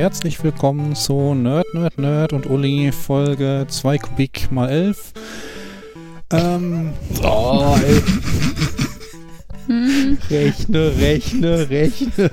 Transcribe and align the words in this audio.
herzlich 0.00 0.42
willkommen 0.42 0.96
zu 0.96 1.34
Nerd, 1.34 1.74
Nerd, 1.74 1.98
Nerd 1.98 2.32
und 2.32 2.46
Uli 2.48 2.90
Folge 2.90 3.66
2 3.68 3.98
Kubik 3.98 4.50
mal 4.50 4.70
11. 4.70 5.12
Ähm, 6.32 6.94
oh, 7.22 7.76
ey. 7.84 8.00
rechne, 10.30 10.96
rechne, 10.96 11.68
rechne. 11.68 12.30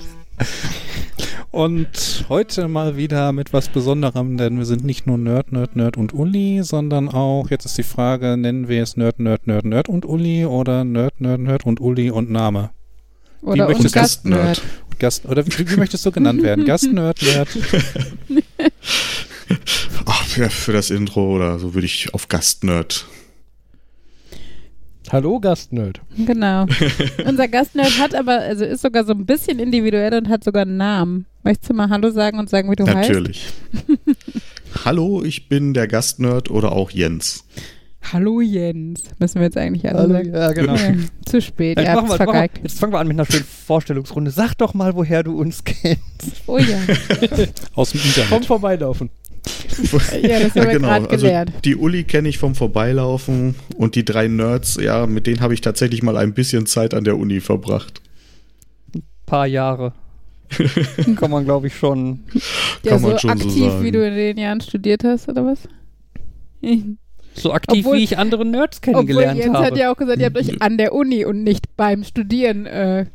Und 1.51 2.25
heute 2.29 2.69
mal 2.69 2.95
wieder 2.95 3.33
mit 3.33 3.51
was 3.51 3.67
Besonderem, 3.67 4.37
denn 4.37 4.57
wir 4.59 4.65
sind 4.65 4.85
nicht 4.85 5.05
nur 5.05 5.17
Nerd, 5.17 5.51
Nerd, 5.51 5.75
Nerd 5.75 5.97
und 5.97 6.13
Uli, 6.13 6.63
sondern 6.63 7.09
auch, 7.09 7.49
jetzt 7.49 7.65
ist 7.65 7.77
die 7.77 7.83
Frage, 7.83 8.37
nennen 8.37 8.69
wir 8.69 8.81
es 8.81 8.95
Nerd, 8.95 9.19
Nerd, 9.19 9.45
Nerd, 9.45 9.65
Nerd 9.65 9.89
und 9.89 10.05
Uli 10.05 10.45
oder 10.45 10.85
Nerd, 10.85 11.19
Nerd, 11.19 11.41
Nerd 11.41 11.65
und 11.65 11.81
Uli 11.81 12.11
und 12.11 12.31
Name? 12.31 12.69
Oder 13.41 13.67
und 13.67 13.91
Gastnerd. 13.91 14.61
Gast, 14.99 15.25
oder 15.25 15.45
wie, 15.45 15.69
wie 15.69 15.75
möchtest 15.77 16.05
du 16.05 16.11
genannt 16.11 16.41
werden? 16.41 16.65
Gastnerd, 16.65 17.21
Nerd? 17.21 17.49
Ach, 20.05 20.25
für, 20.25 20.49
für 20.49 20.73
das 20.73 20.89
Intro 20.89 21.35
oder 21.35 21.59
so 21.59 21.73
würde 21.73 21.85
ich 21.85 22.13
auf 22.13 22.27
Gastnerd. 22.27 23.05
Hallo 25.09 25.39
Gastnerd. 25.39 26.01
Genau. 26.17 26.65
Unser 27.25 27.47
Gastnerd 27.47 27.97
hat 27.99 28.13
aber, 28.13 28.39
also 28.39 28.65
ist 28.65 28.81
sogar 28.81 29.05
so 29.05 29.13
ein 29.13 29.25
bisschen 29.25 29.59
individuell 29.59 30.13
und 30.15 30.27
hat 30.27 30.43
sogar 30.43 30.63
einen 30.63 30.77
Namen. 30.77 31.25
Möchtest 31.43 31.69
du 31.69 31.73
mal 31.73 31.89
Hallo 31.89 32.09
sagen 32.09 32.39
und 32.39 32.49
sagen, 32.49 32.69
wie 32.69 32.75
du 32.75 32.83
Natürlich. 32.83 33.45
heißt? 33.45 33.87
Natürlich. 33.87 34.43
Hallo, 34.83 35.23
ich 35.23 35.47
bin 35.47 35.73
der 35.73 35.87
Gastnerd 35.87 36.49
oder 36.51 36.73
auch 36.73 36.91
Jens. 36.91 37.45
Hallo 38.01 38.39
Jens. 38.41 39.03
Müssen 39.19 39.35
wir 39.35 39.43
jetzt 39.43 39.57
eigentlich 39.57 39.87
alle 39.87 39.99
Hallo, 39.99 40.13
sagen. 40.13 40.33
ja, 40.33 40.51
genau. 40.53 40.75
Ja, 40.75 40.93
zu 41.25 41.41
spät, 41.41 41.77
Jetzt, 41.79 41.87
wir, 41.93 42.15
vergeigt. 42.15 42.59
jetzt 42.63 42.79
fangen 42.79 42.93
wir 42.93 42.99
an 42.99 43.07
mit 43.07 43.15
einer 43.15 43.25
schönen 43.25 43.43
Vorstellungsrunde. 43.43 44.31
Sag 44.31 44.53
doch 44.55 44.73
mal, 44.73 44.95
woher 44.95 45.23
du 45.23 45.37
uns 45.39 45.63
kennst. 45.63 45.97
Oh 46.47 46.57
ja. 46.57 46.77
Aus 47.75 47.91
dem 47.91 47.99
Vom 47.99 48.09
Internet. 48.09 48.45
Vorbeilaufen. 48.45 49.09
Ja, 50.21 50.39
das 50.39 50.55
haben 50.55 50.69
wir 50.69 50.79
gerade 50.79 51.07
gelernt. 51.07 51.49
Also 51.51 51.61
die 51.63 51.75
Uli 51.75 52.03
kenne 52.03 52.27
ich 52.27 52.37
vom 52.37 52.55
Vorbeilaufen 52.55 53.55
und 53.77 53.95
die 53.95 54.03
drei 54.03 54.27
Nerds, 54.27 54.77
ja, 54.81 55.05
mit 55.05 55.27
denen 55.27 55.39
habe 55.39 55.53
ich 55.53 55.61
tatsächlich 55.61 56.03
mal 56.03 56.17
ein 56.17 56.33
bisschen 56.33 56.65
Zeit 56.65 56.93
an 56.93 57.03
der 57.05 57.17
Uni 57.17 57.39
verbracht. 57.39 58.01
Paar 59.25 59.47
Jahre. 59.47 59.93
Kann 61.17 61.31
man, 61.31 61.45
glaube 61.45 61.67
ich, 61.67 61.75
schon. 61.75 62.23
Ja, 62.83 62.91
kann 62.91 62.99
so 62.99 63.07
man 63.09 63.19
schon 63.19 63.37
so 63.37 63.45
aktiv, 63.47 63.63
sagen. 63.71 63.83
wie 63.83 63.91
du 63.91 64.05
in 64.05 64.15
den 64.15 64.37
Jahren 64.37 64.61
studiert 64.61 65.03
hast, 65.03 65.29
oder 65.29 65.45
was? 65.45 65.59
So 67.39 67.53
aktiv, 67.53 67.85
Obwohl- 67.85 67.97
wie 67.97 68.03
ich 68.03 68.17
andere 68.17 68.45
Nerds 68.45 68.79
Obwohl 68.79 68.93
kennengelernt 68.93 69.39
Jens 69.39 69.53
habe. 69.55 69.65
hat 69.65 69.77
ja 69.77 69.91
auch 69.91 69.97
gesagt, 69.97 70.19
ihr 70.19 70.25
habt 70.25 70.37
euch 70.37 70.61
an 70.61 70.77
der 70.77 70.93
Uni 70.93 71.23
und 71.25 71.43
nicht 71.43 71.75
beim 71.77 72.03
Studieren 72.03 72.65
äh, 72.65 73.05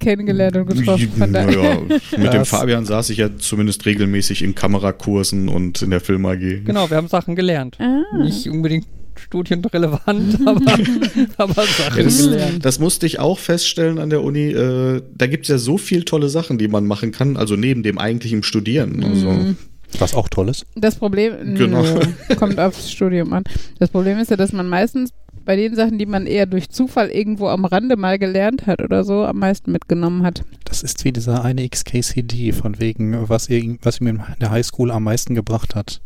kennengelernt 0.00 0.56
und 0.56 0.66
getroffen. 0.66 1.12
Von 1.16 1.32
daher. 1.32 1.80
Naja, 1.80 1.98
mit 2.18 2.32
dem 2.32 2.44
Fabian 2.44 2.84
saß 2.84 3.10
ich 3.10 3.18
ja 3.18 3.36
zumindest 3.36 3.86
regelmäßig 3.86 4.42
in 4.42 4.54
Kamerakursen 4.54 5.48
und 5.48 5.82
in 5.82 5.90
der 5.90 6.00
Film 6.00 6.24
AG. 6.26 6.64
genau, 6.64 6.90
wir 6.90 6.96
haben 6.96 7.08
Sachen 7.08 7.36
gelernt. 7.36 7.78
Ah. 7.80 8.02
Nicht 8.22 8.48
unbedingt 8.48 8.86
studienrelevant, 9.16 10.38
aber, 10.46 10.60
aber 11.36 11.62
Sachen 11.66 11.98
Ja, 11.98 12.02
das, 12.04 12.18
gelernt. 12.18 12.64
das 12.64 12.78
musste 12.78 13.06
ich 13.06 13.18
auch 13.18 13.38
feststellen 13.38 13.98
an 13.98 14.10
der 14.10 14.22
Uni. 14.22 14.50
Äh, 14.50 15.02
da 15.14 15.26
gibt 15.26 15.44
es 15.44 15.48
ja 15.48 15.58
so 15.58 15.78
viel 15.78 16.04
tolle 16.04 16.28
Sachen, 16.28 16.58
die 16.58 16.68
man 16.68 16.86
machen 16.86 17.12
kann, 17.12 17.36
also 17.36 17.54
neben 17.56 17.82
dem 17.82 17.98
eigentlichen 17.98 18.42
Studieren. 18.42 19.02
Also, 19.04 19.30
Mhm. 19.30 19.56
Was 19.98 20.14
auch 20.14 20.28
toll 20.28 20.48
ist. 20.48 20.66
Das 20.74 20.96
Problem 20.96 21.54
Genau. 21.54 21.82
nö, 21.82 22.00
kommt 22.36 22.58
aufs 22.58 22.90
Studium 22.90 23.32
an. 23.32 23.44
Das 23.78 23.90
Problem 23.90 24.18
ist 24.18 24.30
ja, 24.30 24.36
dass 24.36 24.52
man 24.52 24.68
meistens 24.68 25.10
bei 25.44 25.56
den 25.56 25.74
Sachen, 25.74 25.98
die 25.98 26.06
man 26.06 26.26
eher 26.26 26.46
durch 26.46 26.70
Zufall 26.70 27.10
irgendwo 27.10 27.48
am 27.48 27.64
Rande 27.64 27.96
mal 27.96 28.18
gelernt 28.18 28.66
hat 28.66 28.80
oder 28.80 29.04
so, 29.04 29.24
am 29.24 29.38
meisten 29.38 29.72
mitgenommen 29.72 30.22
hat. 30.22 30.44
Das 30.64 30.82
ist 30.82 31.04
wie 31.04 31.12
dieser 31.12 31.44
eine 31.44 31.68
XKCD, 31.68 32.52
von 32.52 32.78
wegen, 32.80 33.28
was, 33.28 33.48
ihr, 33.48 33.76
was 33.82 34.00
ihm 34.00 34.06
in 34.06 34.22
der 34.40 34.50
Highschool 34.50 34.90
am 34.90 35.04
meisten 35.04 35.34
gebracht 35.34 35.74
hat. 35.74 36.00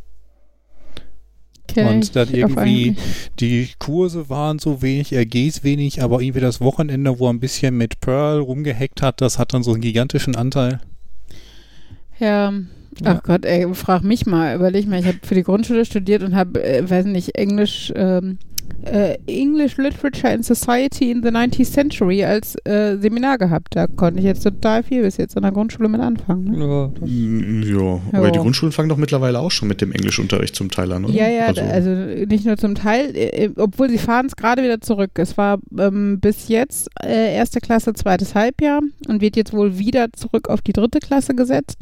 Kenn 1.68 1.86
Und 1.88 2.16
dann 2.16 2.32
irgendwie. 2.32 2.97
Die 3.41 3.68
Kurse 3.78 4.28
waren 4.30 4.58
so 4.58 4.82
wenig, 4.82 5.12
RGs 5.14 5.64
wenig, 5.64 6.03
aber 6.03 6.20
irgendwie 6.20 6.41
das 6.41 6.60
Wochenende, 6.60 7.18
wo 7.18 7.26
er 7.26 7.32
ein 7.32 7.41
bisschen 7.41 7.76
mit 7.76 8.00
Pearl 8.00 8.38
rumgehackt 8.38 9.03
hat, 9.03 9.20
das 9.20 9.38
hat 9.38 9.53
dann 9.53 9.62
so 9.62 9.72
einen 9.72 9.80
gigantischen 9.80 10.36
Anteil. 10.36 10.80
Ja. 12.18 12.53
Ach 13.04 13.22
Gott, 13.22 13.44
ey, 13.44 13.66
frag 13.74 14.02
mich 14.02 14.26
mal, 14.26 14.54
überleg 14.54 14.86
mal, 14.86 14.98
ich 15.00 15.06
habe 15.06 15.18
für 15.22 15.34
die 15.34 15.42
Grundschule 15.42 15.84
studiert 15.84 16.22
und 16.22 16.34
habe, 16.34 16.62
äh, 16.64 16.88
weiß 16.88 17.06
nicht, 17.06 17.36
Englisch, 17.36 17.92
ähm, 17.94 18.38
äh, 18.84 19.16
English 19.27 19.77
Literature 19.77 20.32
and 20.32 20.44
Society 20.44 21.10
in 21.10 21.22
the 21.22 21.28
19th 21.31 21.71
Century 21.72 22.25
als 22.25 22.54
äh, 22.65 22.97
Seminar 22.99 23.38
gehabt. 23.38 23.75
Da 23.77 23.87
konnte 23.87 24.21
ich 24.21 24.25
jetzt 24.25 24.43
total 24.43 24.82
viel 24.82 25.03
bis 25.03 25.16
jetzt 25.16 25.37
an 25.37 25.43
der 25.43 25.53
Grundschule 25.53 25.88
mit 25.88 26.00
anfangen. 26.00 26.44
Ne? 26.53 26.59
Ja, 26.66 26.91
das, 27.00 27.09
mm, 27.10 27.62
ja, 27.62 28.00
aber 28.12 28.27
Ja. 28.27 28.31
die 28.32 28.38
Grundschulen 28.38 28.72
fangen 28.72 28.88
doch 28.88 28.97
mittlerweile 28.97 29.41
auch 29.41 29.50
schon 29.50 29.69
mit 29.69 29.81
dem 29.81 29.93
Englischunterricht 29.93 30.54
zum 30.54 30.71
Teil 30.71 30.93
an, 30.93 31.04
oder? 31.04 31.15
Ja, 31.15 31.28
ja, 31.28 31.47
also, 31.47 31.91
nicht 31.91 32.47
nur 32.47 32.56
zum 32.56 32.75
Teil, 32.75 33.10
äh, 33.16 33.50
obwohl 33.56 33.91
sie 33.91 33.99
fahren 33.99 34.27
es 34.27 34.37
gerade 34.37 34.62
wieder 34.62 34.81
zurück. 34.81 35.10
Es 35.15 35.37
war 35.37 35.59
ähm, 35.78 36.21
bis 36.21 36.48
jetzt 36.48 36.88
äh, 37.03 37.34
erste 37.34 37.60
Klasse, 37.60 37.93
zweites 37.94 38.34
Halbjahr 38.34 38.81
und 39.09 39.21
wird 39.21 39.37
jetzt 39.37 39.53
wohl 39.53 39.78
wieder 39.78 40.12
zurück 40.12 40.48
auf 40.48 40.62
die 40.62 40.72
dritte 40.72 41.00
Klasse 41.00 41.34
gesetzt. 41.34 41.78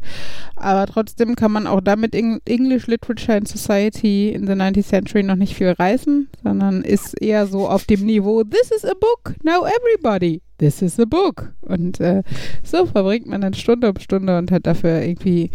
Aber 0.56 0.86
trotzdem 0.90 1.36
kann 1.36 1.52
man 1.52 1.66
auch 1.66 1.80
damit 1.80 2.14
Eng 2.14 2.40
English 2.46 2.86
Literature 2.86 3.36
and 3.38 3.48
Society 3.48 4.30
in 4.30 4.46
the 4.46 4.52
19th 4.54 4.88
Century 4.88 5.22
noch 5.22 5.36
nicht 5.36 5.54
viel 5.54 5.68
reißen, 5.70 6.28
sondern 6.42 6.73
ist 6.82 7.20
eher 7.20 7.46
so 7.46 7.68
auf 7.68 7.84
dem 7.84 8.04
Niveau, 8.06 8.42
this 8.44 8.70
is 8.70 8.84
a 8.84 8.94
book, 8.94 9.34
now 9.42 9.64
everybody. 9.66 10.40
This 10.58 10.82
is 10.82 11.00
a 11.00 11.04
book. 11.04 11.52
Und 11.62 11.98
äh, 11.98 12.22
so 12.62 12.86
verbringt 12.86 13.26
man 13.26 13.40
dann 13.40 13.54
Stunde 13.54 13.90
um 13.90 13.98
Stunde 13.98 14.38
und 14.38 14.52
hat 14.52 14.66
dafür 14.68 15.02
irgendwie 15.02 15.50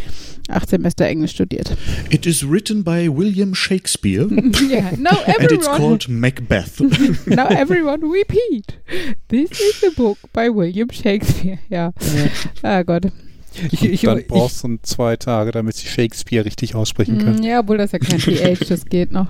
acht 0.50 0.70
Semester 0.70 1.06
Englisch 1.06 1.32
studiert. 1.32 1.76
It 2.10 2.26
is 2.26 2.44
written 2.48 2.84
by 2.84 3.10
William 3.10 3.56
Shakespeare 3.56 4.28
yeah, 4.70 4.92
now 4.98 5.12
and 5.26 5.40
it's 5.40 5.66
everyone 5.66 5.78
called 5.78 6.10
Macbeth. 6.10 6.82
Now 7.28 7.48
everyone 7.48 8.02
repeat. 8.02 8.78
This 9.30 9.50
is 9.52 9.84
a 9.88 9.92
book 9.96 10.18
by 10.34 10.50
William 10.54 10.90
Shakespeare. 10.92 11.60
Ja. 11.70 11.94
Ah 12.62 12.84
Gott. 12.84 13.06
ich, 13.72 13.84
ich, 13.86 14.02
dann 14.02 14.24
brauchst 14.28 14.64
du 14.66 14.78
zwei 14.84 15.16
Tage, 15.16 15.52
damit 15.52 15.76
sie 15.78 15.88
Shakespeare 15.88 16.44
richtig 16.44 16.76
aussprechen 16.76 17.20
können. 17.20 17.40
Mm, 17.40 17.44
Ja, 17.44 17.62
obwohl 17.62 17.78
das 17.78 17.94
ja 17.94 18.00
kein 18.00 18.20
PH, 18.20 18.66
das 18.68 18.86
geht 18.86 19.12
noch. 19.14 19.28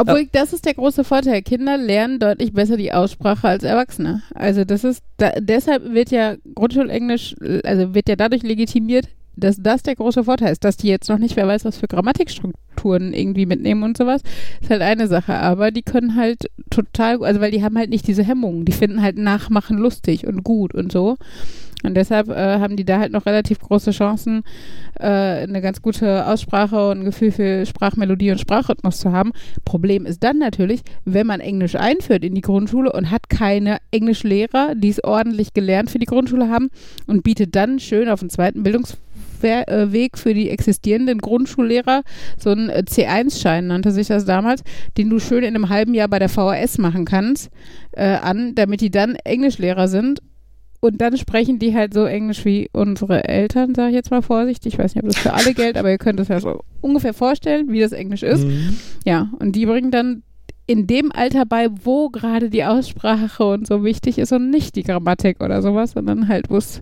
Obwohl, 0.00 0.28
das 0.32 0.52
ist 0.52 0.64
der 0.64 0.74
große 0.74 1.04
Vorteil. 1.04 1.42
Kinder 1.42 1.76
lernen 1.76 2.18
deutlich 2.18 2.52
besser 2.52 2.76
die 2.76 2.92
Aussprache 2.92 3.48
als 3.48 3.64
Erwachsene. 3.64 4.22
Also 4.34 4.64
das 4.64 4.84
ist, 4.84 5.02
da, 5.16 5.32
deshalb 5.38 5.92
wird 5.92 6.10
ja 6.10 6.36
Grundschulenglisch, 6.54 7.34
also 7.64 7.94
wird 7.94 8.08
ja 8.08 8.16
dadurch 8.16 8.42
legitimiert, 8.42 9.08
dass 9.36 9.56
das 9.60 9.82
der 9.82 9.96
große 9.96 10.24
Vorteil 10.24 10.52
ist. 10.52 10.64
Dass 10.64 10.76
die 10.76 10.88
jetzt 10.88 11.08
noch 11.08 11.18
nicht, 11.18 11.36
wer 11.36 11.46
weiß, 11.46 11.64
was 11.64 11.78
für 11.78 11.88
Grammatikstrukturen 11.88 13.12
irgendwie 13.12 13.46
mitnehmen 13.46 13.82
und 13.82 13.96
sowas, 13.96 14.22
ist 14.60 14.70
halt 14.70 14.82
eine 14.82 15.08
Sache. 15.08 15.34
Aber 15.34 15.70
die 15.70 15.82
können 15.82 16.16
halt 16.16 16.50
total, 16.70 17.22
also 17.24 17.40
weil 17.40 17.50
die 17.50 17.62
haben 17.62 17.78
halt 17.78 17.90
nicht 17.90 18.06
diese 18.06 18.24
Hemmungen. 18.24 18.64
Die 18.64 18.72
finden 18.72 19.02
halt 19.02 19.18
Nachmachen 19.18 19.78
lustig 19.78 20.26
und 20.26 20.44
gut 20.44 20.74
und 20.74 20.92
so. 20.92 21.16
Und 21.84 21.94
deshalb 21.94 22.28
äh, 22.28 22.58
haben 22.58 22.76
die 22.76 22.84
da 22.84 22.98
halt 22.98 23.12
noch 23.12 23.26
relativ 23.26 23.60
große 23.60 23.92
Chancen, 23.92 24.42
äh, 24.98 25.06
eine 25.06 25.60
ganz 25.60 25.80
gute 25.80 26.26
Aussprache 26.26 26.90
und 26.90 27.00
ein 27.00 27.04
Gefühl 27.04 27.30
für 27.30 27.66
Sprachmelodie 27.66 28.32
und 28.32 28.40
Sprachrhythmus 28.40 28.98
zu 28.98 29.12
haben. 29.12 29.32
Problem 29.64 30.04
ist 30.04 30.24
dann 30.24 30.38
natürlich, 30.38 30.80
wenn 31.04 31.26
man 31.26 31.40
Englisch 31.40 31.76
einführt 31.76 32.24
in 32.24 32.34
die 32.34 32.40
Grundschule 32.40 32.92
und 32.92 33.10
hat 33.10 33.28
keine 33.28 33.78
Englischlehrer, 33.92 34.74
die 34.74 34.88
es 34.88 35.02
ordentlich 35.04 35.54
gelernt 35.54 35.90
für 35.90 36.00
die 36.00 36.06
Grundschule 36.06 36.48
haben 36.48 36.68
und 37.06 37.22
bietet 37.22 37.54
dann 37.54 37.78
schön 37.78 38.08
auf 38.08 38.20
dem 38.20 38.30
zweiten 38.30 38.64
Bildungsweg 38.64 40.18
für 40.18 40.34
die 40.34 40.50
existierenden 40.50 41.18
Grundschullehrer 41.18 42.02
so 42.36 42.50
einen 42.50 42.70
äh, 42.70 42.82
C1-Schein, 42.84 43.68
nannte 43.68 43.92
sich 43.92 44.08
das 44.08 44.24
damals, 44.24 44.64
den 44.96 45.10
du 45.10 45.20
schön 45.20 45.44
in 45.44 45.54
einem 45.54 45.68
halben 45.68 45.94
Jahr 45.94 46.08
bei 46.08 46.18
der 46.18 46.28
VHS 46.28 46.78
machen 46.78 47.04
kannst, 47.04 47.50
äh, 47.92 48.16
an, 48.16 48.56
damit 48.56 48.80
die 48.80 48.90
dann 48.90 49.14
Englischlehrer 49.14 49.86
sind 49.86 50.22
und 50.80 51.00
dann 51.00 51.16
sprechen 51.16 51.58
die 51.58 51.74
halt 51.74 51.92
so 51.92 52.04
Englisch 52.04 52.44
wie 52.44 52.68
unsere 52.72 53.24
Eltern, 53.24 53.74
sage 53.74 53.90
ich 53.90 53.94
jetzt 53.94 54.10
mal 54.10 54.22
vorsichtig. 54.22 54.74
Ich 54.74 54.78
weiß 54.78 54.94
nicht, 54.94 55.04
ob 55.04 55.10
das 55.10 55.18
für 55.18 55.32
alle 55.32 55.54
gilt, 55.54 55.76
aber 55.76 55.90
ihr 55.90 55.98
könnt 55.98 56.20
es 56.20 56.28
ja 56.28 56.40
so 56.40 56.60
ungefähr 56.80 57.14
vorstellen, 57.14 57.72
wie 57.72 57.80
das 57.80 57.92
Englisch 57.92 58.22
ist. 58.22 58.44
Mhm. 58.44 58.76
Ja, 59.04 59.30
und 59.40 59.56
die 59.56 59.66
bringen 59.66 59.90
dann 59.90 60.22
in 60.66 60.86
dem 60.86 61.10
Alter 61.10 61.46
bei, 61.46 61.68
wo 61.82 62.10
gerade 62.10 62.50
die 62.50 62.64
Aussprache 62.64 63.42
und 63.42 63.66
so 63.66 63.82
wichtig 63.84 64.18
ist 64.18 64.32
und 64.32 64.50
nicht 64.50 64.76
die 64.76 64.82
Grammatik 64.82 65.42
oder 65.42 65.62
sowas, 65.62 65.92
sondern 65.92 66.28
halt, 66.28 66.50
wo 66.50 66.58
es 66.58 66.80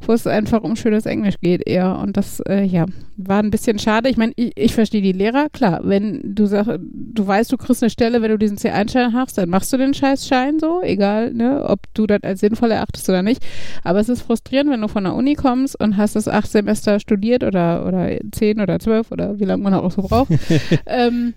wo 0.00 0.12
es 0.12 0.26
einfach 0.26 0.62
um 0.62 0.76
schönes 0.76 1.06
Englisch 1.06 1.36
geht 1.40 1.66
eher. 1.66 1.98
Und 1.98 2.16
das, 2.16 2.40
äh, 2.40 2.62
ja, 2.62 2.86
war 3.16 3.42
ein 3.42 3.50
bisschen 3.50 3.78
schade. 3.78 4.08
Ich 4.08 4.16
meine, 4.16 4.32
ich, 4.36 4.52
ich 4.56 4.74
verstehe 4.74 5.02
die 5.02 5.12
Lehrer, 5.12 5.48
klar, 5.50 5.80
wenn 5.82 6.20
du 6.22 6.46
sagst, 6.46 6.70
du 6.80 7.26
weißt, 7.26 7.50
du 7.52 7.56
kriegst 7.56 7.82
eine 7.82 7.90
Stelle, 7.90 8.22
wenn 8.22 8.30
du 8.30 8.38
diesen 8.38 8.56
C1-Schein 8.56 9.12
hast, 9.12 9.38
dann 9.38 9.48
machst 9.48 9.72
du 9.72 9.76
den 9.76 9.94
Scheißschein 9.94 10.58
so, 10.58 10.82
egal, 10.82 11.32
ne, 11.34 11.64
ob 11.68 11.80
du 11.94 12.06
das 12.06 12.22
als 12.22 12.40
sinnvoll 12.40 12.70
erachtest 12.70 13.08
oder 13.08 13.22
nicht. 13.22 13.44
Aber 13.82 13.98
es 14.00 14.08
ist 14.08 14.22
frustrierend, 14.22 14.70
wenn 14.70 14.80
du 14.80 14.88
von 14.88 15.04
der 15.04 15.14
Uni 15.14 15.34
kommst 15.34 15.78
und 15.80 15.96
hast 15.96 16.16
das 16.16 16.28
acht 16.28 16.50
Semester 16.50 17.00
studiert 17.00 17.42
oder, 17.42 17.86
oder 17.86 18.16
zehn 18.32 18.60
oder 18.60 18.78
zwölf 18.78 19.10
oder 19.10 19.38
wie 19.38 19.44
lange 19.44 19.62
man 19.62 19.74
auch 19.74 19.90
so 19.90 20.02
braucht. 20.02 20.30
ähm, 20.86 21.34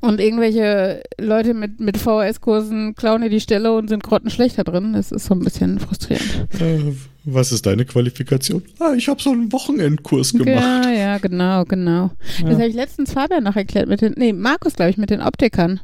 Und 0.00 0.20
irgendwelche 0.20 1.02
Leute 1.20 1.54
mit, 1.54 1.80
mit 1.80 1.96
VHS-Kursen 1.96 2.94
klauen 2.94 3.22
dir 3.22 3.30
die 3.30 3.40
Stelle 3.40 3.72
und 3.72 3.88
sind 3.88 4.04
grottenschlechter 4.04 4.62
drin. 4.64 4.92
Das 4.92 5.10
ist 5.10 5.26
so 5.26 5.34
ein 5.34 5.40
bisschen 5.40 5.80
frustrierend. 5.80 6.46
Äh, 6.60 6.92
was 7.24 7.52
ist 7.52 7.66
deine 7.66 7.84
Qualifikation? 7.84 8.62
Ah, 8.78 8.94
ich 8.96 9.08
habe 9.08 9.20
so 9.20 9.30
einen 9.30 9.52
Wochenendkurs 9.52 10.32
gemacht. 10.32 10.48
Ja, 10.48 10.90
ja, 10.90 11.18
genau, 11.18 11.64
genau. 11.64 12.10
Das 12.42 12.54
habe 12.54 12.68
ich 12.68 12.74
letztens 12.74 13.12
Fabian 13.12 13.44
noch 13.44 13.56
erklärt 13.56 13.88
mit 13.88 14.00
den, 14.00 14.14
nee, 14.16 14.32
Markus, 14.32 14.74
glaube 14.74 14.90
ich, 14.90 14.96
mit 14.98 15.10
den 15.10 15.20
Optikern. 15.20 15.80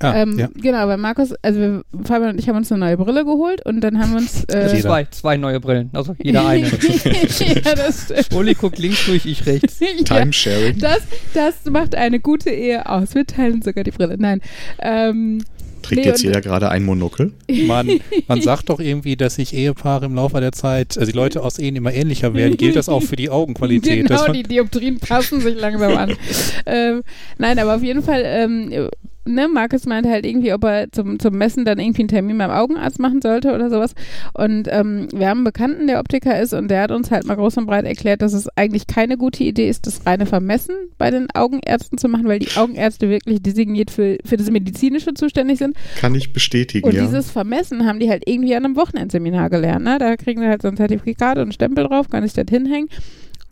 Ah, 0.00 0.22
ähm, 0.22 0.38
ja. 0.38 0.48
Genau, 0.54 0.88
weil 0.88 0.96
Markus, 0.96 1.34
also 1.42 1.60
wir, 1.60 1.82
Fabian 2.04 2.30
und 2.30 2.38
ich 2.38 2.48
haben 2.48 2.56
uns 2.56 2.72
eine 2.72 2.80
neue 2.80 2.96
Brille 2.96 3.24
geholt 3.24 3.64
und 3.66 3.82
dann 3.82 3.98
haben 3.98 4.12
wir 4.12 4.18
uns. 4.18 4.44
Äh, 4.44 4.68
Jeder. 4.68 4.80
Zwei, 4.80 5.04
zwei 5.10 5.36
neue 5.36 5.60
Brillen. 5.60 5.90
Also 5.92 6.16
jeder 6.22 6.46
eine. 6.46 6.66
ja, 6.68 7.74
das 7.74 8.04
stimmt. 8.04 8.34
Uli 8.34 8.54
guckt 8.54 8.78
links 8.78 9.04
durch, 9.06 9.26
ich 9.26 9.44
rechts. 9.46 9.78
ja, 9.80 9.88
Timesharing. 10.04 10.78
das, 10.78 11.00
das 11.34 11.64
macht 11.70 11.94
eine 11.94 12.18
gute 12.18 12.50
Ehe 12.50 12.88
aus. 12.88 13.14
Wir 13.14 13.26
teilen 13.26 13.62
sogar 13.62 13.84
die 13.84 13.90
Brille. 13.90 14.16
Nein. 14.18 14.40
Ähm, 14.78 15.42
Trägt 15.82 16.02
Nee, 16.02 16.08
jetzt 16.08 16.22
jeder 16.22 16.40
gerade 16.40 16.68
ein 16.68 16.84
Monokel? 16.84 17.32
Man, 17.66 18.00
man 18.28 18.42
sagt 18.42 18.68
doch 18.68 18.80
irgendwie, 18.80 19.16
dass 19.16 19.36
sich 19.36 19.54
Ehepaare 19.54 20.06
im 20.06 20.14
Laufe 20.14 20.40
der 20.40 20.52
Zeit, 20.52 20.98
also 20.98 21.10
die 21.10 21.16
Leute 21.16 21.42
aus 21.42 21.58
Ehen 21.58 21.76
immer 21.76 21.92
ähnlicher 21.92 22.34
werden. 22.34 22.56
Gilt 22.56 22.76
das 22.76 22.88
auch 22.88 23.02
für 23.02 23.16
die 23.16 23.30
Augenqualität? 23.30 24.06
Genau, 24.06 24.32
die 24.32 24.42
Dioptrien 24.42 24.98
passen 24.98 25.40
sich 25.40 25.58
langsam 25.58 25.96
an. 25.96 26.16
ähm, 26.66 27.02
nein, 27.38 27.58
aber 27.58 27.76
auf 27.76 27.82
jeden 27.82 28.02
Fall, 28.02 28.22
ähm, 28.24 28.90
ne, 29.30 29.48
Markus 29.48 29.86
meinte 29.86 30.10
halt 30.10 30.26
irgendwie, 30.26 30.52
ob 30.52 30.64
er 30.64 30.90
zum, 30.92 31.18
zum 31.18 31.36
Messen 31.36 31.64
dann 31.64 31.78
irgendwie 31.78 32.02
einen 32.02 32.08
Termin 32.08 32.38
beim 32.38 32.50
Augenarzt 32.50 32.98
machen 32.98 33.22
sollte 33.22 33.54
oder 33.54 33.70
sowas. 33.70 33.94
Und 34.34 34.68
ähm, 34.70 35.08
wir 35.12 35.28
haben 35.28 35.38
einen 35.38 35.44
Bekannten, 35.44 35.86
der 35.86 36.00
Optiker 36.00 36.40
ist 36.40 36.52
und 36.52 36.68
der 36.68 36.82
hat 36.82 36.90
uns 36.90 37.10
halt 37.10 37.26
mal 37.26 37.36
groß 37.36 37.56
und 37.58 37.66
breit 37.66 37.84
erklärt, 37.84 38.22
dass 38.22 38.32
es 38.32 38.48
eigentlich 38.56 38.86
keine 38.86 39.16
gute 39.16 39.44
Idee 39.44 39.68
ist, 39.68 39.86
das 39.86 40.06
reine 40.06 40.26
Vermessen 40.26 40.74
bei 40.98 41.10
den 41.10 41.28
Augenärzten 41.34 41.98
zu 41.98 42.08
machen, 42.08 42.26
weil 42.26 42.38
die 42.38 42.56
Augenärzte 42.56 43.08
wirklich 43.08 43.42
designiert 43.42 43.90
für, 43.90 44.18
für 44.24 44.36
das 44.36 44.50
Medizinische 44.50 45.14
zuständig 45.14 45.58
sind. 45.58 45.76
Kann 45.96 46.14
ich 46.14 46.32
bestätigen, 46.32 46.86
Und 46.86 46.94
ja. 46.94 47.04
dieses 47.04 47.30
Vermessen 47.30 47.86
haben 47.86 48.00
die 48.00 48.10
halt 48.10 48.24
irgendwie 48.26 48.54
an 48.54 48.64
einem 48.64 48.76
Wochenendseminar 48.76 49.50
gelernt. 49.50 49.84
Ne? 49.84 49.98
Da 49.98 50.16
kriegen 50.16 50.40
sie 50.40 50.48
halt 50.48 50.62
so 50.62 50.68
ein 50.68 50.76
Zertifikat 50.76 51.36
und 51.36 51.42
einen 51.42 51.52
Stempel 51.52 51.84
drauf, 51.84 52.08
kann 52.08 52.22
sich 52.22 52.32
das 52.32 52.46
hinhängen. 52.48 52.88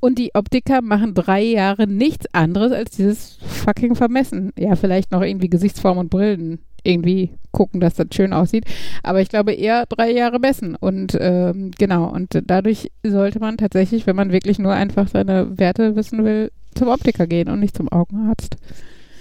Und 0.00 0.18
die 0.18 0.34
Optiker 0.34 0.80
machen 0.80 1.14
drei 1.14 1.42
Jahre 1.42 1.86
nichts 1.86 2.26
anderes 2.32 2.72
als 2.72 2.92
dieses 2.92 3.38
fucking 3.42 3.96
Vermessen. 3.96 4.52
Ja, 4.56 4.76
vielleicht 4.76 5.10
noch 5.10 5.22
irgendwie 5.22 5.50
Gesichtsform 5.50 5.98
und 5.98 6.10
Brillen 6.10 6.60
irgendwie 6.84 7.30
gucken, 7.50 7.80
dass 7.80 7.94
das 7.94 8.06
schön 8.14 8.32
aussieht. 8.32 8.64
Aber 9.02 9.20
ich 9.20 9.28
glaube 9.28 9.52
eher 9.52 9.86
drei 9.86 10.12
Jahre 10.12 10.38
messen. 10.38 10.76
Und 10.76 11.16
ähm, 11.20 11.72
genau, 11.76 12.08
und 12.08 12.40
dadurch 12.46 12.90
sollte 13.04 13.40
man 13.40 13.56
tatsächlich, 13.56 14.06
wenn 14.06 14.16
man 14.16 14.32
wirklich 14.32 14.58
nur 14.58 14.72
einfach 14.72 15.08
seine 15.08 15.58
Werte 15.58 15.96
wissen 15.96 16.24
will, 16.24 16.50
zum 16.74 16.88
Optiker 16.88 17.26
gehen 17.26 17.48
und 17.48 17.60
nicht 17.60 17.76
zum 17.76 17.88
Augenarzt. 17.88 18.56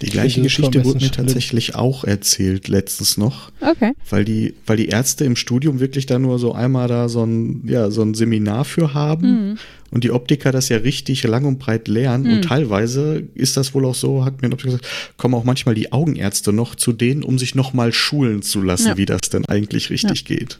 Die 0.02 0.08
gleiche 0.10 0.42
Geschichte 0.42 0.86
wurde 0.86 1.04
mir 1.04 1.12
tatsächlich 1.12 1.74
auch 1.76 2.04
erzählt 2.04 2.68
letztens 2.68 3.18
noch, 3.18 3.52
Okay. 3.62 3.94
weil 4.10 4.26
die, 4.26 4.54
weil 4.66 4.78
die 4.78 4.90
Ärzte 4.90 5.26
im 5.26 5.36
Studium 5.36 5.80
wirklich 5.80 6.06
da 6.06 6.20
nur 6.20 6.38
so 6.38 6.54
einmal 6.54 6.88
da 6.88 7.10
so 7.10 7.24
ein, 7.26 7.64
ja, 7.68 7.90
so 7.90 8.04
ein 8.04 8.14
Seminar 8.14 8.64
für 8.66 8.94
haben 8.94 9.28
Mhm. 9.52 9.58
und 9.90 10.04
die 10.04 10.12
Optiker 10.12 10.52
das 10.52 10.70
ja 10.70 10.78
richtig 10.78 11.24
lang 11.24 11.46
und 11.46 11.58
breit 11.58 11.88
lernen 11.88 12.26
Mhm. 12.28 12.34
und 12.34 12.42
teilweise 12.44 13.24
ist 13.34 13.58
das 13.58 13.74
wohl 13.74 13.86
auch 13.86 13.96
so, 13.96 14.24
hat 14.24 14.42
mir 14.42 14.50
ein 14.50 14.54
Optiker 14.54 14.72
gesagt, 14.78 14.88
kommen 15.18 15.34
auch 15.34 15.44
manchmal 15.44 15.74
die 15.76 15.92
Augenärzte 15.92 16.54
noch 16.54 16.76
zu 16.76 16.94
denen, 16.94 17.24
um 17.24 17.40
sich 17.40 17.56
noch 17.56 17.74
mal 17.74 17.92
schulen 17.92 18.42
zu 18.44 18.62
lassen, 18.62 18.88
Ja. 18.90 18.98
wie 18.98 19.06
das 19.08 19.22
denn 19.32 19.46
eigentlich 19.46 19.90
richtig 19.90 20.26
geht. 20.26 20.60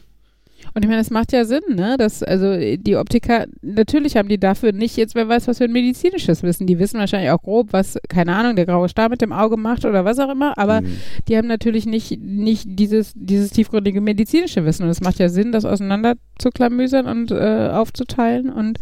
Und 0.74 0.84
ich 0.84 0.88
meine, 0.88 1.00
das 1.00 1.10
macht 1.10 1.32
ja 1.32 1.44
Sinn, 1.44 1.62
ne? 1.70 1.96
Dass, 1.98 2.22
also 2.22 2.56
die 2.56 2.96
Optiker, 2.96 3.46
natürlich 3.62 4.16
haben 4.16 4.28
die 4.28 4.38
dafür 4.38 4.72
nicht 4.72 4.96
jetzt, 4.96 5.14
wer 5.14 5.28
weiß, 5.28 5.48
was 5.48 5.58
für 5.58 5.64
ein 5.64 5.72
medizinisches 5.72 6.42
Wissen. 6.42 6.66
Die 6.66 6.78
wissen 6.78 6.98
wahrscheinlich 6.98 7.30
auch 7.30 7.42
grob, 7.42 7.72
was, 7.72 7.98
keine 8.08 8.34
Ahnung, 8.34 8.56
der 8.56 8.66
graue 8.66 8.88
Star 8.88 9.08
mit 9.08 9.20
dem 9.20 9.32
Auge 9.32 9.56
macht 9.56 9.84
oder 9.84 10.04
was 10.04 10.18
auch 10.18 10.30
immer, 10.30 10.56
aber 10.58 10.80
Mhm. 10.82 10.96
die 11.28 11.36
haben 11.36 11.48
natürlich 11.48 11.86
nicht, 11.86 12.20
nicht 12.20 12.64
dieses, 12.66 13.12
dieses 13.14 13.50
tiefgründige 13.50 14.00
medizinische 14.00 14.64
Wissen. 14.64 14.84
Und 14.84 14.90
es 14.90 15.00
macht 15.00 15.18
ja 15.18 15.28
Sinn, 15.28 15.52
das 15.52 15.64
auseinander 15.64 16.14
zu 16.38 16.50
klamüsern 16.50 17.06
und 17.06 17.30
äh, 17.30 17.70
aufzuteilen. 17.72 18.50
Und 18.50 18.78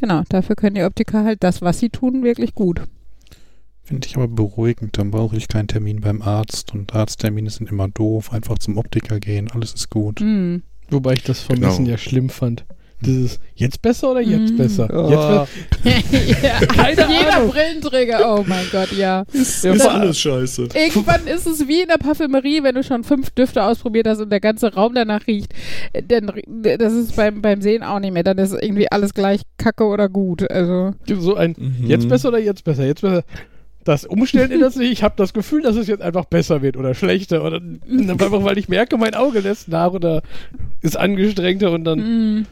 genau, 0.00 0.22
dafür 0.28 0.56
können 0.56 0.74
die 0.74 0.82
Optiker 0.84 1.24
halt 1.24 1.42
das, 1.42 1.62
was 1.62 1.78
sie 1.78 1.90
tun, 1.90 2.22
wirklich 2.24 2.54
gut. 2.54 2.82
Finde 3.82 4.08
ich 4.08 4.16
aber 4.16 4.26
beruhigend. 4.26 4.98
Dann 4.98 5.12
brauche 5.12 5.36
ich 5.36 5.46
keinen 5.46 5.68
Termin 5.68 6.00
beim 6.00 6.20
Arzt 6.22 6.74
und 6.74 6.92
Arzttermine 6.94 7.50
sind 7.50 7.70
immer 7.70 7.86
doof. 7.88 8.32
Einfach 8.32 8.58
zum 8.58 8.78
Optiker 8.78 9.20
gehen, 9.20 9.48
alles 9.52 9.74
ist 9.74 9.90
gut. 9.90 10.20
Mhm. 10.20 10.62
Wobei 10.90 11.14
ich 11.14 11.22
das 11.24 11.40
Vermessen 11.40 11.84
Genau. 11.84 11.90
ja 11.90 11.98
schlimm 11.98 12.28
fand. 12.30 12.64
Dieses 13.02 13.38
jetzt 13.54 13.82
besser 13.82 14.12
oder 14.12 14.22
jetzt 14.22 14.52
Mhm. 14.52 14.56
besser? 14.56 14.88
Oh. 14.90 15.10
Jetzt 15.10 15.82
be- 15.84 16.46
ja, 16.46 16.66
Keine 16.66 17.12
jeder 17.12 17.36
Ahnung. 17.36 17.50
Brillenträger, 17.50 18.34
oh 18.38 18.42
mein 18.46 18.64
Gott, 18.72 18.90
ja. 18.92 19.24
Ist, 19.34 19.64
Ja, 19.64 19.74
ist 19.74 19.86
alles 19.86 20.18
scheiße. 20.18 20.68
Irgendwann 20.74 21.26
ist 21.26 21.46
es 21.46 21.68
wie 21.68 21.82
in 21.82 21.88
der 21.88 21.98
Parfümerie, 21.98 22.62
wenn 22.62 22.74
du 22.74 22.82
schon 22.82 23.04
fünf 23.04 23.28
Düfte 23.32 23.62
ausprobiert 23.64 24.08
hast 24.08 24.20
und 24.20 24.30
der 24.30 24.40
ganze 24.40 24.72
Raum 24.72 24.94
danach 24.94 25.26
riecht. 25.26 25.52
Äh, 25.92 26.04
Dann, 26.04 26.30
rie- 26.30 26.78
das 26.78 26.94
ist 26.94 27.16
beim, 27.16 27.42
beim 27.42 27.60
Sehen 27.60 27.82
auch 27.82 27.98
nicht 28.00 28.14
mehr. 28.14 28.22
Dann 28.24 28.38
ist 28.38 28.54
irgendwie 28.54 28.90
alles 28.90 29.12
gleich 29.12 29.42
kacke 29.58 29.84
oder 29.84 30.08
gut. 30.08 30.50
Also, 30.50 30.92
so 31.06 31.34
ein 31.34 31.54
Mhm. 31.58 31.86
jetzt 31.88 32.08
besser 32.08 32.28
oder 32.28 32.38
jetzt 32.38 32.64
besser? 32.64 32.86
Jetzt 32.86 33.02
besser. 33.02 33.24
Das 33.86 34.04
Umstellen 34.04 34.50
ändert 34.50 34.72
sich. 34.72 34.90
Ich 34.90 35.02
habe 35.04 35.14
das 35.16 35.32
Gefühl, 35.32 35.62
dass 35.62 35.76
es 35.76 35.86
jetzt 35.86 36.02
einfach 36.02 36.24
besser 36.24 36.60
wird 36.60 36.76
oder 36.76 36.92
schlechter. 36.92 37.44
Oder 37.44 37.60
einfach, 37.88 38.42
weil 38.42 38.58
ich 38.58 38.68
merke, 38.68 38.98
mein 38.98 39.14
Auge 39.14 39.38
lässt 39.38 39.68
nach 39.68 39.92
oder 39.92 40.22
ist 40.82 40.96
angestrengter 40.96 41.70
und 41.70 41.84
dann. 41.84 42.38
mm, 42.40 42.46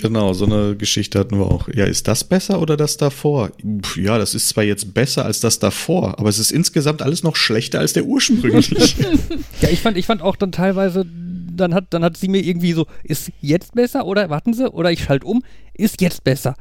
Genau, 0.00 0.32
so 0.32 0.46
eine 0.46 0.76
Geschichte 0.76 1.18
hatten 1.18 1.38
wir 1.38 1.46
auch. 1.46 1.68
Ja, 1.74 1.84
ist 1.86 2.06
das 2.08 2.22
besser 2.22 2.60
oder 2.62 2.76
das 2.76 2.96
davor? 2.96 3.50
Pff, 3.82 3.96
ja, 3.96 4.16
das 4.16 4.34
ist 4.36 4.48
zwar 4.48 4.62
jetzt 4.62 4.94
besser 4.94 5.24
als 5.24 5.40
das 5.40 5.58
davor, 5.58 6.18
aber 6.20 6.28
es 6.28 6.38
ist 6.38 6.52
insgesamt 6.52 7.02
alles 7.02 7.24
noch 7.24 7.34
schlechter 7.36 7.80
als 7.80 7.92
der 7.92 8.04
ursprünglich. 8.06 8.96
Ja, 9.60 9.68
ich 9.70 9.80
fand, 9.80 9.96
ich 9.96 10.06
fand 10.06 10.22
auch 10.22 10.36
dann 10.36 10.52
teilweise, 10.52 11.04
dann 11.52 11.74
hat, 11.74 11.86
dann 11.90 12.04
hat 12.04 12.16
sie 12.16 12.28
mir 12.28 12.42
irgendwie 12.42 12.72
so, 12.74 12.86
ist 13.02 13.32
jetzt 13.40 13.74
besser 13.74 14.06
oder 14.06 14.30
warten 14.30 14.54
Sie, 14.54 14.70
oder 14.70 14.92
ich 14.92 15.02
schalte 15.02 15.26
um, 15.26 15.42
ist 15.74 16.00
jetzt 16.00 16.22
besser. 16.24 16.54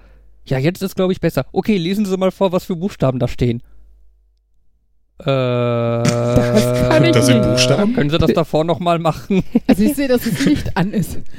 Ja, 0.45 0.57
jetzt 0.57 0.81
ist 0.81 0.95
glaube 0.95 1.13
ich 1.13 1.19
besser. 1.19 1.45
Okay, 1.51 1.77
lesen 1.77 2.05
Sie 2.05 2.17
mal 2.17 2.31
vor, 2.31 2.51
was 2.51 2.65
für 2.65 2.75
Buchstaben 2.75 3.19
da 3.19 3.27
stehen. 3.27 3.61
Äh, 5.19 5.25
das 5.25 6.89
kann 6.89 7.03
ich 7.05 7.11
Das 7.11 7.25
sind 7.25 7.39
nicht. 7.39 7.49
Buchstaben? 7.49 7.93
Können 7.93 8.09
Sie 8.09 8.17
das 8.17 8.33
davor 8.33 8.63
nochmal 8.65 8.99
machen? 8.99 9.43
also 9.67 9.83
ich 9.83 9.95
sehe, 9.95 10.07
dass 10.07 10.23
das 10.23 10.45
Licht 10.45 10.75
an 10.77 10.91
ist. 10.93 11.19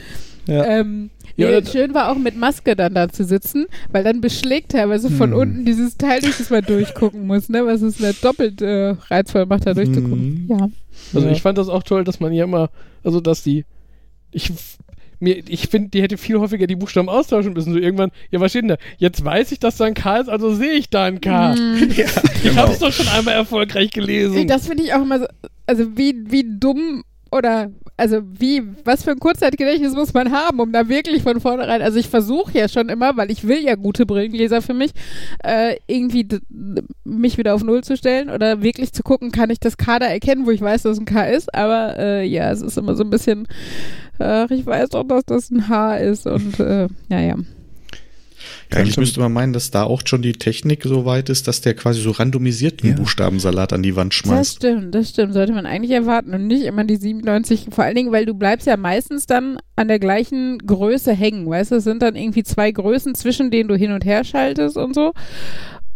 Ja. 0.49 0.65
Ähm, 0.65 1.11
Ja, 1.35 1.51
nee, 1.61 1.67
schön 1.67 1.93
war 1.93 2.09
auch 2.09 2.17
mit 2.19 2.37
Maske 2.37 2.77
dann 2.77 2.95
da 2.95 3.09
zu 3.09 3.25
sitzen, 3.25 3.67
weil 3.91 4.05
dann 4.05 4.21
beschlägt 4.21 4.71
teilweise 4.71 5.11
von 5.11 5.33
Hm. 5.33 5.39
unten 5.41 5.65
dieses 5.65 5.97
Teil, 5.97 6.21
durch 6.21 6.39
das 6.39 6.51
man 6.51 6.63
durchgucken 6.65 7.27
muss, 7.27 7.49
ne? 7.49 7.67
Was 7.67 7.83
es 7.83 7.99
nicht 7.99 8.25
doppelt 8.25 8.63
äh, 8.63 8.95
reizvoll 9.11 9.45
macht, 9.47 9.67
da 9.67 9.75
durchzugucken. 9.75 10.47
Hm. 10.49 10.57
Ja. 10.57 10.69
Also 11.13 11.27
Ja. 11.27 11.33
ich 11.33 11.43
fand 11.43 11.59
das 11.59 11.69
auch 11.69 11.83
toll, 11.83 12.05
dass 12.05 12.21
man 12.21 12.33
ja 12.33 12.45
immer, 12.45 12.71
also 13.03 13.21
dass 13.21 13.43
die, 13.43 13.65
ich 14.31 14.53
mir, 15.19 15.43
ich 15.49 15.69
finde, 15.69 15.91
die 15.91 16.03
hätte 16.03 16.17
viel 16.17 16.39
häufiger 16.39 16.67
die 16.67 16.77
Buchstaben 16.77 17.09
austauschen 17.09 17.53
müssen. 17.53 17.73
So 17.73 17.79
irgendwann, 17.79 18.11
ja, 18.31 18.41
was 18.41 18.53
steht 18.53 18.63
denn 18.63 18.69
da? 18.69 18.77
Jetzt 18.99 19.25
weiß 19.25 19.53
ich, 19.53 19.59
dass 19.59 19.77
da 19.77 19.85
ein 19.85 19.95
K 19.95 20.19
ist, 20.19 20.29
also 20.29 20.55
sehe 20.55 20.73
ich 20.73 20.91
da 20.91 21.05
ein 21.05 21.21
K. 21.21 21.47
Mm. 21.57 21.91
ja, 21.97 22.07
Ich 22.35 22.43
genau. 22.43 22.63
habe 22.63 22.73
es 22.73 22.79
doch 22.81 22.93
schon 22.93 23.09
einmal 23.09 23.35
erfolgreich 23.35 23.91
gelesen. 23.91 24.47
Das 24.47 24.67
finde 24.67 24.83
ich 24.83 24.93
auch 24.93 25.03
immer 25.03 25.21
so, 25.21 25.27
also 25.67 25.97
wie, 25.97 26.15
wie 26.29 26.45
dumm 26.59 27.03
oder 27.31 27.71
also 27.97 28.21
wie, 28.23 28.63
was 28.85 29.05
für 29.05 29.13
ein 29.13 29.19
Kurzzeitgedächtnis 29.19 29.95
muss 29.95 30.13
man 30.13 30.31
haben, 30.31 30.61
um 30.61 30.71
da 30.71 30.89
wirklich 30.89 31.23
von 31.23 31.41
vornherein, 31.41 31.81
also 31.81 31.99
ich 31.99 32.09
versuche 32.09 32.59
ja 32.59 32.69
schon 32.69 32.91
immer, 32.91 33.17
weil 33.17 33.31
ich 33.31 33.49
will 33.49 33.63
ja 33.65 33.75
gute 33.75 34.05
Brillengläser 34.05 34.61
für 34.61 34.75
mich, 34.75 34.91
äh, 35.43 35.77
irgendwie 35.87 36.29
mich 37.05 37.39
wieder 37.39 37.55
auf 37.55 37.65
Null 37.65 37.83
zu 37.85 37.97
stellen 37.97 38.29
oder 38.29 38.63
wirklich 38.63 38.93
zu 38.93 39.03
gucken, 39.03 39.33
kann 39.33 39.49
ich 39.49 39.61
das 39.61 39.79
K 39.79 39.99
da 39.99 40.07
erkennen, 40.07 40.45
wo 40.47 40.51
ich 40.51 40.61
weiß, 40.61 40.83
dass 40.83 40.93
es 40.93 41.01
ein 41.01 41.07
K 41.07 41.25
ist, 41.25 41.55
aber 41.55 41.99
äh, 41.99 42.27
ja, 42.27 42.51
es 42.51 42.61
ist 42.61 42.77
immer 42.77 42.95
so 42.97 43.03
ein 43.03 43.11
bisschen, 43.11 43.49
äh, 44.21 44.53
ich 44.53 44.67
weiß 44.67 44.91
doch, 44.91 45.05
dass 45.05 45.25
das 45.25 45.51
ein 45.51 45.69
H 45.69 45.97
ist 45.97 46.27
und 46.27 46.59
äh, 46.61 46.89
ja, 47.09 47.21
ja. 47.21 47.37
Ja, 48.71 48.79
eigentlich 48.79 48.97
müsste 48.97 49.21
man 49.21 49.33
meinen, 49.33 49.53
dass 49.53 49.71
da 49.71 49.85
auch 49.85 50.03
schon 50.05 50.23
die 50.23 50.33
Technik 50.33 50.83
so 50.85 51.05
weit 51.05 51.29
ist, 51.31 51.47
dass 51.49 51.61
der 51.61 51.75
quasi 51.75 52.01
so 52.01 52.11
randomisierten 52.11 52.91
Ja. 52.91 52.97
Buchstabensalat 52.97 53.73
an 53.73 53.83
die 53.83 53.95
Wand 53.97 54.13
Das 54.13 54.19
schmeißt. 54.19 54.57
stimmt, 54.57 54.95
das 54.95 55.11
stimmt. 55.11 55.35
Sollte 55.35 55.53
man 55.53 55.67
eigentlich 55.67 55.93
erwarten 55.93 56.35
und 56.35 56.47
nicht 56.47 56.65
immer 56.65 56.85
die 56.85 56.97
97. 56.97 57.69
Vor 57.71 57.85
allen 57.85 57.95
Dingen, 57.97 58.13
weil 58.13 58.27
du 58.27 58.35
bleibst 58.35 58.67
ja 58.67 58.77
meistens 58.77 59.27
dann 59.27 59.59
an 59.77 59.89
der 59.89 59.99
gleichen 59.99 60.59
Größe 60.59 61.13
hängen. 61.13 61.49
Weißt 61.49 61.71
du, 61.73 61.77
es 61.77 61.85
sind 61.85 62.03
dann 62.03 62.15
irgendwie 62.17 62.43
zwei 62.45 62.71
Größen, 62.73 63.15
zwischen 63.15 63.51
denen 63.51 63.69
du 63.69 63.77
hin 63.77 63.93
und 63.93 64.05
her 64.05 64.23
schaltest 64.25 64.77
und 64.77 64.95
so. 64.95 65.13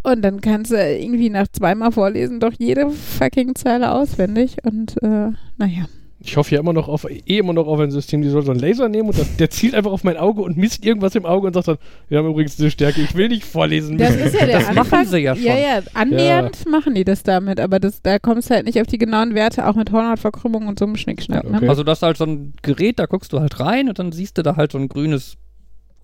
Und 0.02 0.22
dann 0.22 0.40
kannst 0.40 0.70
du 0.70 0.76
irgendwie 0.76 1.28
nach 1.30 1.46
zweimal 1.52 1.92
vorlesen 1.92 2.40
doch 2.40 2.52
jede 2.58 2.88
fucking 2.90 3.54
Zeile 3.54 3.92
auswendig. 3.92 4.56
Und 4.64 5.00
äh, 5.02 5.30
naja. 5.56 5.86
Ich 6.22 6.36
hoffe 6.36 6.54
ja 6.54 6.60
immer 6.60 6.74
noch 6.74 6.88
auf, 6.88 7.06
eh 7.10 7.38
immer 7.38 7.54
noch 7.54 7.66
auf 7.66 7.80
ein 7.80 7.90
System, 7.90 8.20
die 8.20 8.28
soll 8.28 8.44
so 8.44 8.50
einen 8.50 8.60
Laser 8.60 8.90
nehmen 8.90 9.08
und 9.08 9.18
das, 9.18 9.36
der 9.36 9.48
zielt 9.48 9.74
einfach 9.74 9.90
auf 9.90 10.04
mein 10.04 10.18
Auge 10.18 10.42
und 10.42 10.58
misst 10.58 10.84
irgendwas 10.84 11.14
im 11.14 11.24
Auge 11.24 11.46
und 11.46 11.54
sagt 11.54 11.68
dann, 11.68 11.78
wir 12.08 12.18
haben 12.18 12.28
übrigens 12.28 12.60
eine 12.60 12.70
Stärke, 12.70 13.00
ich 13.00 13.14
will 13.14 13.28
nicht 13.28 13.44
vorlesen 13.44 13.96
Das 13.96 14.14
ist 14.14 14.34
ja 14.34 14.44
der 14.44 14.58
Das 14.58 14.66
machen 14.68 14.78
Anfang. 14.78 15.06
sie 15.06 15.18
ja 15.18 15.34
schon. 15.34 15.44
Ja, 15.46 15.56
ja, 15.56 15.80
annähernd 15.94 16.66
machen 16.68 16.94
die 16.94 17.04
das 17.04 17.22
damit, 17.22 17.58
aber 17.58 17.80
das, 17.80 18.02
da 18.02 18.18
kommst 18.18 18.50
du 18.50 18.54
halt 18.54 18.66
nicht 18.66 18.78
auf 18.80 18.86
die 18.86 18.98
genauen 18.98 19.34
Werte, 19.34 19.66
auch 19.66 19.76
mit 19.76 19.92
Hornhautverkrümmung 19.92 20.66
und 20.68 20.78
so 20.78 20.84
einem 20.84 20.96
Schnickschnack. 20.96 21.44
Okay. 21.44 21.64
Ne? 21.64 21.68
Also 21.70 21.84
das 21.84 21.98
ist 21.98 22.02
halt 22.02 22.18
so 22.18 22.24
ein 22.24 22.52
Gerät, 22.60 22.98
da 22.98 23.06
guckst 23.06 23.32
du 23.32 23.40
halt 23.40 23.58
rein 23.58 23.88
und 23.88 23.98
dann 23.98 24.12
siehst 24.12 24.36
du 24.36 24.42
da 24.42 24.56
halt 24.56 24.72
so 24.72 24.78
ein 24.78 24.88
grünes 24.88 25.36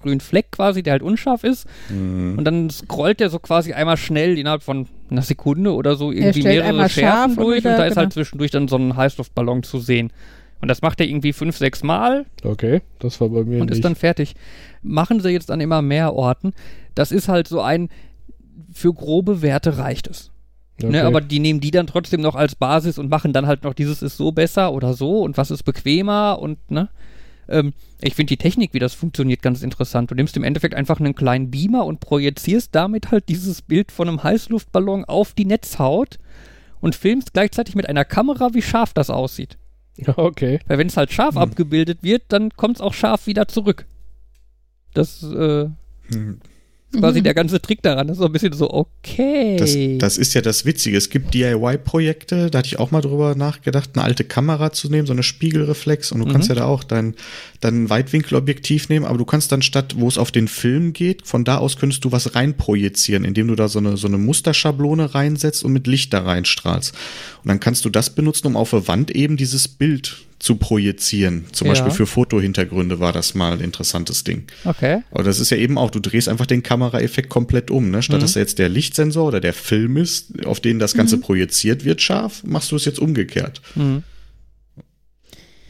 grünen 0.00 0.20
Fleck 0.20 0.52
quasi, 0.52 0.82
der 0.82 0.92
halt 0.92 1.02
unscharf 1.02 1.44
ist. 1.44 1.66
Mhm. 1.88 2.34
Und 2.38 2.44
dann 2.44 2.70
scrollt 2.70 3.20
der 3.20 3.30
so 3.30 3.38
quasi 3.38 3.72
einmal 3.72 3.96
schnell 3.96 4.38
innerhalb 4.38 4.62
von 4.62 4.86
einer 5.10 5.22
Sekunde 5.22 5.72
oder 5.74 5.96
so 5.96 6.12
irgendwie 6.12 6.42
mehrere 6.42 6.88
Schärfen 6.88 7.30
und 7.32 7.36
durch 7.44 7.58
und, 7.64 7.64
wieder- 7.64 7.76
da 7.78 7.84
ist 7.84 7.90
genau. 7.94 8.02
halt 8.02 8.12
zwischendurch 8.12 8.50
dann 8.50 8.68
so 8.68 8.76
ein 8.76 8.96
Heißluftballon 8.96 9.62
zu 9.62 9.78
sehen. 9.78 10.12
Und 10.60 10.68
das 10.68 10.80
macht 10.80 11.00
er 11.00 11.06
irgendwie 11.06 11.32
fünf, 11.34 11.58
sechs 11.58 11.82
Mal 11.82 12.24
Okay, 12.42 12.80
das 12.98 13.20
war 13.20 13.28
bei 13.28 13.44
mir 13.44 13.60
und 13.60 13.66
nicht. 13.68 13.76
ist 13.76 13.84
dann 13.84 13.94
fertig. 13.94 14.34
Machen 14.82 15.20
sie 15.20 15.28
jetzt 15.30 15.50
an 15.50 15.60
immer 15.60 15.82
mehr 15.82 16.14
Orten. 16.14 16.54
Das 16.94 17.12
ist 17.12 17.28
halt 17.28 17.46
so 17.46 17.60
ein, 17.60 17.90
für 18.72 18.92
grobe 18.94 19.42
Werte 19.42 19.76
reicht 19.78 20.06
es. 20.08 20.30
okay. 20.82 20.90
Ne, 20.92 21.04
aber 21.04 21.20
die 21.20 21.40
nehmen 21.40 21.60
die 21.60 21.70
dann 21.70 21.86
trotzdem 21.86 22.22
noch 22.22 22.34
als 22.36 22.54
Basis 22.54 22.98
und 22.98 23.10
machen 23.10 23.32
dann 23.34 23.46
halt 23.46 23.64
noch 23.64 23.74
dieses 23.74 24.00
ist 24.02 24.16
so 24.16 24.32
besser 24.32 24.72
oder 24.72 24.94
so 24.94 25.20
und 25.22 25.36
was 25.36 25.50
ist 25.50 25.62
bequemer 25.62 26.38
und 26.40 26.70
ne. 26.70 26.88
Ähm, 27.48 27.72
ich 28.00 28.14
finde 28.14 28.30
die 28.30 28.36
Technik, 28.36 28.74
wie 28.74 28.78
das 28.78 28.94
funktioniert, 28.94 29.42
ganz 29.42 29.62
interessant. 29.62 30.10
Du 30.10 30.14
nimmst 30.14 30.36
im 30.36 30.44
Endeffekt 30.44 30.74
einfach 30.74 31.00
einen 31.00 31.14
kleinen 31.14 31.50
Beamer 31.50 31.84
und 31.86 32.00
projizierst 32.00 32.74
damit 32.74 33.10
halt 33.10 33.28
dieses 33.28 33.62
Bild 33.62 33.92
von 33.92 34.08
einem 34.08 34.22
Heißluftballon 34.22 35.04
auf 35.04 35.32
die 35.32 35.44
Netzhaut 35.44 36.18
und 36.80 36.94
filmst 36.94 37.32
gleichzeitig 37.32 37.74
mit 37.74 37.88
einer 37.88 38.04
Kamera, 38.04 38.52
wie 38.54 38.62
scharf 38.62 38.92
das 38.92 39.10
aussieht. 39.10 39.56
okay. 40.16 40.58
Weil 40.66 40.78
wenn 40.78 40.88
es 40.88 40.96
halt 40.96 41.12
scharf 41.12 41.34
Hm. 41.36 41.42
abgebildet 41.42 42.02
wird, 42.02 42.24
dann 42.28 42.50
kommt 42.50 42.76
es 42.76 42.80
auch 42.82 42.94
scharf 42.94 43.26
wieder 43.26 43.48
zurück. 43.48 43.86
Das 44.94 45.22
äh, 45.22 45.68
Hm. 46.08 46.40
Ist 46.96 47.00
quasi 47.00 47.20
Mhm. 47.20 47.24
der 47.24 47.34
ganze 47.34 47.60
Trick 47.62 47.82
daran. 47.82 48.06
Das 48.08 48.16
ist 48.16 48.20
so 48.20 48.26
ein 48.26 48.32
bisschen 48.32 48.52
so, 48.52 48.70
okay. 48.70 49.56
Das, 49.58 49.76
das 49.98 50.18
ist 50.18 50.34
ja 50.34 50.40
das 50.40 50.64
Witzige. 50.64 50.96
Es 50.96 51.10
gibt 51.10 51.32
DIY-Projekte, 51.34 52.50
da 52.50 52.58
hatte 52.58 52.66
ich 52.66 52.78
auch 52.78 52.90
mal 52.90 53.00
drüber 53.00 53.34
nachgedacht, 53.34 53.90
eine 53.94 54.04
alte 54.04 54.24
Kamera 54.24 54.72
zu 54.72 54.88
nehmen, 54.90 55.06
so 55.06 55.12
eine 55.12 55.22
Spiegelreflex. 55.22 56.12
Und 56.12 56.20
du 56.20 56.26
Mhm. 56.26 56.32
kannst 56.32 56.48
ja 56.48 56.54
da 56.54 56.64
auch 56.64 56.84
dein, 56.84 57.14
dein 57.66 57.90
Weitwinkelobjektiv 57.90 58.88
nehmen, 58.88 59.04
aber 59.04 59.18
du 59.18 59.24
kannst 59.24 59.52
dann 59.52 59.62
statt, 59.62 59.94
wo 59.98 60.08
es 60.08 60.16
auf 60.18 60.30
den 60.32 60.48
Film 60.48 60.92
geht, 60.92 61.26
von 61.26 61.44
da 61.44 61.58
aus 61.58 61.76
könntest 61.76 62.04
du 62.04 62.12
was 62.12 62.34
reinprojizieren, 62.34 63.24
indem 63.24 63.48
du 63.48 63.54
da 63.54 63.68
so 63.68 63.78
eine, 63.78 63.96
so 63.96 64.06
eine 64.06 64.18
Musterschablone 64.18 65.14
reinsetzt 65.14 65.64
und 65.64 65.72
mit 65.72 65.86
Licht 65.86 66.12
da 66.12 66.22
reinstrahlst. 66.22 66.94
Und 67.42 67.48
dann 67.48 67.60
kannst 67.60 67.84
du 67.84 67.90
das 67.90 68.14
benutzen, 68.14 68.46
um 68.46 68.56
auf 68.56 68.70
der 68.70 68.88
Wand 68.88 69.10
eben 69.10 69.36
dieses 69.36 69.68
Bild 69.68 70.16
zu 70.38 70.56
projizieren. 70.56 71.46
Zum 71.52 71.66
Ja. 71.66 71.72
Beispiel 71.72 71.92
für 71.92 72.06
Fotohintergründe 72.06 73.00
war 73.00 73.12
das 73.12 73.34
mal 73.34 73.52
ein 73.54 73.60
interessantes 73.60 74.22
Ding. 74.22 74.44
okay. 74.64 75.02
Aber 75.10 75.22
das 75.24 75.40
ist 75.40 75.48
ja 75.50 75.56
eben 75.56 75.78
auch, 75.78 75.90
du 75.90 75.98
drehst 76.00 76.28
einfach 76.28 76.44
den 76.46 76.62
Kameraeffekt 76.62 77.30
komplett 77.30 77.70
um. 77.70 77.90
Ne? 77.90 78.02
Statt 78.02 78.18
Mhm. 78.18 78.20
dass 78.20 78.34
da 78.34 78.40
jetzt 78.40 78.58
der 78.58 78.68
Lichtsensor 78.68 79.26
oder 79.28 79.40
der 79.40 79.54
Film 79.54 79.96
ist, 79.96 80.44
auf 80.44 80.60
den 80.60 80.78
das 80.78 80.92
Ganze 80.94 81.18
projiziert 81.18 81.84
wird 81.86 82.02
scharf, 82.02 82.42
machst 82.44 82.70
du 82.70 82.76
es 82.76 82.84
jetzt 82.84 82.98
umgekehrt. 82.98 83.62
Mhm. 83.74 84.02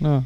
Ja. 0.00 0.24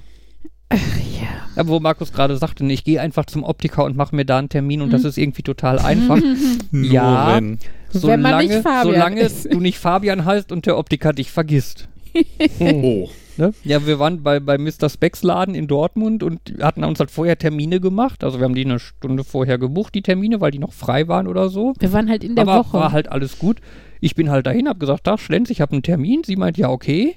Ja. 0.72 1.28
Aber 1.56 1.68
wo 1.68 1.80
Markus 1.80 2.12
gerade 2.12 2.36
sagte, 2.36 2.64
ich 2.66 2.84
gehe 2.84 3.00
einfach 3.00 3.26
zum 3.26 3.42
Optiker 3.42 3.84
und 3.84 3.96
mache 3.96 4.14
mir 4.14 4.24
da 4.24 4.38
einen 4.38 4.48
Termin 4.48 4.82
und 4.82 4.88
Mhm. 4.88 4.92
das 4.92 5.04
ist 5.04 5.18
irgendwie 5.18 5.42
total 5.42 5.78
einfach. 5.78 6.18
Ja. 6.72 7.36
wenn. 7.36 7.58
Wenn 7.92 8.20
man 8.22 8.38
nicht 8.46 8.54
Fabian 8.62 8.82
solange 8.84 9.20
ist. 9.20 9.52
du 9.52 9.58
nicht 9.58 9.78
Fabian 9.78 10.24
heißt 10.24 10.52
und 10.52 10.66
der 10.66 10.78
Optiker 10.78 11.12
dich 11.12 11.30
vergisst. 11.30 11.88
Oh, 12.60 13.08
Ne? 13.36 13.54
Ja, 13.64 13.86
wir 13.86 13.98
waren 13.98 14.22
bei, 14.22 14.38
bei 14.38 14.58
Mr. 14.58 14.90
Specks 14.90 15.22
Laden 15.22 15.54
in 15.54 15.66
Dortmund 15.66 16.22
und 16.22 16.40
hatten 16.60 16.84
uns 16.84 17.00
halt 17.00 17.10
vorher 17.10 17.38
Termine 17.38 17.80
gemacht. 17.80 18.22
Also 18.22 18.38
wir 18.38 18.44
haben 18.44 18.54
die 18.54 18.64
eine 18.66 18.78
Stunde 18.78 19.24
vorher 19.24 19.56
gebucht, 19.56 19.94
die 19.94 20.02
Termine, 20.02 20.40
weil 20.42 20.50
die 20.50 20.58
noch 20.58 20.72
frei 20.74 21.08
waren 21.08 21.26
oder 21.26 21.48
so. 21.48 21.72
Wir 21.78 21.92
waren 21.92 22.10
halt 22.10 22.22
in 22.22 22.34
der 22.36 22.46
Aber 22.46 22.58
Woche. 22.58 22.72
war 22.78 22.92
halt 22.92 23.10
alles 23.10 23.38
gut. 23.38 23.58
Ich 24.00 24.14
bin 24.14 24.30
halt 24.30 24.46
dahin, 24.46 24.68
hab 24.68 24.78
gesagt, 24.78 25.04
Tag, 25.04 25.20
Schlenz, 25.20 25.48
ich 25.48 25.60
habe 25.62 25.72
einen 25.72 25.82
Termin. 25.82 26.22
Sie 26.24 26.36
meint, 26.36 26.58
ja, 26.58 26.68
okay. 26.68 27.16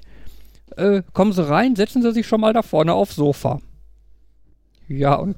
Äh, 0.76 1.02
kommen 1.12 1.32
Sie 1.32 1.46
rein, 1.48 1.76
setzen 1.76 2.02
Sie 2.02 2.12
sich 2.12 2.26
schon 2.26 2.40
mal 2.40 2.52
da 2.52 2.62
vorne 2.62 2.94
aufs 2.94 3.16
Sofa. 3.16 3.60
Ja, 4.88 5.14
und 5.14 5.36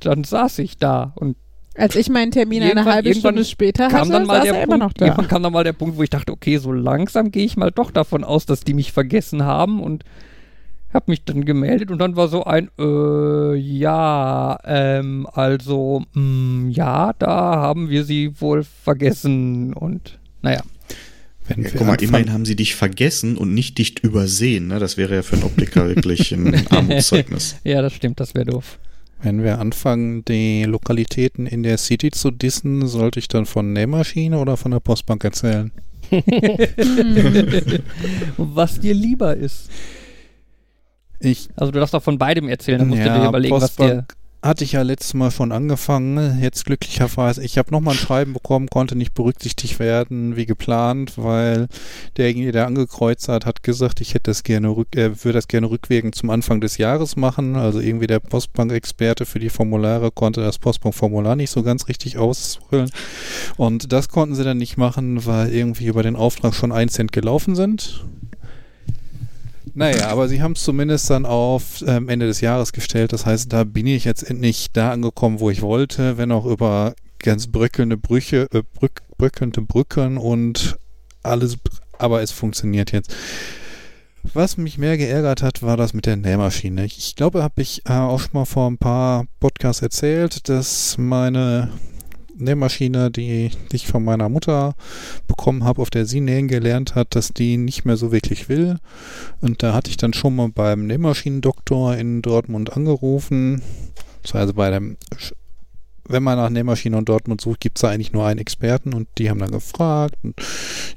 dann 0.00 0.24
saß 0.24 0.58
ich 0.60 0.76
da 0.78 1.12
und 1.16 1.36
Als 1.76 1.96
ich 1.96 2.08
meinen 2.10 2.30
Termin 2.30 2.62
eine 2.62 2.84
halbe 2.84 3.14
Stunde 3.14 3.44
später 3.44 3.88
kam 3.88 4.00
hatte, 4.02 4.12
dann 4.12 4.26
mal 4.26 4.36
saß 4.36 4.44
der 4.44 4.52
er 4.54 4.66
Punkt, 4.66 4.74
immer 4.74 4.84
noch 4.84 4.92
da. 4.92 5.06
irgendwann 5.06 5.28
kam 5.28 5.42
dann 5.42 5.52
mal 5.52 5.64
der 5.64 5.72
Punkt, 5.72 5.96
wo 5.96 6.02
ich 6.02 6.10
dachte, 6.10 6.32
okay, 6.32 6.58
so 6.58 6.70
langsam 6.72 7.30
gehe 7.30 7.44
ich 7.44 7.56
mal 7.56 7.70
doch 7.70 7.90
davon 7.90 8.22
aus, 8.24 8.46
dass 8.46 8.60
die 8.60 8.74
mich 8.74 8.92
vergessen 8.92 9.44
haben 9.44 9.82
und 9.82 10.04
habe 10.92 11.10
mich 11.10 11.24
dann 11.24 11.44
gemeldet 11.44 11.90
und 11.90 11.98
dann 11.98 12.14
war 12.14 12.28
so 12.28 12.44
ein, 12.44 12.70
äh, 12.78 13.54
ja, 13.56 14.56
ähm, 14.64 15.26
also, 15.32 16.04
mh, 16.12 16.70
ja, 16.70 17.12
da 17.18 17.56
haben 17.56 17.88
wir 17.88 18.04
sie 18.04 18.40
wohl 18.40 18.62
vergessen 18.62 19.72
und 19.74 20.20
naja. 20.42 20.60
Wenn 21.46 21.58
ja, 21.62 21.64
wir 21.64 21.70
guck 21.72 21.80
mal, 21.86 21.92
anfangen- 21.92 22.08
immerhin 22.08 22.32
haben 22.32 22.44
sie 22.46 22.56
dich 22.56 22.74
vergessen 22.74 23.36
und 23.36 23.52
nicht 23.54 23.76
dich 23.78 24.02
übersehen. 24.02 24.68
Ne? 24.68 24.78
Das 24.78 24.96
wäre 24.96 25.14
ja 25.16 25.22
für 25.22 25.34
einen 25.36 25.44
Optiker 25.44 25.86
wirklich 25.88 26.32
ein 26.32 26.66
Armutszeugnis. 26.70 27.56
Ja, 27.64 27.82
das 27.82 27.92
stimmt, 27.92 28.18
das 28.20 28.34
wäre 28.34 28.46
doof. 28.46 28.78
Wenn 29.22 29.42
wir 29.42 29.58
anfangen, 29.58 30.24
die 30.24 30.64
Lokalitäten 30.64 31.46
in 31.46 31.62
der 31.62 31.78
City 31.78 32.10
zu 32.10 32.30
dissen, 32.30 32.86
sollte 32.86 33.18
ich 33.18 33.28
dann 33.28 33.46
von 33.46 33.72
Nähmaschine 33.72 34.38
oder 34.38 34.56
von 34.56 34.70
der 34.72 34.80
Postbank 34.80 35.24
erzählen? 35.24 35.70
Was 38.36 38.78
dir 38.80 38.94
lieber 38.94 39.36
ist. 39.36 39.70
Ich 41.20 41.48
Also 41.56 41.72
du 41.72 41.78
darfst 41.78 41.94
auch 41.94 42.02
von 42.02 42.18
beidem 42.18 42.48
erzählen, 42.48 42.78
dann 42.80 42.88
musst 42.88 43.00
du 43.00 43.04
dir 43.04 43.10
Ja, 43.16 43.28
überlegen, 43.28 43.54
was 43.54 43.76
dir... 43.76 44.06
Hatte 44.44 44.62
ich 44.62 44.72
ja 44.72 44.82
letztes 44.82 45.14
Mal 45.14 45.30
schon 45.30 45.52
angefangen. 45.52 46.38
Jetzt 46.42 46.66
glücklicherweise, 46.66 47.42
ich 47.42 47.56
habe 47.56 47.70
nochmal 47.70 47.94
ein 47.94 47.98
Schreiben 47.98 48.34
bekommen, 48.34 48.68
konnte 48.68 48.94
nicht 48.94 49.14
berücksichtigt 49.14 49.78
werden 49.78 50.36
wie 50.36 50.44
geplant, 50.44 51.14
weil 51.16 51.66
derjenige, 52.18 52.52
der 52.52 52.66
angekreuzt 52.66 53.28
hat, 53.28 53.46
hat 53.46 53.62
gesagt, 53.62 54.02
ich 54.02 54.12
hätte 54.12 54.30
das 54.30 54.42
gerne 54.42 54.68
rück, 54.68 54.94
äh, 54.96 55.24
würde 55.24 55.38
das 55.38 55.48
gerne 55.48 55.70
rückwirkend 55.70 56.14
zum 56.14 56.28
Anfang 56.28 56.60
des 56.60 56.76
Jahres 56.76 57.16
machen. 57.16 57.56
Also 57.56 57.80
irgendwie 57.80 58.06
der 58.06 58.20
Postbank-Experte 58.20 59.24
für 59.24 59.38
die 59.38 59.48
Formulare 59.48 60.10
konnte 60.10 60.42
das 60.42 60.58
Postbank-Formular 60.58 61.36
nicht 61.36 61.50
so 61.50 61.62
ganz 61.62 61.88
richtig 61.88 62.18
ausfüllen. 62.18 62.90
Und 63.56 63.94
das 63.94 64.10
konnten 64.10 64.34
sie 64.34 64.44
dann 64.44 64.58
nicht 64.58 64.76
machen, 64.76 65.24
weil 65.24 65.54
irgendwie 65.54 65.86
über 65.86 66.02
den 66.02 66.16
Auftrag 66.16 66.54
schon 66.54 66.70
ein 66.70 66.90
Cent 66.90 67.12
gelaufen 67.12 67.56
sind. 67.56 68.04
Naja, 69.74 70.08
aber 70.08 70.28
sie 70.28 70.40
haben 70.40 70.52
es 70.52 70.62
zumindest 70.62 71.10
dann 71.10 71.26
auf 71.26 71.84
ähm, 71.86 72.08
Ende 72.08 72.26
des 72.26 72.40
Jahres 72.40 72.72
gestellt. 72.72 73.12
Das 73.12 73.26
heißt, 73.26 73.52
da 73.52 73.64
bin 73.64 73.88
ich 73.88 74.04
jetzt 74.04 74.22
endlich 74.22 74.68
da 74.72 74.92
angekommen, 74.92 75.40
wo 75.40 75.50
ich 75.50 75.62
wollte, 75.62 76.16
wenn 76.16 76.30
auch 76.30 76.46
über 76.46 76.94
ganz 77.18 77.48
bröckelnde 77.48 77.96
Brüche, 77.96 78.48
äh, 78.52 78.62
brück, 78.72 79.02
bröckelnde 79.18 79.62
Brücken 79.62 80.16
und 80.16 80.76
alles, 81.24 81.56
aber 81.98 82.22
es 82.22 82.30
funktioniert 82.30 82.92
jetzt. 82.92 83.14
Was 84.32 84.56
mich 84.56 84.78
mehr 84.78 84.96
geärgert 84.96 85.42
hat, 85.42 85.62
war 85.62 85.76
das 85.76 85.92
mit 85.92 86.06
der 86.06 86.16
Nähmaschine. 86.16 86.84
Ich 86.84 87.16
glaube, 87.16 87.42
habe 87.42 87.60
ich 87.60 87.82
äh, 87.86 87.92
auch 87.92 88.20
schon 88.20 88.30
mal 88.32 88.44
vor 88.44 88.70
ein 88.70 88.78
paar 88.78 89.24
Podcasts 89.40 89.82
erzählt, 89.82 90.48
dass 90.48 90.96
meine 90.98 91.70
Nähmaschine, 92.36 93.10
die 93.10 93.50
ich 93.72 93.86
von 93.86 94.04
meiner 94.04 94.28
Mutter 94.28 94.74
bekommen 95.26 95.64
habe, 95.64 95.82
auf 95.82 95.90
der 95.90 96.06
sie 96.06 96.20
nähen 96.20 96.48
gelernt 96.48 96.94
hat, 96.94 97.14
dass 97.14 97.32
die 97.32 97.56
nicht 97.56 97.84
mehr 97.84 97.96
so 97.96 98.12
wirklich 98.12 98.48
will. 98.48 98.78
Und 99.40 99.62
da 99.62 99.74
hatte 99.74 99.90
ich 99.90 99.96
dann 99.96 100.12
schon 100.12 100.36
mal 100.36 100.48
beim 100.48 100.86
Nähmaschinendoktor 100.86 101.96
in 101.96 102.22
Dortmund 102.22 102.72
angerufen. 102.76 103.62
Also 104.32 104.54
bei 104.54 104.70
dem, 104.70 104.96
wenn 106.08 106.22
man 106.22 106.36
nach 106.36 106.50
Nähmaschine 106.50 106.98
in 106.98 107.04
Dortmund 107.04 107.40
sucht, 107.40 107.60
gibt 107.60 107.78
es 107.78 107.82
da 107.82 107.88
eigentlich 107.88 108.12
nur 108.12 108.26
einen 108.26 108.40
Experten 108.40 108.94
und 108.94 109.08
die 109.18 109.30
haben 109.30 109.38
dann 109.38 109.50
gefragt. 109.50 110.16
Und 110.22 110.34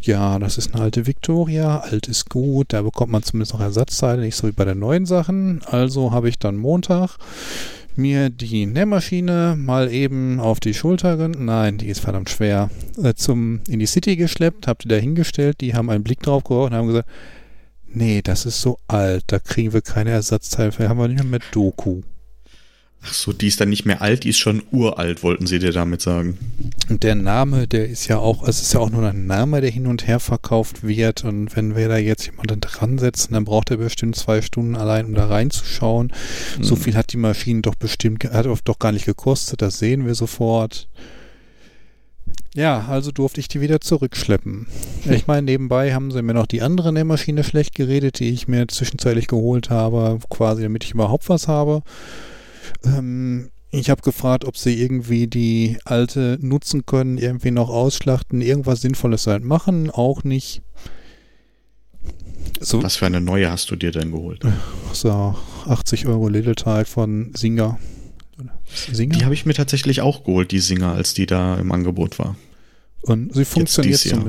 ja, 0.01 0.39
das 0.39 0.57
ist 0.57 0.73
eine 0.73 0.83
alte 0.83 1.07
Victoria, 1.07 1.79
alt 1.79 2.07
ist 2.07 2.29
gut, 2.29 2.73
da 2.73 2.81
bekommt 2.81 3.11
man 3.11 3.23
zumindest 3.23 3.53
noch 3.53 3.61
Ersatzteile, 3.61 4.21
nicht 4.21 4.35
so 4.35 4.47
wie 4.47 4.53
bei 4.53 4.65
den 4.65 4.79
neuen 4.79 5.05
Sachen. 5.05 5.61
Also 5.65 6.11
habe 6.11 6.29
ich 6.29 6.39
dann 6.39 6.57
Montag 6.57 7.17
mir 7.97 8.29
die 8.29 8.65
Nähmaschine 8.65 9.55
mal 9.57 9.91
eben 9.91 10.39
auf 10.39 10.59
die 10.59 10.73
Schulter, 10.73 11.27
nein, 11.27 11.77
die 11.77 11.87
ist 11.87 11.99
verdammt 11.99 12.29
schwer, 12.29 12.69
äh, 13.01 13.13
zum, 13.13 13.61
in 13.67 13.79
die 13.79 13.85
City 13.85 14.15
geschleppt, 14.15 14.67
hab 14.67 14.79
die 14.79 14.87
da 14.87 14.95
hingestellt, 14.95 15.61
die 15.61 15.73
haben 15.73 15.89
einen 15.89 16.03
Blick 16.03 16.21
drauf 16.21 16.43
geworfen 16.43 16.73
und 16.73 16.77
haben 16.77 16.87
gesagt, 16.87 17.09
nee, 17.87 18.21
das 18.21 18.45
ist 18.45 18.61
so 18.61 18.77
alt, 18.87 19.23
da 19.27 19.39
kriegen 19.39 19.73
wir 19.73 19.81
keine 19.81 20.11
Ersatzteile, 20.11 20.71
haben 20.89 20.99
wir 20.99 21.07
nicht 21.07 21.23
mehr 21.23 21.39
mit 21.39 21.43
Doku. 21.51 22.01
Ach 23.03 23.13
so, 23.13 23.31
die 23.31 23.47
ist 23.47 23.61
dann 23.61 23.69
nicht 23.69 23.85
mehr 23.85 24.01
alt, 24.01 24.23
die 24.25 24.29
ist 24.29 24.39
schon 24.39 24.63
uralt, 24.71 25.23
wollten 25.23 25.47
sie 25.47 25.59
dir 25.59 25.71
damit 25.71 26.01
sagen. 26.01 26.37
Und 26.89 27.03
der 27.03 27.15
Name, 27.15 27.67
der 27.67 27.87
ist 27.87 28.07
ja 28.07 28.17
auch, 28.17 28.45
es 28.45 28.61
ist 28.61 28.73
ja 28.73 28.79
auch 28.81 28.89
nur 28.89 29.07
ein 29.07 29.27
Name, 29.27 29.61
der 29.61 29.69
hin 29.69 29.87
und 29.87 30.07
her 30.07 30.19
verkauft 30.19 30.83
wird. 30.85 31.23
Und 31.23 31.55
wenn 31.55 31.75
wir 31.75 31.87
da 31.87 31.97
jetzt 31.97 32.25
jemanden 32.25 32.59
dran 32.59 32.97
setzen, 32.97 33.33
dann 33.33 33.45
braucht 33.45 33.71
er 33.71 33.77
bestimmt 33.77 34.15
zwei 34.17 34.41
Stunden 34.41 34.75
allein, 34.75 35.05
um 35.05 35.13
da 35.13 35.27
reinzuschauen. 35.27 36.11
So 36.61 36.75
Hm. 36.75 36.81
viel 36.81 36.95
hat 36.95 37.13
die 37.13 37.17
Maschine 37.17 37.61
doch 37.61 37.75
bestimmt, 37.75 38.25
hat 38.25 38.45
doch 38.65 38.79
gar 38.79 38.91
nicht 38.91 39.05
gekostet, 39.05 39.61
das 39.61 39.79
sehen 39.79 40.05
wir 40.05 40.15
sofort. 40.15 40.89
Ja, 42.55 42.87
also 42.89 43.11
durfte 43.11 43.39
ich 43.39 43.47
die 43.47 43.61
wieder 43.61 43.79
zurückschleppen. 43.81 44.65
Ich 45.09 45.27
meine, 45.27 45.43
nebenbei 45.43 45.93
haben 45.93 46.11
sie 46.11 46.21
mir 46.23 46.33
noch 46.33 46.47
die 46.47 46.63
andere 46.63 46.91
Nähmaschine 46.91 47.43
schlecht 47.43 47.75
geredet, 47.75 48.19
die 48.19 48.31
ich 48.31 48.47
mir 48.47 48.67
zwischenzeitlich 48.67 49.27
geholt 49.27 49.69
habe, 49.69 50.17
quasi 50.29 50.63
damit 50.63 50.83
ich 50.83 50.91
überhaupt 50.91 51.29
was 51.29 51.47
habe. 51.47 51.83
Ähm, 52.83 53.49
ich 53.71 53.89
habe 53.89 54.01
gefragt, 54.01 54.45
ob 54.45 54.57
sie 54.57 54.81
irgendwie 54.81 55.27
die 55.27 55.77
alte 55.83 56.37
nutzen 56.41 56.85
können, 56.85 57.17
irgendwie 57.17 57.51
noch 57.51 57.69
ausschlachten, 57.69 58.41
irgendwas 58.41 58.81
Sinnvolles 58.81 59.27
halt 59.27 59.43
machen, 59.43 59.89
auch 59.89 60.23
nicht. 60.23 60.61
So, 62.59 62.81
Was 62.81 62.95
für 62.95 63.05
eine 63.05 63.21
neue 63.21 63.51
hast 63.51 63.69
du 63.69 63.75
dir 63.75 63.91
denn 63.91 64.11
geholt? 64.11 64.41
so 64.93 65.35
80 65.65 66.07
Euro 66.07 66.27
Lidl-Teil 66.27 66.85
von 66.85 67.33
Singer. 67.35 67.77
Singer. 68.65 69.17
Die 69.17 69.25
habe 69.25 69.33
ich 69.33 69.45
mir 69.45 69.53
tatsächlich 69.53 70.01
auch 70.01 70.23
geholt, 70.23 70.51
die 70.51 70.59
Singer, 70.59 70.93
als 70.93 71.13
die 71.13 71.25
da 71.25 71.57
im 71.57 71.71
Angebot 71.71 72.19
war. 72.19 72.35
Und 73.01 73.33
sie 73.33 73.45
funktioniert 73.45 74.03
dieses 74.03 74.11
Jahr. 74.11 74.23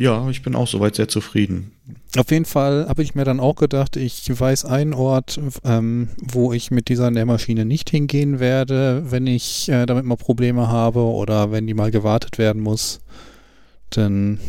Ja, 0.00 0.26
ich 0.30 0.40
bin 0.40 0.54
auch 0.54 0.66
soweit 0.66 0.94
sehr 0.94 1.08
zufrieden. 1.08 1.72
Auf 2.16 2.30
jeden 2.30 2.46
Fall 2.46 2.88
habe 2.88 3.02
ich 3.02 3.14
mir 3.14 3.24
dann 3.24 3.38
auch 3.38 3.54
gedacht, 3.54 3.96
ich 3.96 4.22
weiß 4.40 4.64
einen 4.64 4.94
Ort, 4.94 5.38
ähm, 5.62 6.08
wo 6.16 6.54
ich 6.54 6.70
mit 6.70 6.88
dieser 6.88 7.10
Nähmaschine 7.10 7.66
nicht 7.66 7.90
hingehen 7.90 8.40
werde, 8.40 9.02
wenn 9.10 9.26
ich 9.26 9.68
äh, 9.68 9.84
damit 9.84 10.06
mal 10.06 10.16
Probleme 10.16 10.68
habe 10.68 11.00
oder 11.00 11.52
wenn 11.52 11.66
die 11.66 11.74
mal 11.74 11.90
gewartet 11.90 12.38
werden 12.38 12.62
muss. 12.62 13.00
Denn 13.94 14.40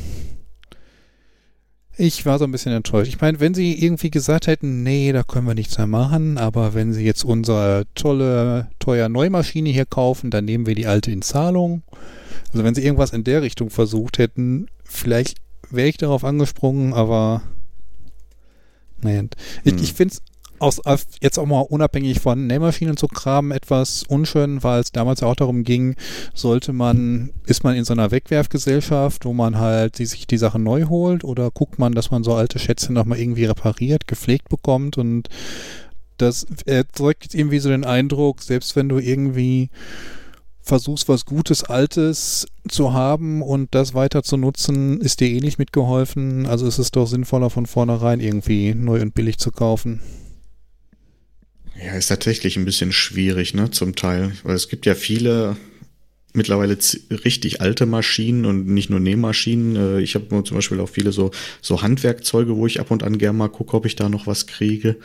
ich 1.98 2.26
war 2.26 2.40
so 2.40 2.46
ein 2.46 2.52
bisschen 2.54 2.72
enttäuscht. 2.72 3.10
Ich 3.10 3.20
meine, 3.20 3.42
wenn 3.42 3.54
sie 3.54 3.78
irgendwie 3.84 4.10
gesagt 4.10 4.48
hätten, 4.48 4.84
nee, 4.84 5.12
da 5.12 5.22
können 5.24 5.48
wir 5.48 5.54
nichts 5.54 5.78
mehr 5.78 5.86
machen, 5.86 6.38
aber 6.38 6.74
wenn 6.74 6.94
sie 6.94 7.04
jetzt 7.04 7.26
unsere 7.26 7.88
tolle, 7.94 8.70
teure 8.80 9.10
Neumaschine 9.10 9.70
hier 9.70 9.86
kaufen, 9.86 10.32
dann 10.32 10.46
nehmen 10.46 10.66
wir 10.66 10.76
die 10.76 10.88
alte 10.88 11.12
in 11.12 11.22
Zahlung. 11.22 11.84
Also 12.54 12.64
wenn 12.64 12.74
sie 12.74 12.86
irgendwas 12.86 13.12
in 13.12 13.26
der 13.26 13.42
Richtung 13.42 13.70
versucht 13.70 14.18
hätten, 14.18 14.68
vielleicht 14.92 15.38
wäre 15.70 15.88
ich 15.88 15.98
darauf 15.98 16.24
angesprungen, 16.24 16.94
aber 16.94 17.42
naja. 19.02 19.24
Ich, 19.64 19.74
Hm. 19.74 19.84
ich 19.84 19.94
finde 19.94 20.14
es 20.14 20.22
aus, 20.60 20.80
jetzt 21.22 21.40
auch 21.40 21.48
mal 21.48 21.62
unabhängig 21.62 22.20
von 22.20 22.46
Nähmaschinen 22.46 22.96
zu 22.96 23.08
kramen 23.08 23.50
etwas 23.52 24.04
unschön, 24.04 24.64
weil 24.64 24.82
es 24.82 24.92
damals 24.92 25.22
ja 25.22 25.28
auch 25.28 25.36
darum 25.36 25.64
ging, 25.64 25.96
sollte 26.36 26.72
man, 26.72 27.32
ist 27.48 27.64
man 27.64 27.76
in 27.76 27.84
so 27.84 27.94
einer 27.94 28.12
Wegwerfgesellschaft, 28.12 29.26
wo 29.26 29.34
man 29.34 29.58
halt 29.58 29.98
die, 29.98 30.06
sich 30.06 30.28
die 30.28 30.38
Sachen 30.38 30.62
neu 30.64 30.86
holt 30.86 31.24
oder 31.24 31.50
guckt 31.50 31.80
man, 31.80 31.94
dass 31.94 32.12
man 32.12 32.24
so 32.24 32.36
alte 32.36 32.60
Schätze 32.60 32.94
nochmal 32.94 33.18
irgendwie 33.18 33.46
repariert, 33.46 34.08
gepflegt 34.08 34.50
bekommt 34.50 35.00
und 35.00 35.30
das 36.18 36.46
erzeugt 36.68 37.24
jetzt 37.24 37.36
irgendwie 37.36 37.58
so 37.58 37.70
den 37.70 37.84
Eindruck, 37.84 38.44
selbst 38.44 38.76
wenn 38.76 38.88
du 38.88 39.00
irgendwie 39.00 39.70
versuchst, 40.72 41.10
was 41.10 41.26
Gutes, 41.26 41.66
Altes 41.66 42.48
zu 42.70 42.94
haben 42.94 43.42
und 43.42 43.76
das 43.76 43.94
weiter 43.94 44.24
zu 44.24 44.38
nutzen, 44.38 45.02
ist 45.02 45.20
dir 45.20 45.28
eh 45.28 45.42
nicht 45.42 45.60
mitgeholfen. 45.60 46.46
Also 46.46 46.66
ist 46.66 46.80
es 46.80 46.92
doch 46.92 47.08
sinnvoller, 47.08 47.50
von 47.50 47.66
vornherein 47.66 48.22
irgendwie 48.22 48.74
neu 48.74 49.02
und 49.02 49.14
billig 49.14 49.38
zu 49.38 49.52
kaufen. 49.52 50.00
Ja, 51.76 51.96
ist 51.96 52.08
tatsächlich 52.08 52.56
ein 52.56 52.64
bisschen 52.64 52.94
schwierig, 52.94 53.54
ne, 53.54 53.70
zum 53.72 53.98
Teil. 53.98 54.32
Weil 54.44 54.56
es 54.56 54.70
gibt 54.70 54.86
ja 54.86 54.96
viele 54.96 55.58
mittlerweile 56.32 56.78
richtig 57.26 57.60
alte 57.60 57.86
Maschinen 57.86 58.46
und 58.46 58.66
nicht 58.66 58.90
nur 58.90 59.02
Nähmaschinen. 59.02 59.76
Äh, 59.76 60.02
Ich 60.02 60.16
habe 60.16 60.42
zum 60.46 60.56
Beispiel 60.56 60.80
auch 60.80 60.88
viele 60.88 61.12
so, 61.12 61.32
so 61.62 61.82
Handwerkzeuge, 61.82 62.56
wo 62.56 62.66
ich 62.66 62.80
ab 62.80 62.92
und 62.92 63.04
an 63.04 63.18
gerne 63.18 63.38
mal 63.38 63.50
gucke, 63.50 63.76
ob 63.76 63.86
ich 63.86 63.98
da 63.98 64.08
noch 64.08 64.26
was 64.26 64.48
kriege. 64.48 64.96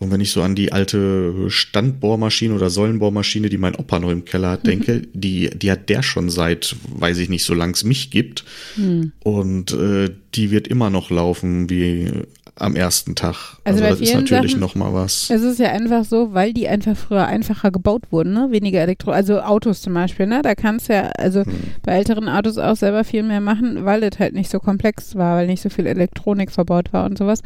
Und 0.00 0.12
wenn 0.12 0.20
ich 0.20 0.30
so 0.30 0.42
an 0.42 0.54
die 0.54 0.70
alte 0.72 1.50
Standbohrmaschine 1.50 2.54
oder 2.54 2.70
Säulenbohrmaschine, 2.70 3.48
die 3.48 3.58
mein 3.58 3.74
Opa 3.74 3.98
noch 3.98 4.10
im 4.10 4.24
Keller 4.24 4.50
hat, 4.50 4.66
denke, 4.66 5.02
die, 5.12 5.50
die 5.50 5.70
hat 5.72 5.88
der 5.88 6.02
schon 6.02 6.30
seit, 6.30 6.76
weiß 6.88 7.18
ich 7.18 7.28
nicht, 7.28 7.44
solange 7.44 7.72
es 7.72 7.82
mich 7.84 8.10
gibt. 8.10 8.44
Hm. 8.76 9.12
Und 9.24 9.72
äh, 9.72 10.10
die 10.34 10.50
wird 10.52 10.68
immer 10.68 10.88
noch 10.90 11.10
laufen 11.10 11.68
wie 11.68 12.10
am 12.54 12.74
ersten 12.76 13.14
Tag. 13.14 13.56
Also 13.64 13.84
Also, 13.84 14.00
das 14.00 14.00
ist 14.08 14.14
natürlich 14.14 14.52
Sachen- 14.52 14.60
noch 14.60 14.74
mal 14.76 14.92
was. 14.94 15.30
Es 15.30 15.42
ist 15.42 15.58
ja 15.60 15.70
einfach 15.70 16.04
so, 16.04 16.32
weil 16.32 16.52
die 16.52 16.68
einfach 16.68 16.96
früher 16.96 17.26
einfacher 17.26 17.70
gebaut 17.70 18.02
wurden, 18.10 18.32
ne? 18.32 18.48
Weniger 18.50 18.80
Elektro, 18.80 19.10
also 19.12 19.40
Autos 19.40 19.80
zum 19.82 19.94
Beispiel, 19.94 20.26
ne? 20.26 20.42
Da 20.42 20.54
kannst 20.54 20.88
du 20.88 20.92
ja, 20.94 21.10
also 21.18 21.44
Hm. 21.44 21.52
bei 21.82 21.92
älteren 21.92 22.28
Autos 22.28 22.58
auch 22.58 22.76
selber 22.76 23.02
viel 23.04 23.22
mehr 23.24 23.40
machen, 23.40 23.84
weil 23.84 24.02
es 24.04 24.18
halt 24.20 24.34
nicht 24.34 24.50
so 24.50 24.58
komplex 24.60 25.14
war, 25.16 25.36
weil 25.38 25.46
nicht 25.48 25.62
so 25.62 25.70
viel 25.70 25.86
Elektronik 25.86 26.50
verbaut 26.52 26.92
war 26.92 27.04
und 27.04 27.16
sowas. 27.18 27.40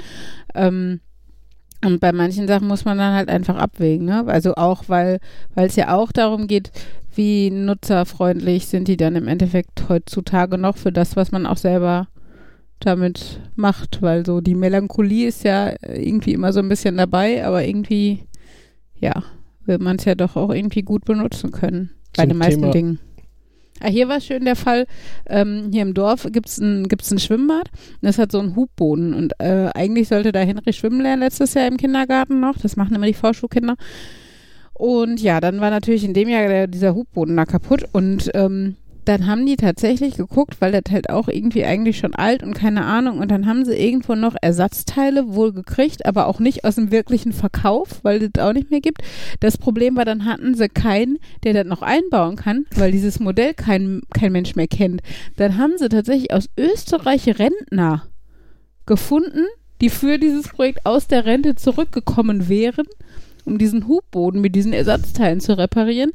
Ähm, 0.54 1.00
und 1.84 2.00
bei 2.00 2.12
manchen 2.12 2.46
Sachen 2.46 2.68
muss 2.68 2.84
man 2.84 2.98
dann 2.98 3.14
halt 3.14 3.28
einfach 3.28 3.56
abwägen, 3.56 4.06
ne? 4.06 4.24
Also 4.26 4.54
auch, 4.54 4.84
weil 4.88 5.18
weil 5.54 5.66
es 5.66 5.76
ja 5.76 5.94
auch 5.94 6.12
darum 6.12 6.46
geht, 6.46 6.70
wie 7.14 7.50
nutzerfreundlich 7.50 8.66
sind 8.66 8.88
die 8.88 8.96
dann 8.96 9.16
im 9.16 9.28
Endeffekt 9.28 9.88
heutzutage 9.88 10.58
noch 10.58 10.76
für 10.76 10.92
das, 10.92 11.16
was 11.16 11.32
man 11.32 11.46
auch 11.46 11.56
selber 11.56 12.08
damit 12.80 13.40
macht, 13.54 14.02
weil 14.02 14.24
so 14.26 14.40
die 14.40 14.54
Melancholie 14.54 15.28
ist 15.28 15.44
ja 15.44 15.74
irgendwie 15.86 16.32
immer 16.32 16.52
so 16.52 16.60
ein 16.60 16.68
bisschen 16.68 16.96
dabei, 16.96 17.44
aber 17.46 17.64
irgendwie, 17.64 18.24
ja, 18.98 19.22
will 19.66 19.78
man 19.78 19.96
es 19.96 20.04
ja 20.04 20.14
doch 20.14 20.36
auch 20.36 20.50
irgendwie 20.50 20.82
gut 20.82 21.04
benutzen 21.04 21.52
können. 21.52 21.90
Bei 22.16 22.26
den 22.26 22.38
meisten 22.38 22.60
Thema- 22.62 22.72
Dingen. 22.72 22.98
Ah, 23.82 23.88
hier 23.88 24.08
war 24.08 24.20
schön 24.20 24.44
der 24.44 24.54
Fall, 24.56 24.86
ähm, 25.28 25.70
hier 25.72 25.82
im 25.82 25.92
Dorf 25.94 26.28
gibt's 26.30 26.58
ein, 26.58 26.88
gibt's 26.88 27.10
ein 27.10 27.18
Schwimmbad. 27.18 27.68
Und 27.70 28.02
das 28.02 28.18
hat 28.18 28.30
so 28.30 28.38
einen 28.38 28.54
Hubboden. 28.54 29.12
Und 29.12 29.32
äh, 29.38 29.70
eigentlich 29.74 30.08
sollte 30.08 30.30
da 30.30 30.40
Henry 30.40 30.72
schwimmen 30.72 31.00
lernen 31.00 31.22
letztes 31.22 31.54
Jahr 31.54 31.66
im 31.66 31.76
Kindergarten 31.76 32.40
noch, 32.40 32.58
das 32.58 32.76
machen 32.76 32.94
immer 32.94 33.06
die 33.06 33.14
Vorschulkinder. 33.14 33.76
Und 34.72 35.20
ja, 35.20 35.40
dann 35.40 35.60
war 35.60 35.70
natürlich 35.70 36.04
in 36.04 36.14
dem 36.14 36.28
Jahr 36.28 36.48
der, 36.48 36.66
dieser 36.66 36.94
Hubboden 36.94 37.36
da 37.36 37.44
kaputt. 37.44 37.84
Und 37.92 38.30
ähm, 38.34 38.76
dann 39.04 39.26
haben 39.26 39.46
die 39.46 39.56
tatsächlich 39.56 40.14
geguckt, 40.14 40.60
weil 40.60 40.72
das 40.72 40.92
halt 40.92 41.10
auch 41.10 41.28
irgendwie 41.28 41.64
eigentlich 41.64 41.98
schon 41.98 42.14
alt 42.14 42.42
und 42.42 42.54
keine 42.54 42.84
Ahnung. 42.84 43.18
Und 43.18 43.30
dann 43.30 43.46
haben 43.46 43.64
sie 43.64 43.74
irgendwo 43.74 44.14
noch 44.14 44.36
Ersatzteile 44.40 45.34
wohl 45.34 45.52
gekriegt, 45.52 46.06
aber 46.06 46.26
auch 46.26 46.38
nicht 46.38 46.64
aus 46.64 46.76
dem 46.76 46.92
wirklichen 46.92 47.32
Verkauf, 47.32 48.00
weil 48.02 48.22
es 48.22 48.40
auch 48.40 48.52
nicht 48.52 48.70
mehr 48.70 48.80
gibt. 48.80 49.02
Das 49.40 49.58
Problem 49.58 49.96
war, 49.96 50.04
dann 50.04 50.24
hatten 50.24 50.54
sie 50.54 50.68
keinen, 50.68 51.18
der 51.42 51.52
das 51.54 51.66
noch 51.66 51.82
einbauen 51.82 52.36
kann, 52.36 52.66
weil 52.76 52.92
dieses 52.92 53.18
Modell 53.18 53.54
kein, 53.54 54.02
kein 54.14 54.32
Mensch 54.32 54.54
mehr 54.54 54.68
kennt. 54.68 55.02
Dann 55.36 55.58
haben 55.58 55.78
sie 55.78 55.88
tatsächlich 55.88 56.32
aus 56.32 56.48
Österreich 56.56 57.26
Rentner 57.38 58.06
gefunden, 58.86 59.46
die 59.80 59.90
für 59.90 60.18
dieses 60.18 60.48
Projekt 60.48 60.86
aus 60.86 61.08
der 61.08 61.24
Rente 61.24 61.56
zurückgekommen 61.56 62.48
wären, 62.48 62.86
um 63.44 63.58
diesen 63.58 63.88
Hubboden 63.88 64.40
mit 64.40 64.54
diesen 64.54 64.72
Ersatzteilen 64.72 65.40
zu 65.40 65.58
reparieren. 65.58 66.12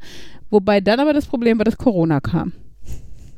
Wobei 0.50 0.80
dann 0.80 1.02
aber 1.02 1.12
das 1.12 1.26
Problem 1.26 1.58
war, 1.58 1.66
dass 1.66 1.78
Corona 1.78 2.22
kam. 2.22 2.54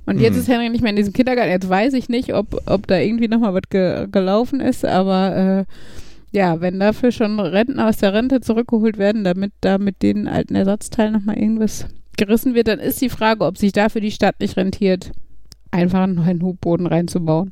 Und 0.10 0.20
jetzt 0.20 0.34
Mhm. 0.34 0.40
ist 0.40 0.48
Henry 0.48 0.70
nicht 0.70 0.82
mehr 0.82 0.90
in 0.90 0.96
diesem 0.96 1.14
Kindergarten. 1.14 1.52
Jetzt 1.52 1.70
weiß 1.70 1.94
ich 1.94 2.10
nicht, 2.10 2.34
ob, 2.34 2.64
ob 2.66 2.88
da 2.88 2.98
irgendwie 2.98 3.28
nochmal 3.28 3.54
was 3.54 3.70
ge 3.70 4.08
gelaufen 4.12 4.60
ist, 4.60 4.84
aber 4.84 5.66
äh, 5.70 6.36
ja, 6.36 6.62
wenn 6.62 6.80
dafür 6.80 7.12
schon 7.12 7.40
Rentner 7.40 7.88
aus 7.88 7.98
der 7.98 8.12
Rente 8.14 8.42
zurückgeholt 8.42 8.98
werden, 8.98 9.24
damit 9.24 9.52
da 9.62 9.78
mit 9.78 10.02
den 10.02 10.28
alten 10.28 10.56
Ersatzteilen 10.56 11.14
nochmal 11.14 11.38
irgendwas 11.38 11.86
gerissen 12.18 12.56
wird, 12.56 12.68
dann 12.70 12.80
ist 12.80 13.00
die 13.02 13.10
Frage, 13.10 13.46
ob 13.46 13.60
sich 13.60 13.72
dafür 13.72 14.02
die 14.02 14.10
Stadt 14.10 14.40
nicht 14.40 14.58
rentiert, 14.58 15.12
einfach 15.70 16.02
einen 16.02 16.16
neuen 16.16 16.42
Hubboden 16.42 16.88
reinzubauen. 16.88 17.52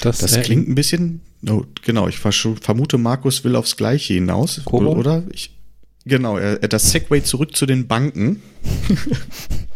Das 0.00 0.22
äh, 0.36 0.40
klingt 0.42 0.68
ein 0.68 0.76
bisschen, 0.76 1.22
oh, 1.50 1.64
genau, 1.84 2.06
ich 2.06 2.20
vermute, 2.20 2.98
Markus 2.98 3.42
will 3.42 3.56
aufs 3.56 3.76
Gleiche 3.76 4.14
hinaus, 4.14 4.60
Kobold? 4.64 4.96
oder? 4.96 5.24
Ich, 5.32 5.56
genau, 6.04 6.38
das 6.38 6.92
Segway 6.92 7.20
zurück 7.24 7.56
zu 7.56 7.66
den 7.66 7.88
Banken. 7.88 8.42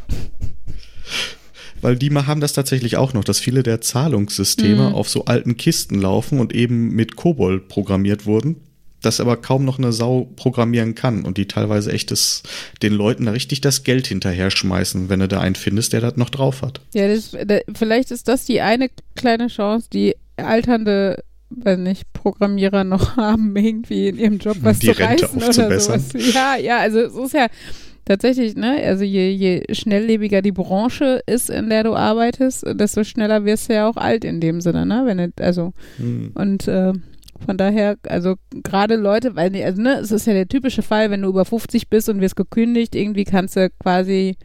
Weil 1.82 1.96
die 1.96 2.10
haben 2.10 2.40
das 2.40 2.52
tatsächlich 2.54 2.96
auch 2.96 3.12
noch, 3.12 3.24
dass 3.24 3.38
viele 3.40 3.62
der 3.62 3.80
Zahlungssysteme 3.80 4.88
Mhm. 4.88 4.94
auf 4.94 5.08
so 5.08 5.26
alten 5.26 5.56
Kisten 5.56 6.00
laufen 6.00 6.40
und 6.40 6.54
eben 6.54 6.90
mit 6.94 7.16
Kobold 7.16 7.68
programmiert 7.68 8.24
wurden, 8.24 8.56
das 9.02 9.18
aber 9.20 9.36
kaum 9.36 9.64
noch 9.64 9.78
eine 9.78 9.92
Sau 9.92 10.30
programmieren 10.36 10.94
kann 10.94 11.24
und 11.24 11.36
die 11.36 11.48
teilweise 11.48 11.90
echt 11.92 12.12
das, 12.12 12.44
den 12.82 12.92
Leuten 12.92 13.26
da 13.26 13.32
richtig 13.32 13.60
das 13.60 13.82
Geld 13.82 14.06
hinterher 14.06 14.50
schmeißen, 14.52 15.08
wenn 15.08 15.18
du 15.20 15.26
da 15.28 15.40
einen 15.40 15.56
findest, 15.56 15.92
der 15.92 16.00
das 16.00 16.16
noch 16.16 16.30
drauf 16.30 16.62
hat. 16.62 16.80
Ja, 16.94 17.08
das, 17.08 17.32
da, 17.46 17.58
vielleicht 17.74 18.12
ist 18.12 18.28
das 18.28 18.44
die 18.44 18.60
eine 18.60 18.88
kleine 19.16 19.48
Chance, 19.48 19.88
die 19.92 20.14
alternde, 20.36 21.24
weiß 21.50 21.78
nicht, 21.78 22.12
Programmierer 22.12 22.84
noch 22.84 23.16
haben, 23.16 23.56
irgendwie 23.56 24.06
in 24.08 24.18
ihrem 24.18 24.38
Job 24.38 24.58
was 24.60 24.78
Die 24.78 24.86
zu 24.92 24.98
Rente 24.98 25.24
reißen 25.24 25.36
oder 25.38 25.48
aufzubessern. 25.48 26.00
sowas. 26.00 26.34
Ja, 26.34 26.56
ja, 26.56 26.78
also 26.78 27.00
es 27.00 27.14
ist 27.14 27.34
ja 27.34 27.48
tatsächlich, 28.04 28.56
ne, 28.56 28.82
also 28.84 29.04
je, 29.04 29.30
je 29.30 29.62
schnelllebiger 29.72 30.42
die 30.42 30.52
Branche 30.52 31.20
ist, 31.26 31.50
in 31.50 31.68
der 31.70 31.84
du 31.84 31.94
arbeitest, 31.94 32.64
desto 32.74 33.04
schneller 33.04 33.44
wirst 33.44 33.68
du 33.68 33.74
ja 33.74 33.88
auch 33.88 33.96
alt 33.96 34.24
in 34.24 34.40
dem 34.40 34.60
Sinne, 34.60 34.86
ne, 34.86 35.02
wenn 35.06 35.18
du, 35.18 35.32
also 35.40 35.72
Hm. 35.96 36.32
und 36.34 36.68
äh, 36.68 36.92
von 37.44 37.56
daher, 37.56 37.96
also 38.08 38.36
gerade 38.62 38.96
Leute, 38.96 39.34
weil, 39.34 39.54
also, 39.62 39.82
ne, 39.82 39.98
es 39.98 40.12
ist 40.12 40.26
ja 40.26 40.32
der 40.32 40.48
typische 40.48 40.82
Fall, 40.82 41.10
wenn 41.10 41.22
du 41.22 41.28
über 41.28 41.44
50 41.44 41.88
bist 41.88 42.08
und 42.08 42.20
wirst 42.20 42.36
gekündigt, 42.36 42.94
irgendwie 42.94 43.24
kannst 43.24 43.56
du 43.56 43.68
quasi 43.80 44.36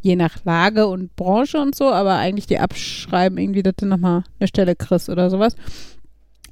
je 0.00 0.14
nach 0.14 0.44
Lage 0.44 0.86
und 0.86 1.16
Branche 1.16 1.58
und 1.58 1.74
so, 1.74 1.90
aber 1.90 2.14
eigentlich 2.14 2.46
dir 2.46 2.62
abschreiben, 2.62 3.38
irgendwie, 3.38 3.62
dass 3.62 3.74
du 3.76 3.86
nochmal 3.86 4.22
eine 4.38 4.46
Stelle 4.46 4.76
kriegst 4.76 5.08
oder 5.08 5.30
sowas. 5.30 5.56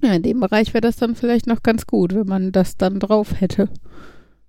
Ja, 0.02 0.12
in 0.14 0.22
dem 0.22 0.40
Bereich 0.40 0.74
wäre 0.74 0.80
das 0.80 0.96
dann 0.96 1.14
vielleicht 1.14 1.46
noch 1.46 1.62
ganz 1.62 1.86
gut, 1.86 2.14
wenn 2.14 2.26
man 2.26 2.50
das 2.50 2.76
dann 2.76 2.98
drauf 2.98 3.40
hätte. 3.40 3.68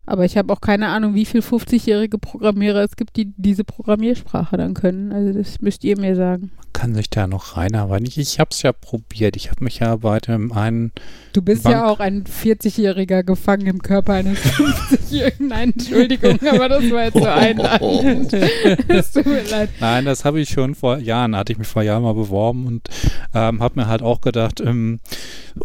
Aber 0.05 0.23
ich 0.25 0.37
habe 0.37 0.51
auch 0.53 0.61
keine 0.61 0.87
Ahnung, 0.89 1.15
wie 1.15 1.25
viel 1.25 1.41
50-jährige 1.41 2.17
Programmierer 2.17 2.83
es 2.83 2.95
gibt, 2.95 3.15
die 3.17 3.33
diese 3.37 3.63
Programmiersprache 3.63 4.55
dann 4.57 4.73
können. 4.73 5.11
Also 5.11 5.37
das 5.37 5.61
müsst 5.61 5.83
ihr 5.83 5.97
mir 5.99 6.15
sagen. 6.15 6.51
kann 6.73 6.93
sich 6.93 7.09
da 7.09 7.25
noch 7.25 7.57
reinarbeiten. 7.57 8.05
Ich, 8.05 8.17
ich 8.17 8.39
habe 8.39 8.49
es 8.51 8.61
ja 8.61 8.71
probiert. 8.73 9.35
Ich 9.35 9.49
habe 9.49 9.63
mich 9.63 9.79
ja 9.79 9.95
bei 9.95 10.19
dem 10.19 10.51
einen 10.51 10.91
Du 11.33 11.41
bist 11.41 11.63
Bank- 11.63 11.73
ja 11.75 11.87
auch 11.87 11.99
ein 11.99 12.23
40-Jähriger 12.25 13.23
gefangen 13.23 13.65
im 13.67 13.81
Körper 13.81 14.13
eines 14.13 14.37
50-Jährigen. 14.43 15.47
Nein, 15.47 15.73
Entschuldigung, 15.75 16.37
aber 16.47 16.69
das 16.69 16.89
war 16.91 17.05
jetzt 17.05 17.17
so 17.17 17.25
einladend. 17.25 18.33
Es 18.87 19.11
tut 19.11 19.25
mir 19.25 19.41
leid. 19.49 19.69
Nein, 19.79 20.05
das 20.05 20.23
habe 20.25 20.39
ich 20.39 20.49
schon 20.49 20.75
vor 20.75 20.97
Jahren, 20.99 21.35
hatte 21.35 21.51
ich 21.53 21.57
mich 21.57 21.67
vor 21.67 21.81
Jahren 21.83 22.03
mal 22.03 22.13
beworben 22.13 22.67
und 22.67 22.87
ähm, 23.33 23.61
habe 23.61 23.79
mir 23.79 23.87
halt 23.87 24.01
auch 24.01 24.21
gedacht, 24.21 24.59
ähm, 24.61 24.99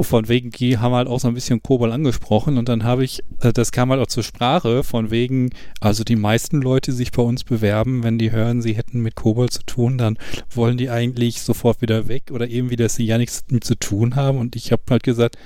von 0.00 0.28
wegen, 0.28 0.50
die 0.50 0.78
haben 0.78 0.94
halt 0.94 1.08
auch 1.08 1.20
so 1.20 1.28
ein 1.28 1.34
bisschen 1.34 1.62
Kobol 1.62 1.92
angesprochen 1.92 2.56
und 2.58 2.68
dann 2.68 2.84
habe 2.84 3.04
ich, 3.04 3.22
äh, 3.40 3.52
das 3.52 3.72
kam 3.72 3.90
halt 3.90 4.00
auch 4.00 4.06
zur 4.06 4.22
Sprache, 4.30 4.84
von 4.84 5.10
wegen, 5.10 5.50
also 5.80 6.04
die 6.04 6.16
meisten 6.16 6.62
Leute, 6.62 6.92
die 6.92 6.96
sich 6.96 7.10
bei 7.10 7.22
uns 7.22 7.42
bewerben, 7.42 8.04
wenn 8.04 8.16
die 8.16 8.30
hören, 8.30 8.62
sie 8.62 8.74
hätten 8.74 9.00
mit 9.00 9.16
Kobol 9.16 9.48
zu 9.48 9.62
tun, 9.64 9.98
dann 9.98 10.18
wollen 10.54 10.78
die 10.78 10.88
eigentlich 10.88 11.42
sofort 11.42 11.82
wieder 11.82 12.06
weg 12.06 12.30
oder 12.30 12.48
irgendwie, 12.48 12.76
dass 12.76 12.94
sie 12.94 13.04
ja 13.04 13.18
nichts 13.18 13.44
mit 13.50 13.64
zu 13.64 13.74
tun 13.74 14.14
haben 14.14 14.38
und 14.38 14.54
ich 14.54 14.70
habe 14.70 14.82
halt 14.88 15.02
gesagt, 15.02 15.36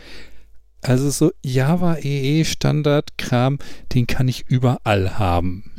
also 0.83 1.09
so 1.09 1.33
Java 1.42 1.97
EE 1.97 2.44
Standard 2.44 3.16
Kram, 3.16 3.59
den 3.94 4.07
kann 4.07 4.29
ich 4.29 4.44
überall 4.49 5.18
haben. 5.18 5.70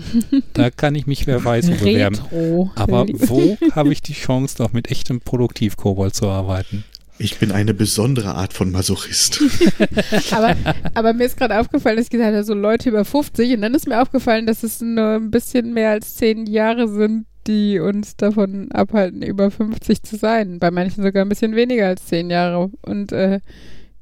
Da 0.53 0.71
kann 0.71 0.95
ich 0.95 1.05
mich 1.05 1.27
wer 1.27 1.45
weiß 1.45 1.67
wo 1.67 1.75
bewerben. 1.75 2.15
Retro. 2.15 2.71
Aber 2.75 3.05
wo 3.07 3.55
habe 3.73 3.93
ich 3.93 4.01
die 4.01 4.13
Chance, 4.13 4.55
noch 4.63 4.73
mit 4.73 4.89
echtem 4.89 5.21
Produktiv-Kobold 5.21 6.15
zu 6.15 6.27
arbeiten? 6.27 6.83
Ich 7.17 7.39
bin 7.39 7.51
eine 7.51 7.73
besondere 7.73 8.35
Art 8.35 8.51
von 8.51 8.71
Masochist. 8.71 9.41
aber, 10.31 10.55
aber 10.93 11.13
mir 11.13 11.23
ist 11.25 11.37
gerade 11.37 11.57
aufgefallen, 11.59 11.95
dass 11.95 12.07
ich 12.07 12.11
gesagt 12.11 12.33
habe, 12.33 12.43
so 12.43 12.53
Leute 12.53 12.89
über 12.89 13.05
50 13.05 13.53
und 13.53 13.61
dann 13.61 13.73
ist 13.73 13.87
mir 13.87 14.01
aufgefallen, 14.01 14.45
dass 14.45 14.63
es 14.63 14.81
nur 14.81 15.15
ein 15.15 15.31
bisschen 15.31 15.73
mehr 15.73 15.91
als 15.91 16.15
zehn 16.15 16.45
Jahre 16.45 16.89
sind, 16.89 17.25
die 17.47 17.79
uns 17.79 18.17
davon 18.17 18.69
abhalten, 18.71 19.21
über 19.21 19.49
50 19.49 20.03
zu 20.03 20.17
sein. 20.17 20.59
Bei 20.59 20.71
manchen 20.71 21.03
sogar 21.03 21.23
ein 21.23 21.29
bisschen 21.29 21.55
weniger 21.55 21.87
als 21.87 22.05
zehn 22.05 22.29
Jahre. 22.29 22.69
Und 22.81 23.13
äh, 23.13 23.39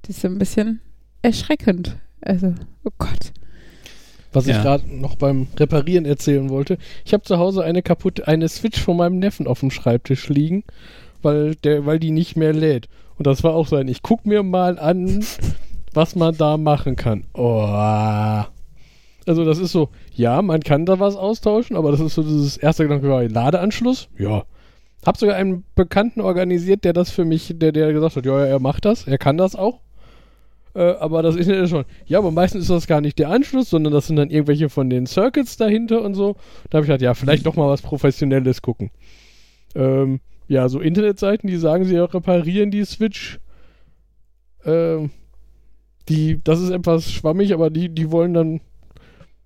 das 0.01 0.17
ist 0.17 0.25
ein 0.25 0.39
bisschen 0.39 0.81
erschreckend. 1.21 1.95
Also, 2.21 2.55
oh 2.83 2.91
Gott. 2.97 3.31
Was 4.31 4.47
ich 4.47 4.55
Ja. 4.55 4.63
gerade 4.63 4.85
noch 4.95 5.15
beim 5.15 5.47
Reparieren 5.57 6.05
erzählen 6.05 6.49
wollte. 6.49 6.79
Ich 7.05 7.13
habe 7.13 7.23
zu 7.23 7.37
Hause 7.37 7.63
eine 7.63 7.83
kaputte, 7.83 8.27
eine 8.27 8.49
Switch 8.49 8.81
von 8.81 8.97
meinem 8.97 9.19
Neffen 9.19 9.45
auf 9.45 9.59
dem 9.59 9.69
Schreibtisch 9.69 10.29
liegen, 10.29 10.63
weil 11.23 11.55
der, 11.55 11.85
weil 11.85 11.99
die 11.99 12.11
nicht 12.11 12.35
mehr 12.35 12.53
lädt. 12.53 12.87
Und 13.17 13.27
das 13.27 13.43
war 13.43 13.53
auch 13.53 13.67
so 13.67 13.75
ein, 13.75 13.87
ich 13.87 14.01
guck 14.01 14.25
mir 14.25 14.43
mal 14.43 14.79
an, 14.79 15.23
was 15.93 16.15
man 16.15 16.35
da 16.35 16.57
machen 16.57 16.95
kann. 16.95 17.25
Oh. 17.33 18.43
Also 19.25 19.45
das 19.45 19.59
ist 19.59 19.71
so, 19.71 19.89
ja, 20.13 20.41
man 20.41 20.61
kann 20.61 20.85
da 20.85 20.99
was 20.99 21.15
austauschen, 21.15 21.75
aber 21.75 21.91
das 21.91 21.99
ist 21.99 22.15
so 22.15 22.23
dieses 22.23 22.57
erste 22.57 22.83
Gedanke, 22.83 23.27
Ladeanschluss, 23.27 24.09
ja. 24.17 24.43
Hab 25.05 25.17
sogar 25.17 25.35
einen 25.35 25.65
Bekannten 25.75 26.21
organisiert, 26.21 26.85
der 26.85 26.93
das 26.93 27.09
für 27.09 27.25
mich, 27.25 27.53
der, 27.55 27.71
der 27.71 27.91
gesagt 27.91 28.15
hat, 28.15 28.25
ja, 28.25 28.39
ja, 28.39 28.45
er 28.45 28.59
macht 28.59 28.85
das, 28.85 29.05
er 29.07 29.17
kann 29.17 29.37
das 29.37 29.55
auch. 29.55 29.79
Äh, 30.75 30.93
aber 30.93 31.21
das 31.21 31.35
Internet 31.35 31.65
ist 31.65 31.69
schon. 31.69 31.85
Ja, 32.05 32.19
aber 32.19 32.31
meistens 32.31 32.63
ist 32.63 32.69
das 32.69 32.87
gar 32.87 33.01
nicht 33.01 33.19
der 33.19 33.29
Anschluss, 33.29 33.69
sondern 33.69 33.93
das 33.93 34.07
sind 34.07 34.15
dann 34.15 34.29
irgendwelche 34.29 34.69
von 34.69 34.89
den 34.89 35.05
Circuits 35.05 35.57
dahinter 35.57 36.01
und 36.01 36.15
so. 36.15 36.35
Da 36.69 36.77
habe 36.77 36.85
ich 36.85 36.87
gedacht, 36.87 37.01
ja, 37.01 37.13
vielleicht 37.13 37.45
doch 37.45 37.55
mal 37.55 37.69
was 37.69 37.81
Professionelles 37.81 38.61
gucken. 38.61 38.89
Ähm, 39.75 40.19
ja, 40.53 40.69
so 40.69 40.79
Internetseiten, 40.79 41.49
die 41.49 41.57
sagen, 41.57 41.83
sie 41.83 41.97
reparieren 41.97 42.69
die 42.69 42.85
Switch. 42.85 43.39
Ähm, 44.63 45.09
die, 46.09 46.39
das 46.43 46.61
ist 46.61 46.69
etwas 46.69 47.11
schwammig, 47.11 47.53
aber 47.53 47.71
die, 47.71 47.89
die 47.89 48.11
wollen 48.11 48.35
dann 48.35 48.61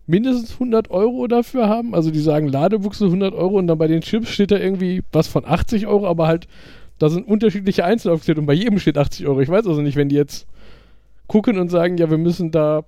mindestens 0.06 0.54
100 0.54 0.92
Euro 0.92 1.28
dafür 1.28 1.70
haben. 1.70 1.96
Also 1.96 2.12
die 2.12 2.20
sagen 2.20 2.50
Ladebuchse 2.50 3.06
100 3.06 3.34
Euro 3.34 3.58
und 3.58 3.68
dann 3.68 3.78
bei 3.78 3.88
den 3.88 4.02
Chips 4.02 4.30
steht 4.30 4.52
da 4.52 4.58
irgendwie 4.58 5.02
was 5.14 5.28
von 5.28 5.46
80 5.46 5.88
Euro, 5.88 6.08
aber 6.08 6.28
halt, 6.28 6.48
da 7.00 7.10
sind 7.10 7.26
unterschiedliche 7.26 7.86
Einzel 7.86 8.12
aufgestellt 8.12 8.40
und 8.40 8.46
bei 8.46 8.54
jedem 8.54 8.78
steht 8.80 8.98
80 8.98 9.28
Euro. 9.28 9.40
Ich 9.40 9.50
weiß 9.50 9.66
also 9.66 9.82
nicht, 9.82 9.96
wenn 9.96 10.10
die 10.10 10.16
jetzt 10.16 10.46
gucken 11.28 11.58
und 11.58 11.70
sagen, 11.70 11.98
ja, 11.98 12.10
wir 12.10 12.18
müssen 12.18 12.52
da 12.52 12.84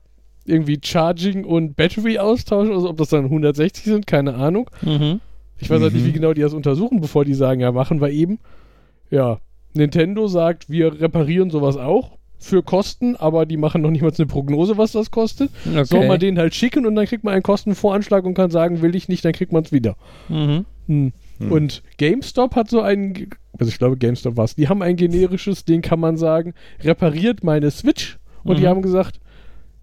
irgendwie 0.46 0.80
Charging 0.84 1.46
und 1.46 1.78
Battery 1.78 2.20
austauschen, 2.20 2.74
also 2.74 2.90
ob 2.90 2.98
das 2.98 3.10
dann 3.10 3.26
160 3.26 3.86
sind, 3.86 4.08
keine 4.08 4.34
Ahnung. 4.34 4.70
Mhm. 4.82 5.22
Ich 5.60 5.70
weiß 5.70 5.82
halt 5.82 5.94
nicht, 5.94 6.04
Mhm. 6.04 6.08
wie 6.08 6.14
genau 6.14 6.34
die 6.34 6.42
das 6.42 6.54
untersuchen, 6.54 7.02
bevor 7.02 7.26
die 7.26 7.34
sagen, 7.34 7.62
ja, 7.62 7.72
machen 7.72 8.02
wir 8.02 8.10
eben. 8.10 8.40
Ja, 9.12 9.40
Nintendo 9.74 10.28
sagt, 10.28 10.70
wir 10.70 11.00
reparieren 11.02 11.50
sowas 11.50 11.78
auch 11.78 12.18
für 12.38 12.64
Kosten, 12.64 13.16
aber 13.18 13.46
die 13.46 13.58
machen 13.58 13.82
noch 13.82 13.92
nicht 13.92 14.02
mal 14.02 14.12
eine 14.18 14.26
Prognose, 14.26 14.78
was 14.78 14.94
das 14.94 15.12
kostet. 15.12 15.52
Okay. 15.70 15.84
Soll 15.84 16.08
man 16.08 16.20
den 16.20 16.38
halt 16.40 16.56
schicken 16.56 16.86
und 16.86 16.96
dann 16.96 17.06
kriegt 17.06 17.24
man 17.24 17.34
einen 17.34 17.44
Kostenvoranschlag 17.44 18.24
und 18.24 18.34
kann 18.34 18.50
sagen, 18.50 18.82
will 18.82 18.96
ich 18.96 19.10
nicht, 19.10 19.26
dann 19.26 19.34
kriegt 19.34 19.52
man 19.52 19.64
es 19.64 19.72
wieder. 19.72 19.96
Mhm. 20.30 20.66
Hm. 20.88 21.12
Hm. 21.40 21.52
Und 21.52 21.84
GameStop 21.98 22.56
hat 22.56 22.70
so 22.70 22.82
ein, 22.82 23.30
also 23.60 23.70
ich 23.70 23.78
glaube 23.78 23.98
GameStop 23.98 24.38
war 24.38 24.46
es, 24.46 24.56
die 24.56 24.70
haben 24.70 24.82
ein 24.82 24.96
generisches, 24.96 25.66
den 25.66 25.82
kann 25.82 26.00
man 26.00 26.18
sagen, 26.18 26.54
repariert 26.82 27.44
meine 27.44 27.70
Switch. 27.72 28.18
Und 28.44 28.58
die 28.58 28.64
Mhm. 28.64 28.68
haben 28.68 28.82
gesagt, 28.82 29.20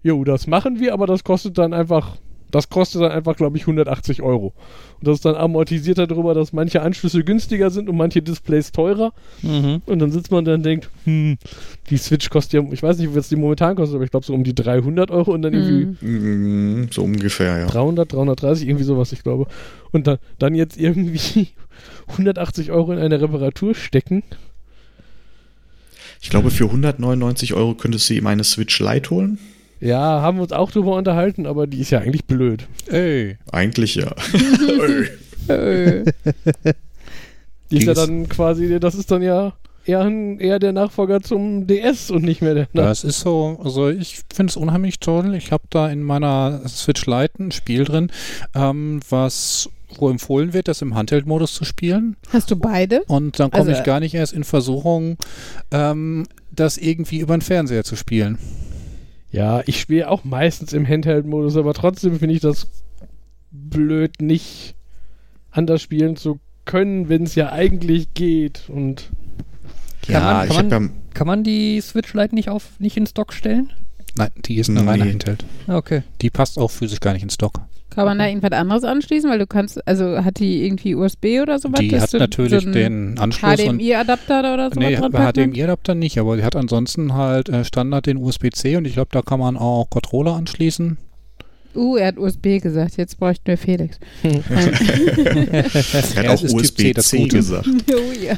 jo, 0.03 0.23
das 0.23 0.47
machen 0.47 0.79
wir, 0.79 0.93
aber 0.93 1.05
das 1.05 1.23
kostet 1.23 1.57
dann 1.59 1.73
einfach, 1.73 2.17
das 2.51 2.69
kostet 2.69 3.01
dann 3.01 3.11
einfach, 3.11 3.35
glaube 3.35 3.57
ich, 3.57 3.63
180 3.63 4.21
Euro. 4.21 4.53
Und 4.99 5.07
das 5.07 5.15
ist 5.15 5.25
dann 5.25 5.35
amortisiert 5.35 5.97
darüber, 5.97 6.33
dass 6.33 6.53
manche 6.53 6.81
Anschlüsse 6.81 7.23
günstiger 7.23 7.69
sind 7.69 7.89
und 7.89 7.97
manche 7.97 8.21
Displays 8.21 8.71
teurer. 8.71 9.13
Mhm. 9.41 9.81
Und 9.85 9.99
dann 9.99 10.11
sitzt 10.11 10.31
man 10.31 10.45
da 10.45 10.53
und 10.53 10.63
denkt, 10.63 10.89
hm, 11.03 11.37
die 11.89 11.97
Switch 11.97 12.29
kostet 12.29 12.53
ja, 12.53 12.71
ich 12.71 12.81
weiß 12.81 12.97
nicht, 12.99 13.13
was 13.15 13.29
die 13.29 13.35
momentan 13.35 13.75
kostet, 13.75 13.95
aber 13.95 14.05
ich 14.05 14.11
glaube 14.11 14.25
so 14.25 14.33
um 14.33 14.43
die 14.43 14.55
300 14.55 15.11
Euro 15.11 15.31
und 15.31 15.41
dann 15.41 15.53
irgendwie 15.53 16.05
Mhm. 16.05 16.89
So 16.91 17.03
ungefähr, 17.03 17.57
ja. 17.57 17.67
300, 17.67 18.11
330, 18.11 18.67
irgendwie 18.67 18.85
sowas, 18.85 19.11
ich 19.11 19.23
glaube. 19.23 19.47
Und 19.91 20.07
dann, 20.07 20.17
dann 20.39 20.55
jetzt 20.55 20.77
irgendwie 20.77 21.49
180 22.07 22.71
Euro 22.71 22.93
in 22.93 22.99
eine 22.99 23.19
Reparatur 23.21 23.75
stecken. 23.75 24.23
Ich 26.21 26.29
glaube, 26.29 26.49
für 26.49 26.65
199 26.65 27.53
Euro 27.53 27.75
könntest 27.75 28.09
du 28.09 28.15
ihm 28.15 28.27
eine 28.27 28.43
Switch 28.43 28.79
Lite 28.79 29.11
holen. 29.11 29.37
Ja, 29.79 30.21
haben 30.21 30.37
wir 30.37 30.43
uns 30.43 30.51
auch 30.51 30.71
drüber 30.71 30.95
unterhalten, 30.95 31.45
aber 31.45 31.67
die 31.67 31.81
ist 31.81 31.91
ja 31.91 31.99
eigentlich 31.99 32.25
blöd. 32.25 32.67
Ey. 32.87 33.37
Eigentlich 33.51 33.95
ja. 33.95 34.13
Äh, 35.47 36.03
Die 37.71 37.77
ist 37.77 37.85
ja 37.85 37.93
dann 37.93 38.27
quasi, 38.27 38.81
das 38.81 38.95
ist 38.95 39.11
dann 39.11 39.21
ja 39.21 39.53
eher, 39.85 40.11
eher 40.39 40.59
der 40.59 40.73
Nachfolger 40.73 41.21
zum 41.21 41.67
DS 41.67 42.11
und 42.11 42.23
nicht 42.23 42.41
mehr 42.41 42.53
der 42.53 42.67
Nach 42.73 42.83
Das 42.83 43.05
ist 43.05 43.21
so, 43.21 43.57
also 43.63 43.89
ich 43.89 44.23
finde 44.33 44.51
es 44.51 44.57
unheimlich 44.57 44.99
toll. 44.99 45.35
Ich 45.35 45.53
habe 45.53 45.63
da 45.69 45.89
in 45.89 46.03
meiner 46.03 46.67
Switch 46.67 47.05
Lite 47.05 47.43
ein 47.43 47.51
Spiel 47.51 47.85
drin, 47.85 48.11
ähm, 48.55 48.99
was 49.09 49.69
wo 49.99 50.09
empfohlen 50.09 50.51
wird, 50.51 50.67
das 50.67 50.81
im 50.81 50.95
Handheld-Modus 50.95 51.53
zu 51.53 51.63
spielen. 51.63 52.17
Hast 52.33 52.51
du 52.51 52.57
beide? 52.57 53.03
Und 53.07 53.39
dann 53.39 53.51
komme 53.51 53.69
Also, 53.69 53.71
ich 53.79 53.85
gar 53.85 54.01
nicht 54.01 54.13
erst 54.13 54.33
in 54.33 54.43
Versuchung, 54.43 55.17
ähm, 55.71 56.25
das 56.51 56.77
irgendwie 56.77 57.19
über 57.19 57.37
den 57.37 57.41
Fernseher 57.41 57.85
zu 57.85 57.95
spielen. 57.95 58.37
Ja, 59.31 59.61
ich 59.65 59.79
spiele 59.79 60.09
auch 60.09 60.23
meistens 60.23 60.73
im 60.73 60.87
Handheld-Modus, 60.87 61.57
aber 61.57 61.73
trotzdem 61.73 62.17
finde 62.19 62.35
ich 62.35 62.41
das 62.41 62.67
blöd, 63.51 64.21
nicht 64.21 64.75
anders 65.51 65.81
spielen 65.81 66.15
zu 66.15 66.39
können, 66.65 67.09
wenn 67.09 67.23
es 67.23 67.35
ja 67.35 67.51
eigentlich 67.51 68.13
geht. 68.13 68.69
Und 68.69 69.09
Kann 70.07 70.23
man- 70.23 70.47
ich 70.47 70.55
kann 70.55 70.71
hab 70.73 70.81
ja, 70.81 70.89
Kann 71.13 71.27
man 71.27 71.43
die 71.43 71.81
Switch 71.81 72.13
Lite 72.13 72.35
nicht 72.35 72.49
auf 72.49 72.79
nicht 72.79 72.95
in 72.97 73.07
Stock 73.07 73.33
stellen? 73.33 73.71
Nein, 74.17 74.31
die 74.45 74.57
ist 74.57 74.69
eine 74.69 74.85
reine. 74.85 75.05
Handheld. 75.05 75.45
Okay. 75.67 76.03
Die 76.21 76.29
passt 76.29 76.57
auch 76.57 76.71
physisch 76.71 76.99
gar 76.99 77.13
nicht 77.13 77.23
in 77.23 77.29
Stock. 77.29 77.61
Kann 77.89 78.05
man 78.05 78.19
da 78.19 78.27
irgendwas 78.27 78.51
anderes 78.51 78.83
anschließen? 78.83 79.27
Weil 79.27 79.39
du 79.39 79.47
kannst, 79.47 79.85
also 79.87 80.23
hat 80.23 80.37
die 80.37 80.63
irgendwie 80.65 80.93
USB 80.93 81.41
oder 81.41 81.57
sowas? 81.57 81.79
Die 81.79 81.99
hat 81.99 82.13
du 82.13 82.19
natürlich 82.19 82.63
so 82.63 82.71
den 82.71 83.17
Anschluss 83.17 83.59
und 83.61 83.79
HDMI-Adapter 83.79 84.39
oder 84.53 84.69
so 84.71 84.79
Nee? 84.79 84.97
HDMI-Adapter 84.97 85.95
nicht, 85.95 86.19
aber 86.19 86.37
die 86.37 86.43
hat 86.43 86.55
ansonsten 86.55 87.15
halt 87.15 87.49
äh, 87.49 87.65
Standard 87.65 88.05
den 88.05 88.17
USB-C 88.17 88.77
und 88.77 88.85
ich 88.85 88.93
glaube, 88.93 89.09
da 89.11 89.23
kann 89.23 89.39
man 89.39 89.57
auch 89.57 89.89
Controller 89.89 90.35
anschließen. 90.35 90.97
Uh, 91.75 91.95
er 91.97 92.07
hat 92.07 92.17
USB 92.17 92.59
gesagt. 92.59 92.97
Jetzt 92.97 93.19
bräuchten 93.19 93.45
wir 93.47 93.57
Felix. 93.57 93.99
er 94.23 95.63
hat 95.63 96.27
auch 96.27 96.43
USB-C 96.43 97.17
Gute. 97.17 97.37
gesagt. 97.37 97.67
oh 97.93 98.11
ja, 98.19 98.33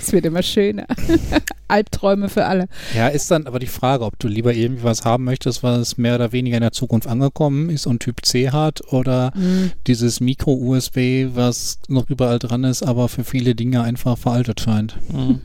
es 0.00 0.12
wird 0.12 0.26
immer 0.26 0.42
schöner. 0.42 0.86
Albträume 1.68 2.28
für 2.28 2.44
alle. 2.44 2.68
Ja, 2.94 3.08
ist 3.08 3.30
dann 3.30 3.46
aber 3.46 3.58
die 3.58 3.66
Frage, 3.66 4.04
ob 4.04 4.18
du 4.18 4.28
lieber 4.28 4.54
irgendwie 4.54 4.84
was 4.84 5.04
haben 5.04 5.24
möchtest, 5.24 5.62
was 5.62 5.96
mehr 5.96 6.14
oder 6.14 6.32
weniger 6.32 6.56
in 6.56 6.62
der 6.62 6.72
Zukunft 6.72 7.08
angekommen 7.08 7.70
ist 7.70 7.86
und 7.86 8.00
Typ 8.00 8.24
C 8.24 8.50
hat 8.50 8.92
oder 8.92 9.32
Hm. 9.34 9.72
dieses 9.86 10.20
Micro-USB, 10.20 11.34
was 11.34 11.78
noch 11.88 12.08
überall 12.10 12.38
dran 12.38 12.64
ist, 12.64 12.82
aber 12.82 13.08
für 13.08 13.24
viele 13.24 13.54
Dinge 13.54 13.82
einfach 13.82 14.16
veraltet 14.18 14.60
scheint. 14.60 14.96
Mhm. 15.12 15.40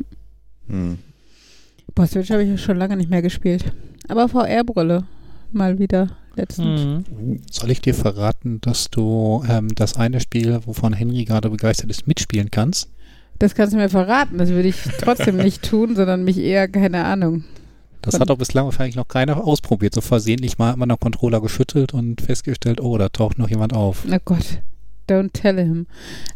Hm. 0.68 0.98
Boah, 1.96 2.06
Switch 2.06 2.30
habe 2.30 2.44
ich 2.44 2.50
ja 2.50 2.58
schon 2.58 2.78
lange 2.78 2.96
nicht 2.98 3.10
mehr 3.10 3.22
gespielt. 3.22 3.64
Aber 4.08 4.28
VR-Brille 4.30 5.06
mal 5.54 5.80
wieder 5.80 6.18
letztens. 6.36 6.82
Mhm. 6.82 7.42
Soll 7.50 7.72
ich 7.72 7.82
dir 7.82 7.94
verraten, 7.94 8.62
dass 8.62 8.90
du 8.90 9.44
ähm, 9.48 9.74
das 9.76 9.96
eine 9.96 10.20
Spiel, 10.20 10.60
wovon 10.66 10.94
Henry 10.94 11.26
gerade 11.26 11.50
begeistert 11.50 11.90
ist, 11.90 12.08
mitspielen 12.08 12.52
kannst? 12.52 12.90
Das 13.40 13.56
kannst 13.56 13.74
du 13.74 13.78
mir 13.78 13.90
verraten. 13.90 14.38
Das 14.38 14.50
würde 14.50 14.68
ich 14.68 14.78
trotzdem 15.00 15.38
nicht 15.44 15.64
tun, 15.64 15.96
sondern 15.96 16.24
mich 16.24 16.38
eher, 16.38 16.68
keine 16.68 17.06
Ahnung. 17.06 17.44
Das 18.02 18.20
hat 18.20 18.30
doch 18.30 18.38
bislang 18.38 18.66
wahrscheinlich 18.66 18.96
noch 18.96 19.08
keiner 19.08 19.44
ausprobiert. 19.46 19.94
So 19.94 20.02
versehentlich 20.02 20.58
mal 20.58 20.72
hat 20.72 20.78
man 20.78 20.90
einen 20.90 21.00
Controller 21.00 21.42
geschüttelt 21.42 21.94
und 21.94 22.22
festgestellt, 22.22 22.82
oh, 22.82 22.98
da 22.98 23.10
taucht 23.10 23.38
noch 23.38 23.50
jemand 23.50 23.74
auf. 23.74 24.06
Oh 24.10 24.18
Gott. 24.24 24.62
Don't 25.10 25.32
tell 25.34 25.58
him. 25.58 25.88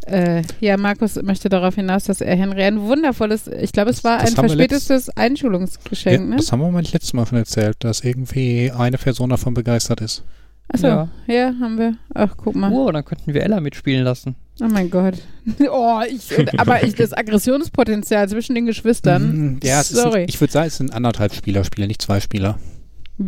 Äh, 0.08 0.42
ja, 0.60 0.78
Markus 0.78 1.22
möchte 1.22 1.50
darauf 1.50 1.76
hinaus, 1.76 2.06
dass 2.06 2.22
er 2.22 2.36
Henry 2.36 2.64
ein 2.64 2.82
wundervolles, 2.82 3.48
ich 3.48 3.72
glaube, 3.72 3.92
es 3.92 4.04
war 4.04 4.20
Das 4.20 4.32
ein 4.32 4.38
wir 4.38 4.50
verspätetes 4.50 5.10
Einschulungsgeschenk, 5.12 6.20
ja, 6.20 6.26
ne? 6.26 6.36
Das 6.38 6.52
haben 6.52 6.62
wir 6.62 6.72
mal 6.72 6.82
letztes 6.82 7.14
Mal 7.14 7.26
schon 7.26 7.38
erzählt, 7.38 7.78
dass 7.80 8.04
irgendwie 8.04 8.72
eine 8.72 8.98
Person 8.98 9.30
davon 9.30 9.54
begeistert 9.54 10.02
ist. 10.02 10.24
Achso, 10.70 10.88
ja. 10.88 11.10
Ja. 11.28 11.54
haben 11.60 11.78
wir. 11.78 11.98
Ach, 12.14 12.36
guck 12.36 12.56
mal. 12.56 12.72
Oh, 12.72 12.90
dann 12.92 13.06
könnten 13.06 13.34
wir 13.34 13.44
Ella 13.44 13.60
mitspielen 13.60 14.04
lassen. 14.04 14.36
Oh 14.62 14.68
mein 14.68 14.90
Gott. 14.90 15.16
Oh, 15.70 16.00
ich, 16.08 16.32
aber 16.58 16.84
ich, 16.84 16.96
das 16.96 17.12
Aggressionspotenzial 17.12 18.30
zwischen 18.30 18.56
den 18.56 18.66
Geschwistern. 18.66 19.58
Mm, 19.58 19.60
ja, 19.62 19.84
sorry. 19.84 20.24
Ist, 20.24 20.30
ich 20.30 20.42
würde 20.42 20.54
sagen, 20.54 20.68
es 20.68 20.78
sind 20.78 20.94
anderthalb 20.94 21.34
Spielerspiele, 21.34 21.86
nicht 21.86 22.02
zwei 22.02 22.22
Spieler. 22.22 22.58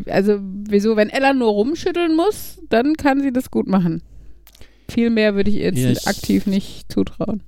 Also, 0.08 0.40
wieso, 0.40 0.96
wenn 0.96 1.10
Ella 1.10 1.34
nur 1.34 1.50
rumschütteln 1.50 2.16
muss, 2.16 2.60
dann 2.70 2.96
kann 2.96 3.22
sie 3.22 3.34
das 3.34 3.52
gut 3.52 3.68
machen. 3.68 4.02
Viel 4.90 5.10
mehr 5.10 5.36
würde 5.36 5.50
ich 5.50 5.58
ihr 5.58 5.64
jetzt 5.74 5.78
Ja, 5.78 5.90
ich- 5.92 6.08
aktiv 6.08 6.46
nicht 6.48 6.92
zutrauen. 6.92 7.42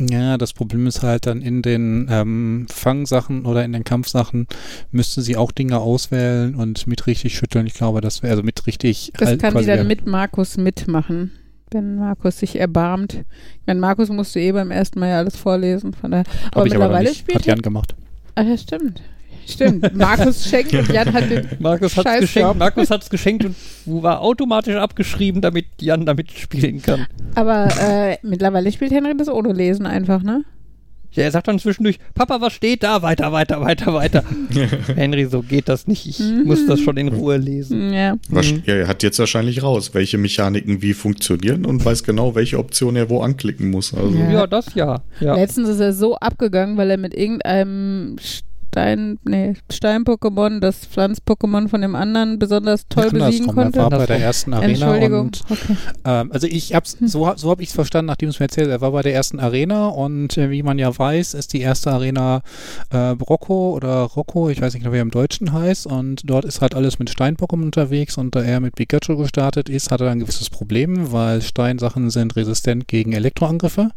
Ja, 0.00 0.38
das 0.38 0.54
Problem 0.54 0.86
ist 0.86 1.02
halt 1.02 1.26
dann 1.26 1.42
in 1.42 1.60
den 1.60 2.08
ähm, 2.10 2.66
Fangsachen 2.72 3.44
oder 3.44 3.66
in 3.66 3.72
den 3.74 3.84
Kampfsachen 3.84 4.46
müsste 4.90 5.20
sie 5.20 5.36
auch 5.36 5.52
Dinge 5.52 5.78
auswählen 5.78 6.54
und 6.54 6.86
mit 6.86 7.06
richtig 7.06 7.34
schütteln. 7.36 7.66
Ich 7.66 7.74
glaube, 7.74 8.00
das 8.00 8.22
wäre 8.22 8.30
also 8.30 8.42
mit 8.42 8.66
richtig. 8.66 9.12
Das 9.18 9.28
halt 9.28 9.42
kann 9.42 9.58
sie 9.58 9.66
dann 9.66 9.86
mit 9.86 10.06
Markus 10.06 10.56
mitmachen, 10.56 11.32
wenn 11.70 11.96
Markus 11.96 12.38
sich 12.38 12.58
erbarmt. 12.58 13.12
Ich 13.12 13.66
meine, 13.66 13.80
Markus 13.80 14.08
musste 14.08 14.40
eh 14.40 14.52
beim 14.52 14.70
ersten 14.70 15.00
Mal 15.00 15.08
ja 15.10 15.18
alles 15.18 15.36
vorlesen, 15.36 15.92
von 15.92 16.12
daher. 16.12 16.24
Aber 16.46 16.56
aber 16.56 16.64
mittlerweile 16.64 17.08
nicht. 17.10 17.18
spielt 17.20 17.40
Hat 17.40 17.46
Jan 17.46 17.60
gemacht. 17.60 17.94
Ach 18.36 18.44
ja, 18.46 18.56
stimmt. 18.56 19.02
Stimmt. 19.50 19.94
Markus 19.96 20.48
schenkt 20.48 20.72
und 20.74 20.88
Jan 20.92 21.12
hat 21.12 21.30
den 21.30 21.46
Markus 21.58 21.96
hat's 21.96 22.04
Scheiß 22.08 22.20
geschenkt. 22.20 22.58
Markus 22.58 22.90
hat's 22.90 23.10
geschenkt 23.10 23.44
und 23.44 23.54
war 23.86 24.20
automatisch 24.20 24.76
abgeschrieben, 24.76 25.40
damit 25.42 25.66
Jan 25.80 26.06
damit 26.06 26.30
spielen 26.32 26.80
kann. 26.82 27.06
Aber 27.34 27.68
äh, 27.80 28.16
mittlerweile 28.22 28.70
spielt 28.72 28.92
Henry 28.92 29.16
das 29.16 29.28
ohne 29.28 29.52
Lesen 29.52 29.86
einfach, 29.86 30.22
ne? 30.22 30.44
Ja, 31.12 31.24
er 31.24 31.32
sagt 31.32 31.48
dann 31.48 31.58
zwischendurch, 31.58 31.98
Papa, 32.14 32.40
was 32.40 32.52
steht 32.52 32.84
da? 32.84 33.02
Weiter, 33.02 33.32
weiter, 33.32 33.60
weiter, 33.60 33.92
weiter. 33.92 34.22
Henry, 34.94 35.26
so 35.26 35.42
geht 35.42 35.68
das 35.68 35.88
nicht. 35.88 36.06
Ich 36.06 36.20
Mhm. 36.20 36.44
muss 36.44 36.64
das 36.66 36.78
schon 36.78 36.96
in 36.98 37.08
Ruhe 37.08 37.36
lesen. 37.36 37.92
Ja. 37.92 38.14
Was, 38.28 38.52
Mhm. 38.52 38.62
ja, 38.64 38.74
er 38.76 38.86
hat 38.86 39.02
jetzt 39.02 39.18
wahrscheinlich 39.18 39.60
raus, 39.64 39.90
welche 39.92 40.18
Mechaniken 40.18 40.82
wie 40.82 40.92
funktionieren 40.94 41.66
und 41.66 41.84
weiß 41.84 42.04
genau, 42.04 42.36
welche 42.36 42.60
Option 42.60 42.94
er 42.94 43.10
wo 43.10 43.22
anklicken 43.22 43.70
muss. 43.72 43.92
Also, 43.92 44.16
Ja. 44.16 44.30
Ja, 44.30 44.46
das 44.46 44.72
ja. 44.76 45.02
ja. 45.18 45.34
Letztens 45.34 45.68
ist 45.70 45.80
er 45.80 45.92
so 45.92 46.14
abgegangen, 46.14 46.76
weil 46.76 46.88
er 46.92 46.96
mit 46.96 47.12
irgendeinem 47.12 48.14
Stein, 48.72 49.18
nee, 49.24 49.54
Stein-Pokémon, 49.68 50.60
das 50.60 50.86
Pflanz-Pokémon 50.86 51.68
von 51.68 51.80
dem 51.80 51.96
anderen 51.96 52.38
besonders 52.38 52.86
toll 52.88 53.10
besiegen 53.10 53.50
Andersrum, 53.50 53.58
er 53.58 53.62
konnte. 53.64 53.78
war 53.80 53.90
bei 53.90 54.06
der 54.06 54.20
ersten 54.20 54.54
Arena 54.54 54.68
Entschuldigung. 54.70 55.20
und 55.26 55.40
Okay. 55.50 55.76
Ähm, 56.04 56.30
also 56.32 56.46
ich 56.46 56.72
hab's, 56.74 56.96
so, 57.00 57.32
so 57.34 57.50
habe 57.50 57.62
ich 57.64 57.70
es 57.70 57.74
verstanden, 57.74 58.06
nachdem 58.06 58.28
es 58.28 58.38
mir 58.38 58.44
erzählt. 58.46 58.68
Er 58.68 58.80
war 58.80 58.92
bei 58.92 59.02
der 59.02 59.12
ersten 59.12 59.40
Arena 59.40 59.88
und 59.88 60.38
äh, 60.38 60.50
wie 60.50 60.62
man 60.62 60.78
ja 60.78 60.96
weiß, 60.96 61.34
ist 61.34 61.52
die 61.52 61.60
erste 61.60 61.90
Arena 61.90 62.42
äh, 62.90 62.96
Rocco 62.96 63.72
oder 63.74 64.02
Rocco, 64.02 64.48
ich 64.50 64.60
weiß 64.60 64.72
nicht 64.74 64.84
genau, 64.84 64.92
wie 64.92 64.98
er 64.98 65.02
im 65.02 65.10
Deutschen 65.10 65.52
heißt. 65.52 65.86
Und 65.86 66.22
dort 66.30 66.44
ist 66.44 66.60
halt 66.60 66.76
alles 66.76 67.00
mit 67.00 67.10
Stein-Pokémon 67.10 67.64
unterwegs 67.64 68.16
und 68.18 68.36
da 68.36 68.42
er 68.42 68.60
mit 68.60 68.76
Pikachu 68.76 69.16
gestartet 69.16 69.68
ist, 69.68 69.90
hat 69.90 70.00
er 70.00 70.10
ein 70.10 70.20
gewisses 70.20 70.48
Problem, 70.48 71.10
weil 71.10 71.42
Steinsachen 71.42 72.10
sind 72.10 72.36
resistent 72.36 72.86
gegen 72.86 73.12
Elektroangriffe 73.14 73.90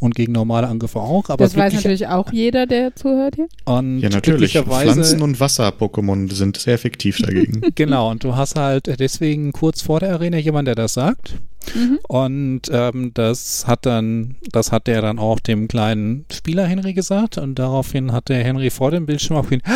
und 0.00 0.14
gegen 0.14 0.32
normale 0.32 0.68
Angriffe 0.68 1.00
auch. 1.00 1.28
Aber 1.28 1.44
Das 1.44 1.54
weiß 1.54 1.74
natürlich 1.74 2.06
auch 2.08 2.32
jeder, 2.32 2.66
der 2.66 2.94
zuhört 2.96 3.34
hier. 3.36 3.48
und 3.66 4.05
ja 4.10 4.16
natürlich. 4.16 4.52
Pflanzen- 4.52 5.22
und 5.22 5.40
Wasser-Pokémon 5.40 6.32
sind 6.32 6.56
sehr 6.56 6.74
effektiv 6.74 7.18
dagegen. 7.18 7.62
Genau, 7.74 8.10
und 8.10 8.24
du 8.24 8.36
hast 8.36 8.56
halt 8.56 8.98
deswegen 9.00 9.52
kurz 9.52 9.82
vor 9.82 10.00
der 10.00 10.12
Arena 10.14 10.38
jemand, 10.38 10.68
der 10.68 10.74
das 10.74 10.94
sagt. 10.94 11.34
Mhm. 11.74 11.98
Und 12.08 12.62
ähm, 12.70 13.10
das 13.14 13.66
hat 13.66 13.86
dann, 13.86 14.36
das 14.52 14.72
hat 14.72 14.86
der 14.86 15.02
dann 15.02 15.18
auch 15.18 15.40
dem 15.40 15.68
kleinen 15.68 16.24
Spieler 16.32 16.66
Henry 16.66 16.94
gesagt 16.94 17.38
und 17.38 17.58
daraufhin 17.58 18.12
hat 18.12 18.28
der 18.28 18.42
Henry 18.44 18.70
vor 18.70 18.90
dem 18.90 19.06
Bildschirm 19.06 19.36
auch 19.36 19.48
gesagt, 19.48 19.66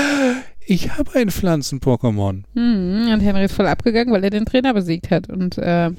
ich 0.65 0.97
habe 0.97 1.11
ein 1.15 1.31
Pflanzen-Pokémon. 1.31 2.43
Mhm. 2.55 3.13
Und 3.13 3.21
Henry 3.21 3.45
ist 3.45 3.55
voll 3.55 3.67
abgegangen, 3.67 4.13
weil 4.13 4.23
er 4.25 4.31
den 4.31 4.45
Trainer 4.45 4.73
besiegt 4.73 5.11
hat. 5.11 5.29
Und 5.29 5.59
äh, 5.59 5.91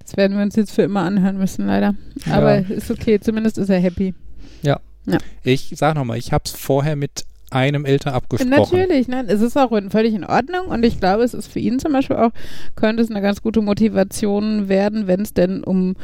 das 0.00 0.16
werden 0.16 0.36
wir 0.36 0.42
uns 0.42 0.56
jetzt 0.56 0.72
für 0.72 0.82
immer 0.82 1.02
anhören 1.02 1.38
müssen, 1.38 1.66
leider. 1.66 1.94
Aber 2.30 2.58
ist 2.58 2.90
okay, 2.90 3.20
zumindest 3.20 3.56
ist 3.58 3.68
er 3.68 3.78
happy. 3.78 4.14
Ich 5.42 5.72
sag 5.76 5.94
nochmal, 5.94 6.18
ich 6.18 6.32
habe 6.32 6.44
es 6.46 6.52
vorher 6.52 6.96
mit 6.96 7.24
einem 7.50 7.84
Eltern 7.84 8.14
abgesprochen. 8.14 8.50
Natürlich, 8.50 9.08
nein, 9.08 9.26
es 9.28 9.40
ist 9.40 9.56
auch 9.56 9.70
völlig 9.90 10.14
in 10.14 10.24
Ordnung 10.24 10.66
und 10.66 10.84
ich 10.84 11.00
glaube, 11.00 11.22
es 11.22 11.34
ist 11.34 11.50
für 11.50 11.60
ihn 11.60 11.78
zum 11.78 11.92
Beispiel 11.92 12.16
auch, 12.16 12.30
könnte 12.76 13.02
es 13.02 13.10
eine 13.10 13.22
ganz 13.22 13.42
gute 13.42 13.62
Motivation 13.62 14.68
werden, 14.68 15.06
wenn 15.06 15.22
es 15.22 15.32
denn 15.32 15.64
um 15.64 15.96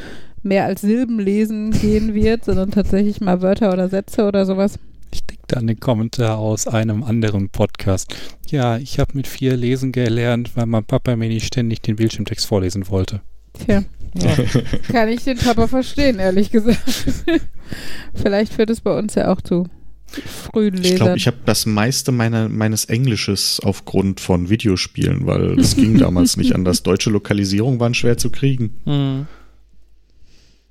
mehr 0.43 0.65
als 0.65 0.83
Silbenlesen 0.83 1.71
gehen 1.73 2.15
wird, 2.15 2.45
sondern 2.47 2.71
tatsächlich 2.71 3.21
mal 3.21 3.43
Wörter 3.43 3.73
oder 3.73 3.89
Sätze 3.89 4.27
oder 4.27 4.47
sowas. 4.47 4.79
Ich 5.11 5.25
denke 5.25 5.45
da 5.47 5.59
an 5.59 5.67
den 5.67 5.79
Kommentar 5.79 6.39
aus 6.39 6.67
einem 6.67 7.05
anderen 7.05 7.49
Podcast. 7.49 8.17
Ja, 8.49 8.79
ich 8.79 8.99
habe 8.99 9.13
mit 9.15 9.27
vier 9.27 9.57
lesen 9.57 9.93
gelernt, 9.93 10.57
weil 10.57 10.67
mein 10.67 10.85
Papa 10.85 11.15
mir 11.15 11.29
nicht 11.29 11.47
ständig 11.47 11.83
den 11.83 11.97
Bildschirmtext 11.97 12.47
vorlesen 12.47 12.89
wollte. 12.89 13.21
Tja, 13.65 13.85
kann 14.93 15.09
ich 15.09 15.25
den 15.25 15.39
Papa 15.39 15.67
verstehen, 15.67 16.19
ehrlich 16.19 16.51
gesagt. 16.51 16.79
Vielleicht 18.15 18.53
führt 18.53 18.71
es 18.71 18.81
bei 18.81 18.97
uns 18.97 19.15
ja 19.15 19.33
auch 19.33 19.41
zu 19.41 19.67
frühen 20.07 20.75
Ich 20.75 20.83
Lesern. 20.83 20.97
glaube, 20.99 21.17
ich 21.17 21.27
habe 21.27 21.39
das 21.45 21.67
meiste 21.67 22.13
meiner, 22.13 22.49
meines 22.49 22.85
Englisches 22.85 23.61
aufgrund 23.63 24.21
von 24.21 24.49
Videospielen, 24.49 25.27
weil 25.27 25.57
das 25.57 25.75
ging 25.77 25.99
damals 25.99 26.37
nicht 26.37 26.55
anders. 26.55 26.83
Deutsche 26.83 27.11
Lokalisierung 27.11 27.81
waren 27.81 27.95
schwer 27.95 28.17
zu 28.17 28.31
kriegen. 28.31 28.77
Hm. 28.85 29.27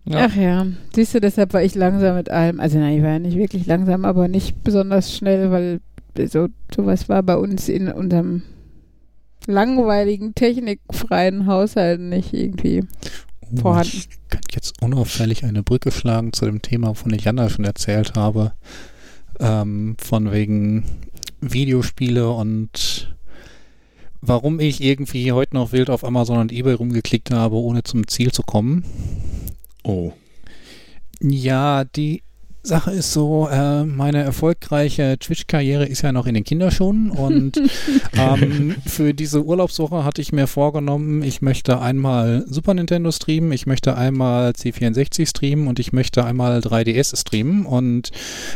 Ja. 0.05 0.27
Ach 0.27 0.35
ja, 0.35 0.65
siehst 0.93 1.15
du, 1.15 1.21
deshalb 1.21 1.53
war 1.53 1.63
ich 1.63 1.75
langsam 1.75 2.15
mit 2.15 2.29
allem. 2.29 2.59
Also 2.59 2.77
nein, 2.77 2.97
ich 2.97 3.03
war 3.03 3.11
ja 3.11 3.19
nicht 3.19 3.37
wirklich 3.37 3.65
langsam, 3.65 4.03
aber 4.03 4.27
nicht 4.27 4.61
besonders 4.63 5.15
schnell, 5.15 5.49
weil 5.49 5.79
so 6.27 6.47
sowas 6.75 7.07
war 7.07 7.23
bei 7.23 7.37
uns 7.37 7.69
in 7.69 7.87
unserem 7.87 8.43
langweiligen, 9.47 10.35
technikfreien 10.35 11.47
Haushalt 11.47 12.01
nicht 12.01 12.33
irgendwie. 12.33 12.83
Oh, 13.51 13.61
Vorhanden. 13.61 13.97
Ich 13.97 14.09
kann 14.29 14.41
jetzt 14.51 14.81
unauffällig 14.81 15.43
eine 15.43 15.63
Brücke 15.63 15.91
schlagen 15.91 16.33
zu 16.33 16.45
dem 16.45 16.61
Thema, 16.61 16.95
von 16.95 17.09
dem 17.09 17.19
ich 17.19 17.25
Jana 17.25 17.49
schon 17.49 17.65
erzählt 17.65 18.15
habe. 18.15 18.53
Ähm, 19.39 19.95
von 19.99 20.31
wegen 20.31 20.83
Videospiele 21.41 22.29
und 22.29 23.15
warum 24.21 24.59
ich 24.59 24.81
irgendwie 24.81 25.31
heute 25.31 25.55
noch 25.55 25.71
wild 25.71 25.89
auf 25.89 26.03
Amazon 26.03 26.39
und 26.39 26.51
Ebay 26.51 26.73
rumgeklickt 26.73 27.31
habe, 27.31 27.55
ohne 27.55 27.83
zum 27.83 28.07
Ziel 28.07 28.31
zu 28.31 28.43
kommen. 28.43 28.85
Oh. 29.83 30.13
Ja, 31.19 31.83
die 31.83 32.23
Sache 32.65 32.91
ist 32.91 33.11
so, 33.11 33.49
äh, 33.49 33.83
meine 33.83 34.23
erfolgreiche 34.23 35.17
Twitch-Karriere 35.19 35.85
ist 35.85 36.01
ja 36.01 36.13
noch 36.13 36.25
in 36.25 36.33
den 36.33 36.45
Kinderschuhen 36.45 37.11
und 37.11 37.61
ähm, 38.13 38.77
für 38.85 39.13
diese 39.13 39.43
Urlaubswoche 39.43 40.05
hatte 40.05 40.21
ich 40.21 40.31
mir 40.31 40.47
vorgenommen, 40.47 41.23
ich 41.23 41.41
möchte 41.41 41.81
einmal 41.81 42.45
Super 42.47 42.73
Nintendo 42.73 43.11
streamen, 43.11 43.51
ich 43.51 43.65
möchte 43.65 43.97
einmal 43.97 44.51
C64 44.51 45.27
streamen 45.27 45.67
und 45.67 45.77
ich 45.79 45.91
möchte 45.91 46.23
einmal 46.23 46.59
3DS 46.59 47.19
streamen 47.19 47.65
und 47.65 48.11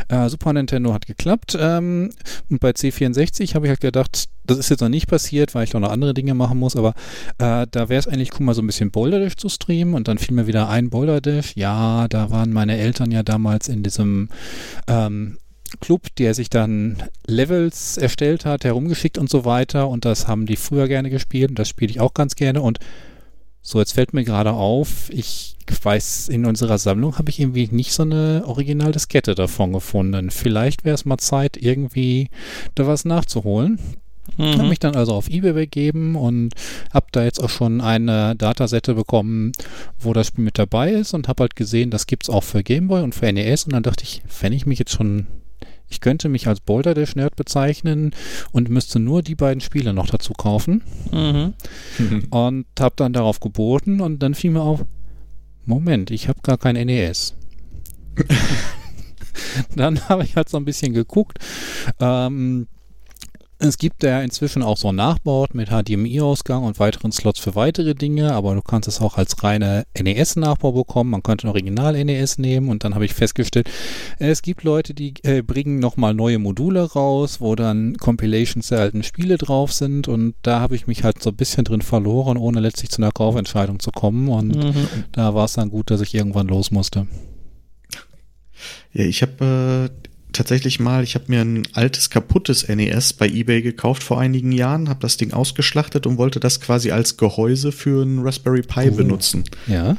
äh, 0.07 0.29
Super 0.29 0.53
Nintendo 0.53 0.93
hat 0.93 1.05
geklappt 1.05 1.57
ähm, 1.59 2.11
und 2.49 2.61
bei 2.61 2.69
C64 2.69 3.55
habe 3.55 3.65
ich 3.65 3.71
halt 3.71 3.81
gedacht, 3.81 4.29
das 4.47 4.57
ist 4.57 4.69
jetzt 4.69 4.81
noch 4.81 4.89
nicht 4.89 5.07
passiert, 5.07 5.53
weil 5.55 5.63
ich 5.63 5.73
noch 5.73 5.89
andere 5.89 6.13
Dinge 6.13 6.33
machen 6.33 6.57
muss, 6.57 6.75
aber 6.75 6.93
äh, 7.37 7.67
da 7.69 7.89
wäre 7.89 7.99
es 7.99 8.07
eigentlich 8.07 8.31
cool, 8.33 8.45
mal 8.45 8.53
so 8.53 8.61
ein 8.61 8.67
bisschen 8.67 8.91
Boulder 8.91 9.19
Dash 9.19 9.35
zu 9.35 9.49
streamen 9.49 9.93
und 9.93 10.07
dann 10.07 10.17
fiel 10.17 10.35
mir 10.35 10.47
wieder 10.47 10.69
ein 10.69 10.89
Boulder 10.89 11.21
Dash. 11.21 11.55
Ja, 11.55 12.07
da 12.07 12.29
waren 12.31 12.51
meine 12.51 12.77
Eltern 12.77 13.11
ja 13.11 13.23
damals 13.23 13.67
in 13.67 13.83
diesem 13.83 14.29
ähm, 14.87 15.37
Club, 15.81 16.15
der 16.17 16.33
sich 16.33 16.49
dann 16.49 17.03
Levels 17.25 17.97
erstellt 17.97 18.45
hat, 18.45 18.63
herumgeschickt 18.63 19.17
und 19.17 19.29
so 19.29 19.45
weiter 19.45 19.89
und 19.89 20.05
das 20.05 20.27
haben 20.27 20.45
die 20.45 20.55
früher 20.55 20.87
gerne 20.87 21.09
gespielt 21.09 21.49
und 21.49 21.59
das 21.59 21.69
spiele 21.69 21.91
ich 21.91 21.99
auch 21.99 22.13
ganz 22.13 22.35
gerne 22.35 22.61
und 22.61 22.79
so, 23.61 23.79
jetzt 23.79 23.91
fällt 23.91 24.13
mir 24.13 24.23
gerade 24.23 24.53
auf, 24.53 25.09
ich 25.09 25.57
weiß, 25.83 26.29
in 26.29 26.45
unserer 26.45 26.77
Sammlung 26.77 27.17
habe 27.17 27.29
ich 27.29 27.41
irgendwie 27.41 27.67
nicht 27.69 27.91
so 27.91 28.03
eine 28.03 28.43
Originaldiskette 28.45 29.35
davon 29.35 29.73
gefunden. 29.73 30.31
Vielleicht 30.31 30.85
wäre 30.85 30.95
es 30.95 31.03
mal 31.03 31.17
Zeit, 31.17 31.57
irgendwie 31.57 32.29
da 32.75 32.87
was 32.87 33.03
nachzuholen. 33.03 33.77
Habe 34.37 34.63
Mhm. 34.63 34.69
mich 34.69 34.79
dann 34.79 34.95
also 34.95 35.13
auf 35.13 35.29
eBay 35.29 35.53
begeben 35.53 36.15
und 36.15 36.53
habe 36.93 37.07
da 37.11 37.23
jetzt 37.23 37.41
auch 37.43 37.49
schon 37.49 37.81
eine 37.81 38.35
Datasette 38.35 38.93
bekommen, 38.93 39.51
wo 39.99 40.13
das 40.13 40.27
Spiel 40.27 40.43
mit 40.43 40.57
dabei 40.59 40.91
ist 40.91 41.13
und 41.13 41.27
habe 41.27 41.41
halt 41.43 41.55
gesehen, 41.55 41.89
das 41.91 42.07
gibt's 42.07 42.29
auch 42.29 42.43
für 42.43 42.63
Gameboy 42.63 43.01
und 43.01 43.15
für 43.15 43.31
NES 43.31 43.63
und 43.65 43.73
dann 43.73 43.83
dachte 43.83 44.03
ich, 44.03 44.21
wenn 44.41 44.53
ich 44.53 44.65
mich 44.65 44.79
jetzt 44.79 44.91
schon, 44.91 45.27
ich 45.89 46.01
könnte 46.01 46.27
mich 46.29 46.47
als 46.47 46.59
Boulder 46.59 46.93
Dash 46.93 47.15
Nerd 47.15 47.35
bezeichnen 47.35 48.11
und 48.51 48.69
müsste 48.69 48.99
nur 48.99 49.21
die 49.23 49.35
beiden 49.35 49.61
Spiele 49.61 49.93
noch 49.93 50.07
dazu 50.07 50.33
kaufen 50.33 50.83
Mhm. 51.11 51.53
und 52.29 52.65
habe 52.79 52.95
dann 52.97 53.13
darauf 53.13 53.39
geboten 53.39 54.01
und 54.01 54.19
dann 54.21 54.35
fiel 54.35 54.51
mir 54.51 54.61
auf, 54.61 54.83
Moment, 55.65 56.11
ich 56.11 56.27
habe 56.27 56.39
gar 56.43 56.57
kein 56.57 56.75
NES. 56.75 57.33
dann 59.75 59.99
habe 60.09 60.23
ich 60.23 60.35
halt 60.35 60.49
so 60.49 60.57
ein 60.57 60.65
bisschen 60.65 60.93
geguckt. 60.93 61.39
Ähm, 61.99 62.67
Es 63.59 63.79
gibt 63.79 64.03
ja 64.03 64.21
inzwischen 64.21 64.61
auch 64.61 64.77
so 64.77 64.89
einen 64.89 64.97
Nachbau 64.97 65.47
mit 65.51 65.69
HDMI-Ausgang 65.69 66.63
und 66.63 66.79
weiteren 66.79 67.11
Slots 67.11 67.39
für 67.39 67.55
weitere 67.55 67.95
Dinge, 67.95 68.33
aber 68.33 68.53
du 68.53 68.61
kannst 68.61 68.87
es 68.87 69.01
auch 69.01 69.17
als 69.17 69.43
reine 69.43 69.85
NES-Nachbau 69.99 70.73
bekommen. 70.73 71.09
Man 71.09 71.23
könnte 71.23 71.47
ein 71.47 71.49
Original-NES 71.49 72.37
nehmen 72.37 72.69
und 72.69 72.83
dann 72.83 72.93
habe 72.93 73.05
ich 73.05 73.15
festgestellt, 73.15 73.67
es 74.19 74.43
gibt 74.43 74.63
Leute, 74.63 74.93
die 74.93 75.15
äh, 75.23 75.41
bringen 75.41 75.79
nochmal 75.79 76.13
neue 76.13 76.37
Module 76.37 76.83
raus, 76.83 77.41
wo 77.41 77.55
dann 77.55 77.97
Compilations 77.97 78.67
der 78.67 78.79
alten 78.79 79.01
Spiele 79.01 79.37
drauf 79.39 79.73
sind 79.73 80.07
und 80.07 80.35
da 80.43 80.59
habe 80.59 80.75
ich 80.75 80.85
mich 80.85 81.03
halt 81.03 81.23
so 81.23 81.31
ein 81.31 81.35
bisschen 81.35 81.63
drin 81.63 81.81
verloren, 81.81 82.37
ohne 82.37 82.59
letztlich 82.59 82.91
zu 82.91 83.01
einer 83.01 83.11
Kaufentscheidung 83.11 83.79
zu 83.79 83.89
kommen 83.91 84.27
und 84.29 84.55
Mhm. 84.55 84.75
da 85.13 85.33
war 85.33 85.45
es 85.45 85.53
dann 85.53 85.71
gut, 85.71 85.89
dass 85.89 86.01
ich 86.01 86.13
irgendwann 86.13 86.47
los 86.47 86.69
musste. 86.69 87.07
Ja, 88.93 89.03
ich 89.03 89.21
habe 89.23 89.89
äh, 90.03 90.07
tatsächlich 90.37 90.79
mal, 90.79 91.03
ich 91.03 91.15
habe 91.15 91.25
mir 91.27 91.41
ein 91.41 91.67
altes 91.73 92.09
kaputtes 92.09 92.67
NES 92.67 93.13
bei 93.13 93.27
eBay 93.27 93.61
gekauft 93.61 94.03
vor 94.03 94.19
einigen 94.19 94.51
Jahren, 94.51 94.87
habe 94.89 94.99
das 95.01 95.17
Ding 95.17 95.33
ausgeschlachtet 95.33 96.07
und 96.07 96.17
wollte 96.17 96.39
das 96.39 96.61
quasi 96.61 96.91
als 96.91 97.17
Gehäuse 97.17 97.71
für 97.71 98.01
einen 98.01 98.19
Raspberry 98.23 98.61
Pi 98.61 98.89
Oh. 98.91 98.95
benutzen. 98.95 99.43
Ja, 99.67 99.97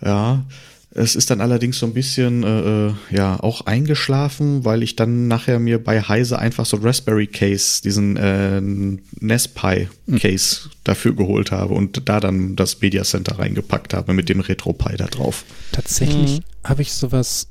Ja, 0.00 0.44
es 0.90 1.16
ist 1.16 1.30
dann 1.30 1.40
allerdings 1.40 1.78
so 1.78 1.86
ein 1.86 1.92
bisschen 1.92 2.42
äh, 2.44 2.86
äh, 2.88 2.92
ja 3.10 3.38
auch 3.40 3.66
eingeschlafen, 3.66 4.64
weil 4.64 4.82
ich 4.82 4.96
dann 4.96 5.28
nachher 5.28 5.58
mir 5.58 5.82
bei 5.82 6.00
Heise 6.00 6.38
einfach 6.38 6.64
so 6.66 6.76
ein 6.78 6.82
Raspberry 6.82 7.26
Case, 7.26 7.82
diesen 7.82 8.16
äh, 8.16 8.60
NES 8.60 9.48
Pi 9.48 9.88
Case 10.18 10.70
dafür 10.84 11.14
geholt 11.14 11.50
habe 11.52 11.74
und 11.74 12.08
da 12.08 12.20
dann 12.20 12.56
das 12.56 12.80
Media 12.80 13.02
Center 13.04 13.38
reingepackt 13.38 13.92
habe 13.92 14.14
mit 14.14 14.28
dem 14.28 14.40
Retro 14.40 14.72
Pi 14.72 14.96
da 14.96 15.06
drauf. 15.06 15.44
Tatsächlich 15.72 16.38
Mhm. 16.38 16.44
habe 16.64 16.82
ich 16.82 16.92
sowas 16.92 17.48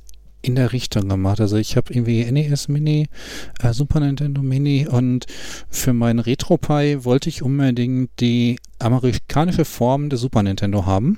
in 0.47 0.55
der 0.55 0.71
Richtung 0.73 1.09
gemacht. 1.09 1.39
Also 1.41 1.57
ich 1.57 1.75
habe 1.75 1.93
irgendwie 1.93 2.23
NES 2.31 2.67
Mini, 2.69 3.07
äh, 3.61 3.73
Super 3.73 3.99
Nintendo 3.99 4.41
Mini 4.41 4.87
und 4.87 5.25
für 5.69 5.93
meinen 5.93 6.19
RetroPie 6.19 7.03
wollte 7.03 7.29
ich 7.29 7.43
unbedingt 7.43 8.09
die 8.19 8.57
amerikanische 8.79 9.65
Form 9.65 10.09
des 10.09 10.21
Super 10.21 10.41
Nintendo 10.43 10.85
haben. 10.85 11.17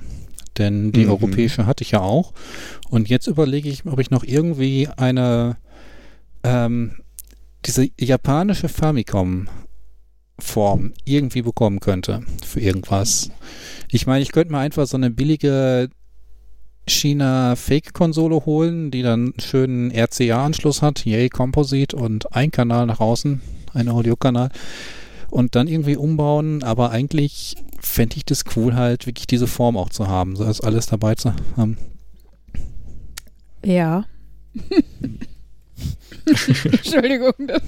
Denn 0.58 0.90
die 0.92 1.04
Mhm. 1.04 1.10
europäische 1.10 1.64
hatte 1.66 1.84
ich 1.84 1.92
ja 1.92 2.00
auch. 2.00 2.32
Und 2.90 3.08
jetzt 3.08 3.28
überlege 3.28 3.68
ich, 3.68 3.86
ob 3.86 4.00
ich 4.00 4.10
noch 4.10 4.24
irgendwie 4.24 4.88
eine 4.96 5.56
ähm, 6.42 6.96
diese 7.66 7.88
japanische 8.00 8.68
Famicom 8.68 9.48
Form 10.38 10.92
irgendwie 11.04 11.42
bekommen 11.42 11.80
könnte 11.80 12.22
für 12.44 12.60
irgendwas. 12.60 13.30
Ich 13.90 14.06
meine, 14.06 14.22
ich 14.22 14.32
könnte 14.32 14.52
mir 14.52 14.58
einfach 14.58 14.86
so 14.86 14.96
eine 14.96 15.10
billige 15.10 15.90
China 16.88 17.54
Fake-Konsole 17.56 18.44
holen, 18.46 18.90
die 18.90 19.02
dann 19.02 19.26
einen 19.32 19.40
schönen 19.40 19.90
RCA-Anschluss 19.92 20.82
hat, 20.82 21.04
Yay 21.04 21.28
Composite 21.28 21.96
und 21.96 22.34
ein 22.34 22.50
Kanal 22.50 22.86
nach 22.86 23.00
außen, 23.00 23.40
ein 23.74 23.88
Audiokanal 23.88 24.50
und 25.30 25.54
dann 25.54 25.68
irgendwie 25.68 25.96
umbauen, 25.96 26.62
aber 26.64 26.90
eigentlich 26.90 27.54
fände 27.78 28.16
ich 28.16 28.24
das 28.24 28.44
cool 28.56 28.74
halt, 28.74 29.06
wirklich 29.06 29.26
diese 29.28 29.46
Form 29.46 29.76
auch 29.76 29.90
zu 29.90 30.08
haben, 30.08 30.34
so 30.36 30.44
als 30.44 30.60
alles 30.60 30.86
dabei 30.86 31.14
zu 31.14 31.32
haben. 31.56 31.78
Ja. 33.64 34.04
Entschuldigung, 36.26 37.32
das, 37.46 37.62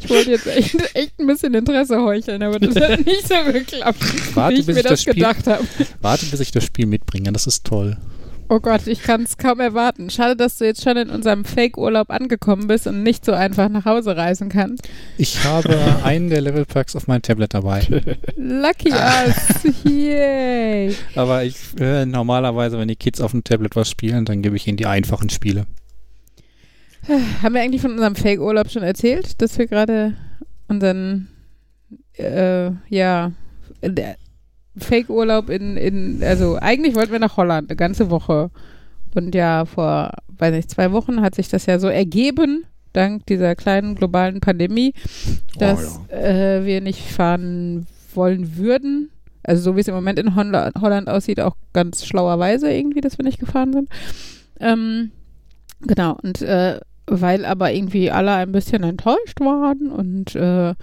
ich 0.00 0.08
wollte 0.08 0.30
jetzt 0.30 0.46
echt, 0.46 0.76
echt 0.94 1.18
ein 1.18 1.26
bisschen 1.26 1.52
Interesse 1.54 2.00
heucheln, 2.00 2.42
aber 2.42 2.58
das 2.58 2.76
hat 2.76 3.04
nicht 3.04 3.26
so 3.26 3.34
geklappt, 3.52 4.34
Warte, 4.36 4.56
wie 4.56 4.60
ich 4.60 4.66
bis 4.66 4.74
mir 4.76 4.80
ich 4.80 4.82
das, 4.84 4.90
das 4.92 5.02
Spiel- 5.02 5.14
gedacht 5.14 5.46
habe. 5.46 5.64
Warte, 6.00 6.26
bis 6.26 6.40
ich 6.40 6.50
das 6.52 6.64
Spiel 6.64 6.86
mitbringe, 6.86 7.32
das 7.32 7.46
ist 7.46 7.64
toll. 7.64 7.96
Oh 8.48 8.60
Gott, 8.60 8.86
ich 8.86 9.02
kann 9.02 9.22
es 9.22 9.38
kaum 9.38 9.58
erwarten. 9.58 10.08
Schade, 10.08 10.36
dass 10.36 10.58
du 10.58 10.66
jetzt 10.66 10.84
schon 10.84 10.96
in 10.96 11.10
unserem 11.10 11.44
Fake-Urlaub 11.44 12.10
angekommen 12.10 12.68
bist 12.68 12.86
und 12.86 13.02
nicht 13.02 13.24
so 13.24 13.32
einfach 13.32 13.68
nach 13.68 13.84
Hause 13.84 14.16
reisen 14.16 14.50
kannst. 14.50 14.88
Ich 15.18 15.42
habe 15.44 15.76
einen 16.04 16.30
der 16.30 16.42
Level-Packs 16.42 16.94
auf 16.94 17.08
mein 17.08 17.22
Tablet 17.22 17.54
dabei. 17.54 17.80
Lucky 18.36 18.92
us! 18.92 19.64
Yay! 19.82 20.94
Aber 21.16 21.42
ich 21.42 21.56
äh, 21.80 22.06
normalerweise, 22.06 22.78
wenn 22.78 22.86
die 22.86 22.94
Kids 22.94 23.20
auf 23.20 23.32
dem 23.32 23.42
Tablet 23.42 23.74
was 23.74 23.90
spielen, 23.90 24.24
dann 24.24 24.42
gebe 24.42 24.54
ich 24.54 24.68
ihnen 24.68 24.76
die 24.76 24.86
einfachen 24.86 25.28
Spiele. 25.28 25.66
Haben 27.42 27.54
wir 27.54 27.62
eigentlich 27.62 27.82
von 27.82 27.92
unserem 27.92 28.14
Fake-Urlaub 28.14 28.70
schon 28.70 28.84
erzählt, 28.84 29.42
dass 29.42 29.58
wir 29.58 29.66
gerade 29.66 30.14
unseren, 30.68 31.26
äh, 32.16 32.70
ja, 32.88 33.32
der 33.82 34.16
Fake-Urlaub 34.78 35.50
in, 35.50 35.76
in, 35.76 36.22
also 36.22 36.56
eigentlich 36.60 36.94
wollten 36.94 37.12
wir 37.12 37.18
nach 37.18 37.36
Holland 37.36 37.70
eine 37.70 37.76
ganze 37.76 38.10
Woche. 38.10 38.50
Und 39.14 39.34
ja, 39.34 39.64
vor, 39.64 40.12
weiß 40.28 40.54
nicht, 40.54 40.70
zwei 40.70 40.92
Wochen 40.92 41.22
hat 41.22 41.34
sich 41.34 41.48
das 41.48 41.66
ja 41.66 41.78
so 41.78 41.88
ergeben, 41.88 42.64
dank 42.92 43.24
dieser 43.26 43.54
kleinen 43.54 43.94
globalen 43.94 44.40
Pandemie, 44.40 44.92
dass 45.58 46.00
äh, 46.08 46.64
wir 46.64 46.80
nicht 46.80 47.00
fahren 47.00 47.86
wollen 48.14 48.56
würden. 48.56 49.10
Also 49.42 49.62
so 49.62 49.76
wie 49.76 49.80
es 49.80 49.88
im 49.88 49.94
Moment 49.94 50.18
in 50.18 50.34
Honla 50.34 50.72
Holland 50.80 51.08
aussieht, 51.08 51.40
auch 51.40 51.56
ganz 51.72 52.04
schlauerweise 52.04 52.70
irgendwie, 52.70 53.00
dass 53.00 53.16
wir 53.16 53.24
nicht 53.24 53.38
gefahren 53.38 53.72
sind. 53.72 53.88
Ähm, 54.60 55.12
genau, 55.82 56.18
und 56.22 56.42
äh, 56.42 56.80
weil 57.06 57.44
aber 57.44 57.72
irgendwie 57.72 58.10
alle 58.10 58.32
ein 58.32 58.52
bisschen 58.52 58.82
enttäuscht 58.82 59.40
waren 59.40 59.90
und 59.90 60.34
äh, 60.34 60.74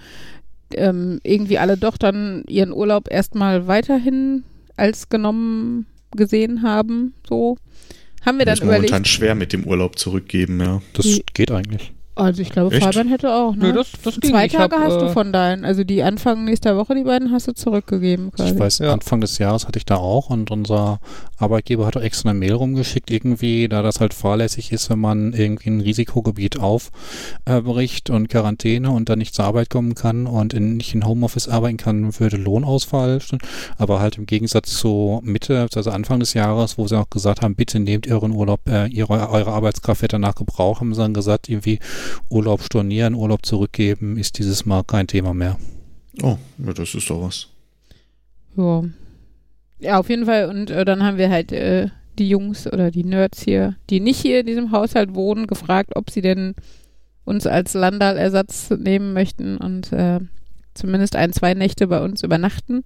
ähm, 0.76 1.20
irgendwie 1.22 1.58
alle 1.58 1.76
doch 1.76 1.96
dann 1.96 2.44
ihren 2.48 2.72
Urlaub 2.72 3.10
erstmal 3.10 3.66
weiterhin 3.66 4.44
als 4.76 5.08
genommen 5.08 5.86
gesehen 6.16 6.62
haben, 6.62 7.14
so 7.28 7.56
haben 8.24 8.38
wir 8.38 8.46
Das 8.46 8.60
dann 8.60 8.68
ist 8.68 8.72
momentan 8.72 8.88
überlegt. 8.88 9.08
schwer 9.08 9.34
mit 9.34 9.52
dem 9.52 9.64
Urlaub 9.64 9.98
zurückgeben, 9.98 10.60
ja. 10.60 10.80
Das 10.94 11.20
geht 11.34 11.50
eigentlich. 11.50 11.92
Also 12.16 12.42
ich 12.42 12.50
glaube, 12.50 12.74
Echt? 12.74 12.84
Fabian 12.84 13.08
hätte 13.08 13.32
auch, 13.34 13.56
ne? 13.56 13.68
Nö, 13.68 13.72
das, 13.72 13.90
das 14.02 14.20
ging. 14.20 14.30
Zwei 14.30 14.46
Ich 14.46 14.56
hab, 14.56 14.70
Tage 14.70 14.82
hast 14.82 15.00
du 15.00 15.06
äh, 15.06 15.08
von 15.08 15.32
deinen, 15.32 15.64
also 15.64 15.82
die 15.84 16.02
Anfang 16.02 16.44
nächster 16.44 16.76
Woche, 16.76 16.94
die 16.94 17.02
beiden 17.02 17.32
hast 17.32 17.48
du 17.48 17.52
zurückgegeben 17.54 18.30
quasi. 18.30 18.52
Ich 18.54 18.58
weiß, 18.58 18.78
Ja. 18.78 18.92
Anfang 18.92 19.20
des 19.20 19.38
Jahres 19.38 19.66
hatte 19.66 19.78
ich 19.78 19.84
da 19.84 19.96
auch 19.96 20.30
und 20.30 20.50
unser 20.50 21.00
Arbeitgeber 21.38 21.86
hat 21.86 21.96
auch 21.96 22.02
extra 22.02 22.30
eine 22.30 22.38
Mail 22.38 22.52
rumgeschickt, 22.52 23.10
irgendwie, 23.10 23.68
da 23.68 23.82
das 23.82 23.98
halt 24.00 24.14
fahrlässig 24.14 24.70
ist, 24.72 24.90
wenn 24.90 25.00
man 25.00 25.32
irgendwie 25.32 25.70
ein 25.70 25.80
Risikogebiet 25.80 26.58
aufbricht 26.60 28.10
und 28.10 28.28
Quarantäne 28.28 28.90
und 28.90 29.08
dann 29.08 29.18
nicht 29.18 29.34
zur 29.34 29.44
Arbeit 29.44 29.70
kommen 29.70 29.94
kann 29.94 30.26
und 30.26 30.54
in, 30.54 30.76
nicht 30.76 30.94
in 30.94 31.04
Homeoffice 31.06 31.48
arbeiten 31.48 31.76
kann, 31.76 32.18
würde 32.20 32.36
Lohnausfall. 32.36 33.20
stehen. 33.20 33.38
Aber 33.76 34.00
halt 34.00 34.18
im 34.18 34.26
Gegensatz 34.26 34.76
zu 34.76 35.20
Mitte, 35.24 35.66
also 35.74 35.90
Anfang 35.90 36.20
des 36.20 36.34
Jahres, 36.34 36.78
wo 36.78 36.86
sie 36.86 36.98
auch 36.98 37.10
gesagt 37.10 37.42
haben, 37.42 37.54
bitte 37.56 37.80
nehmt 37.80 38.08
euren 38.08 38.32
Urlaub, 38.32 38.60
äh, 38.68 38.86
ihre, 38.86 39.28
eure 39.30 39.52
Arbeitskraft 39.52 40.02
wird 40.02 40.12
danach 40.12 40.34
gebraucht, 40.34 40.80
haben 40.80 40.94
sie 40.94 41.00
dann 41.00 41.14
gesagt, 41.14 41.48
irgendwie 41.48 41.78
Urlaub 42.28 42.62
stornieren, 42.62 43.14
Urlaub 43.14 43.44
zurückgeben, 43.44 44.16
ist 44.16 44.38
dieses 44.38 44.66
Mal 44.66 44.82
kein 44.84 45.06
Thema 45.06 45.34
mehr. 45.34 45.58
Oh, 46.22 46.36
ja, 46.58 46.72
das 46.72 46.94
ist 46.94 47.10
doch 47.10 47.22
was. 47.22 47.48
Ja. 48.56 48.84
Ja, 49.80 49.98
auf 49.98 50.08
jeden 50.08 50.26
Fall. 50.26 50.48
Und 50.48 50.70
äh, 50.70 50.84
dann 50.84 51.02
haben 51.02 51.18
wir 51.18 51.30
halt 51.30 51.52
äh, 51.52 51.88
die 52.18 52.28
Jungs 52.28 52.66
oder 52.66 52.90
die 52.90 53.04
Nerds 53.04 53.42
hier, 53.42 53.76
die 53.90 54.00
nicht 54.00 54.20
hier 54.20 54.40
in 54.40 54.46
diesem 54.46 54.70
Haushalt 54.70 55.14
wohnen, 55.14 55.46
gefragt, 55.46 55.96
ob 55.96 56.10
sie 56.10 56.22
denn 56.22 56.54
uns 57.24 57.46
als 57.46 57.74
Landal-Ersatz 57.74 58.70
nehmen 58.70 59.12
möchten 59.12 59.56
und 59.56 59.92
äh, 59.92 60.20
zumindest 60.74 61.16
ein, 61.16 61.32
zwei 61.32 61.54
Nächte 61.54 61.86
bei 61.86 62.02
uns 62.02 62.22
übernachten. 62.22 62.82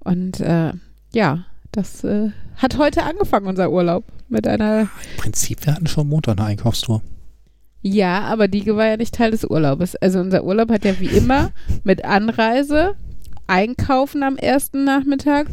Und 0.00 0.40
äh, 0.40 0.72
ja, 1.12 1.44
das 1.72 2.04
äh, 2.04 2.30
hat 2.56 2.78
heute 2.78 3.02
angefangen, 3.02 3.46
unser 3.46 3.70
Urlaub. 3.70 4.04
Mit 4.28 4.48
einer 4.48 4.80
Im 4.80 4.88
Prinzip, 5.18 5.66
wir 5.66 5.74
hatten 5.74 5.86
schon 5.86 6.08
Montag 6.08 6.38
eine 6.38 6.46
Einkaufstour. 6.46 7.02
Ja, 7.86 8.22
aber 8.22 8.48
die 8.48 8.64
war 8.66 8.86
ja 8.86 8.96
nicht 8.96 9.14
Teil 9.14 9.32
des 9.32 9.44
Urlaubes. 9.44 9.94
Also 9.96 10.18
unser 10.18 10.42
Urlaub 10.44 10.70
hat 10.70 10.86
ja 10.86 10.98
wie 11.00 11.06
immer 11.06 11.50
mit 11.84 12.02
Anreise, 12.02 12.94
Einkaufen 13.46 14.22
am 14.22 14.38
ersten 14.38 14.84
Nachmittag 14.84 15.48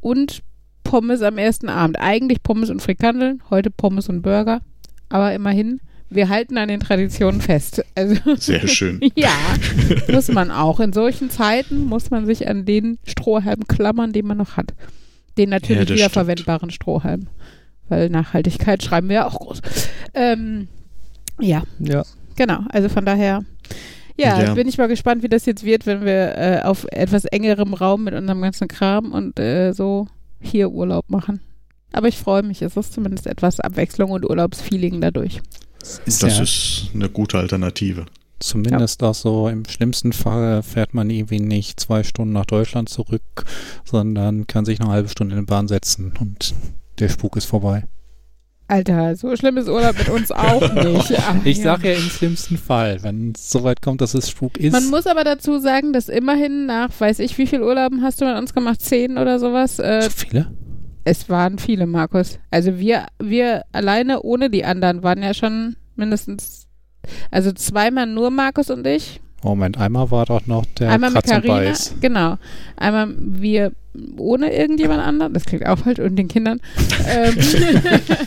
und 0.00 0.44
Pommes 0.84 1.22
am 1.22 1.38
ersten 1.38 1.68
Abend. 1.68 1.98
Eigentlich 1.98 2.44
Pommes 2.44 2.70
und 2.70 2.82
Frikandeln, 2.82 3.42
heute 3.50 3.72
Pommes 3.72 4.08
und 4.08 4.22
Burger. 4.22 4.60
Aber 5.08 5.34
immerhin, 5.34 5.80
wir 6.08 6.28
halten 6.28 6.56
an 6.56 6.68
den 6.68 6.78
Traditionen 6.78 7.40
fest. 7.40 7.84
Also 7.96 8.14
Sehr 8.36 8.68
schön. 8.68 9.00
ja, 9.16 9.34
muss 10.08 10.28
man 10.28 10.52
auch. 10.52 10.78
In 10.78 10.92
solchen 10.92 11.30
Zeiten 11.30 11.86
muss 11.86 12.12
man 12.12 12.26
sich 12.26 12.46
an 12.46 12.64
den 12.64 13.00
Strohhalm 13.04 13.66
klammern, 13.66 14.12
den 14.12 14.28
man 14.28 14.38
noch 14.38 14.56
hat. 14.56 14.72
Den 15.36 15.50
natürlich 15.50 15.88
Ja, 15.88 15.96
wiederverwendbaren 15.96 16.70
Strohhalm. 16.70 17.26
Weil 17.88 18.08
Nachhaltigkeit 18.08 18.84
schreiben 18.84 19.08
wir 19.08 19.16
ja 19.16 19.26
auch 19.26 19.40
groß. 19.40 19.62
Ähm, 20.14 20.68
ja, 21.42 21.62
Ja. 21.78 22.04
Genau, 22.36 22.60
also 22.70 22.88
von 22.88 23.04
daher, 23.04 23.44
ja, 24.16 24.40
Ja. 24.42 24.54
bin 24.54 24.66
ich 24.68 24.78
mal 24.78 24.88
gespannt, 24.88 25.22
wie 25.22 25.28
das 25.28 25.44
jetzt 25.46 25.64
wird, 25.64 25.84
wenn 25.86 26.04
wir 26.04 26.36
äh, 26.38 26.60
auf 26.62 26.86
etwas 26.90 27.24
engerem 27.26 27.74
Raum 27.74 28.04
mit 28.04 28.14
unserem 28.14 28.40
ganzen 28.40 28.68
Kram 28.68 29.12
und 29.12 29.38
äh, 29.38 29.72
so 29.72 30.06
hier 30.40 30.70
Urlaub 30.70 31.10
machen. 31.10 31.40
Aber 31.92 32.08
ich 32.08 32.16
freue 32.16 32.42
mich, 32.42 32.62
es 32.62 32.76
ist 32.76 32.94
zumindest 32.94 33.26
etwas 33.26 33.60
Abwechslung 33.60 34.10
und 34.12 34.24
Urlaubsfeeling 34.28 35.00
dadurch. 35.02 35.40
Ist 36.06 36.22
Das 36.22 36.38
ja 36.38 36.42
ist 36.42 36.90
eine 36.94 37.08
gute 37.10 37.38
Alternative. 37.38 38.06
zumindest 38.40 39.02
auch 39.02 39.14
so, 39.14 39.48
im 39.48 39.64
schlimmsten 39.66 40.12
Fall 40.12 40.62
fährt 40.62 40.94
man 40.94 41.10
irgendwie 41.10 41.38
nicht 41.40 41.78
zwei 41.80 42.02
Stunden 42.02 42.32
nach 42.32 42.46
Deutschland 42.46 42.88
zurück, 42.88 43.44
sondern 43.84 44.46
kann 44.46 44.64
sich 44.64 44.80
eine 44.80 44.90
halbe 44.90 45.08
Stunde 45.10 45.34
in 45.36 45.42
die 45.42 45.46
Bahn 45.46 45.68
setzen 45.68 46.14
und 46.18 46.54
der 46.98 47.08
Spuk 47.08 47.36
ist 47.36 47.44
vorbei. 47.44 47.84
Alter, 48.68 49.16
so 49.16 49.34
schlimm 49.36 49.56
ist 49.58 49.68
Urlaub 49.68 49.98
mit 49.98 50.08
uns 50.08 50.30
auch 50.30 50.72
nicht. 50.84 51.12
Ach, 51.18 51.34
Ich 51.44 51.58
ja. 51.58 51.64
sag 51.64 51.84
ja 51.84 51.92
im 51.92 51.98
schlimmsten 52.10 52.56
Fall, 52.56 53.02
wenn 53.02 53.32
es 53.34 53.50
soweit 53.50 53.82
kommt, 53.82 54.00
dass 54.00 54.14
es 54.14 54.30
Spuk 54.30 54.56
ist. 54.56 54.72
Man 54.72 54.88
muss 54.88 55.06
aber 55.06 55.24
dazu 55.24 55.58
sagen, 55.58 55.92
dass 55.92 56.08
immerhin 56.08 56.66
nach, 56.66 56.88
weiß 56.98 57.18
ich, 57.18 57.36
wie 57.38 57.46
viel 57.46 57.62
Urlauben 57.62 58.02
hast 58.02 58.20
du 58.20 58.24
mit 58.24 58.36
uns 58.36 58.54
gemacht? 58.54 58.80
Zehn 58.80 59.18
oder 59.18 59.38
sowas? 59.38 59.78
Äh, 59.78 60.02
so 60.02 60.10
viele? 60.10 60.52
es 61.04 61.28
waren 61.28 61.58
viele, 61.58 61.86
Markus. 61.86 62.38
Also 62.50 62.78
wir, 62.78 63.06
wir 63.18 63.62
alleine 63.72 64.22
ohne 64.22 64.50
die 64.50 64.64
anderen 64.64 65.02
waren 65.02 65.22
ja 65.22 65.34
schon 65.34 65.76
mindestens, 65.96 66.68
also 67.30 67.52
zweimal 67.52 68.06
nur 68.06 68.30
Markus 68.30 68.70
und 68.70 68.86
ich. 68.86 69.20
Moment, 69.42 69.78
einmal 69.78 70.10
war 70.10 70.26
doch 70.26 70.46
noch 70.46 70.64
der 70.78 70.90
Einmal 70.90 71.10
mit 71.10 71.24
Kratz 71.24 71.36
und 71.36 71.44
Carina, 71.44 71.68
Beiß. 71.70 71.94
genau. 72.00 72.36
Einmal 72.76 73.14
wir 73.18 73.72
ohne 74.16 74.52
irgendjemand 74.54 75.02
anderen, 75.02 75.34
das 75.34 75.44
klingt 75.44 75.66
auch 75.66 75.78
falsch, 75.78 75.98
und 75.98 76.16
den 76.16 76.28
Kindern. 76.28 76.60
ähm, 77.08 77.34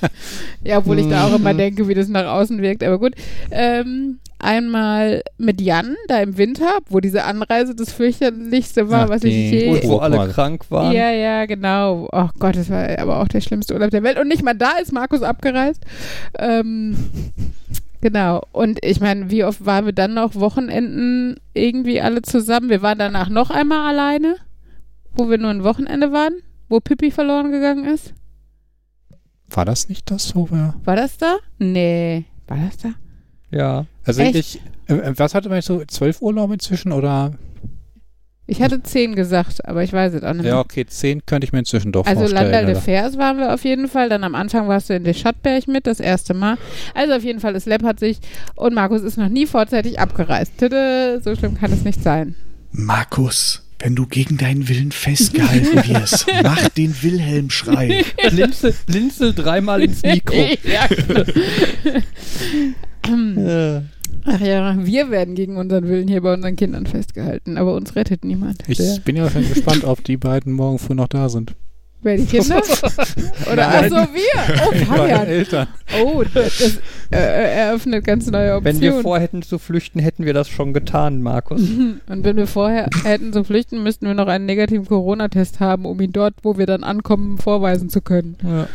ja, 0.63 0.77
obwohl 0.77 0.99
ich 0.99 1.09
da 1.09 1.27
auch 1.27 1.35
immer 1.35 1.53
denke, 1.53 1.87
wie 1.87 1.93
das 1.93 2.07
nach 2.07 2.25
außen 2.25 2.61
wirkt, 2.61 2.83
aber 2.83 2.99
gut. 2.99 3.13
Ähm, 3.51 4.19
einmal 4.39 5.23
mit 5.37 5.61
Jan, 5.61 5.95
da 6.07 6.21
im 6.21 6.37
Winter, 6.37 6.79
wo 6.89 6.99
diese 6.99 7.23
Anreise 7.23 7.73
das 7.73 7.91
fürchterlichste 7.91 8.89
war, 8.89 9.05
Ach, 9.05 9.09
was 9.09 9.23
ich 9.23 9.33
je... 9.33 9.69
Und 9.69 9.83
wo 9.85 9.97
alle 9.97 10.27
krank 10.29 10.65
waren. 10.69 10.93
Ja, 10.93 11.09
ja, 11.09 11.45
genau. 11.45 12.07
Oh 12.11 12.29
Gott, 12.37 12.55
das 12.55 12.69
war 12.69 12.87
aber 12.99 13.21
auch 13.21 13.27
der 13.27 13.41
schlimmste 13.41 13.73
Urlaub 13.73 13.89
der 13.89 14.03
Welt. 14.03 14.19
Und 14.19 14.27
nicht 14.27 14.43
mal 14.43 14.53
da 14.53 14.73
ist 14.81 14.91
Markus 14.91 15.23
abgereist. 15.23 15.81
Ähm, 16.37 16.97
genau. 18.05 18.43
Und 18.51 18.77
ich 18.85 18.99
meine, 18.99 19.31
wie 19.31 19.43
oft 19.43 19.65
waren 19.65 19.85
wir 19.87 19.91
dann 19.91 20.13
noch 20.13 20.35
Wochenenden 20.35 21.37
irgendwie 21.55 21.99
alle 22.01 22.21
zusammen? 22.21 22.69
Wir 22.69 22.83
waren 22.83 22.99
danach 22.99 23.29
noch 23.29 23.49
einmal 23.49 23.89
alleine, 23.89 24.35
wo 25.15 25.27
wir 25.27 25.39
nur 25.39 25.49
ein 25.49 25.63
Wochenende 25.63 26.11
waren, 26.11 26.35
wo 26.69 26.79
Pippi 26.79 27.09
verloren 27.09 27.51
gegangen 27.51 27.85
ist. 27.85 28.13
War 29.49 29.65
das 29.65 29.89
nicht 29.89 30.11
das, 30.11 30.35
wo 30.35 30.51
wir. 30.51 30.75
War 30.83 30.95
das 30.95 31.17
da? 31.17 31.37
Nee. 31.57 32.25
War 32.45 32.57
das 32.57 32.77
da? 32.77 32.89
Ja. 33.49 33.85
Also 34.03 34.21
Echt? 34.21 34.35
ich. 34.35 34.61
Äh, 34.85 35.13
was 35.15 35.33
hatte 35.33 35.49
man 35.49 35.63
so? 35.63 35.83
Zwölf 35.85 36.21
Urlaube 36.21 36.53
inzwischen 36.53 36.91
oder? 36.91 37.31
Ich 38.47 38.61
hatte 38.61 38.83
zehn 38.83 39.15
gesagt, 39.15 39.67
aber 39.67 39.83
ich 39.83 39.91
weiß 39.91 40.13
es 40.13 40.23
auch 40.23 40.33
nicht 40.33 40.43
mehr. 40.43 40.53
Ja, 40.53 40.59
okay, 40.59 40.85
zehn 40.85 41.25
könnte 41.25 41.45
ich 41.45 41.51
mir 41.53 41.59
inzwischen 41.59 41.91
doch 41.91 42.05
Also 42.05 42.21
vorstellen. 42.21 42.51
Landal 42.51 42.65
de? 42.67 42.75
Vers 42.75 43.17
waren 43.17 43.37
wir 43.37 43.53
auf 43.53 43.63
jeden 43.63 43.87
Fall. 43.87 44.07
Dann 44.07 44.23
am 44.23 44.35
Anfang 44.35 44.67
warst 44.67 44.89
du 44.89 44.93
in 44.93 45.03
der 45.03 45.13
Schattberg 45.15 45.67
mit, 45.67 45.87
das 45.87 45.99
erste 45.99 46.35
Mal. 46.35 46.57
Also 46.93 47.13
auf 47.15 47.23
jeden 47.23 47.39
Fall, 47.39 47.53
das 47.53 47.65
läppert 47.65 47.99
sich. 47.99 48.19
Und 48.55 48.75
Markus 48.75 49.01
ist 49.01 49.17
noch 49.17 49.29
nie 49.29 49.47
vorzeitig 49.47 49.99
abgereist. 49.99 50.57
Tüde, 50.59 51.21
so 51.23 51.35
schlimm 51.35 51.55
kann 51.57 51.71
es 51.71 51.83
nicht 51.83 52.03
sein. 52.03 52.35
Markus, 52.71 53.63
wenn 53.79 53.95
du 53.95 54.05
gegen 54.05 54.37
deinen 54.37 54.69
Willen 54.69 54.91
festgehalten 54.91 55.77
wirst, 55.87 56.27
mach 56.43 56.69
den 56.69 56.95
Wilhelm-Schrei. 57.01 58.05
Blinzel, 58.29 58.75
blinzel 58.85 59.33
dreimal 59.33 59.81
ins 59.81 60.03
Mikro. 60.03 60.35
ja, 60.63 60.87
Ach 64.25 64.39
ja, 64.39 64.75
wir 64.85 65.11
werden 65.11 65.35
gegen 65.35 65.57
unseren 65.57 65.87
Willen 65.87 66.07
hier 66.07 66.21
bei 66.21 66.33
unseren 66.33 66.55
Kindern 66.55 66.85
festgehalten, 66.87 67.57
aber 67.57 67.75
uns 67.75 67.95
rettet 67.95 68.25
niemand. 68.25 68.63
Ich 68.67 68.77
Der- 68.77 68.99
bin 69.05 69.15
ja 69.15 69.29
schon 69.29 69.47
gespannt, 69.47 69.83
ob 69.83 70.03
die 70.03 70.17
beiden 70.17 70.53
morgen 70.53 70.79
früh 70.79 70.95
noch 70.95 71.07
da 71.07 71.29
sind. 71.29 71.53
Wer 72.01 72.17
die 72.17 72.25
Kinder? 72.25 72.57
Oder 73.51 73.67
Nein. 73.67 73.91
achso, 73.93 74.13
wir. 74.13 74.61
Oh, 74.67 74.85
Fabian. 74.85 75.25
Eltern. 75.27 75.67
Oh, 76.03 76.23
das, 76.33 76.57
das 76.59 76.79
äh, 77.09 77.17
eröffnet 77.65 78.03
ganz 78.05 78.29
neue 78.29 78.55
Optionen. 78.57 78.81
wenn 78.81 78.93
wir 78.95 79.01
vorhätten 79.01 79.41
zu 79.41 79.57
flüchten, 79.57 79.99
hätten 79.99 80.23
wir 80.23 80.33
das 80.33 80.47
schon 80.47 80.73
getan, 80.73 81.23
Markus. 81.23 81.61
Und 82.07 82.23
wenn 82.23 82.35
wir 82.35 82.45
vorher 82.45 82.89
hätten 83.03 83.33
so 83.33 83.43
flüchten, 83.43 83.81
müssten 83.81 84.05
wir 84.05 84.13
noch 84.13 84.27
einen 84.27 84.45
negativen 84.45 84.85
Corona-Test 84.85 85.59
haben, 85.59 85.85
um 85.85 85.99
ihn 85.99 86.11
dort, 86.11 86.35
wo 86.43 86.59
wir 86.59 86.67
dann 86.67 86.83
ankommen, 86.83 87.39
vorweisen 87.39 87.89
zu 87.89 88.01
können. 88.01 88.35
Ja. 88.43 88.67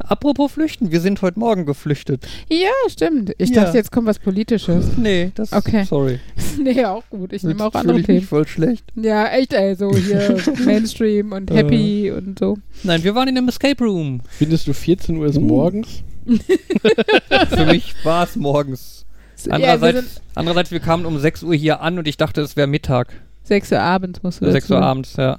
Apropos 0.00 0.52
flüchten, 0.52 0.90
wir 0.90 1.00
sind 1.00 1.22
heute 1.22 1.38
Morgen 1.38 1.66
geflüchtet. 1.66 2.26
Ja, 2.48 2.68
stimmt. 2.88 3.32
Ich 3.38 3.50
Ja. 3.50 3.64
dachte, 3.64 3.76
jetzt 3.78 3.90
kommt 3.92 4.06
was 4.06 4.18
Politisches. 4.18 4.96
Nee, 4.96 5.32
das 5.34 5.52
Okay. 5.52 5.84
sorry. 5.84 6.20
nee, 6.62 6.84
auch 6.84 7.04
gut. 7.10 7.32
Ich 7.32 7.42
nehme 7.42 7.64
auch 7.64 7.74
andere 7.74 8.00
ich 8.00 8.06
mich 8.08 8.16
Themen. 8.18 8.26
voll 8.28 8.46
schlecht. 8.46 8.84
Ja, 8.96 9.26
echt, 9.28 9.52
ey, 9.52 9.74
so 9.74 9.94
hier 9.94 10.36
Mainstream 10.64 11.32
und 11.32 11.50
Happy 11.50 12.10
und 12.10 12.38
so. 12.38 12.58
Nein, 12.82 13.02
wir 13.04 13.14
waren 13.14 13.28
in 13.28 13.38
einem 13.38 13.48
Escape 13.48 13.82
Room. 13.84 14.20
Findest 14.28 14.66
du 14.66 14.72
14 14.72 15.16
Uhr 15.16 15.26
ist 15.26 15.36
Uh. 15.36 15.40
morgens? 15.40 16.02
Für 17.48 17.66
mich 17.66 17.94
war 18.04 18.24
es 18.24 18.36
morgens. 18.36 19.06
Ja, 19.44 19.46
wir 19.46 19.54
Andererseits, 19.54 20.14
sind 20.14 20.22
andererseits, 20.34 20.70
wir 20.70 20.80
kamen 20.80 21.06
um 21.06 21.18
6 21.18 21.42
Uhr 21.42 21.54
hier 21.54 21.80
an 21.80 21.98
und 21.98 22.06
ich 22.06 22.16
dachte, 22.18 22.42
es 22.42 22.56
wäre 22.56 22.66
Mittag. 22.66 23.08
6 23.44 23.72
Uhr 23.72 23.80
abends 23.80 24.22
musst 24.22 24.40
du 24.40 24.44
Oder 24.44 24.52
dazu. 24.54 24.66
6 24.66 24.70
Uhr 24.70 24.82
abends, 24.82 25.16
ja. 25.16 25.38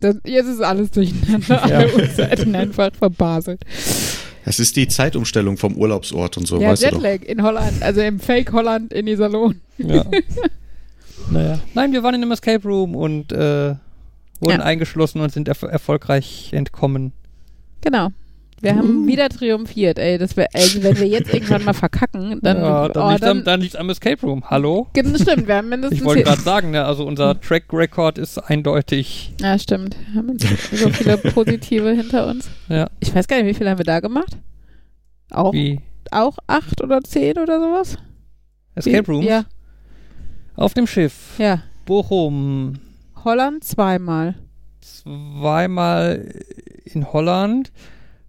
Das, 0.00 0.16
jetzt 0.26 0.46
ist 0.48 0.60
alles 0.60 0.90
durcheinander. 0.90 1.62
Alle 1.62 1.94
Uhrzeiten 1.94 2.54
einfach 2.54 2.90
verbaselt. 2.94 3.62
Das 4.44 4.58
ist 4.60 4.76
die 4.76 4.86
Zeitumstellung 4.88 5.56
vom 5.56 5.76
Urlaubsort 5.76 6.36
und 6.36 6.46
so, 6.46 6.60
ja, 6.60 6.70
weißt 6.70 6.84
du 6.84 6.90
doch. 6.90 7.02
Jetlag 7.02 7.28
in 7.28 7.42
Holland, 7.42 7.82
also 7.82 8.00
im 8.00 8.20
Fake 8.20 8.52
Holland 8.52 8.92
in 8.92 9.06
Iserlohn. 9.06 9.60
ja. 9.78 10.04
naja. 11.30 11.58
Nein, 11.74 11.92
wir 11.92 12.02
waren 12.02 12.14
in 12.14 12.22
einem 12.22 12.32
Escape 12.32 12.62
Room 12.68 12.94
und 12.94 13.32
äh, 13.32 13.74
wurden 14.40 14.58
Ja. 14.60 14.64
eingeschlossen 14.64 15.20
und 15.20 15.32
sind 15.32 15.48
erf 15.48 15.62
erfolgreich 15.62 16.50
entkommen. 16.52 17.12
Genau. 17.80 18.10
Wir 18.66 18.76
haben 18.76 19.06
wieder 19.06 19.28
triumphiert, 19.28 19.98
ey. 19.98 20.18
Das 20.18 20.36
wär, 20.36 20.48
also 20.52 20.82
wenn 20.82 20.98
wir 20.98 21.06
jetzt 21.06 21.32
irgendwann 21.32 21.64
mal 21.64 21.72
verkacken, 21.72 22.40
dann. 22.42 22.56
ja, 22.60 22.88
dann 22.88 23.02
oh, 23.02 23.10
liegt 23.10 23.22
dann 23.22 23.38
am, 23.38 23.44
dann 23.44 23.60
liegt's 23.60 23.76
am 23.76 23.88
Escape 23.90 24.20
Room. 24.26 24.42
Hallo? 24.50 24.88
Stimmt, 24.92 25.46
wir 25.46 25.56
haben 25.56 25.68
mindestens. 25.68 26.00
Ich 26.00 26.04
wollte 26.04 26.24
gerade 26.24 26.42
sagen, 26.42 26.72
ne, 26.72 26.84
also 26.84 27.06
unser 27.06 27.40
Track 27.40 27.64
Record 27.72 28.18
ist 28.18 28.38
eindeutig. 28.38 29.32
ja, 29.40 29.56
stimmt. 29.58 29.96
Haben 30.14 30.30
uns 30.30 30.42
so 30.72 30.90
viele 30.90 31.16
positive 31.32 31.90
hinter 31.92 32.26
uns. 32.26 32.48
Ja. 32.68 32.88
Ich 32.98 33.14
weiß 33.14 33.28
gar 33.28 33.36
nicht, 33.36 33.46
wie 33.46 33.54
viele 33.54 33.70
haben 33.70 33.78
wir 33.78 33.84
da 33.84 34.00
gemacht? 34.00 34.36
Auch, 35.30 35.52
Wie 35.52 35.80
auch 36.10 36.36
acht 36.46 36.82
oder 36.82 37.02
zehn 37.02 37.38
oder 37.38 37.60
sowas? 37.60 37.96
Escape 38.74 39.06
Rooms 39.10 39.26
Ja, 39.26 39.44
auf 40.56 40.74
dem 40.74 40.86
Schiff. 40.86 41.34
ja. 41.38 41.62
Bochum 41.84 42.80
Holland 43.24 43.62
zweimal. 43.64 44.34
zweimal 44.80 46.32
in 46.84 47.12
Holland. 47.12 47.70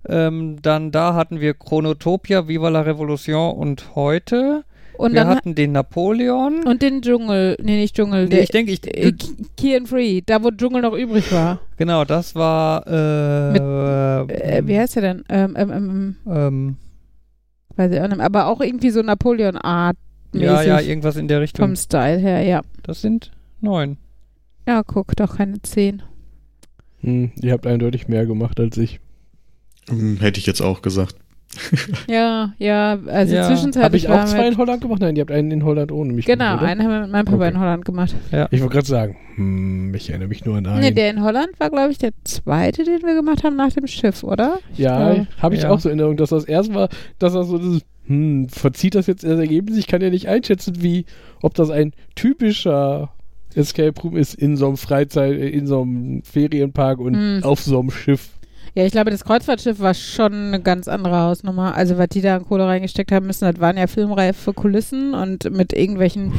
Ähm, 0.08 0.62
dann 0.62 0.92
da 0.92 1.14
hatten 1.14 1.40
wir 1.40 1.54
Chronotopia, 1.54 2.48
Viva 2.48 2.70
la 2.70 2.82
Revolution 2.82 3.56
und 3.58 3.96
heute. 3.96 4.64
Und 4.98 5.14
wir 5.14 5.28
hatten 5.28 5.54
den 5.54 5.74
Napoleon. 5.74 6.64
und 6.66 6.82
den 6.82 7.04
Dschungel, 7.04 7.56
nee, 7.62 7.78
nicht 7.78 7.96
Dschungel, 7.96 8.24
nee, 8.24 8.30
der, 8.30 8.44
ich 8.44 8.50
denke, 8.50 8.72
ich, 8.72 8.84
äh, 8.88 9.14
Key 9.56 9.76
and 9.76 9.88
Free, 9.88 10.22
da 10.26 10.44
wo 10.44 10.50
Dschungel 10.50 10.82
noch 10.82 10.94
übrig 10.94 11.32
war. 11.32 11.60
genau, 11.78 12.04
das 12.04 12.34
war 12.34 12.88
äh, 12.88 13.58
Äh, 13.58 14.66
wie 14.66 14.78
heißt 14.78 14.96
der 14.96 15.02
denn? 15.04 15.24
Ähm, 15.30 15.56
ähm, 15.56 15.72
ähm, 15.72 16.16
ähm, 16.28 16.76
weiß 17.76 17.92
ich 17.92 18.02
auch 18.02 18.08
nicht. 18.08 18.22
Aber 18.22 18.48
auch 18.48 18.60
irgendwie 18.60 18.90
so 18.90 19.02
Napoleon-Art 19.04 19.98
ja, 20.34 20.62
ja, 20.62 20.80
irgendwas 20.80 21.16
in 21.16 21.28
der 21.28 21.42
Richtung. 21.42 21.66
vom 21.66 21.76
Style 21.76 22.18
her, 22.18 22.42
ja. 22.42 22.62
Das 22.84 23.02
sind 23.02 23.32
neun. 23.62 23.98
Ja, 24.68 24.84
guck, 24.84 25.16
doch 25.16 25.38
keine 25.38 25.62
zehn. 25.62 26.02
Hm, 27.02 27.32
ihr 27.42 27.54
habt 27.54 27.68
eindeutig 27.68 28.08
mehr 28.08 28.26
gemacht 28.26 28.60
als 28.60 28.78
ich. 28.78 29.00
Hm, 29.90 30.18
hätte 30.20 30.40
ich 30.40 30.46
jetzt 30.46 30.62
auch 30.62 30.82
gesagt. 30.82 31.16
Ja, 32.10 32.54
ja, 32.60 33.00
also 33.08 33.34
Ja. 33.34 33.44
Habe 33.44 33.56
zwischenzeitlich 33.56 34.04
ich 34.04 34.10
auch 34.10 34.26
zwei 34.26 34.48
in 34.50 34.58
Holland 34.58 34.82
gemacht? 34.82 35.00
Nein, 35.02 35.16
ihr 35.16 35.22
habt 35.22 35.32
einen 35.32 35.50
in 35.52 35.64
Holland 35.64 35.92
ohne 35.92 36.14
mich 36.14 36.26
Genau, 36.26 36.56
gemacht, 36.58 36.64
einen 36.66 36.84
haben 36.84 36.90
wir 36.92 37.02
mit 37.02 37.12
meinem 37.12 37.26
Papa 37.26 37.38
Okay. 37.46 37.50
in 37.54 37.60
Holland 37.60 37.86
gemacht. 37.86 38.16
Ich 38.52 38.60
wollte 38.62 38.74
gerade 38.74 38.88
sagen, 38.88 39.16
hm, 39.36 39.94
ich 39.96 40.10
erinnere 40.10 40.28
mich 40.28 40.44
nur 40.46 40.58
an 40.58 40.66
einen. 40.68 40.82
Nee, 40.82 40.92
der 40.92 41.10
in 41.10 41.24
Holland 41.24 41.50
war, 41.60 41.70
glaube 41.70 41.92
ich, 41.92 41.98
der 41.98 42.12
zweite, 42.26 42.84
den 42.84 43.02
wir 43.02 43.16
gemacht 43.16 43.44
haben 43.44 43.56
nach 43.56 43.72
dem 43.72 43.88
Schiff, 43.88 44.24
oder? 44.24 44.60
ja, 44.76 45.14
Ja. 45.14 45.28
habe 45.42 45.56
ich 45.56 45.62
Ja. 45.64 45.70
auch 45.70 45.80
so 45.80 45.90
in 45.90 45.94
Erinnerung, 46.00 46.18
dass 46.18 46.30
das 46.30 46.44
erste 46.46 46.74
Mal, 46.74 46.90
dass 47.18 47.34
das 47.34 47.48
so 47.48 47.58
dieses, 47.58 47.82
hm, 48.08 48.50
verzieht 48.50 48.96
das 48.96 49.08
jetzt 49.08 49.24
das 49.24 49.40
Ergebnis? 49.40 49.78
Ich 49.78 49.88
kann 49.88 50.02
ja 50.02 50.10
nicht 50.10 50.28
einschätzen, 50.28 50.82
wie, 50.82 51.06
ob 51.42 51.54
das 51.56 51.70
ein 51.70 51.94
typischer 52.16 53.10
Escape 53.56 54.00
Room 54.02 54.16
ist 54.18 54.36
in 54.36 54.58
so 54.58 54.68
einem 54.68 54.78
Freizeit, 54.78 55.34
äh, 55.34 55.48
in 55.50 55.66
so 55.66 55.82
einem 55.82 56.22
Ferienpark 56.24 57.00
und 57.00 57.16
Hm. 57.16 57.40
auf 57.44 57.62
so 57.62 57.80
einem 57.80 57.90
Schiff. 57.90 58.30
Ja, 58.78 58.86
ich 58.86 58.92
glaube, 58.92 59.10
das 59.10 59.24
Kreuzfahrtschiff 59.26 59.80
war 59.80 59.96
schon 59.96 60.34
eine 60.34 60.62
ganz 60.62 60.88
andere 60.88 61.18
Hausnummer. 61.20 61.74
Also, 61.76 61.98
was 61.98 62.10
die 62.10 62.22
da 62.22 62.36
an 62.36 62.46
Kohle 62.46 62.68
reingesteckt 62.68 63.12
haben 63.12 63.26
müssen, 63.26 63.46
das 63.52 63.60
waren 63.60 63.76
ja 63.76 63.88
filmreife 63.88 64.54
Kulissen 64.54 65.16
und 65.16 65.50
mit 65.52 65.74
irgendwelchen 65.74 66.32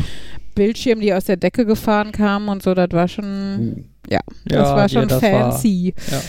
Bildschirmen, 0.55 1.01
die 1.03 1.13
aus 1.13 1.25
der 1.25 1.37
Decke 1.37 1.67
gefahren 1.67 2.13
kamen 2.13 2.49
und 2.49 2.63
so, 2.63 2.75
das 2.75 2.91
war 2.93 3.09
schon, 3.09 3.87
ja, 4.09 4.21
das 4.45 4.69
Ja, 4.69 4.73
war 4.77 4.83
ja, 4.83 4.89
schon 4.89 5.09
das 5.09 5.21
war- 5.21 5.51
fancy. 5.53 5.95
ja. 6.13 6.21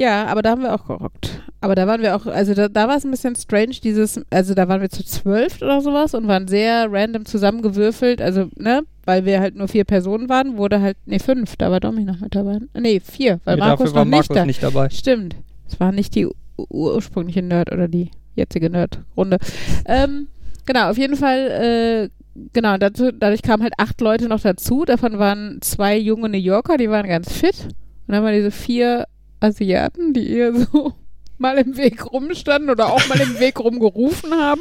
Ja, 0.00 0.26
aber 0.26 0.42
da 0.42 0.50
haben 0.50 0.62
wir 0.62 0.74
auch 0.74 0.86
gerockt. 0.86 1.40
Aber 1.62 1.74
da 1.74 1.86
waren 1.86 2.02
wir 2.02 2.14
auch, 2.14 2.26
also 2.26 2.52
da, 2.54 2.68
da 2.68 2.86
war 2.86 2.98
es 2.98 3.04
ein 3.04 3.10
bisschen 3.10 3.34
strange, 3.34 3.76
dieses, 3.82 4.20
also 4.30 4.52
da 4.54 4.68
waren 4.68 4.80
wir 4.82 4.90
zu 4.90 5.02
zwölf 5.04 5.60
oder 5.62 5.80
sowas 5.80 6.12
und 6.14 6.28
waren 6.28 6.46
sehr 6.46 6.86
random 6.90 7.24
zusammengewürfelt, 7.24 8.20
also, 8.20 8.48
ne, 8.56 8.82
weil 9.08 9.24
wir 9.24 9.40
halt 9.40 9.56
nur 9.56 9.68
vier 9.68 9.84
Personen 9.84 10.28
waren, 10.28 10.58
wurde 10.58 10.82
halt, 10.82 10.98
nee, 11.06 11.18
fünf, 11.18 11.56
da 11.56 11.70
war 11.70 11.80
Domi 11.80 12.04
noch 12.04 12.20
mit 12.20 12.34
dabei. 12.34 12.58
Nee, 12.78 13.00
vier, 13.00 13.40
weil 13.44 13.54
Nee, 13.56 13.60
Markus 13.62 13.94
noch 13.94 14.04
Markus 14.04 14.28
nicht 14.28 14.36
da. 14.38 14.44
nicht 14.44 14.62
dabei. 14.62 14.90
Stimmt. 14.90 15.34
Es 15.66 15.80
war 15.80 15.92
nicht 15.92 16.14
die 16.14 16.26
ur- 16.26 16.34
ursprüngliche 16.70 17.40
Nerd 17.40 17.72
oder 17.72 17.88
die 17.88 18.10
jetzige 18.36 18.68
Nerd-Runde. 18.68 19.38
Ähm, 19.86 20.28
genau, 20.66 20.90
auf 20.90 20.98
jeden 20.98 21.16
Fall, 21.16 22.10
äh, 22.10 22.34
genau, 22.52 22.76
dazu, 22.76 23.10
dadurch 23.10 23.40
kamen 23.40 23.62
halt 23.62 23.72
acht 23.78 23.98
Leute 24.02 24.28
noch 24.28 24.40
dazu. 24.42 24.84
Davon 24.84 25.18
waren 25.18 25.58
zwei 25.62 25.96
junge 25.96 26.28
New 26.28 26.36
Yorker, 26.36 26.76
die 26.76 26.90
waren 26.90 27.08
ganz 27.08 27.32
fit. 27.32 27.64
Und 28.06 28.14
dann 28.14 28.22
waren 28.22 28.34
diese 28.34 28.50
vier 28.50 29.06
Asiaten, 29.40 30.12
die 30.12 30.28
eher 30.30 30.54
so 30.54 30.92
mal 31.38 31.56
im 31.56 31.78
Weg 31.78 32.12
rumstanden 32.12 32.68
oder 32.68 32.92
auch 32.92 33.08
mal 33.08 33.20
im 33.20 33.40
Weg 33.40 33.58
rumgerufen 33.58 34.32
haben. 34.34 34.60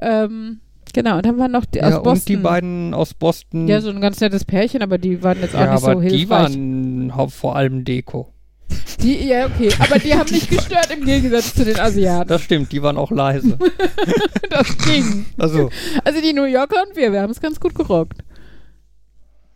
Ähm, 0.00 0.60
genau, 0.94 1.16
und 1.16 1.26
dann 1.26 1.38
waren 1.38 1.50
noch 1.52 1.64
die 1.64 1.82
aus 1.82 1.90
ja, 1.92 1.98
Boston. 1.98 2.12
und 2.12 2.28
die 2.28 2.36
beiden 2.36 2.94
aus 2.94 3.14
Boston. 3.14 3.68
Ja, 3.68 3.80
so 3.80 3.90
ein 3.90 4.00
ganz 4.00 4.20
nettes 4.20 4.44
Pärchen, 4.44 4.82
aber 4.82 4.98
die 4.98 5.22
waren 5.22 5.40
jetzt 5.40 5.54
auch 5.54 5.60
Ja, 5.60 5.74
nicht 5.74 5.84
aber 5.84 5.94
so 5.94 6.00
die 6.00 6.08
hilfreich. 6.18 6.28
waren 6.28 7.16
hau- 7.16 7.28
vor 7.28 7.56
allem 7.56 7.84
Deko. 7.84 8.32
Die, 9.02 9.26
ja, 9.28 9.46
okay, 9.46 9.70
aber 9.78 9.98
die 9.98 10.12
haben 10.14 10.30
nicht 10.30 10.50
gestört 10.50 10.88
im 10.94 11.04
Gegensatz 11.04 11.54
zu 11.54 11.64
den 11.64 11.78
Asiaten. 11.78 12.28
Das 12.28 12.42
stimmt, 12.42 12.70
die 12.72 12.82
waren 12.82 12.96
auch 12.98 13.10
leise. 13.10 13.56
Das 14.50 14.76
ging. 14.78 15.26
Also, 15.38 15.70
Also 16.04 16.20
die 16.20 16.32
New 16.32 16.44
Yorker 16.44 16.82
und 16.88 16.96
wir, 16.96 17.12
wir 17.12 17.20
haben 17.22 17.30
es 17.30 17.40
ganz 17.40 17.60
gut 17.60 17.74
gerockt. 17.74 18.18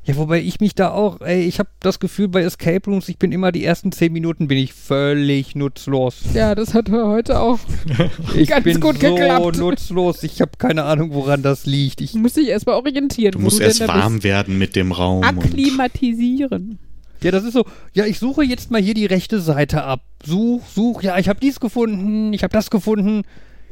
Ja, 0.05 0.17
wobei 0.17 0.41
ich 0.41 0.59
mich 0.61 0.75
da 0.75 0.91
auch, 0.91 1.21
ey, 1.21 1.43
ich 1.45 1.59
habe 1.61 1.69
das 1.81 2.01
Gefühl 2.01 2.27
bei 2.29 2.43
Escape 2.43 2.91
Rooms, 2.91 3.09
ich 3.09 3.19
bin 3.19 3.31
immer 3.31 3.53
die 3.53 3.65
ersten 3.65 3.93
zehn 3.93 4.13
Minuten 4.13 4.49
bin 4.49 4.59
ich 4.59 4.73
völlig 4.73 5.55
nutzlos. 5.55 6.17
Ja, 6.35 6.55
das 6.57 6.75
hat 6.75 6.91
heute 6.91 7.39
auch. 7.41 7.59
Ich 8.35 8.49
Ganz 8.49 8.65
bin 8.65 8.81
gut 8.81 9.01
so 9.01 9.15
geklappt. 9.15 9.59
nutzlos. 9.59 10.23
Ich 10.25 10.41
habe 10.41 10.53
keine 10.59 10.85
Ahnung, 10.85 11.13
woran 11.13 11.43
das 11.43 11.67
liegt. 11.67 12.01
Ich, 12.01 12.15
Muss 12.15 12.37
ich 12.37 12.49
erstmal 12.49 12.77
orientieren. 12.77 13.33
Du 13.33 13.39
musst 13.39 13.59
denn 13.61 13.67
erst 13.69 13.87
warm 13.87 14.15
bist. 14.15 14.25
werden 14.25 14.59
mit 14.59 14.75
dem 14.75 14.91
Raum. 14.93 15.19
und 15.19 15.25
Akklimatisieren. 15.25 16.79
ja, 17.23 17.31
das 17.31 17.45
ist 17.45 17.53
so. 17.53 17.65
Ja, 17.93 18.05
ich 18.07 18.19
suche 18.19 18.43
jetzt 18.45 18.71
mal 18.71 18.81
hier 18.81 18.95
die 18.95 19.07
rechte 19.07 19.41
Seite 19.41 19.85
ab. 19.85 20.01
Such, 20.25 20.63
such. 20.75 21.03
Ja, 21.03 21.19
ich 21.19 21.29
habe 21.29 21.41
dies 21.41 21.61
gefunden. 21.61 22.33
Ich 22.33 22.43
habe 22.43 22.53
das 22.53 22.71
gefunden. 22.71 23.23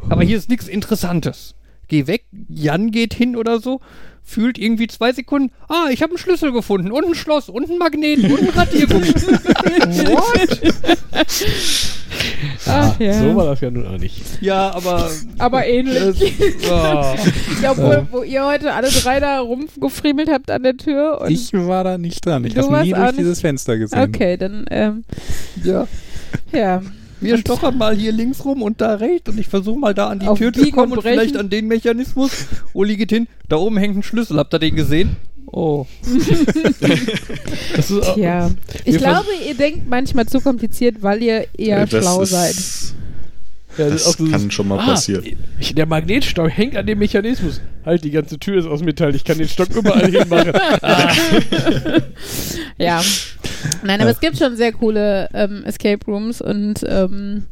Aber 0.09 0.23
hier 0.23 0.37
ist 0.37 0.49
nichts 0.49 0.69
Interessantes. 0.69 1.55
Geh 1.89 2.07
weg. 2.07 2.25
Jan 2.49 2.91
geht 2.93 3.15
hin 3.15 3.37
oder 3.37 3.61
so. 3.61 3.81
Fühlt 4.23 4.59
irgendwie 4.59 4.87
zwei 4.87 5.13
Sekunden. 5.13 5.53
Ah, 5.69 5.89
ich 5.91 6.03
habe 6.03 6.13
einen 6.13 6.19
Schlüssel 6.19 6.53
gefunden 6.53 6.93
und 6.93 7.05
ein 7.05 7.15
Schloss 7.15 7.49
und 7.49 7.69
einen 7.69 7.79
Magneten 7.79 8.31
und 8.31 8.41
ein 8.41 8.49
Radiergummi. 8.51 9.07
What? 10.11 10.75
Ach 12.67 13.01
ja. 13.01 13.15
So 13.15 13.35
war 13.35 13.47
das 13.47 13.61
ja 13.61 13.71
nun 13.71 13.87
auch 13.87 13.99
nicht. 13.99 14.21
Ja, 14.41 14.71
aber. 14.73 15.11
Aber 15.39 15.67
ähnlich. 15.67 16.21
Ja, 16.63 17.15
obwohl, 17.71 18.07
wo 18.11 18.23
ihr 18.23 18.47
heute 18.47 18.73
alle 18.73 18.89
drei 18.89 19.21
da 19.21 19.41
rumgefriemelt 19.41 20.31
habt 20.31 20.51
an 20.51 20.63
der 20.63 20.77
Tür. 20.77 21.21
Und 21.23 21.31
Ich 21.31 21.53
war 21.53 21.85
da 21.85 21.99
nicht 21.99 22.25
dran. 22.25 22.45
Ich 22.45 22.57
habe 22.57 22.83
nie 22.83 22.93
durch 22.93 23.17
dieses 23.17 23.41
Fenster 23.41 23.79
gesehen. 23.79 24.03
Okay, 24.03 24.37
dann, 24.37 24.67
ähm, 24.71 25.05
ja. 25.65 25.87
ja. 26.53 26.83
Wir 27.21 27.39
stochern 27.39 27.77
mal 27.77 27.95
hier 27.95 28.13
links 28.13 28.45
rum 28.45 28.63
und 28.63 28.81
da 28.81 28.95
rechts 28.95 29.29
und 29.29 29.39
ich 29.39 29.49
versuche 29.49 29.79
mal 29.79 29.95
da 29.95 30.09
an 30.09 30.21
die 30.21 30.27
Auf 30.27 30.39
Tür 30.39 30.53
zu 30.53 30.71
kommen 30.71 30.93
und 30.93 30.99
und 30.99 31.03
vielleicht 31.05 31.37
an 31.37 31.51
den 31.51 31.67
Mechanismus. 31.69 32.31
Uli 32.73 32.97
geht 32.97 33.11
hin, 33.11 33.29
da 33.49 33.57
oben 33.57 33.77
hängt 33.77 33.97
ein 33.97 34.03
Schlüssel, 34.03 34.39
habt 34.39 34.55
ihr 34.55 34.59
den 34.59 34.77
gesehen? 34.77 35.17
Oh. 35.53 35.87
Das 37.77 37.91
ist 37.91 38.03
auch, 38.03 38.15
Tja. 38.15 38.51
Ich 38.85 38.99
glaube, 38.99 39.29
ihr 39.49 39.55
denkt 39.55 39.89
manchmal 39.89 40.27
zu 40.27 40.41
kompliziert, 40.41 41.03
weil 41.03 41.23
ihr 41.23 41.47
eher 41.57 41.83
Äh, 41.83 41.87
das 41.87 42.05
schlau 42.05 42.23
ist, 42.23 42.31
seid. 42.31 42.57
Ja, 43.81 43.91
Das 43.91 44.05
so- 44.13 44.27
kann 44.27 44.51
schon 44.51 44.69
mal 44.69 44.79
passieren. 44.79 45.25
Ich, 45.59 45.75
der 45.75 45.87
Magnetstock 45.87 46.51
hängt 46.51 46.77
an 46.77 46.87
dem 46.87 46.99
Mechanismus. 46.99 47.61
Halt, 47.85 48.05
die 48.05 48.11
ganze 48.11 48.39
Tür 48.39 48.59
ist 48.59 48.67
aus 48.67 48.83
Metall. 48.83 49.15
Ich 49.15 49.25
kann 49.25 49.39
den 49.39 49.49
Stock 49.49 49.69
überall 49.75 50.11
hinmachen. 50.11 50.53
Ah, 50.83 51.13
Ja. 52.79 53.03
Nein, 53.85 54.01
aber 54.01 54.11
es 54.11 54.21
gibt 54.21 54.39
schon 54.39 54.57
sehr 54.57 54.73
coole 54.73 55.29
ähm, 55.35 55.65
Escape 55.65 56.05
Rooms 56.07 56.41
und 56.41 56.85
ähm, 56.89 57.45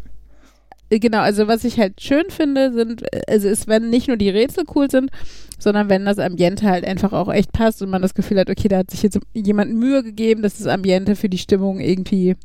genau, 0.91 1.18
also 1.20 1.49
was 1.49 1.64
ich 1.64 1.79
halt 1.79 2.01
schön 2.01 2.24
finde, 2.31 2.72
sind, 2.72 3.05
also 3.29 3.49
ist, 3.49 3.66
wenn 3.68 3.91
nicht 3.91 4.09
nur 4.09 4.16
die 4.16 4.31
Rätsel 4.31 4.64
cool 4.74 4.91
sind, 4.91 5.11
sondern 5.59 5.89
wenn 5.91 6.05
das 6.07 6.18
Ambiente 6.18 6.66
halt 6.66 6.85
einfach 6.87 7.12
auch 7.12 7.31
echt 7.33 7.53
passt 7.53 7.83
und 7.83 7.91
man 7.91 8.01
das 8.01 8.14
Gefühl 8.14 8.39
hat, 8.39 8.49
okay, 8.49 8.68
da 8.68 8.79
hat 8.79 8.91
sich 8.91 9.03
jetzt 9.03 9.18
jemand 9.35 9.74
Mühe 9.74 10.03
gegeben, 10.03 10.43
dass 10.43 10.57
das 10.59 10.66
Ambiente 10.66 11.14
für 11.16 11.29
die 11.29 11.39
Stimmung 11.39 11.79
irgendwie, 11.81 12.37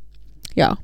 ja, 0.56 0.78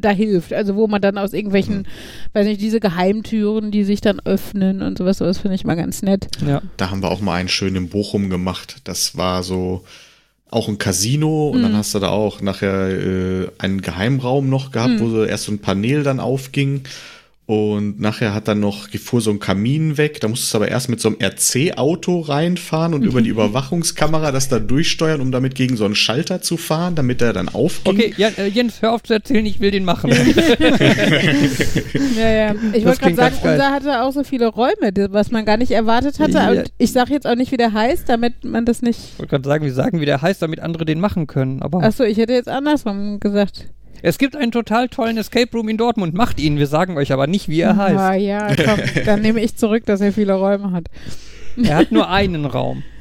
da 0.00 0.10
hilft. 0.10 0.52
Also 0.52 0.76
wo 0.76 0.86
man 0.86 1.00
dann 1.00 1.18
aus 1.18 1.32
irgendwelchen, 1.32 1.86
weiß 2.32 2.46
nicht, 2.46 2.60
diese 2.60 2.80
Geheimtüren, 2.80 3.70
die 3.70 3.84
sich 3.84 4.00
dann 4.00 4.20
öffnen 4.20 4.82
und 4.82 4.98
sowas, 4.98 5.18
sowas 5.18 5.38
finde 5.38 5.54
ich 5.54 5.64
mal 5.64 5.74
ganz 5.76 6.02
nett. 6.02 6.28
Ja. 6.46 6.62
Da 6.76 6.90
haben 6.90 7.02
wir 7.02 7.10
auch 7.10 7.20
mal 7.20 7.34
einen 7.34 7.48
schön 7.48 7.76
in 7.76 7.88
Bochum 7.88 8.30
gemacht. 8.30 8.76
Das 8.84 9.16
war 9.16 9.42
so 9.42 9.84
auch 10.50 10.68
ein 10.68 10.78
Casino 10.78 11.50
und 11.50 11.58
Mhm. 11.58 11.62
dann 11.62 11.76
hast 11.76 11.94
du 11.94 11.98
da 12.00 12.08
auch 12.08 12.40
nachher 12.40 12.88
äh, 12.90 13.48
einen 13.58 13.82
Geheimraum 13.82 14.48
noch 14.48 14.72
gehabt, 14.72 14.94
Mhm. 14.94 15.00
wo 15.00 15.08
so 15.08 15.24
erst 15.24 15.44
so 15.44 15.52
ein 15.52 15.60
Panel 15.60 16.02
dann 16.02 16.18
aufging. 16.20 16.82
Und 17.50 17.98
nachher 17.98 18.32
hat 18.32 18.46
dann 18.46 18.60
noch, 18.60 18.88
fuhr 18.90 19.20
so 19.20 19.32
ein 19.32 19.40
Kamin 19.40 19.98
weg. 19.98 20.20
Da 20.20 20.28
musstest 20.28 20.54
du 20.54 20.58
aber 20.58 20.68
erst 20.68 20.88
mit 20.88 21.00
so 21.00 21.08
einem 21.08 21.18
RC-Auto 21.20 22.20
reinfahren 22.20 22.94
und 22.94 23.02
über 23.02 23.22
die 23.22 23.30
Überwachungskamera 23.30 24.30
das 24.30 24.48
da 24.48 24.60
durchsteuern, 24.60 25.20
um 25.20 25.32
damit 25.32 25.56
gegen 25.56 25.76
so 25.76 25.84
einen 25.84 25.96
Schalter 25.96 26.42
zu 26.42 26.56
fahren, 26.56 26.94
damit 26.94 27.20
der 27.20 27.32
dann 27.32 27.48
aufging. 27.48 27.96
Okay, 27.96 28.14
Jan, 28.16 28.34
äh, 28.38 28.46
Jens, 28.46 28.82
hör 28.82 28.92
auf 28.92 29.02
zu 29.02 29.14
erzählen, 29.14 29.44
ich 29.44 29.58
will 29.58 29.72
den 29.72 29.84
machen. 29.84 30.12
Ja, 32.16 32.30
ja. 32.30 32.54
Ich 32.72 32.84
wollte 32.84 33.00
gerade 33.00 33.14
sagen, 33.16 33.36
unser 33.42 33.70
hatte 33.70 34.02
auch 34.02 34.12
so 34.12 34.22
viele 34.22 34.46
Räume, 34.46 34.92
was 35.10 35.30
man 35.30 35.44
gar 35.44 35.56
nicht 35.56 35.72
erwartet 35.72 36.20
hatte. 36.20 36.32
Ja. 36.32 36.50
Und 36.50 36.72
ich 36.78 36.92
sage 36.92 37.12
jetzt 37.12 37.26
auch 37.26 37.34
nicht, 37.34 37.50
wie 37.50 37.56
der 37.56 37.72
heißt, 37.72 38.08
damit 38.08 38.44
man 38.44 38.64
das 38.64 38.82
nicht. 38.82 38.98
Ich 39.14 39.18
wollte 39.18 39.30
gerade 39.30 39.48
sagen, 39.48 39.64
wir 39.64 39.72
sagen, 39.72 40.00
wie 40.00 40.06
der 40.06 40.22
heißt, 40.22 40.40
damit 40.42 40.60
andere 40.60 40.84
den 40.84 41.00
machen 41.00 41.26
können. 41.26 41.62
Aber 41.62 41.82
Achso, 41.82 42.04
ich 42.04 42.18
hätte 42.18 42.32
jetzt 42.32 42.48
andersrum 42.48 43.18
gesagt. 43.18 43.66
Es 44.02 44.18
gibt 44.18 44.36
einen 44.36 44.52
total 44.52 44.88
tollen 44.88 45.16
Escape 45.16 45.50
Room 45.52 45.68
in 45.68 45.76
Dortmund. 45.76 46.14
Macht 46.14 46.40
ihn, 46.40 46.58
wir 46.58 46.66
sagen 46.66 46.96
euch 46.96 47.12
aber 47.12 47.26
nicht, 47.26 47.48
wie 47.48 47.60
er 47.60 47.76
heißt. 47.76 47.96
Ah, 47.98 48.14
ja, 48.14 48.54
komm, 48.56 48.80
dann 49.04 49.22
nehme 49.22 49.40
ich 49.40 49.56
zurück, 49.56 49.84
dass 49.86 50.00
er 50.00 50.12
viele 50.12 50.34
Räume 50.34 50.72
hat. 50.72 50.86
Er 51.62 51.76
hat 51.76 51.92
nur 51.92 52.08
einen 52.08 52.44
Raum. 52.46 52.82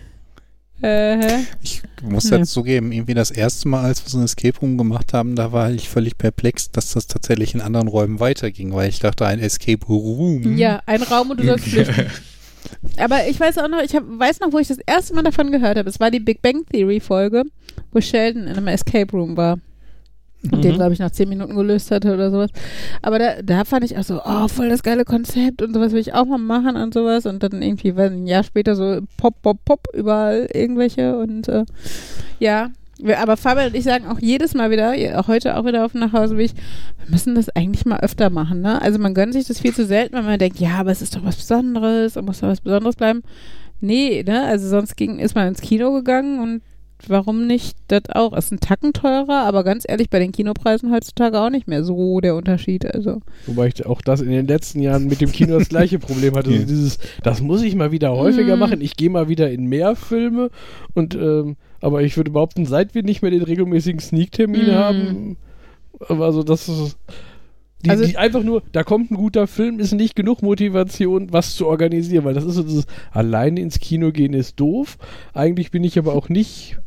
Äh, 0.81 1.17
hä? 1.17 1.39
Ich 1.61 1.81
muss 2.03 2.31
Nee. 2.31 2.37
jetzt 2.37 2.51
zugeben, 2.53 2.93
irgendwie 2.93 3.13
das 3.13 3.31
erste 3.31 3.67
Mal, 3.67 3.83
als 3.83 4.01
wir 4.05 4.09
so 4.09 4.17
ein 4.17 4.23
Escape 4.23 4.57
Room 4.61 4.77
gemacht 4.77 5.11
haben, 5.11 5.35
da 5.35 5.51
war 5.51 5.69
ich 5.71 5.89
völlig 5.89 6.17
perplex, 6.17 6.71
dass 6.71 6.93
das 6.93 7.05
tatsächlich 7.07 7.53
in 7.53 7.59
anderen 7.59 7.89
Räumen 7.89 8.21
weiterging, 8.21 8.73
weil 8.73 8.87
ich 8.87 8.99
dachte, 8.99 9.25
ein 9.25 9.39
Escape 9.39 9.85
Room. 9.85 10.55
ja, 10.57 10.81
ein 10.85 11.03
Raum 11.03 11.31
und 11.31 11.41
du 11.41 11.45
sollst 11.47 11.65
flüchten. 11.67 12.05
Aber 12.97 13.27
ich 13.27 13.37
weiß 13.37 13.57
auch 13.57 13.67
noch, 13.67 13.81
ich 13.83 13.93
hab, 13.93 14.03
weiß 14.07 14.39
noch, 14.39 14.53
wo 14.53 14.59
ich 14.59 14.69
das 14.69 14.77
erste 14.85 15.13
Mal 15.15 15.23
davon 15.23 15.51
gehört 15.51 15.77
habe. 15.77 15.89
Es 15.89 15.99
war 15.99 16.11
die 16.11 16.21
Big 16.21 16.41
Bang 16.41 16.63
Theory 16.71 17.01
Folge, 17.01 17.43
wo 17.91 17.99
Sheldon 17.99 18.43
in 18.43 18.55
einem 18.55 18.67
Escape 18.67 19.11
Room 19.11 19.35
war. 19.35 19.59
Und 20.51 20.63
den, 20.63 20.71
Mhm. 20.71 20.75
glaube 20.75 20.93
ich, 20.93 20.99
nach 20.99 21.11
zehn 21.11 21.27
Minuten 21.27 21.55
gelöst 21.55 21.91
hatte 21.91 22.13
oder 22.13 22.31
sowas. 22.31 22.49
Aber 23.01 23.19
da, 23.19 23.41
da 23.43 23.65
fand 23.65 23.83
ich 23.83 23.97
auch 23.97 24.03
so, 24.03 24.21
oh, 24.23 24.47
voll 24.47 24.69
das 24.69 24.83
geile 24.83 25.03
Konzept 25.03 25.61
und 25.61 25.73
sowas 25.73 25.91
will 25.91 25.99
ich 25.99 26.13
auch 26.13 26.25
mal 26.25 26.37
machen 26.37 26.77
und 26.77 26.93
sowas. 26.93 27.25
Und 27.25 27.43
dann 27.43 27.61
irgendwie, 27.61 27.95
weiß 27.95 28.11
ein 28.11 28.25
Jahr 28.25 28.43
später 28.43 28.75
so 28.75 29.01
pop, 29.17 29.41
pop, 29.41 29.57
pop, 29.65 29.87
überall 29.93 30.47
irgendwelche 30.53 31.17
und 31.17 31.47
äh, 31.49 31.65
ja. 32.39 32.69
Aber 33.21 33.37
Fabian 33.37 33.67
und 33.67 33.75
ich 33.75 33.85
sagen 33.85 34.07
auch 34.07 34.19
jedes 34.19 34.53
Mal 34.55 34.71
wieder, 34.71 34.93
auch 35.19 35.29
heute 35.29 35.55
auch 35.57 35.65
wieder 35.65 35.85
auf 35.85 35.93
dem 35.93 36.01
Nachhauseweg, 36.01 36.51
wir 37.05 37.11
müssen 37.11 37.33
das 37.35 37.47
eigentlich 37.49 37.85
mal 37.85 37.99
öfter 38.01 38.29
machen, 38.29 38.59
ne? 38.59 38.81
Also 38.81 38.99
man 38.99 39.13
gönnt 39.13 39.31
sich 39.31 39.47
das 39.47 39.59
viel 39.61 39.73
zu 39.73 39.85
selten, 39.85 40.15
wenn 40.15 40.25
man 40.25 40.37
denkt, 40.37 40.59
ja, 40.59 40.71
aber 40.79 40.91
es 40.91 41.01
ist 41.01 41.15
doch 41.15 41.23
was 41.23 41.37
Besonderes 41.37 42.17
und 42.17 42.25
muss 42.25 42.41
doch 42.41 42.49
was 42.49 42.59
Besonderes 42.59 42.97
bleiben. 42.97 43.23
Nee, 43.79 44.23
ne? 44.27 44.43
Also 44.43 44.67
sonst 44.67 44.97
ging, 44.97 45.19
ist 45.19 45.33
man 45.33 45.47
ins 45.47 45.61
Kino 45.61 45.93
gegangen 45.93 46.39
und 46.41 46.61
warum 47.07 47.47
nicht 47.47 47.77
das 47.87 48.03
auch? 48.13 48.33
Ist 48.33 48.51
ein 48.51 48.59
Tacken 48.59 48.93
teurer, 48.93 49.45
aber 49.45 49.63
ganz 49.63 49.85
ehrlich, 49.87 50.09
bei 50.09 50.19
den 50.19 50.31
Kinopreisen 50.31 50.91
heutzutage 50.91 51.39
auch 51.39 51.49
nicht 51.49 51.67
mehr 51.67 51.83
so 51.83 52.19
der 52.19 52.35
Unterschied. 52.35 52.85
Also, 52.93 53.21
Wobei 53.45 53.67
ich 53.67 53.85
auch 53.85 54.01
das 54.01 54.21
in 54.21 54.29
den 54.31 54.47
letzten 54.47 54.81
Jahren 54.81 55.07
mit 55.07 55.21
dem 55.21 55.31
Kino 55.31 55.57
das 55.57 55.69
gleiche 55.69 55.99
Problem 55.99 56.35
hatte. 56.35 56.49
Also 56.51 56.65
dieses, 56.65 56.99
das 57.23 57.41
muss 57.41 57.61
ich 57.61 57.75
mal 57.75 57.91
wieder 57.91 58.11
häufiger 58.11 58.55
Mhm. 58.55 58.59
machen. 58.59 58.81
Ich 58.81 58.97
gehe 58.97 59.09
mal 59.09 59.29
wieder 59.29 59.49
in 59.51 59.65
mehr 59.65 59.95
Filme 59.95 60.49
und 60.93 61.15
ähm, 61.15 61.55
aber 61.81 62.01
ich 62.03 62.17
würde 62.17 62.31
behaupten, 62.31 62.65
seit 62.65 62.93
wir 62.95 63.03
nicht 63.03 63.21
mehr 63.21 63.31
den 63.31 63.43
regelmäßigen 63.43 63.99
Sneak-Termin 64.01 64.67
Mhm. 64.67 64.71
haben, 64.75 65.37
aber 66.07 66.25
also 66.25 66.43
das 66.43 66.67
ist 66.67 66.97
die, 67.85 67.89
Also- 67.91 68.05
die 68.05 68.17
einfach 68.17 68.43
nur, 68.43 68.61
da 68.73 68.83
kommt 68.83 69.09
ein 69.09 69.15
guter 69.15 69.47
Film, 69.47 69.79
ist 69.79 69.93
nicht 69.93 70.13
genug 70.13 70.41
Motivation, 70.41 71.31
was 71.31 71.55
zu 71.55 71.65
organisieren, 71.65 72.25
weil 72.25 72.33
das 72.33 72.43
ist 72.43 72.55
so 72.55 72.63
dieses, 72.63 72.85
alleine 73.11 73.61
ins 73.61 73.79
Kino 73.79 74.11
gehen 74.11 74.33
ist 74.33 74.59
doof. 74.59 74.97
Eigentlich 75.33 75.71
bin 75.71 75.85
ich 75.85 75.97
aber 75.97 76.13
auch 76.13 76.27
nicht 76.27 76.77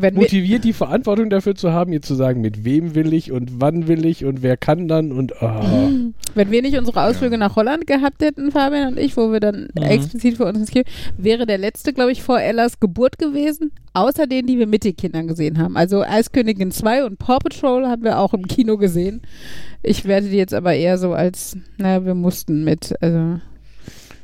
wenn 0.00 0.14
motiviert, 0.14 0.64
die 0.64 0.72
Verantwortung 0.72 1.30
dafür 1.30 1.54
zu 1.54 1.72
haben, 1.72 1.92
ihr 1.92 2.02
zu 2.02 2.14
sagen, 2.14 2.40
mit 2.40 2.64
wem 2.64 2.94
will 2.94 3.12
ich 3.12 3.32
und 3.32 3.60
wann 3.60 3.88
will 3.88 4.04
ich 4.04 4.24
und 4.24 4.42
wer 4.42 4.56
kann 4.56 4.88
dann 4.88 5.12
und 5.12 5.42
ah. 5.42 5.90
wenn 6.34 6.50
wir 6.50 6.62
nicht 6.62 6.78
unsere 6.78 7.02
Ausflüge 7.02 7.38
nach 7.38 7.56
Holland 7.56 7.86
gehabt 7.86 8.22
hätten, 8.22 8.52
Fabian 8.52 8.92
und 8.92 8.98
ich, 8.98 9.16
wo 9.16 9.32
wir 9.32 9.40
dann 9.40 9.68
Mhm. 9.74 9.82
explizit 9.82 10.36
für 10.36 10.44
uns 10.44 10.58
ins 10.58 10.70
Kino, 10.70 10.84
wäre 11.16 11.46
der 11.46 11.58
letzte, 11.58 11.92
glaube 11.92 12.12
ich, 12.12 12.22
vor 12.22 12.40
Ellas 12.40 12.80
Geburt 12.80 13.18
gewesen, 13.18 13.72
außer 13.94 14.26
denen, 14.26 14.46
die 14.46 14.58
wir 14.58 14.66
mit 14.66 14.84
den 14.84 14.96
Kindern 14.96 15.26
gesehen 15.26 15.58
haben. 15.58 15.76
Also 15.76 16.02
Eiskönigin 16.02 16.70
2 16.70 17.04
und 17.04 17.18
Paw 17.18 17.38
Patrol 17.38 17.86
haben 17.86 18.04
wir 18.04 18.18
auch 18.18 18.34
im 18.34 18.46
Kino 18.46 18.76
gesehen. 18.76 19.22
Ich 19.82 20.04
werte 20.04 20.28
die 20.28 20.36
jetzt 20.36 20.54
aber 20.54 20.74
eher 20.74 20.98
so 20.98 21.12
als, 21.12 21.56
naja, 21.78 22.04
wir 22.04 22.14
mussten 22.14 22.64
mit, 22.64 22.94
also 23.00 23.40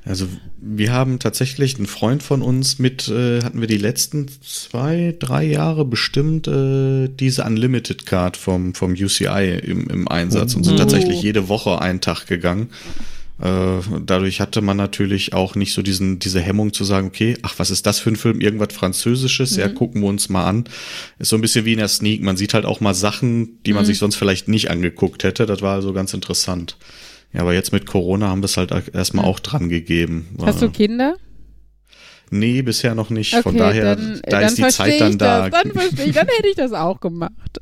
Also 0.05 0.27
wir 0.61 0.93
haben 0.93 1.21
tatsächlich 1.21 1.77
einen 1.77 1.87
Freund 1.87 2.23
von 2.25 2.43
uns 2.43 2.81
mit, 2.81 3.09
äh, 3.09 3.43
hatten 3.43 3.61
wir 3.61 3.69
die 3.69 3.77
letzten 3.79 4.27
zwei, 4.43 5.15
drei 5.19 5.45
Jahre 5.45 5.85
bestimmt 5.85 6.49
äh, 6.49 7.09
diese 7.09 7.45
Unlimited 7.45 8.05
Card 8.05 8.37
vom, 8.37 8.75
vom 8.75 8.93
UCI 8.95 9.61
im, 9.63 9.89
im 9.89 10.09
Einsatz 10.09 10.55
und 10.57 10.65
sind 10.65 10.75
Oh. 10.75 10.79
tatsächlich 10.79 11.23
jede 11.23 11.49
Woche 11.49 11.81
einen 11.81 12.01
Tag 12.01 12.27
gegangen. 12.27 12.71
Äh, 13.41 13.81
dadurch 14.05 14.41
hatte 14.41 14.61
man 14.61 14.77
natürlich 14.77 15.35
auch 15.35 15.55
nicht 15.55 15.73
so 15.73 15.83
diesen, 15.83 16.19
diese 16.19 16.41
Hemmung 16.41 16.73
zu 16.73 16.83
sagen, 16.85 17.07
okay, 17.07 17.37
ach, 17.43 17.55
was 17.59 17.71
ist 17.71 17.87
das 17.87 17.99
für 18.01 18.11
ein 18.11 18.17
Film? 18.17 18.41
Irgendwas 18.41 18.75
Französisches? 18.75 19.57
Ja, 19.57 19.69
gucken 19.69 20.03
wir 20.03 20.09
uns 20.09 20.29
mal 20.29 20.45
an. 20.47 20.65
Ist 21.21 21.29
so 21.31 21.37
ein 21.37 21.43
bisschen 21.43 21.65
wie 21.65 21.73
in 21.73 21.79
der 21.79 21.89
Sneak. 21.89 22.23
Man 22.23 22.37
sieht 22.37 22.55
halt 22.55 22.67
auch 22.67 22.81
mal 22.81 22.95
Sachen, 22.95 23.63
die 23.65 23.73
man 23.73 23.85
sich 23.85 23.99
sonst 23.99 24.17
vielleicht 24.17 24.49
nicht 24.49 24.71
angeguckt 24.71 25.23
hätte. 25.25 25.47
Das 25.47 25.63
war 25.63 25.75
also 25.75 25.93
ganz 25.93 26.13
interessant. 26.13 26.77
Ja, 27.33 27.41
aber 27.43 27.55
jetzt 27.55 27.73
mit 27.73 27.87
Corona 27.87 28.29
haben 28.29 28.41
wir 28.43 28.47
es 28.47 28.57
halt 28.57 28.73
erstmal 28.95 29.25
auch 29.25 29.41
dran 29.41 29.69
gegeben. 29.69 30.37
Hast 30.43 30.61
du 30.63 30.71
Kinder? 30.71 31.15
Nee, 32.31 32.63
bisher 32.63 32.95
noch 32.95 33.11
nicht. 33.11 33.33
Okay, 33.35 33.43
Von 33.43 33.57
daher, 33.59 33.95
dann, 33.95 34.21
da 34.25 34.41
dann 34.41 34.45
ist 34.49 34.59
die 34.59 34.67
Zeit 34.69 35.01
dann 35.01 35.11
ich 35.13 35.19
da. 35.19 35.51
Das, 35.51 35.63
dann 35.63 35.73
verstehe 35.73 36.07
ich, 36.07 36.15
dann 36.15 36.27
hätte 36.29 36.49
ich 36.49 36.57
das 36.57 36.73
auch 36.73 37.01
gemacht. 37.01 37.61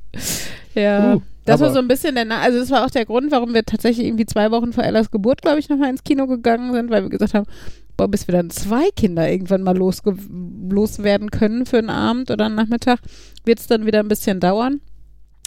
Ja, 0.74 1.14
Uh, 1.14 1.22
das 1.44 1.60
war 1.60 1.72
so 1.72 1.80
ein 1.80 1.88
bisschen 1.88 2.14
der, 2.14 2.24
Na- 2.24 2.40
also 2.40 2.60
das 2.60 2.70
war 2.70 2.84
auch 2.84 2.90
der 2.90 3.04
Grund, 3.04 3.32
warum 3.32 3.54
wir 3.54 3.64
tatsächlich 3.64 4.06
irgendwie 4.06 4.26
zwei 4.26 4.52
Wochen 4.52 4.72
vor 4.72 4.84
Ellas 4.84 5.10
Geburt, 5.10 5.42
glaube 5.42 5.58
ich, 5.58 5.68
nochmal 5.68 5.90
ins 5.90 6.04
Kino 6.04 6.28
gegangen 6.28 6.72
sind, 6.72 6.90
weil 6.90 7.02
wir 7.02 7.10
gesagt 7.10 7.34
haben, 7.34 7.46
boah, 7.96 8.06
bis 8.06 8.28
wir 8.28 8.32
dann 8.32 8.50
zwei 8.50 8.88
Kinder 8.94 9.28
irgendwann 9.28 9.62
mal 9.64 9.76
losge 9.76 10.14
loswerden 10.70 11.30
können 11.32 11.66
für 11.66 11.78
einen 11.78 11.90
Abend 11.90 12.30
oder 12.30 12.46
einen 12.46 12.54
Nachmittag, 12.54 13.00
wird 13.44 13.58
es 13.58 13.66
dann 13.66 13.86
wieder 13.86 13.98
ein 13.98 14.06
bisschen 14.08 14.38
dauern. 14.38 14.80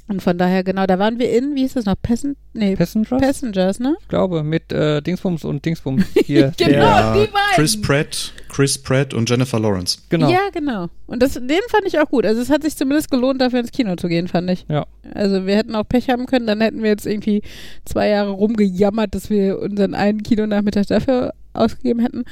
Und 0.09 0.21
von 0.21 0.37
daher, 0.37 0.65
genau, 0.65 0.85
da 0.85 0.99
waren 0.99 1.17
wir 1.17 1.31
in, 1.31 1.55
wie 1.55 1.61
hieß 1.61 1.75
das 1.75 1.85
noch, 1.85 1.95
Pessen, 2.01 2.35
nee, 2.53 2.75
Passengers? 2.75 3.21
Passengers, 3.21 3.79
ne? 3.79 3.95
Ich 4.01 4.07
glaube, 4.09 4.43
mit 4.43 4.71
äh, 4.73 5.01
Dingsbums 5.01 5.45
und 5.45 5.63
Dingsbums 5.63 6.03
hier. 6.25 6.51
Genau, 6.57 6.73
Ja, 6.83 7.13
die 7.13 7.27
beiden. 7.27 7.55
Chris 7.55 7.81
Pratt, 7.81 8.33
Chris 8.49 8.77
Pratt 8.77 9.13
und 9.13 9.29
Jennifer 9.29 9.59
Lawrence. 9.61 9.99
genau. 10.09 10.29
Ja, 10.29 10.49
genau. 10.53 10.87
Und 11.07 11.23
das, 11.23 11.35
den 11.35 11.61
fand 11.69 11.85
ich 11.85 11.97
auch 11.99 12.09
gut. 12.09 12.25
Also 12.25 12.41
es 12.41 12.49
hat 12.49 12.63
sich 12.63 12.75
zumindest 12.75 13.11
gelohnt, 13.11 13.39
dafür 13.39 13.59
ins 13.61 13.71
Kino 13.71 13.95
zu 13.95 14.09
gehen, 14.09 14.27
fand 14.27 14.49
ich. 14.49 14.65
Ja. 14.67 14.85
Also 15.13 15.45
wir 15.45 15.55
hätten 15.55 15.73
auch 15.73 15.87
Pech 15.87 16.09
haben 16.09 16.25
können, 16.25 16.47
dann 16.47 16.59
hätten 16.59 16.83
wir 16.83 16.89
jetzt 16.89 17.05
irgendwie 17.07 17.41
zwei 17.85 18.09
Jahre 18.09 18.31
rumgejammert, 18.31 19.15
dass 19.15 19.29
wir 19.29 19.57
unseren 19.59 19.93
einen 19.95 20.21
Kinonachmittag 20.21 20.85
dafür 20.87 21.33
ausgegeben 21.53 22.01
hätten. 22.01 22.25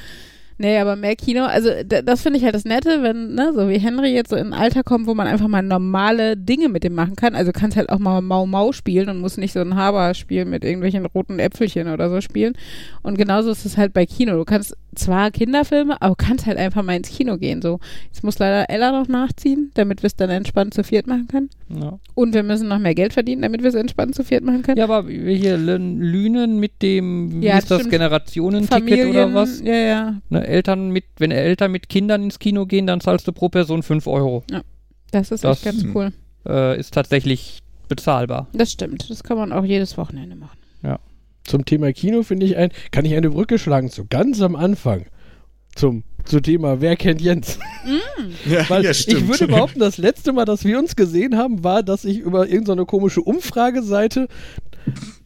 Nee, 0.62 0.78
aber 0.78 0.94
mehr 0.94 1.16
Kino, 1.16 1.42
also 1.44 1.70
das 2.04 2.22
finde 2.22 2.38
ich 2.38 2.44
halt 2.44 2.54
das 2.54 2.64
Nette, 2.64 3.02
wenn, 3.02 3.34
ne, 3.34 3.52
so 3.52 3.68
wie 3.68 3.78
Henry 3.80 4.14
jetzt 4.14 4.30
so 4.30 4.36
in 4.36 4.52
ein 4.52 4.52
Alter 4.52 4.84
kommt, 4.84 5.08
wo 5.08 5.14
man 5.14 5.26
einfach 5.26 5.48
mal 5.48 5.60
normale 5.60 6.36
Dinge 6.36 6.68
mit 6.68 6.84
dem 6.84 6.94
machen 6.94 7.16
kann. 7.16 7.34
Also 7.34 7.50
kannst 7.50 7.76
halt 7.76 7.88
auch 7.90 7.98
mal 7.98 8.20
Mau 8.22 8.46
Mau 8.46 8.70
spielen 8.70 9.08
und 9.08 9.18
muss 9.18 9.38
nicht 9.38 9.52
so 9.52 9.58
ein 9.58 9.74
Haber-Spiel 9.74 10.44
mit 10.44 10.64
irgendwelchen 10.64 11.04
roten 11.04 11.40
Äpfelchen 11.40 11.88
oder 11.88 12.08
so 12.10 12.20
spielen. 12.20 12.52
Und 13.02 13.18
genauso 13.18 13.50
ist 13.50 13.66
es 13.66 13.76
halt 13.76 13.92
bei 13.92 14.06
Kino. 14.06 14.36
Du 14.36 14.44
kannst 14.44 14.76
zwar 14.94 15.30
Kinderfilme, 15.32 16.00
aber 16.00 16.14
du 16.14 16.24
kannst 16.26 16.46
halt 16.46 16.58
einfach 16.58 16.82
mal 16.84 16.94
ins 16.94 17.08
Kino 17.08 17.38
gehen. 17.38 17.60
So, 17.62 17.80
jetzt 18.06 18.22
muss 18.22 18.38
leider 18.38 18.70
Ella 18.70 18.92
noch 18.92 19.08
nachziehen, 19.08 19.70
damit 19.74 20.02
wir 20.02 20.06
es 20.06 20.14
dann 20.16 20.30
entspannt 20.30 20.74
zu 20.74 20.84
viert 20.84 21.08
machen 21.08 21.26
können. 21.28 21.48
Ja. 21.70 21.98
Und 22.14 22.34
wir 22.34 22.42
müssen 22.42 22.68
noch 22.68 22.78
mehr 22.78 22.94
Geld 22.94 23.14
verdienen, 23.14 23.42
damit 23.42 23.62
wir 23.62 23.70
es 23.70 23.74
entspannt 23.74 24.14
zu 24.14 24.22
viert 24.22 24.44
machen 24.44 24.62
können. 24.62 24.76
ja, 24.76 24.84
aber 24.84 25.08
wir 25.08 25.34
hier 25.34 25.56
Lün- 25.56 25.98
Lünen 25.98 26.60
mit 26.60 26.82
dem, 26.82 27.40
wie 27.40 27.46
Ja, 27.46 27.58
ist 27.58 27.70
das. 27.70 27.88
Generationenticket 27.88 29.08
oder 29.08 29.32
was? 29.34 29.60
Ja, 29.62 29.74
ja. 29.74 30.14
Ne, 30.28 30.46
Eltern 30.52 30.90
mit, 30.90 31.04
wenn 31.18 31.30
Eltern 31.30 31.72
mit 31.72 31.88
Kindern 31.88 32.22
ins 32.24 32.38
Kino 32.38 32.66
gehen, 32.66 32.86
dann 32.86 33.00
zahlst 33.00 33.26
du 33.26 33.32
pro 33.32 33.48
Person 33.48 33.82
5 33.82 34.06
Euro. 34.06 34.44
Das 35.10 35.30
ist 35.30 35.42
Das- 35.44 35.64
echt 35.64 35.64
ganz 35.64 35.84
cool. 35.94 36.12
Äh, 36.46 36.78
ist 36.78 36.92
tatsächlich 36.94 37.58
bezahlbar. 37.88 38.48
Das 38.52 38.72
stimmt. 38.72 39.08
Das 39.10 39.22
kann 39.22 39.36
man 39.36 39.52
auch 39.52 39.64
jedes 39.64 39.96
Wochenende 39.98 40.36
machen. 40.36 40.58
Zum 41.44 41.64
Thema 41.64 41.92
Kino 41.92 42.22
finde 42.22 42.46
ich 42.46 42.56
ein, 42.56 42.70
kann 42.92 43.04
ich 43.04 43.16
eine 43.16 43.28
Brücke 43.30 43.58
schlagen 43.58 43.90
zu 43.90 44.06
ganz 44.06 44.40
am 44.40 44.54
Anfang. 44.54 45.06
Zum, 45.74 46.04
zum 46.24 46.40
Thema 46.40 46.80
Wer 46.80 46.94
kennt 46.94 47.20
Jens? 47.20 47.58
Ja, 48.48 48.64
Weil 48.70 48.84
ja, 48.84 48.92
ich 48.92 49.26
würde 49.26 49.48
behaupten, 49.48 49.80
das 49.80 49.98
letzte 49.98 50.32
Mal, 50.32 50.44
dass 50.44 50.64
wir 50.64 50.78
uns 50.78 50.94
gesehen 50.94 51.36
haben, 51.36 51.64
war, 51.64 51.82
dass 51.82 52.04
ich 52.04 52.18
über 52.20 52.46
irgendeine 52.48 52.84
komische 52.86 53.22
Umfrageseite 53.22 54.28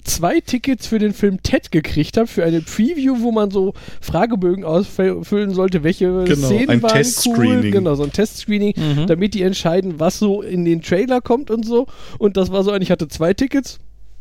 zwei 0.04 0.40
Tickets 0.40 0.86
für 0.86 0.98
den 0.98 1.12
Film 1.12 1.42
Ted 1.42 1.72
gekriegt 1.72 2.16
habe, 2.16 2.26
für 2.28 2.44
eine 2.44 2.60
Preview, 2.60 3.16
wo 3.20 3.32
man 3.32 3.50
so 3.50 3.74
Fragebögen 4.00 4.64
ausfüllen 4.64 5.52
sollte, 5.54 5.82
welche 5.82 6.24
Genau, 6.24 6.46
Szenen 6.46 6.70
ein 6.70 6.82
waren 6.82 6.90
cool. 6.92 6.98
Testscreening. 6.98 7.72
Genau, 7.72 7.94
so 7.96 8.04
ein 8.04 8.12
Testscreening, 8.12 8.74
Mhm. 8.76 9.06
damit 9.06 9.34
die 9.34 9.42
entscheiden, 9.42 9.98
was 9.98 10.18
so 10.18 10.42
in 10.42 10.64
den 10.64 10.80
Trailer 10.82 11.20
kommt 11.20 11.50
und 11.50 11.66
so. 11.66 11.86
Und 12.18 12.36
das 12.36 12.52
war 12.52 12.62
so 12.62 12.70
ein, 12.70 12.82
ich 12.82 12.90
hatte 12.90 13.08
zwei 13.08 13.34
Tickets, 13.34 13.78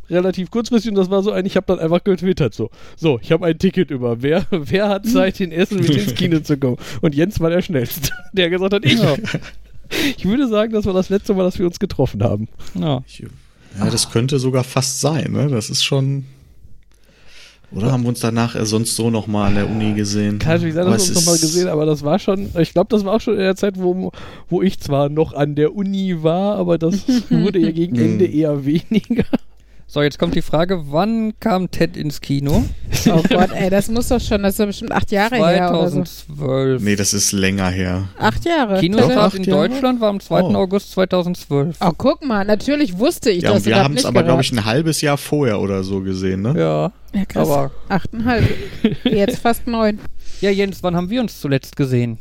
relativ 0.10 0.50
kurzfristig 0.52 0.90
und 0.90 0.96
das 0.96 1.10
war 1.10 1.22
so 1.24 1.32
ein, 1.32 1.46
ich 1.46 1.56
habe 1.56 1.66
dann 1.68 1.80
einfach 1.80 2.04
getwittert 2.04 2.54
so. 2.54 2.70
So, 2.96 3.20
ich 3.22 3.32
habe 3.32 3.46
ein 3.46 3.58
Ticket 3.58 3.92
über. 3.92 4.22
Wer, 4.24 4.46
wer 4.52 4.90
hat 4.90 5.06
Zeit, 5.06 5.40
in 5.40 5.52
Essen 5.52 5.80
mit 5.80 5.90
ins 5.90 6.16
Kino 6.16 6.40
zu 6.40 6.58
kommen? 6.58 6.78
Und 7.02 7.14
Jens 7.16 7.40
war 7.40 7.50
der 7.52 7.62
Schnellste, 7.62 8.10
der 8.34 8.50
gesagt 8.50 8.74
hat, 8.74 8.86
ich. 8.86 9.00
Ja. 9.00 9.16
Ich 10.18 10.26
würde 10.26 10.48
sagen, 10.48 10.74
das 10.74 10.86
war 10.88 10.94
das 10.94 11.10
letzte 11.10 11.36
Mal, 11.36 11.44
dass 11.44 11.60
wir 11.60 11.66
uns 11.68 11.78
getroffen 11.78 12.24
haben. 12.24 12.48
Ja. 12.74 13.04
Ja, 13.78 13.90
das 13.90 14.10
könnte 14.10 14.40
sogar 14.40 14.64
fast 14.64 15.02
sein, 15.02 15.32
ne? 15.32 15.48
Das 15.48 15.70
ist 15.70 15.84
schon. 15.84 16.26
Oder 17.72 17.92
haben 17.92 18.04
wir 18.04 18.10
uns 18.10 18.20
danach 18.20 18.56
sonst 18.66 18.96
so 18.96 19.10
nochmal 19.10 19.48
an 19.50 19.56
der 19.56 19.70
Uni 19.70 19.94
gesehen? 19.94 20.40
Kann 20.40 20.54
natürlich 20.54 20.76
sein, 20.76 20.84
Aber 20.86 20.94
dass 20.94 21.10
wir 21.10 21.16
uns 21.16 21.26
nochmal 21.26 21.40
gesehen 21.40 21.68
aber 21.68 21.86
das 21.86 22.04
war 22.04 22.20
schon, 22.20 22.50
ich 22.58 22.72
glaube, 22.72 22.88
das 22.90 23.04
war 23.04 23.16
auch 23.16 23.22
schon 23.22 23.34
in 23.34 23.40
der 23.42 23.56
Zeit, 23.56 23.74
wo, 23.78 24.12
wo 24.50 24.62
ich 24.62 24.80
zwar 24.80 25.10
noch 25.10 25.34
an 25.34 25.56
der 25.56 25.76
Uni 25.76 26.24
war, 26.24 26.58
aber 26.58 26.78
das 26.78 27.04
wurde 27.30 27.60
ja 27.60 27.72
gegen 27.72 27.96
Ende 27.98 28.26
eher 28.26 28.66
weniger. 28.66 29.26
So, 29.88 30.02
jetzt 30.02 30.18
kommt 30.18 30.34
die 30.36 30.42
Frage, 30.42 30.92
wann 30.92 31.34
kam 31.40 31.70
Ted 31.70 31.96
ins 31.96 32.20
Kino? 32.20 32.66
Oh 33.08 33.22
Gott, 33.30 33.52
ey, 33.54 33.70
das 33.70 33.88
muss 33.88 34.08
doch 34.08 34.20
schon, 34.20 34.42
das 34.42 34.54
ist 34.54 34.60
doch 34.60 34.66
bestimmt 34.66 34.92
acht 34.92 35.12
Jahre 35.12 35.36
her 35.36 35.70
oder 35.70 35.90
so. 35.90 36.04
2012. 36.04 36.82
Nee, 36.82 36.96
das 36.96 37.14
ist 37.14 37.32
länger 37.32 37.70
her. 37.70 38.10
Acht 38.18 38.44
Jahre. 38.46 38.80
Kinostart 38.80 39.18
Acht 39.18 39.36
in 39.36 39.44
Jahre? 39.44 39.70
Deutschland 39.70 40.02
war 40.02 40.10
am 40.10 40.20
2. 40.20 40.42
Oh. 40.42 40.56
August 40.56 40.92
2012. 40.94 41.78
Oh, 41.80 41.92
guck 41.96 42.26
mal, 42.26 42.44
natürlich 42.46 42.98
wusste 42.98 43.30
ich 43.30 43.44
Ja, 43.44 43.54
das. 43.54 43.66
wir 43.66 43.76
hab 43.76 43.84
haben 43.86 43.96
es 43.96 44.06
aber, 44.06 44.24
glaube 44.24 44.42
ich, 44.42 44.52
ein 44.52 44.66
halbes 44.66 45.02
Jahr 45.02 45.18
vorher 45.18 45.60
oder 45.62 45.84
so 45.84 46.02
gesehen, 46.02 46.42
ne? 46.42 46.56
Ja, 46.58 46.92
Ja, 47.18 47.26
krass. 47.26 47.48
aber 47.48 47.72
Achteinhalb. 47.88 48.44
Jetzt 49.04 49.38
fast 49.40 49.68
neun. 49.68 50.00
ja, 50.42 50.50
Jens, 50.50 50.82
wann 50.82 50.96
haben 50.96 51.12
wir 51.12 51.22
uns 51.22 51.40
zuletzt 51.40 51.76
gesehen? 51.76 52.18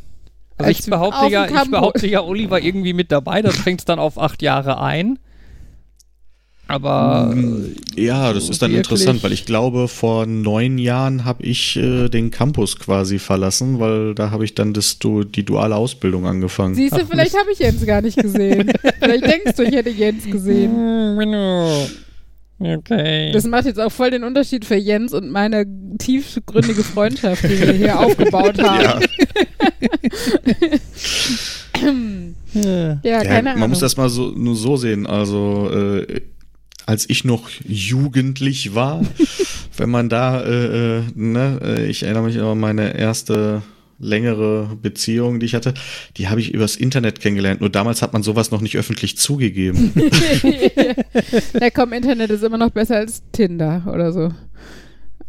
Also 0.59 0.69
Als 0.69 0.81
ich 0.81 0.87
behaupte 0.87 1.27
ja, 1.33 1.47
ich 1.47 1.71
behaupte 1.71 2.07
ja, 2.07 2.21
Uli 2.21 2.49
war 2.51 2.61
irgendwie 2.61 2.93
mit 2.93 3.11
dabei, 3.11 3.41
das 3.43 3.57
fängt 3.57 3.89
dann 3.89 3.99
auf 3.99 4.19
acht 4.21 4.43
Jahre 4.43 4.81
ein. 4.81 5.19
Aber 6.67 7.35
Ja, 7.95 8.33
das 8.33 8.49
ist 8.49 8.62
dann 8.62 8.73
interessant, 8.75 9.23
weil 9.23 9.33
ich 9.33 9.45
glaube, 9.45 9.87
vor 9.87 10.25
neun 10.27 10.79
Jahren 10.79 11.25
habe 11.27 11.43
ich 11.45 11.77
äh, 11.77 12.09
den 12.09 12.31
Campus 12.31 12.79
quasi 12.79 13.19
verlassen, 13.19 13.81
weil 13.81 14.15
da 14.15 14.31
habe 14.31 14.45
ich 14.47 14.55
dann 14.55 14.73
das, 14.73 14.99
du, 14.99 15.25
die 15.25 15.45
duale 15.45 15.77
Ausbildung 15.77 16.27
angefangen. 16.27 16.75
Siehst 16.75 16.97
du, 16.97 17.03
Ach, 17.03 17.09
vielleicht 17.11 17.39
habe 17.39 17.53
ich 17.53 17.59
Jens 17.59 17.85
gar 17.85 18.01
nicht 18.01 18.17
gesehen. 18.17 18.73
vielleicht 19.01 19.25
denkst 19.27 19.57
du, 19.57 19.62
ich 19.62 19.75
hätte 19.75 19.91
Jens 19.91 20.25
gesehen. 20.25 21.91
Okay. 22.59 23.31
Das 23.33 23.45
macht 23.45 23.67
jetzt 23.67 23.81
auch 23.81 23.93
voll 23.93 24.11
den 24.11 24.25
Unterschied 24.25 24.65
für 24.65 24.77
Jens 24.77 25.12
und 25.12 25.31
meine 25.31 25.67
tiefgründige 25.99 26.83
Freundschaft, 26.83 27.45
die 27.45 27.61
wir 27.61 27.73
hier 27.73 28.01
aufgebaut 28.07 28.62
haben. 28.62 29.05
Ja. 32.55 32.62
Ja, 32.62 32.99
Ja, 33.03 33.23
keine 33.25 33.43
man 33.51 33.57
Ahnung. 33.57 33.71
muss 33.71 33.81
das 33.81 33.97
mal 33.97 34.09
so, 34.09 34.31
nur 34.31 34.55
so 34.55 34.77
sehen. 34.77 35.07
Also, 35.07 35.69
äh, 35.73 36.21
als 36.87 37.09
ich 37.09 37.24
noch 37.24 37.49
jugendlich 37.66 38.74
war, 38.74 39.03
wenn 39.76 39.91
man 39.91 40.09
da, 40.09 40.43
äh, 40.43 40.99
äh, 40.99 41.03
ne, 41.14 41.61
äh, 41.62 41.87
ich 41.87 42.03
erinnere 42.03 42.24
mich 42.24 42.41
an 42.41 42.59
meine 42.59 42.97
erste 42.97 43.62
längere 43.99 44.76
Beziehung, 44.80 45.41
die 45.41 45.47
ich 45.47 45.55
hatte, 45.55 45.74
die 46.16 46.28
habe 46.28 46.41
ich 46.41 46.53
übers 46.53 46.76
Internet 46.76 47.20
kennengelernt. 47.20 47.61
Nur 47.61 47.70
damals 47.70 48.03
hat 48.03 48.12
man 48.12 48.22
sowas 48.22 48.51
noch 48.51 48.61
nicht 48.61 48.76
öffentlich 48.76 49.16
zugegeben. 49.16 49.93
ja, 51.61 51.70
komm, 51.70 51.93
Internet 51.93 52.30
ist 52.30 52.43
immer 52.43 52.59
noch 52.59 52.70
besser 52.70 52.97
als 52.97 53.22
Tinder 53.32 53.85
oder 53.93 54.12
so. 54.12 54.32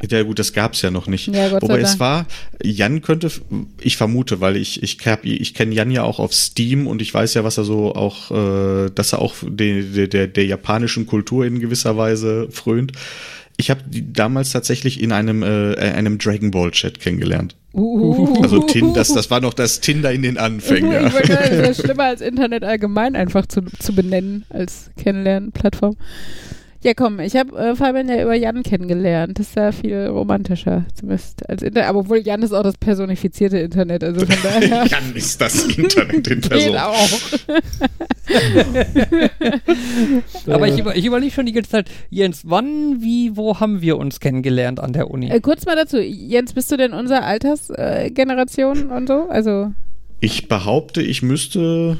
Ja 0.09 0.23
gut, 0.23 0.39
das 0.39 0.53
gab's 0.53 0.81
ja 0.81 0.91
noch 0.91 1.07
nicht. 1.07 1.27
Ja, 1.27 1.49
Gott 1.49 1.61
sei 1.61 1.67
Wobei 1.67 1.79
es 1.81 1.99
war, 1.99 2.25
Jan 2.61 3.01
könnte, 3.01 3.31
ich 3.81 3.97
vermute, 3.97 4.41
weil 4.41 4.57
ich 4.57 4.83
ich, 4.83 4.97
ich 5.23 5.53
kenne 5.53 5.73
Jan 5.73 5.91
ja 5.91 6.03
auch 6.03 6.19
auf 6.19 6.33
Steam 6.33 6.87
und 6.87 7.01
ich 7.01 7.13
weiß 7.13 7.33
ja, 7.33 7.43
was 7.43 7.57
er 7.57 7.63
so 7.63 7.95
auch, 7.95 8.31
äh, 8.31 8.89
dass 8.93 9.13
er 9.13 9.19
auch 9.19 9.35
der, 9.41 10.07
der, 10.07 10.27
der 10.27 10.45
japanischen 10.45 11.05
Kultur 11.05 11.45
in 11.45 11.59
gewisser 11.59 11.97
Weise 11.97 12.47
frönt. 12.51 12.91
Ich 13.57 13.69
habe 13.69 13.81
die 13.87 14.11
damals 14.11 14.51
tatsächlich 14.51 15.01
in 15.01 15.13
einem 15.13 15.41
äh, 15.41 15.75
einem 15.75 16.17
Dragon 16.17 16.51
Ball 16.51 16.71
Chat 16.71 16.99
kennengelernt. 16.99 17.55
Uh, 17.73 18.41
Also 18.41 18.59
Tin, 18.59 18.93
das, 18.93 19.13
das 19.13 19.29
war 19.31 19.39
noch 19.41 19.53
das 19.53 19.79
Tinder 19.79 20.11
in 20.11 20.21
den 20.23 20.37
Anfängen. 20.37 20.91
Ich 20.91 20.97
Ja. 20.97 21.13
wollte 21.13 21.33
sagen, 21.33 21.57
das 21.57 21.69
ist 21.77 21.81
schlimmer 21.85 22.03
als 22.05 22.21
Internet 22.21 22.63
allgemein 22.63 23.15
einfach 23.15 23.45
zu, 23.45 23.61
zu 23.79 23.93
benennen 23.93 24.45
als 24.49 24.91
Kennenlernen-Plattform. 25.01 25.95
Ja, 26.86 26.93
komm, 26.93 27.19
ich 27.19 27.36
habe 27.36 27.57
äh, 27.57 27.75
Fabian 27.75 28.07
ja 28.07 28.21
über 28.21 28.36
Jan 28.36 28.61
kennengelernt. 28.61 29.39
Das 29.39 29.47
ist 29.47 29.55
ja 29.55 29.71
viel 29.71 30.05
romantischer, 30.05 30.86
zumindest 30.93 31.49
als 31.49 31.63
Internet. 31.63 31.89
Aber 31.89 32.01
obwohl 32.01 32.19
Jan 32.19 32.43
ist 32.43 32.53
auch 32.53 32.61
das 32.61 32.77
personifizierte 32.77 33.57
Internet. 33.57 34.03
Also 34.03 34.23
von 34.23 34.36
daher 34.43 34.86
Jan 34.86 35.15
ist 35.15 35.41
das 35.41 35.65
Internet 35.65 36.27
in 36.27 36.41
Person. 36.41 36.73
geht 36.73 36.79
auch. 36.79 37.09
Aber 40.53 40.67
ich, 40.67 40.77
über, 40.77 40.95
ich 40.95 41.05
überlege 41.07 41.31
schon 41.31 41.47
die 41.47 41.53
ganze 41.53 41.71
Zeit, 41.71 41.89
Jens, 42.11 42.43
wann, 42.45 43.01
wie, 43.01 43.36
wo 43.36 43.59
haben 43.59 43.81
wir 43.81 43.97
uns 43.97 44.19
kennengelernt 44.19 44.79
an 44.79 44.93
der 44.93 45.09
Uni? 45.09 45.31
Äh, 45.31 45.39
kurz 45.39 45.65
mal 45.65 45.75
dazu, 45.75 45.97
Jens, 45.97 46.53
bist 46.53 46.71
du 46.71 46.77
denn 46.77 46.93
unserer 46.93 47.23
Altersgeneration 47.23 48.91
äh, 48.91 48.93
und 48.93 49.07
so? 49.07 49.27
Also, 49.27 49.71
Ich 50.19 50.47
behaupte, 50.47 51.01
ich 51.01 51.23
müsste 51.23 51.97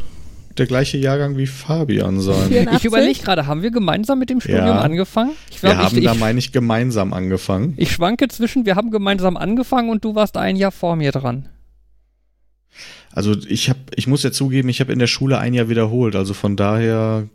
der 0.58 0.66
gleiche 0.68 0.98
Jahrgang 0.98 1.38
wie 1.38 1.48
Fabian 1.48 2.20
sein. 2.22 2.50
84? 2.50 2.80
Ich 2.80 2.86
überlege 2.86 3.20
gerade, 3.22 3.46
haben 3.48 3.62
wir 3.62 3.72
gemeinsam 3.72 4.20
mit 4.20 4.30
dem 4.30 4.40
Studium 4.42 4.66
Ja. 4.66 4.80
angefangen? 4.82 5.32
Ich 5.50 5.62
Wir 5.62 5.72
glaub, 5.72 5.84
haben 5.86 5.98
ich, 5.98 6.04
da, 6.04 6.14
meine 6.14 6.40
ich, 6.40 6.52
gemeinsam 6.52 7.14
angefangen. 7.14 7.74
ich 7.78 7.92
schwanke 7.92 8.28
zwischen, 8.28 8.66
wir 8.66 8.76
haben 8.76 8.92
gemeinsam 8.92 9.38
angefangen 9.38 9.90
und 9.90 10.04
du 10.06 10.16
warst 10.16 10.38
ein 10.38 10.56
Jahr 10.56 10.72
vor 10.72 10.96
mir 10.96 11.12
dran. 11.12 11.50
Also 13.12 13.34
ich 13.48 13.70
habe, 13.70 13.80
ich 13.96 14.08
muss 14.08 14.24
ja 14.24 14.32
zugeben, 14.32 14.68
ich 14.70 14.82
habe 14.82 14.92
in 14.92 15.00
der 15.00 15.08
Schule 15.08 15.38
ein 15.40 15.54
Jahr 15.54 15.70
wiederholt. 15.70 16.16
Also 16.16 16.34
von 16.34 16.58
daher 16.58 17.28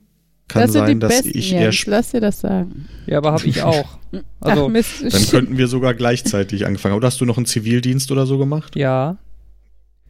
kann 0.48 0.62
das 0.62 0.72
sein, 0.72 1.00
dass 1.00 1.22
besten, 1.22 1.38
ich 1.38 1.52
eher. 1.52 1.70
Lass 1.86 2.10
dir 2.10 2.20
das 2.20 2.40
sagen. 2.40 2.86
Ja, 3.06 3.18
aber 3.18 3.32
habe 3.32 3.46
ich 3.46 3.62
auch. 3.62 3.98
Also, 4.40 4.66
Ach 4.66 4.68
Mist. 4.68 5.02
Dann 5.02 5.26
könnten 5.30 5.56
wir 5.58 5.68
sogar 5.68 5.94
gleichzeitig 5.94 6.66
angefangen. 6.66 6.94
Oder 6.96 7.06
hast 7.06 7.20
du 7.20 7.24
noch 7.24 7.36
einen 7.38 7.46
Zivildienst 7.46 8.10
oder 8.12 8.26
so 8.26 8.36
gemacht? 8.38 8.76
ja. 8.76 9.16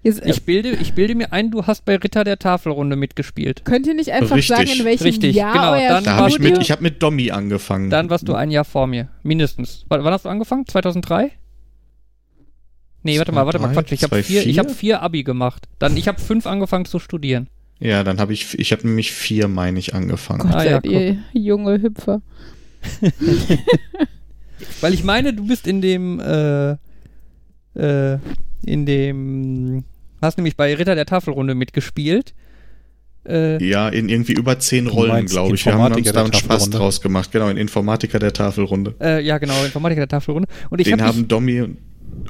Jetzt, 0.03 0.25
Ich 0.25 0.45
bilde, 0.45 0.71
ich 0.71 0.95
bilde 0.95 1.15
mir 1.15 1.33
ein, 1.33 1.51
du 1.51 1.67
hast 1.67 1.85
bei 1.85 1.97
Ritter 1.97 2.25
der 2.25 2.39
Tafelrunde 2.39 2.97
mitgespielt. 2.97 3.65
könnt 3.67 3.87
ihr 3.87 3.95
nicht 3.95 4.11
einfach 4.13 4.37
Richtig. 4.37 4.57
sagen, 4.57 4.71
in 4.79 4.85
welchem 4.87 5.03
Richtig, 5.05 5.37
Jahr 5.37 5.53
genau, 5.53 5.73
euer 5.73 5.89
dann 5.91 6.05
Da 6.05 6.17
habe 6.17 6.31
ich 6.31 6.39
mit, 6.39 6.57
ich 6.59 6.71
habe 6.71 6.83
mit 6.83 7.03
Dommy 7.03 7.31
angefangen. 7.31 7.91
Dann 7.91 8.09
warst 8.09 8.27
du 8.27 8.35
ein 8.35 8.51
Jahr 8.51 8.65
vor 8.65 8.87
mir. 8.87 9.09
Mindestens. 9.23 9.85
W 9.91 9.99
wann 10.03 10.13
hast 10.13 10.25
du 10.25 10.31
angefangen? 10.31 10.67
2003? 10.67 11.33
Nee, 13.03 13.19
warte 13.19 13.33
mal, 13.33 13.45
warte 13.45 13.59
mal, 13.59 13.73
2003, 13.75 13.83
Quatsch. 13.83 13.93
Ich 13.93 14.03
habe 14.05 14.23
vier, 14.23 14.43
2004? 14.43 14.51
ich 14.51 14.59
hab 14.59 14.71
vier 14.71 15.03
Abi 15.03 15.23
gemacht. 15.23 15.69
Dann, 15.79 15.97
ich 15.97 16.09
habe 16.09 16.21
fünf 16.21 16.47
angefangen 16.47 16.85
zu 16.87 16.99
studieren. 16.99 17.49
Ja, 17.79 18.05
dann 18.05 18.21
habe 18.21 18.33
ich, 18.33 18.59
ich 18.59 18.73
habe 18.73 18.87
nämlich 18.87 19.11
vier, 19.13 19.49
meine 19.49 19.79
ich, 19.79 19.95
angefangen. 19.95 20.41
Gott 20.41 20.55
Ah, 20.55 20.65
ja, 20.65 20.71
seid 20.73 20.87
ihr 20.87 21.19
junge 21.33 21.81
Hüpfer. 21.83 22.21
Weil 24.81 24.95
ich 24.95 25.05
meine, 25.05 25.33
du 25.33 25.47
bist 25.47 25.67
in 25.67 25.81
dem, 25.81 26.21
äh, 26.21 26.73
äh, 27.75 28.19
in 28.65 28.85
dem, 28.87 29.85
hast 30.21 30.39
nämlich 30.39 30.57
bei 30.57 30.75
Ritter 30.75 30.95
der 30.95 31.07
Tafelrunde 31.07 31.55
mitgespielt. 31.55 32.35
Äh, 33.27 33.63
Ja, 33.63 33.89
in 33.89 34.09
irgendwie 34.09 34.33
über 34.33 34.59
zehn 34.59 34.87
Rollen, 34.87 35.27
glaube 35.27 35.55
ich. 35.55 35.67
Wir 35.67 35.75
haben 35.75 35.93
uns 35.93 35.99
Informatiker 35.99 36.13
da 36.13 36.21
der 36.21 36.25
einen 36.25 36.33
Spaß 36.33 36.71
draus 36.71 37.01
gemacht. 37.01 37.33
Genau, 37.33 37.49
in 37.49 37.57
Informatiker 37.57 38.19
der 38.19 38.33
Tafelrunde. 38.33 38.95
äh, 39.01 39.23
ja, 39.23 39.39
genau, 39.39 39.63
Informatiker 39.65 40.01
der 40.01 40.09
Tafelrunde. 40.09 40.49
Und 40.71 40.81
ich 40.81 40.87
Den 40.87 41.01
hab 41.03 41.09
haben 41.09 41.29
Dommy 41.29 41.61
und, 41.61 41.79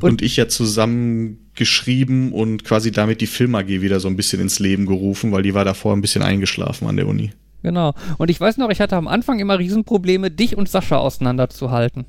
und 0.02 0.22
ich 0.22 0.36
ja 0.36 0.48
zusammen 0.48 1.50
geschrieben 1.54 2.32
und 2.32 2.64
quasi 2.64 2.90
damit 2.90 3.20
die 3.20 3.26
Film 3.26 3.54
AG 3.54 3.68
wieder 3.68 4.00
so 4.00 4.08
ein 4.08 4.16
bisschen 4.16 4.40
ins 4.40 4.58
Leben 4.58 4.86
gerufen, 4.86 5.30
weil 5.32 5.42
die 5.42 5.54
war 5.54 5.64
davor 5.64 5.94
ein 5.94 6.00
bisschen 6.00 6.22
eingeschlafen 6.22 6.88
an 6.88 6.96
der 6.96 7.06
Uni. 7.06 7.30
genau. 7.62 7.94
Und 8.18 8.30
ich 8.30 8.40
weiß 8.40 8.56
noch, 8.56 8.70
ich 8.70 8.80
hatte 8.80 8.96
am 8.96 9.08
Anfang 9.08 9.38
immer 9.38 9.58
Riesenprobleme, 9.58 10.30
dich 10.30 10.56
und 10.56 10.68
Sascha 10.68 10.96
auseinanderzuhalten. 10.96 12.04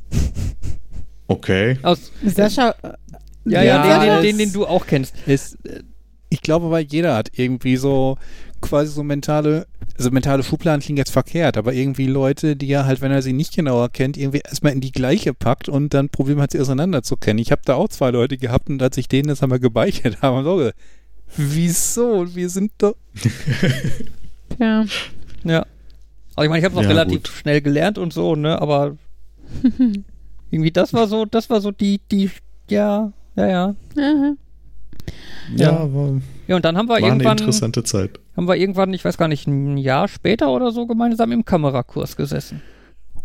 Okay. 1.27 1.77
Aus, 1.83 2.11
Sascha. 2.25 2.75
Ja, 3.45 3.61
ja, 3.63 3.85
Ja, 3.85 4.15
den, 4.17 4.23
den, 4.23 4.37
den, 4.37 4.37
den 4.49 4.53
du 4.53 4.65
auch 4.65 4.85
kennst. 4.87 5.15
Es, 5.27 5.55
äh, 5.63 5.81
ich 6.29 6.41
glaube, 6.41 6.71
weil 6.71 6.85
jeder 6.85 7.15
hat 7.15 7.29
irgendwie 7.37 7.75
so 7.75 8.17
quasi 8.61 8.91
so 8.93 9.03
mentale, 9.03 9.67
also 9.97 10.11
mentale 10.11 10.43
Schubladen 10.43 10.81
klingt 10.81 10.99
jetzt 10.99 11.11
verkehrt, 11.11 11.57
aber 11.57 11.73
irgendwie 11.73 12.05
Leute, 12.07 12.55
die 12.55 12.71
er 12.71 12.85
halt, 12.85 13.01
wenn 13.01 13.11
er 13.11 13.21
sie 13.21 13.33
nicht 13.33 13.55
genauer 13.55 13.89
kennt, 13.89 14.17
irgendwie 14.17 14.39
erstmal 14.45 14.71
in 14.71 14.81
die 14.81 14.91
gleiche 14.91 15.33
packt 15.33 15.67
und 15.67 15.93
dann 15.93 16.09
Probleme 16.09 16.41
hat, 16.41 16.51
sie 16.51 16.59
auseinander 16.59 17.01
zu 17.03 17.17
kennen. 17.17 17.39
Ich 17.39 17.51
habe 17.51 17.63
da 17.65 17.73
auch 17.75 17.89
zwei 17.89 18.11
Leute 18.11 18.37
gehabt 18.37 18.69
und 18.69 18.81
als 18.81 18.97
ich 18.97 19.07
denen 19.07 19.27
das 19.29 19.41
einmal 19.43 19.59
gebeichert 19.59 20.21
habe, 20.21 20.43
so, 20.43 20.57
gesagt, 20.57 20.77
wieso? 21.35 22.35
Wir 22.35 22.49
sind 22.49 22.71
doch. 22.77 22.95
Ja. 24.59 24.85
Ja. 25.43 25.65
Also 26.35 26.43
ich 26.43 26.49
meine, 26.49 26.59
ich 26.59 26.65
habe 26.65 26.73
es 26.73 26.77
auch 26.79 26.83
Ja, 26.83 26.89
relativ 26.89 27.23
gut. 27.23 27.27
schnell 27.29 27.61
gelernt 27.61 27.97
und 27.97 28.13
so, 28.13 28.35
ne, 28.35 28.61
aber 28.61 28.97
irgendwie 30.51 30.71
das 30.71 30.93
war 30.93 31.07
so, 31.07 31.25
das 31.25 31.49
war 31.49 31.61
so 31.61 31.71
die, 31.71 31.99
die, 32.11 32.29
ja, 32.69 33.11
ja, 33.35 33.47
ja. 33.47 33.75
Aha. 33.97 34.33
Ja, 35.55 35.93
war, 35.93 36.21
Ja, 36.47 36.55
und 36.55 36.65
dann 36.65 36.77
haben 36.77 36.85
wir 36.87 36.91
war 36.93 36.97
eine 36.97 37.07
irgendwann, 37.07 37.37
interessante 37.37 37.83
Zeit. 37.83 38.19
haben 38.37 38.47
wir 38.47 38.55
irgendwann, 38.55 38.93
ich 38.93 39.03
weiß 39.03 39.17
gar 39.17 39.27
nicht, 39.27 39.47
ein 39.47 39.77
Jahr 39.77 40.07
später 40.07 40.49
oder 40.51 40.71
so 40.71 40.85
gemeinsam 40.87 41.31
im 41.31 41.43
Kamerakurs 41.45 42.15
gesessen. 42.15 42.61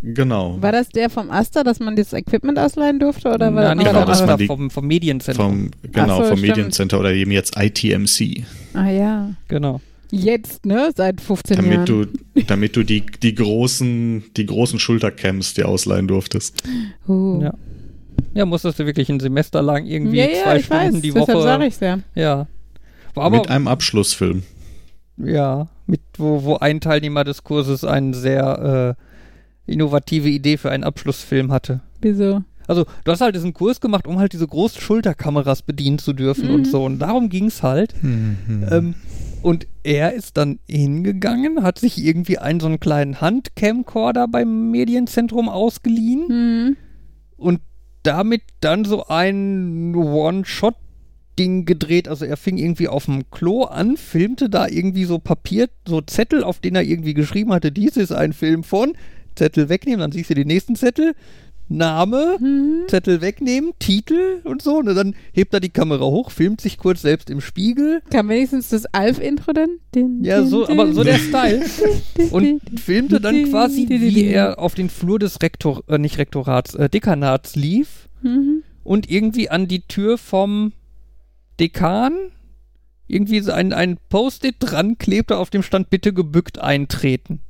Genau. 0.02 0.60
War 0.60 0.72
das 0.72 0.88
der 0.90 1.08
vom 1.10 1.30
Aster, 1.30 1.64
dass 1.64 1.80
man 1.80 1.96
das 1.96 2.12
Equipment 2.12 2.58
ausleihen 2.58 2.98
durfte? 2.98 3.28
Oder 3.32 3.54
war 3.54 3.74
Na, 3.74 3.74
das 3.74 3.84
genau, 3.84 3.98
vom, 4.00 4.08
dass 4.08 4.20
man 4.20 4.28
Aster, 4.30 4.36
die- 4.38 4.46
vom, 4.46 4.70
vom 4.70 4.86
Medienzentrum. 4.86 5.70
Vom, 5.82 5.90
genau, 5.92 6.18
so, 6.22 6.28
vom 6.28 6.38
stimmt. 6.38 6.56
Mediencenter 6.56 7.00
oder 7.00 7.12
eben 7.12 7.30
jetzt 7.30 7.56
ITMC. 7.58 8.44
Ah 8.74 8.88
ja. 8.90 9.30
Genau. 9.48 9.80
Jetzt, 10.10 10.64
ne? 10.66 10.90
Seit 10.94 11.20
15 11.20 11.56
Jahren. 11.56 11.70
Damit 11.70 11.88
du, 11.88 12.06
damit 12.46 12.76
du 12.76 12.82
die, 12.84 13.04
die 13.22 13.34
großen, 13.34 14.24
die 14.36 14.46
großen 14.46 14.78
Schultercams 14.78 15.54
dir 15.54 15.66
ausleihen 15.68 16.06
durftest. 16.08 16.62
Uh. 17.08 17.40
Ja. 17.42 17.54
Ja, 18.34 18.44
musstest 18.46 18.78
du 18.78 18.86
wirklich 18.86 19.08
ein 19.08 19.20
Semester 19.20 19.62
lang 19.62 19.86
irgendwie 19.86 20.18
ja, 20.18 20.26
ja, 20.26 20.42
zwei 20.44 20.56
ich 20.58 20.66
Stunden 20.66 20.94
weiß. 20.94 21.00
die 21.02 21.10
Deshalb 21.12 21.28
Woche. 21.38 21.42
sage 21.42 21.66
ich's 21.66 21.80
ja. 21.80 21.98
Ja. 22.14 22.46
War 23.14 23.24
aber, 23.24 23.38
mit 23.38 23.48
einem 23.50 23.66
Abschlussfilm. 23.68 24.42
ja, 25.16 25.68
mit, 25.86 26.00
wo, 26.18 26.42
wo 26.44 26.56
ein 26.56 26.80
Teilnehmer 26.80 27.24
des 27.24 27.44
Kurses 27.44 27.84
eine 27.84 28.12
sehr 28.14 28.96
äh, 29.66 29.72
innovative 29.72 30.28
Idee 30.28 30.56
für 30.58 30.70
einen 30.70 30.84
Abschlussfilm 30.84 31.50
hatte. 31.52 31.80
Wieso? 32.02 32.42
Also, 32.68 32.84
du 33.04 33.12
hast 33.12 33.20
halt 33.20 33.34
diesen 33.36 33.54
Kurs 33.54 33.80
gemacht, 33.80 34.06
um 34.08 34.18
halt 34.18 34.32
diese 34.32 34.46
großen 34.46 34.80
Schulterkameras 34.80 35.62
bedienen 35.62 35.98
zu 35.98 36.12
dürfen 36.12 36.48
Mhm. 36.48 36.54
und 36.54 36.66
so. 36.66 36.84
Und 36.84 36.98
darum 36.98 37.28
ging's 37.30 37.62
halt. 37.62 37.94
Ähm, 38.02 38.94
und 39.42 39.66
er 39.84 40.12
ist 40.14 40.36
dann 40.36 40.58
hingegangen, 40.68 41.62
hat 41.62 41.78
sich 41.78 42.04
irgendwie 42.04 42.38
einen 42.38 42.58
so 42.58 42.66
einen 42.66 42.80
kleinen 42.80 43.20
Handcamcorder 43.20 44.26
beim 44.26 44.72
Medienzentrum 44.72 45.48
ausgeliehen 45.48 46.26
Hm. 46.28 46.76
und 47.36 47.60
damit 48.06 48.42
dann 48.60 48.84
so 48.84 49.06
ein 49.06 49.94
One-Shot-Ding 49.94 51.64
gedreht. 51.64 52.08
Also 52.08 52.24
er 52.24 52.36
fing 52.36 52.56
irgendwie 52.56 52.88
auf 52.88 53.06
dem 53.06 53.30
Klo 53.30 53.64
an, 53.64 53.96
filmte 53.96 54.48
da 54.48 54.68
irgendwie 54.68 55.04
so 55.04 55.18
Papier, 55.18 55.68
so 55.86 56.00
Zettel, 56.00 56.44
auf 56.44 56.60
denen 56.60 56.76
er 56.76 56.82
irgendwie 56.82 57.14
geschrieben 57.14 57.52
hatte, 57.52 57.72
dies 57.72 57.96
ist 57.96 58.12
ein 58.12 58.32
Film 58.32 58.62
von, 58.62 58.94
Zettel 59.34 59.68
wegnehmen, 59.68 60.00
dann 60.00 60.12
siehst 60.12 60.30
du 60.30 60.34
den 60.34 60.46
nächsten 60.46 60.76
Zettel, 60.76 61.14
Name, 61.68 62.36
Hm. 62.38 62.82
Zettel 62.88 63.20
wegnehmen, 63.20 63.72
Titel 63.78 64.40
und 64.44 64.62
so. 64.62 64.76
Und 64.78 64.86
dann 64.86 65.14
hebt 65.32 65.52
er 65.52 65.60
die 65.60 65.68
Kamera 65.70 66.04
hoch, 66.04 66.30
filmt 66.30 66.60
sich 66.60 66.78
kurz 66.78 67.02
selbst 67.02 67.28
im 67.30 67.40
Spiegel. 67.40 68.02
Kam 68.10 68.28
wenigstens 68.28 68.68
das 68.68 68.86
Alf-Intro 68.86 69.52
denn? 69.52 69.80
Din, 69.94 70.22
Ja, 70.22 70.44
so, 70.44 70.64
din, 70.66 70.78
aber 70.78 70.92
so 70.92 71.02
der 71.02 71.18
Style. 71.18 71.64
Und 72.30 72.60
filmte 72.78 73.20
dann 73.20 73.44
quasi, 73.50 73.86
wie 73.88 74.24
er 74.26 74.58
auf 74.58 74.74
den 74.74 74.88
Flur 74.90 75.18
des 75.18 75.42
Rektor, 75.42 75.82
äh, 75.88 75.98
nicht 75.98 76.18
Rektorats, 76.18 76.74
äh, 76.74 76.88
Dekanats 76.88 77.56
lief 77.56 78.08
Mhm. 78.22 78.62
und 78.84 79.10
irgendwie 79.10 79.50
an 79.50 79.66
die 79.68 79.82
Tür 79.82 80.18
vom 80.18 80.72
Dekan 81.60 82.12
irgendwie 83.08 83.40
so 83.40 83.52
ein, 83.52 83.72
ein 83.72 83.98
Post-it 84.08 84.56
dran 84.58 84.98
klebte, 84.98 85.36
auf 85.38 85.50
dem 85.50 85.62
stand 85.62 85.90
bitte 85.90 86.12
gebückt 86.12 86.58
eintreten. 86.58 87.40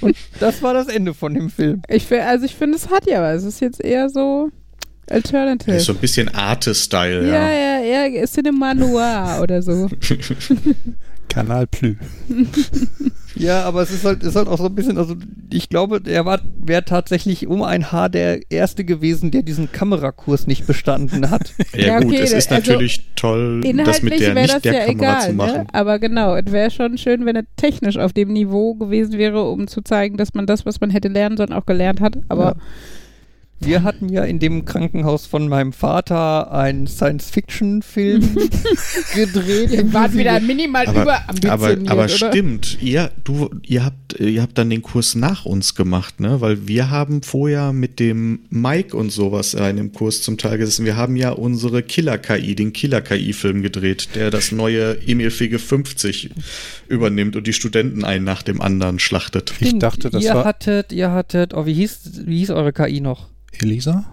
Und 0.00 0.16
das 0.40 0.62
war 0.62 0.74
das 0.74 0.88
Ende 0.88 1.14
von 1.14 1.34
dem 1.34 1.50
Film. 1.50 1.82
Ich 1.88 2.06
find, 2.06 2.22
also 2.22 2.44
ich 2.44 2.54
finde, 2.54 2.76
es 2.76 2.88
hat 2.90 3.06
ja 3.06 3.22
was. 3.22 3.42
Es 3.42 3.54
ist 3.54 3.60
jetzt 3.60 3.82
eher 3.82 4.08
so 4.08 4.50
Alternative. 5.10 5.76
Ist 5.76 5.86
so 5.86 5.92
ein 5.92 5.98
bisschen 5.98 6.28
Arte-Style, 6.28 7.26
ja, 7.26 7.50
ja. 7.50 7.80
ja, 7.80 8.06
ja, 8.06 8.26
Cinema 8.26 8.74
Noir 8.74 9.40
oder 9.42 9.60
so. 9.62 9.88
Kanal 11.32 11.66
Plü. 11.66 11.96
Ja, 13.34 13.62
aber 13.64 13.80
es 13.80 13.90
ist 13.90 14.04
halt, 14.04 14.22
ist 14.22 14.36
halt 14.36 14.46
auch 14.46 14.58
so 14.58 14.66
ein 14.66 14.74
bisschen, 14.74 14.98
also 14.98 15.16
ich 15.50 15.70
glaube, 15.70 16.02
er 16.04 16.26
war 16.26 16.40
wäre 16.62 16.84
tatsächlich 16.84 17.46
um 17.46 17.62
ein 17.62 17.90
Haar 17.90 18.10
der 18.10 18.50
Erste 18.50 18.84
gewesen, 18.84 19.30
der 19.30 19.42
diesen 19.42 19.72
Kamerakurs 19.72 20.46
nicht 20.46 20.66
bestanden 20.66 21.30
hat. 21.30 21.54
Ja, 21.74 21.86
Ja, 21.86 21.98
gut, 22.00 22.08
okay, 22.12 22.20
es 22.22 22.32
ist 22.32 22.52
also 22.52 22.72
natürlich 22.72 23.06
toll, 23.16 23.62
das 23.62 24.02
mit 24.02 24.12
Inhaltlich 24.12 24.18
der 24.20 24.34
wäre 24.34 24.42
nicht 24.42 24.54
das 24.54 24.62
der 24.62 24.72
ja 24.74 24.84
Kamera 24.84 24.92
egal, 24.92 25.28
zu 25.28 25.32
machen. 25.34 25.52
ne? 25.62 25.66
aber 25.72 25.98
genau, 25.98 26.36
es 26.36 26.52
wäre 26.52 26.70
schon 26.70 26.98
schön, 26.98 27.24
wenn 27.24 27.36
er 27.36 27.44
technisch 27.56 27.96
auf 27.96 28.12
dem 28.12 28.32
Niveau 28.34 28.74
gewesen 28.74 29.14
wäre, 29.14 29.48
um 29.50 29.66
zu 29.66 29.80
zeigen, 29.80 30.18
dass 30.18 30.34
man 30.34 30.46
das, 30.46 30.66
was 30.66 30.80
man 30.82 30.90
hätte 30.90 31.08
lernen 31.08 31.38
sollen, 31.38 31.54
auch 31.54 31.64
gelernt 31.66 32.00
hat. 32.02 32.18
Aber 32.28 32.44
Ja. 32.44 32.56
Wir 33.64 33.84
hatten 33.84 34.08
ja 34.08 34.24
in 34.24 34.40
dem 34.40 34.64
Krankenhaus 34.64 35.26
von 35.26 35.48
meinem 35.48 35.72
Vater 35.72 36.50
einen 36.52 36.86
Science-Fiction-Film 36.88 38.20
gedreht. 39.14 39.70
ihr 39.70 39.92
wart 39.92 40.14
wieder 40.14 40.40
minimal 40.40 40.86
Aber, 40.86 41.00
aber, 41.00 41.12
überambitioniert, 41.36 41.90
aber 41.90 42.04
oder? 42.04 42.08
stimmt, 42.08 42.78
ihr, 42.82 43.10
du, 43.22 43.50
ihr 43.64 43.84
habt, 43.84 44.18
ihr 44.18 44.42
habt 44.42 44.58
dann 44.58 44.68
den 44.68 44.82
Kurs 44.82 45.14
nach 45.14 45.44
uns 45.44 45.74
gemacht, 45.74 46.20
ne? 46.20 46.40
Weil 46.40 46.66
wir 46.66 46.90
haben 46.90 47.22
vorher 47.22 47.72
mit 47.72 48.00
dem 48.00 48.40
Mike 48.50 48.96
und 48.96 49.10
sowas 49.10 49.54
in 49.54 49.76
dem 49.76 49.92
Kurs 49.92 50.22
zum 50.22 50.38
Teil 50.38 50.58
gesessen. 50.58 50.84
Wir 50.84 50.96
haben 50.96 51.16
ja 51.16 51.30
unsere 51.30 51.82
Killer-KI, 51.82 52.56
den 52.56 52.72
Killer-KI-Film 52.72 53.62
gedreht, 53.62 54.08
der 54.16 54.30
das 54.30 54.50
neue 54.50 54.98
Emil 55.06 55.30
Fege 55.30 55.58
50 55.60 56.30
übernimmt 56.88 57.36
und 57.36 57.46
die 57.46 57.52
Studenten 57.52 58.04
einen 58.04 58.24
nach 58.24 58.42
dem 58.42 58.60
anderen 58.60 58.98
schlachtet. 58.98 59.54
Ich 59.60 59.78
dachte, 59.78 60.10
das 60.10 60.24
ihr 60.24 60.34
war 60.34 60.44
hattet, 60.44 60.92
ihr 60.92 61.12
hattet, 61.12 61.54
oh, 61.54 61.64
wie 61.64 61.74
hieß, 61.74 62.22
wie 62.26 62.38
hieß 62.38 62.50
eure 62.50 62.72
KI 62.72 63.00
noch? 63.00 63.28
Elisa. 63.52 64.04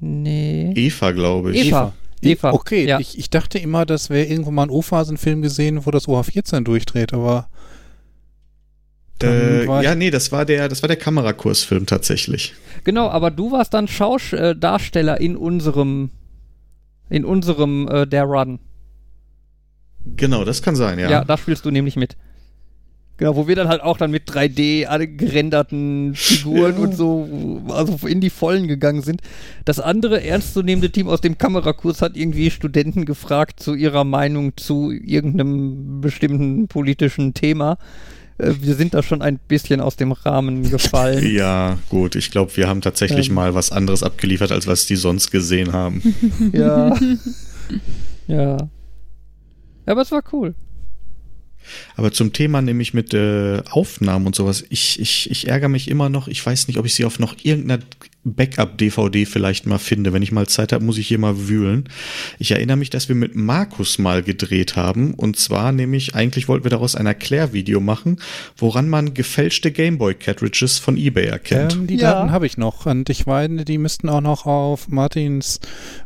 Nee. 0.00 0.72
Eva, 0.74 1.12
glaube 1.12 1.52
ich. 1.52 1.68
Eva. 1.68 1.92
Eva. 2.20 2.52
Okay, 2.52 2.86
ja. 2.86 3.00
ich, 3.00 3.18
ich 3.18 3.30
dachte 3.30 3.58
immer, 3.58 3.84
das 3.84 4.10
wäre 4.10 4.26
irgendwo 4.26 4.50
mal 4.50 4.64
ein 4.64 4.70
O-Phasen-Film 4.70 5.42
gesehen, 5.42 5.86
wo 5.86 5.90
das 5.90 6.06
OH14 6.06 6.62
durchdreht, 6.62 7.12
aber 7.12 7.48
Äh, 9.22 9.66
ja, 9.82 9.94
nee, 9.94 10.10
das 10.10 10.32
war 10.32 10.44
der, 10.44 10.68
das 10.68 10.82
war 10.82 10.88
der 10.88 10.96
Kamerakursfilm 10.96 11.86
tatsächlich. 11.86 12.54
Genau, 12.84 13.08
aber 13.08 13.30
du 13.30 13.52
warst 13.52 13.72
dann 13.74 13.86
Schaudarsteller 13.86 15.20
äh, 15.20 15.24
in 15.24 15.36
unserem, 15.36 16.10
in 17.08 17.24
unserem 17.24 17.88
äh, 17.88 18.06
Der 18.06 18.24
Run. 18.24 18.58
Genau, 20.16 20.44
das 20.44 20.62
kann 20.62 20.74
sein, 20.74 20.98
ja. 20.98 21.08
Ja, 21.08 21.24
da 21.24 21.36
spielst 21.38 21.64
du 21.64 21.70
nämlich 21.70 21.94
mit. 21.96 22.16
Genau, 23.22 23.36
wo 23.36 23.46
wir 23.46 23.54
dann 23.54 23.68
halt 23.68 23.82
auch 23.82 23.96
dann 23.98 24.10
mit 24.10 24.28
3D 24.28 24.86
alle 24.86 25.06
gerenderten 25.06 26.14
Figuren 26.16 26.72
Ja. 26.74 26.78
und 26.80 26.96
so, 26.96 27.62
also 27.68 28.06
in 28.08 28.20
die 28.20 28.30
Vollen 28.30 28.66
gegangen 28.66 29.02
sind. 29.02 29.20
Das 29.64 29.78
andere 29.78 30.24
ernstzunehmende 30.24 30.90
Team 30.90 31.06
aus 31.08 31.20
dem 31.20 31.38
Kamerakurs 31.38 32.02
hat 32.02 32.16
irgendwie 32.16 32.50
Studenten 32.50 33.04
gefragt 33.04 33.60
zu 33.60 33.74
ihrer 33.74 34.02
Meinung 34.02 34.56
zu 34.56 34.90
irgendeinem 34.90 36.00
bestimmten 36.00 36.66
politischen 36.66 37.32
Thema. 37.32 37.78
Äh, 38.38 38.54
Wir 38.60 38.74
sind 38.74 38.92
da 38.94 39.04
schon 39.04 39.22
ein 39.22 39.38
bisschen 39.46 39.80
aus 39.80 39.94
dem 39.94 40.10
Rahmen 40.10 40.68
gefallen. 40.68 41.24
Ja, 41.32 41.78
gut. 41.90 42.16
Ich 42.16 42.32
glaube, 42.32 42.56
wir 42.56 42.68
haben 42.68 42.80
tatsächlich 42.80 43.28
Ähm. 43.28 43.36
mal 43.36 43.54
was 43.54 43.70
anderes 43.70 44.02
abgeliefert, 44.02 44.50
als 44.50 44.66
was 44.66 44.86
die 44.86 44.96
sonst 44.96 45.30
gesehen 45.30 45.72
haben. 45.72 46.02
ja. 46.52 46.96
ja. 48.26 48.56
Aber 49.86 50.00
es 50.02 50.10
war 50.10 50.22
cool. 50.32 50.54
Aber 51.96 52.12
zum 52.12 52.32
Thema 52.32 52.62
nämlich 52.62 52.94
mit 52.94 53.14
äh, 53.14 53.62
Aufnahmen 53.70 54.26
und 54.26 54.34
sowas, 54.34 54.64
ich, 54.70 55.00
ich, 55.00 55.30
ich 55.30 55.48
ärgere 55.48 55.68
mich 55.68 55.88
immer 55.88 56.08
noch. 56.08 56.28
Ich 56.28 56.44
weiß 56.44 56.68
nicht, 56.68 56.78
ob 56.78 56.86
ich 56.86 56.94
sie 56.94 57.04
auf 57.04 57.18
noch 57.18 57.36
irgendeiner 57.42 57.82
Backup-DVD 58.24 59.26
vielleicht 59.26 59.66
mal 59.66 59.78
finde. 59.78 60.12
Wenn 60.12 60.22
ich 60.22 60.30
mal 60.30 60.46
Zeit 60.46 60.72
habe, 60.72 60.84
muss 60.84 60.96
ich 60.98 61.08
hier 61.08 61.18
mal 61.18 61.48
wühlen. 61.48 61.88
Ich 62.38 62.52
erinnere 62.52 62.76
mich, 62.76 62.88
dass 62.90 63.08
wir 63.08 63.16
mit 63.16 63.34
Markus 63.34 63.98
mal 63.98 64.22
gedreht 64.22 64.76
haben. 64.76 65.14
Und 65.14 65.36
zwar 65.38 65.72
nämlich, 65.72 66.14
eigentlich 66.14 66.46
wollten 66.48 66.64
wir 66.64 66.70
daraus 66.70 66.94
ein 66.94 67.06
Erklärvideo 67.06 67.80
machen, 67.80 68.20
woran 68.56 68.88
man 68.88 69.12
gefälschte 69.14 69.72
Gameboy-Cartridges 69.72 70.78
von 70.78 70.96
eBay 70.96 71.26
erkennt. 71.26 71.72
Ähm, 71.74 71.86
die 71.88 71.96
Ja. 71.96 72.12
Daten 72.12 72.30
habe 72.30 72.46
ich 72.46 72.56
noch 72.56 72.86
und 72.86 73.10
ich 73.10 73.26
meine, 73.26 73.64
die 73.64 73.78
müssten 73.78 74.08
auch 74.08 74.20
noch 74.20 74.46
auf 74.46 74.88
Martins 74.88 75.58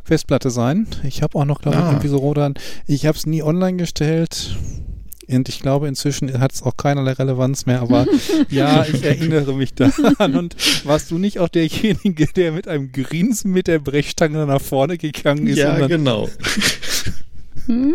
Festplatte 0.03 0.49
sein. 0.49 0.87
Ich 1.03 1.21
habe 1.21 1.37
auch 1.37 1.45
noch, 1.45 1.61
glaube 1.61 1.77
ich, 1.77 1.83
Ah. 1.83 1.89
irgendwie 1.91 2.07
so 2.07 2.17
Rodan. 2.17 2.55
Ich 2.87 3.05
habe 3.05 3.17
es 3.17 3.25
nie 3.27 3.43
online 3.43 3.77
gestellt. 3.77 4.55
Und 5.29 5.49
ich 5.49 5.59
glaube, 5.59 5.87
inzwischen 5.87 6.39
hat 6.39 6.53
es 6.53 6.63
auch 6.63 6.77
keinerlei 6.77 7.11
Relevanz 7.11 7.65
mehr, 7.65 7.81
aber 7.81 8.05
ja, 8.49 8.85
ich 8.85 9.03
erinnere 9.03 9.53
mich 9.53 9.73
daran. 9.73 10.35
Und 10.35 10.55
warst 10.85 11.11
du 11.11 11.17
nicht 11.17 11.39
auch 11.39 11.49
derjenige, 11.49 12.27
der 12.27 12.53
mit 12.53 12.67
einem 12.67 12.91
Grinsen 12.91 13.51
mit 13.51 13.67
der 13.67 13.79
Brechstange 13.79 14.45
nach 14.45 14.61
vorne 14.61 14.97
gegangen 14.97 15.47
ist? 15.47 15.57
ja, 15.57 15.85
genau. 15.87 16.29
Hm. 17.67 17.93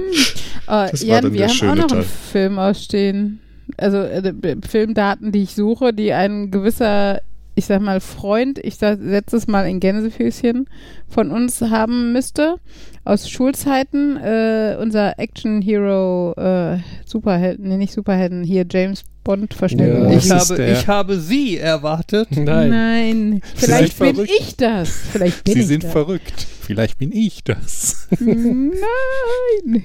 Oh, 0.66 0.86
Das 0.90 1.00
war 1.00 1.08
Jan, 1.08 1.22
dann 1.22 1.32
wir 1.32 1.46
der 1.46 1.48
haben 1.48 1.70
auch 1.70 1.74
noch 1.76 1.86
Teil. 1.86 1.98
einen 2.00 2.08
Film 2.30 2.58
ausstehen. 2.58 3.40
Also 3.78 3.98
äh, 3.98 4.34
Filmdaten, 4.68 5.32
die 5.32 5.44
ich 5.44 5.54
suche, 5.54 5.94
die 5.94 6.12
ein 6.12 6.50
gewisser, 6.50 7.22
ich 7.54 7.66
sag 7.66 7.80
mal, 7.82 8.00
Freund, 8.00 8.58
ich 8.58 8.76
setze 8.76 9.36
es 9.36 9.46
mal 9.46 9.68
in 9.68 9.78
Gänsefüßchen, 9.80 10.68
von 11.08 11.30
uns 11.30 11.60
haben 11.60 12.12
müsste. 12.12 12.56
Aus 13.04 13.28
Schulzeiten. 13.28 14.16
Äh, 14.16 14.76
unser 14.80 15.18
Action-Hero, 15.18 16.32
äh, 16.36 16.78
Superhelden, 17.04 17.68
nee, 17.68 17.76
nicht 17.76 17.92
Superhelden, 17.92 18.44
hier 18.44 18.64
James 18.70 19.02
Bond 19.24 19.52
Ja. 19.52 19.58
verschnitten. 19.58 20.04
Das 20.12 20.24
Ich 20.24 20.30
habe, 20.30 20.64
ich 20.64 20.86
habe 20.88 21.18
sie 21.18 21.58
erwartet. 21.58 22.28
Nein. 22.36 22.70
Nein, 22.70 23.42
vielleicht 23.54 23.98
bin 23.98 24.14
verrückt. 24.14 24.32
ich 24.38 24.56
das. 24.56 24.88
Vielleicht 25.12 25.44
bin 25.44 25.54
Sie 25.54 25.60
ich 25.60 25.66
sind 25.66 25.84
das. 25.84 25.92
verrückt. 25.92 26.46
Vielleicht 26.62 26.98
bin 26.98 27.12
ich 27.12 27.42
das. 27.44 28.08
Nein. 28.20 28.72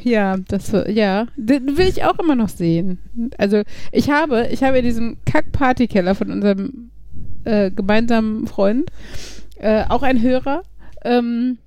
Ja, 0.03 0.37
das 0.47 0.71
ja, 0.87 1.27
den 1.35 1.77
will 1.77 1.87
ich 1.87 2.03
auch 2.03 2.17
immer 2.19 2.35
noch 2.35 2.49
sehen. 2.49 2.99
Also 3.37 3.63
ich 3.91 4.09
habe, 4.09 4.47
ich 4.51 4.63
habe 4.63 4.77
in 4.79 4.85
diesem 4.85 5.17
Kack-Partykeller 5.25 6.15
von 6.15 6.31
unserem 6.31 6.91
äh, 7.47 7.71
gemeinsamen 7.71 8.45
Freund 8.47 8.89
äh, 9.59 9.83
auch 9.89 10.03
ein 10.03 10.21
Hörer. 10.21 10.63
Ähm, 11.03 11.57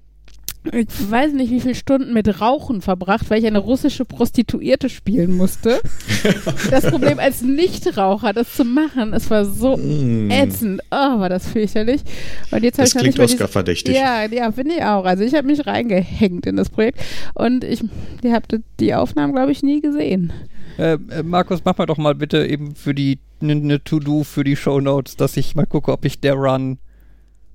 ich 0.72 0.88
weiß 1.10 1.32
nicht, 1.32 1.50
wie 1.50 1.60
viele 1.60 1.74
Stunden 1.74 2.12
mit 2.12 2.42
Rauchen 2.42 2.82
verbracht, 2.82 3.30
weil 3.30 3.38
ich 3.38 3.46
eine 3.46 3.60
russische 3.60 4.04
Prostituierte 4.04 4.90
spielen 4.90 5.34
musste. 5.34 5.80
das 6.70 6.84
Problem 6.90 7.18
als 7.18 7.40
Nichtraucher, 7.40 8.34
das 8.34 8.54
zu 8.56 8.64
machen, 8.66 9.14
es 9.14 9.30
war 9.30 9.46
so 9.46 9.78
Mm. 9.78 10.30
ätzend. 10.30 10.82
Oh, 10.90 11.18
war 11.18 11.30
das 11.30 11.48
fürchterlich. 11.48 12.02
Und 12.50 12.62
jetzt 12.62 12.76
habe 12.78 12.84
Das 12.84 12.88
ich 12.88 13.00
klingt 13.00 13.04
nicht 13.06 13.18
mal 13.18 13.24
diese- 13.26 13.36
Oscar-verdächtig. 13.36 13.94
ja, 13.96 14.26
ja, 14.30 14.52
finde 14.52 14.74
ich 14.74 14.82
auch. 14.84 15.06
Also 15.06 15.24
ich 15.24 15.32
habe 15.34 15.46
mich 15.46 15.66
reingehängt 15.66 16.44
in 16.44 16.56
das 16.56 16.68
Projekt 16.68 17.00
und 17.34 17.64
ich, 17.64 17.82
ihr 18.22 18.34
habt 18.34 18.54
die 18.80 18.94
Aufnahmen, 18.94 19.32
glaube 19.32 19.52
ich, 19.52 19.62
nie 19.62 19.80
gesehen. 19.80 20.30
Äh, 20.78 20.98
äh, 21.10 21.22
Markus, 21.24 21.60
mach 21.64 21.78
mal 21.78 21.86
doch 21.86 21.96
mal 21.96 22.14
bitte 22.14 22.46
eben 22.46 22.74
für 22.74 22.94
die 22.94 23.18
eine 23.42 23.56
ne 23.56 23.82
To-Do 23.82 24.24
für 24.24 24.44
die 24.44 24.56
Shownotes, 24.56 25.16
dass 25.16 25.36
ich 25.36 25.54
mal 25.54 25.66
gucke, 25.66 25.92
ob 25.92 26.04
ich 26.04 26.20
der 26.20 26.34
Run 26.34 26.78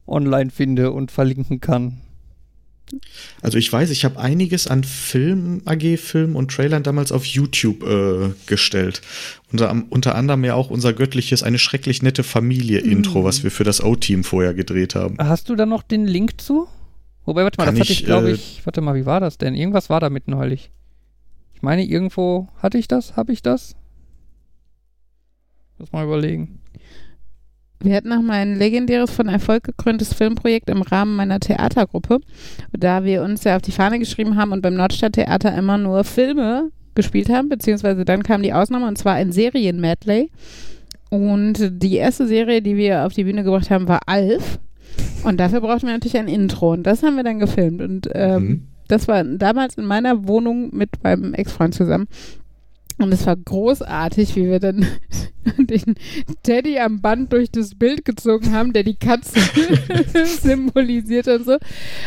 online 0.08 0.52
finde 0.52 0.92
und 0.92 1.12
verlinken 1.12 1.62
kann. 1.62 2.02
Also 3.42 3.58
ich 3.58 3.72
weiß, 3.72 3.90
ich 3.90 4.06
habe 4.06 4.20
einiges 4.20 4.68
an 4.68 4.84
Film, 4.84 5.62
AG-Filmen 5.66 6.36
und 6.36 6.52
Trailern 6.52 6.84
damals 6.84 7.12
auf 7.12 7.26
YouTube 7.26 7.84
äh, 7.84 8.30
gestellt. 8.46 9.02
Unter, 9.52 9.84
unter 9.90 10.16
anderem 10.16 10.44
ja 10.44 10.54
auch 10.54 10.70
unser 10.70 10.94
göttliches 10.94 11.42
Eine 11.42 11.58
schrecklich 11.58 12.04
nette 12.04 12.24
Familie-Intro, 12.24 13.24
was 13.24 13.44
wir 13.44 13.50
für 13.50 13.64
das 13.64 13.84
O-Team 13.84 14.24
vorher 14.24 14.54
gedreht 14.54 14.94
haben. 14.94 15.18
Hast 15.18 15.50
du 15.50 15.56
da 15.56 15.66
noch 15.66 15.82
den 15.82 16.06
Link 16.06 16.40
zu? 16.40 16.68
Wobei, 17.26 17.44
warte 17.44 17.58
mal, 17.58 17.66
Kann 17.66 17.76
das 17.76 17.82
hatte 17.82 17.94
ich, 17.94 18.02
ich, 18.02 18.06
glaube 18.06 18.30
äh, 18.30 18.34
ich, 18.34 18.62
warte 18.66 18.82
mal, 18.82 18.96
wie 18.96 19.06
war 19.06 19.20
das 19.20 19.40
denn? 19.40 19.56
Irgendwas 19.56 19.90
war 19.90 20.00
damit 20.00 20.28
neulich. 20.28 20.70
Ich 21.56 21.64
meine, 21.64 21.84
irgendwo 21.84 22.50
hatte 22.62 22.78
ich 22.78 22.88
das? 22.88 23.16
Habe 23.16 23.34
ich 23.34 23.42
das? 23.42 23.76
Muss 25.78 25.91
mal 25.91 26.05
überlegen. 26.05 26.59
Wir 27.82 27.95
hatten 27.95 28.09
noch 28.09 28.21
mal 28.21 28.34
ein 28.41 28.55
legendäres 28.55 29.11
von 29.11 29.28
Erfolg 29.28 29.63
gekröntes 29.63 30.13
Filmprojekt 30.13 30.69
im 30.69 30.82
Rahmen 30.82 31.15
meiner 31.15 31.39
Theatergruppe, 31.39 32.19
da 32.71 33.03
wir 33.03 33.21
uns 33.21 33.43
ja 33.43 33.57
auf 33.57 33.61
die 33.61 33.73
Fahne 33.73 33.99
geschrieben 33.99 34.38
haben 34.38 34.53
und 34.53 34.61
beim 34.61 34.76
Nordstadttheater 34.76 35.55
immer 35.55 35.78
nur 35.78 36.03
Filme 36.03 36.71
gespielt 36.95 37.30
haben, 37.30 37.49
beziehungsweise 37.49 38.05
dann 38.05 38.23
kam 38.23 38.41
die 38.41 38.53
Ausnahme 38.53 38.88
und 38.88 38.97
zwar 38.97 39.13
ein 39.15 39.32
Serien-Medley. 39.32 40.32
Und 41.09 41.69
die 41.84 41.95
erste 41.97 42.26
Serie, 42.26 42.61
die 42.61 42.78
wir 42.78 43.05
auf 43.05 43.13
die 43.13 43.26
Bühne 43.26 43.43
gebracht 43.43 43.69
haben, 43.69 43.88
war 43.88 43.99
Alf. 44.07 44.59
Und 45.23 45.39
dafür 45.39 45.61
brauchten 45.61 45.88
wir 45.88 45.93
natürlich 45.93 46.17
ein 46.17 46.28
Intro 46.30 46.71
und 46.71 46.84
das 46.84 47.03
haben 47.03 47.17
wir 47.17 47.23
dann 47.23 47.39
gefilmt. 47.39 47.82
Und 47.82 48.09
ähm, 48.13 48.43
Mhm. 48.43 48.67
das 48.88 49.07
war 49.07 49.23
damals 49.23 49.76
in 49.78 49.86
meiner 49.86 50.28
Wohnung 50.28 50.76
mit 50.76 51.03
meinem 51.03 51.34
Ex-Freund 51.34 51.76
zusammen. 51.76 52.07
Und 52.98 53.14
es 53.14 53.26
war 53.26 53.36
großartig, 53.36 54.36
wie 54.38 54.50
wir 54.50 54.60
dann 54.60 54.88
den 55.58 55.96
Teddy 56.43 56.80
am 56.80 57.02
Band 57.02 57.34
durch 57.34 57.52
das 57.52 57.76
Bild 57.76 58.06
gezogen 58.06 58.54
haben, 58.54 58.72
der 58.72 58.84
die 58.84 58.96
Katze 58.96 59.39
symbolisiert 60.41 61.28
und 61.28 61.46
so. 61.46 61.58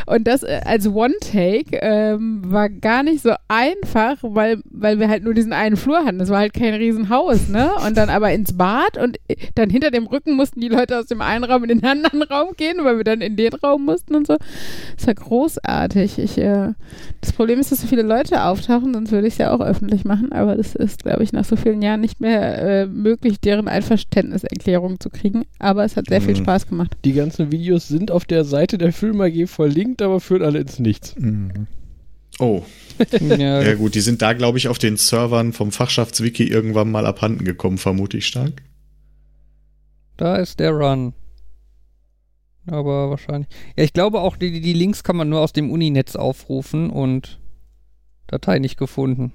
Und 0.06 0.26
das 0.26 0.42
äh, 0.42 0.60
als 0.64 0.88
One-Take 0.88 1.78
ähm, 1.82 2.42
war 2.46 2.70
gar 2.70 3.02
nicht 3.02 3.22
so 3.22 3.34
einfach, 3.48 4.16
weil, 4.22 4.62
weil 4.70 4.98
wir 4.98 5.08
halt 5.08 5.24
nur 5.24 5.34
diesen 5.34 5.52
einen 5.52 5.76
Flur 5.76 6.04
hatten. 6.06 6.18
Das 6.18 6.30
war 6.30 6.38
halt 6.38 6.54
kein 6.54 6.74
Riesenhaus, 6.74 7.48
ne? 7.48 7.70
Und 7.86 7.96
dann 7.96 8.08
aber 8.08 8.32
ins 8.32 8.56
Bad 8.56 8.96
und 8.96 9.18
äh, 9.28 9.36
dann 9.54 9.68
hinter 9.68 9.90
dem 9.90 10.06
Rücken 10.06 10.36
mussten 10.36 10.60
die 10.60 10.68
Leute 10.68 10.98
aus 10.98 11.06
dem 11.06 11.20
einen 11.20 11.44
Raum 11.44 11.64
in 11.64 11.68
den 11.68 11.84
anderen 11.84 12.22
Raum 12.22 12.54
gehen, 12.56 12.78
weil 12.82 12.96
wir 12.96 13.04
dann 13.04 13.20
in 13.20 13.36
den 13.36 13.52
Raum 13.52 13.84
mussten 13.84 14.14
und 14.14 14.26
so. 14.26 14.36
Das 14.96 15.06
war 15.06 15.14
großartig. 15.14 16.18
Ich, 16.18 16.38
äh, 16.38 16.72
das 17.20 17.32
Problem 17.32 17.58
ist, 17.58 17.72
dass 17.72 17.82
so 17.82 17.86
viele 17.86 18.02
Leute 18.02 18.44
auftauchen, 18.44 18.94
sonst 18.94 19.12
würde 19.12 19.26
ich 19.26 19.34
es 19.34 19.38
ja 19.38 19.52
auch 19.52 19.60
öffentlich 19.60 20.04
machen, 20.04 20.32
aber 20.32 20.56
das 20.56 20.77
ist, 20.78 21.02
glaube 21.04 21.22
ich, 21.22 21.32
nach 21.32 21.44
so 21.44 21.56
vielen 21.56 21.82
Jahren 21.82 22.00
nicht 22.00 22.20
mehr 22.20 22.58
äh, 22.82 22.86
möglich, 22.86 23.40
deren 23.40 23.68
Einverständniserklärung 23.68 25.00
zu 25.00 25.10
kriegen. 25.10 25.44
Aber 25.58 25.84
es 25.84 25.96
hat 25.96 26.06
sehr 26.08 26.20
viel 26.20 26.34
Mhm. 26.34 26.38
Spaß 26.44 26.66
gemacht. 26.68 26.96
Die 27.04 27.12
ganzen 27.12 27.52
Videos 27.52 27.88
sind 27.88 28.10
auf 28.10 28.24
der 28.24 28.44
Seite 28.44 28.78
der 28.78 28.92
Film 28.92 29.20
AG 29.20 29.46
verlinkt, 29.46 30.02
aber 30.02 30.20
führen 30.20 30.42
alle 30.42 30.60
ins 30.60 30.78
Nichts. 30.78 31.14
Mhm. 31.16 31.66
Oh, 32.38 32.62
Ja, 33.20 33.62
ja 33.62 33.74
gut, 33.74 33.94
die 33.94 34.00
sind 34.00 34.22
da, 34.22 34.32
glaube 34.32 34.58
ich, 34.58 34.68
auf 34.68 34.78
den 34.78 34.96
Servern 34.96 35.52
vom 35.52 35.70
Fachschaftswiki 35.72 36.44
irgendwann 36.44 36.90
mal 36.90 37.06
abhanden 37.06 37.44
gekommen, 37.44 37.78
vermute 37.78 38.16
ich 38.18 38.26
stark. 38.26 38.62
Da 40.16 40.36
ist 40.36 40.58
der 40.60 40.72
Run. 40.72 41.14
Aber 42.66 43.08
wahrscheinlich. 43.10 43.48
Ja, 43.76 43.84
ich 43.84 43.92
glaube 43.92 44.20
auch, 44.20 44.36
die, 44.36 44.60
die 44.60 44.72
Links 44.72 45.02
kann 45.02 45.16
man 45.16 45.28
nur 45.28 45.40
aus 45.40 45.52
dem 45.52 45.70
Uninetz 45.70 46.16
aufrufen 46.16 46.90
und 46.90 47.38
Datei 48.26 48.58
nicht 48.58 48.76
gefunden. 48.76 49.32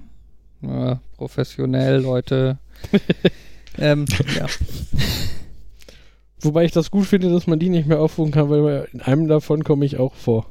Ja, 0.66 1.00
professionell, 1.16 2.00
Leute. 2.00 2.58
ähm, 3.78 4.04
ja. 4.36 4.46
Wobei 6.40 6.64
ich 6.64 6.72
das 6.72 6.90
gut 6.90 7.06
finde, 7.06 7.30
dass 7.30 7.46
man 7.46 7.58
die 7.58 7.70
nicht 7.70 7.86
mehr 7.86 8.00
aufrufen 8.00 8.32
kann, 8.32 8.50
weil 8.50 8.88
in 8.92 9.00
einem 9.00 9.28
davon 9.28 9.64
komme 9.64 9.84
ich 9.86 9.98
auch 9.98 10.14
vor. 10.14 10.46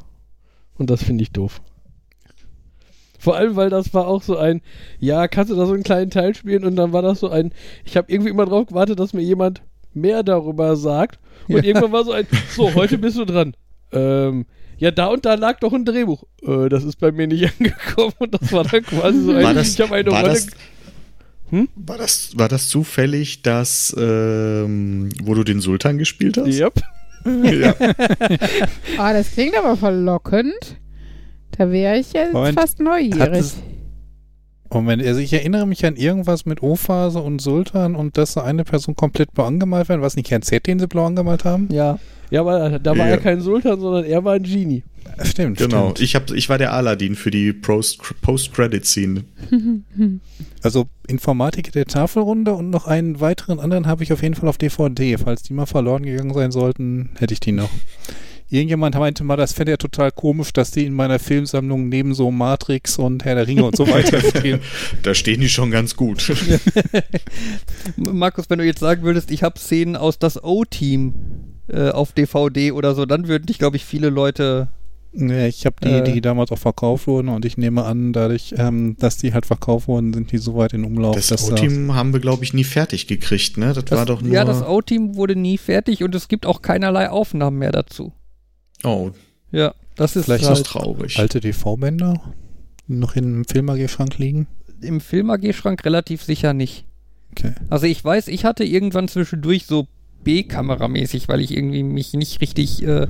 Und 0.78 0.90
das 0.90 1.04
finde 1.04 1.22
ich 1.24 1.32
doof. 1.32 1.62
Vor 3.20 3.36
allem, 3.38 3.56
weil 3.56 3.70
das 3.70 3.94
war 3.94 4.08
auch 4.08 4.22
so 4.22 4.36
ein, 4.38 4.62
ja, 5.00 5.28
kannst 5.28 5.52
du 5.52 5.56
da 5.56 5.66
so 5.66 5.74
einen 5.74 5.84
kleinen 5.84 6.10
Teil 6.12 6.36
spielen? 6.36 6.66
Und 6.66 6.76
dann 6.76 6.92
war 6.92 7.02
das 7.02 7.20
so 7.20 7.30
ein, 7.30 7.54
ich 7.86 7.96
habe 7.96 8.12
irgendwie 8.12 8.32
immer 8.32 8.46
drauf 8.46 8.66
gewartet, 8.68 9.00
dass 9.00 9.14
mir 9.14 9.22
jemand 9.22 9.62
mehr 9.94 10.24
darüber 10.24 10.76
sagt. 10.76 11.20
Und 11.48 11.58
Ja. 11.58 11.64
irgendwann 11.64 11.92
war 11.92 12.04
so 12.04 12.12
ein, 12.12 12.28
so, 12.56 12.74
heute 12.74 12.98
bist 12.98 13.18
du 13.18 13.26
dran. 13.26 13.56
Ähm, 13.96 14.48
ja, 14.78 14.92
da 14.92 15.08
und 15.08 15.26
da 15.26 15.36
lag 15.36 15.60
doch 15.60 15.74
ein 15.74 15.86
Drehbuch. 15.86 16.24
Äh, 16.42 16.70
das 16.70 16.84
ist 16.84 17.00
bei 17.00 17.12
mir 17.12 17.28
nicht 17.28 17.52
angekommen. 17.60 18.14
Und 18.20 18.34
das 18.34 18.52
war 18.52 18.64
dann 18.64 18.84
quasi 18.84 19.22
so 19.22 19.32
ein, 19.34 19.44
War 19.44 19.54
das, 19.54 19.74
ich 19.74 19.82
habe 19.82 19.96
eine 19.96 20.12
war, 20.12 20.22
Rolle. 20.22 20.34
das, 20.34 20.48
Hm? 21.50 21.70
war, 21.76 21.98
das, 21.98 22.32
war 22.36 22.48
das 22.48 22.68
zufällig 22.70 23.44
das, 23.44 23.96
ähm, 23.98 25.10
wo 25.22 25.36
du 25.36 25.44
den 25.44 25.60
Sultan 25.62 25.98
gespielt 26.00 26.38
hast? 26.38 26.48
Yep. 26.48 26.82
ja. 27.44 27.76
Ah, 28.98 29.14
das 29.14 29.32
klingt 29.32 29.56
aber 29.58 29.78
verlockend. 29.78 30.78
Da 31.58 31.70
wäre 31.70 31.98
ich 32.00 32.12
jetzt 32.14 32.34
Moment. 32.34 32.60
fast 32.60 32.80
neugierig. 32.80 33.46
Moment, 34.72 35.06
also 35.06 35.20
ich 35.20 35.32
erinnere 35.34 35.68
mich 35.68 35.86
an 35.86 35.96
irgendwas 35.96 36.46
mit 36.48 36.64
O-Phase 36.64 37.20
und 37.20 37.40
Sultan 37.40 37.96
und 37.96 38.18
dass 38.18 38.34
so 38.34 38.42
eine 38.42 38.64
Person 38.64 38.96
komplett 38.96 39.32
blau 39.34 39.46
angemalt 39.46 39.88
werden. 39.88 40.02
Was 40.02 40.16
nicht 40.16 40.32
Herrn 40.32 40.42
Z, 40.42 40.66
den 40.66 40.80
sie 40.80 40.88
blau 40.88 41.06
angemalt 41.06 41.46
haben? 41.46 41.70
Ja. 41.72 42.00
Ja, 42.34 42.42
aber 42.42 42.80
da 42.80 42.92
war 42.98 43.06
Ja. 43.06 43.12
er 43.12 43.18
kein 43.20 43.42
Sultan, 43.42 43.80
sondern 43.80 44.06
er 44.06 44.24
war 44.26 44.34
ein 44.34 44.42
Genie. 44.44 44.82
Stimmt, 45.24 45.60
Genau. 45.60 45.92
stimmt. 45.92 46.00
Ich, 46.00 46.16
hab, 46.16 46.32
ich 46.32 46.50
war 46.50 46.58
der 46.58 46.74
Aladdin 46.74 47.16
für 47.16 47.30
die 47.30 47.54
Post- 47.54 48.00
Post-Credit-Scene. 48.22 49.24
Also 50.64 50.88
Informatik 51.08 51.72
der 51.74 51.86
Tafelrunde 51.86 52.54
und 52.54 52.70
noch 52.70 52.88
einen 52.88 53.20
weiteren 53.20 53.60
anderen 53.60 53.86
habe 53.86 54.02
ich 54.04 54.14
auf 54.14 54.24
jeden 54.24 54.34
Fall 54.34 54.48
auf 54.50 54.58
DVD. 54.58 55.18
Falls 55.18 55.44
die 55.44 55.54
mal 55.54 55.66
verloren 55.66 56.04
gegangen 56.04 56.34
sein 56.34 56.52
sollten, 56.52 57.10
hätte 57.20 57.34
ich 57.34 57.40
die 57.42 57.52
noch. 57.52 57.70
Irgendjemand 58.50 58.96
meinte 58.96 59.24
mal, 59.26 59.36
das 59.36 59.52
fände 59.54 59.74
er 59.74 59.78
total 59.78 60.12
komisch, 60.12 60.54
dass 60.54 60.72
die 60.72 60.86
in 60.86 60.94
meiner 60.94 61.20
Filmsammlung 61.20 61.90
neben 61.90 62.14
so 62.14 62.32
Matrix 62.32 62.98
und 62.98 63.26
Herr 63.26 63.36
der 63.36 63.46
Ringe 63.48 63.66
und 63.66 63.76
so 63.76 63.88
weiter 63.90 64.22
stehen. 64.38 64.60
Da 65.04 65.14
stehen 65.14 65.42
die 65.42 65.50
schon 65.50 65.70
ganz 65.70 65.96
gut. 65.96 66.32
Markus, 67.98 68.50
wenn 68.50 68.60
du 68.60 68.66
jetzt 68.66 68.80
sagen 68.80 69.04
würdest, 69.04 69.32
ich 69.32 69.44
habe 69.44 69.60
Szenen 69.60 69.96
aus 69.96 70.18
das 70.20 70.42
O-Team 70.44 71.14
äh, 71.68 71.90
auf 71.90 72.12
DVD 72.14 72.72
oder 72.72 72.96
so, 72.96 73.06
dann 73.06 73.28
würden 73.28 73.46
dich, 73.46 73.60
glaube 73.60 73.76
ich, 73.78 73.86
viele 73.86 74.10
Leute. 74.10 74.68
Nee, 75.16 75.48
ich 75.48 75.66
habe 75.68 75.76
die, 75.84 75.90
Äh. 75.90 76.12
die 76.14 76.22
damals 76.22 76.52
auch 76.52 76.58
verkauft 76.58 77.06
wurden 77.06 77.30
und 77.30 77.46
ich 77.46 77.56
nehme 77.58 77.84
an, 77.86 78.14
dadurch, 78.14 78.56
ähm, 78.58 78.96
dass 78.98 79.18
die 79.18 79.34
halt 79.34 79.46
verkauft 79.46 79.88
wurden, 79.88 80.12
sind 80.12 80.32
die 80.32 80.40
so 80.40 80.56
weit 80.56 80.74
in 80.74 80.84
Umlauf. 80.84 81.16
Das 81.16 81.52
O-Team 81.52 81.94
haben 81.94 82.14
wir, 82.14 82.20
glaube 82.20 82.44
ich, 82.44 82.54
nie 82.54 82.64
fertig 82.64 83.06
gekriegt, 83.06 83.58
ne? 83.58 83.74
Das, 83.74 83.86
Das, 83.86 84.00
war 84.00 84.06
doch 84.08 84.22
nur. 84.24 84.34
ja, 84.34 84.44
das 84.44 84.64
O-Team 84.64 85.16
wurde 85.16 85.36
nie 85.36 85.60
fertig 85.60 86.04
und 86.04 86.16
es 86.16 86.28
gibt 86.28 86.48
auch 86.48 86.64
keinerlei 86.64 87.10
Aufnahmen 87.12 87.60
mehr 87.60 87.72
dazu. 87.72 88.12
oh, 88.84 89.12
Ja, 89.52 89.76
das 89.96 90.16
ist 90.16 90.26
Vielleicht 90.26 90.46
das 90.46 90.62
ist 90.62 90.74
halt 90.74 90.84
traurig. 90.86 91.20
alte 91.20 91.40
TV-Bänder 91.42 92.20
noch 92.88 93.16
im 93.16 93.46
Film-AG-Schrank 93.46 94.18
liegen. 94.18 94.48
im 94.82 95.00
Film 95.00 95.30
AG-Schrank 95.30 95.86
relativ 95.86 96.24
sicher 96.24 96.54
nicht. 96.54 96.86
Okay. 97.32 97.54
Also 97.70 97.86
ich 97.86 98.04
weiß, 98.04 98.28
ich 98.30 98.46
hatte 98.46 98.64
irgendwann 98.64 99.08
zwischendurch 99.08 99.66
so 99.68 99.88
B-Kameramäßig, 100.24 101.28
weil 101.28 101.42
ich 101.42 101.56
irgendwie 101.56 101.84
mich 101.84 102.14
nicht 102.14 102.42
richtig, 102.42 102.84
äh, 102.84 103.08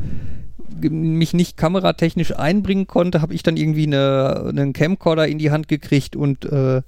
mich 0.82 1.34
nicht 1.34 1.57
kameratechnisch 1.57 2.36
einbringen 2.36 2.88
konnte, 2.88 3.22
habe 3.22 3.34
ich 3.34 3.43
dann 3.43 3.57
irgendwie 3.57 3.88
eine, 3.88 4.45
einen 4.49 4.74
Camcorder 4.74 5.28
in 5.28 5.38
die 5.38 5.51
Hand 5.51 5.68
gekriegt 5.68 6.16
und 6.16 6.45
äh, 6.45 6.82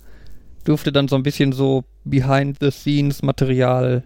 durfte 0.63 0.91
dann 0.91 1.07
so 1.07 1.15
ein 1.15 1.23
bisschen 1.23 1.53
so 1.53 1.85
Behind-the-Scenes-Material 2.03 4.03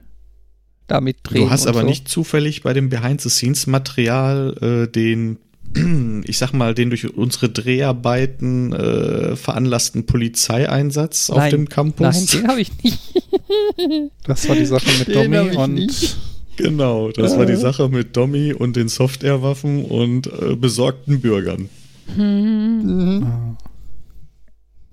damit 0.87 1.17
drehen. 1.23 1.45
Du 1.45 1.49
hast 1.49 1.67
aber 1.67 1.81
so. 1.81 1.87
nicht 1.87 2.07
zufällig 2.07 2.63
bei 2.63 2.73
dem 2.73 2.89
Behind-the-Scenes-Material 2.89 4.55
äh, 4.61 4.87
den, 4.91 5.37
ich 6.25 6.37
sag 6.37 6.53
mal, 6.53 6.73
den 6.73 6.89
durch 6.89 7.15
unsere 7.15 7.49
Dreharbeiten 7.49 8.73
äh, 8.73 9.35
veranlassten 9.35 10.05
Polizeieinsatz 10.05 11.29
auf 11.29 11.37
Nein. 11.37 11.51
dem 11.51 11.69
Campus. 11.69 12.15
Nein, 12.15 12.25
den 12.41 12.47
habe 12.47 12.61
ich 12.61 12.71
nicht. 12.83 12.99
Das 14.25 14.47
war 14.47 14.55
die 14.55 14.65
Sache 14.65 14.85
mit 14.99 15.07
Den 15.07 15.33
ich 15.33 15.57
und 15.57 15.73
nicht. 15.73 16.17
Genau, 16.57 17.09
das 17.11 17.37
war 17.37 17.45
die 17.45 17.55
Sache 17.55 17.87
mit 17.89 18.15
Dommy 18.15 18.53
und 18.53 18.75
den 18.75 18.89
Softwarewaffen 18.89 19.85
und 19.85 20.27
äh, 20.27 20.55
besorgten 20.55 21.21
Bürgern. 21.21 21.69
Hm. 22.15 23.23
Ah, 23.25 23.57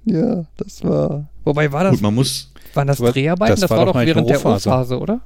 Ja, 0.05 0.45
das 0.57 0.83
war. 0.85 1.29
Wobei 1.45 1.71
war 1.73 1.85
das, 1.85 1.93
Gut, 1.95 2.03
man 2.03 2.15
muss, 2.15 2.53
waren 2.73 2.87
das 2.87 2.99
Dreharbeiten? 2.99 3.53
das 3.53 3.61
Das, 3.61 3.71
war 3.71 3.79
war 3.79 3.87
doch 3.87 3.95
während 4.01 4.31
der. 4.31 4.45
O-Phase, 4.47 4.99
oder? 4.99 5.21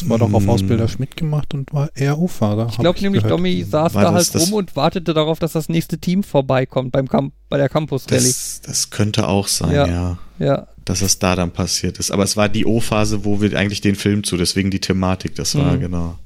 Das 0.00 0.08
war 0.08 0.18
doch 0.18 0.32
auf 0.32 0.42
Hm. 0.42 0.50
Ausbilder 0.50 0.88
Schmidt 0.88 1.16
gemacht 1.16 1.54
und 1.54 1.72
war 1.72 1.90
eher 1.94 2.18
Ufader. 2.18 2.68
Ich 2.70 2.78
glaube 2.78 3.00
nämlich, 3.00 3.22
Domi 3.22 3.62
saß 3.64 3.94
War 3.94 4.02
da 4.04 4.12
halt 4.12 4.34
das- 4.34 4.42
rum 4.42 4.52
und 4.54 4.76
wartete 4.76 5.14
darauf, 5.14 5.38
dass 5.38 5.52
das 5.52 5.68
nächste 5.68 5.98
Team 5.98 6.22
vorbeikommt 6.22 6.92
beim 6.92 7.08
Camp 7.08 7.32
bei 7.48 7.56
der 7.56 7.68
Campus 7.68 8.06
Rallye. 8.10 8.22
das, 8.26 8.60
das 8.64 8.90
könnte 8.90 9.28
auch 9.28 9.48
sein, 9.48 9.72
Ja. 9.74 9.86
ja. 9.86 10.18
Ja, 10.38 10.66
dass 10.84 11.00
es 11.00 11.18
da 11.18 11.34
dann 11.34 11.50
passiert 11.52 11.98
ist. 11.98 12.10
Aber 12.10 12.22
es 12.22 12.36
war 12.36 12.48
die 12.50 12.66
O-Phase, 12.66 13.24
wo 13.24 13.40
wir 13.40 13.56
eigentlich 13.58 13.80
den 13.80 13.94
Film 13.94 14.22
zu, 14.22 14.36
deswegen 14.36 14.70
die 14.70 14.80
Thematik, 14.80 15.34
das 15.34 15.54
war 15.54 15.72
Mhm. 15.76 15.80
genau. 15.80 16.18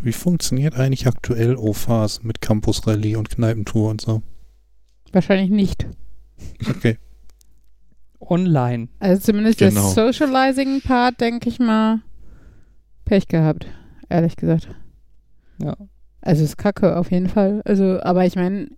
Wie 0.00 0.12
funktioniert 0.12 0.74
eigentlich 0.74 1.06
aktuell 1.06 1.56
O-Phase 1.56 2.20
mit 2.22 2.40
Campus 2.40 2.86
Rallye 2.86 3.16
und 3.16 3.30
Kneipentour 3.30 3.90
und 3.90 4.00
so? 4.00 4.22
Wahrscheinlich 5.12 5.50
nicht. 5.50 5.86
Okay. 6.68 6.96
Online. 8.30 8.88
Also 9.00 9.20
zumindest 9.22 9.58
Genau. 9.58 9.92
der 9.94 10.12
Socializing-Part, 10.12 11.20
denke 11.20 11.48
ich 11.48 11.58
mal, 11.58 12.00
Pech 13.04 13.28
gehabt, 13.28 13.66
ehrlich 14.08 14.36
gesagt. 14.36 14.68
Ja. 15.62 15.76
Also 16.20 16.44
ist 16.44 16.56
kacke 16.56 16.96
auf 16.96 17.10
jeden 17.10 17.28
Fall. 17.28 17.62
Also, 17.64 18.00
aber 18.02 18.24
ich 18.24 18.36
meine, 18.36 18.68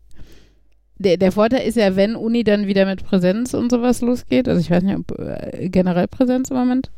der, 0.99 1.17
der 1.17 1.33
Vorteil 1.33 1.67
ist 1.67 1.77
ja, 1.77 1.97
wenn 1.97 2.17
Uni 2.17 2.45
dann 2.45 2.67
wieder 2.67 2.87
mit 2.87 3.05
Präsenz 3.05 3.55
und 3.55 3.71
sowas 3.71 4.01
losgeht, 4.01 4.49
also 4.49 4.61
ich 4.61 4.71
weiß 4.71 4.83
nicht, 4.83 4.97
ob 4.97 5.19
äh, 5.19 5.69
generell 5.69 6.09
Präsenz 6.09 6.51
im 6.51 6.57
Moment 6.57 6.91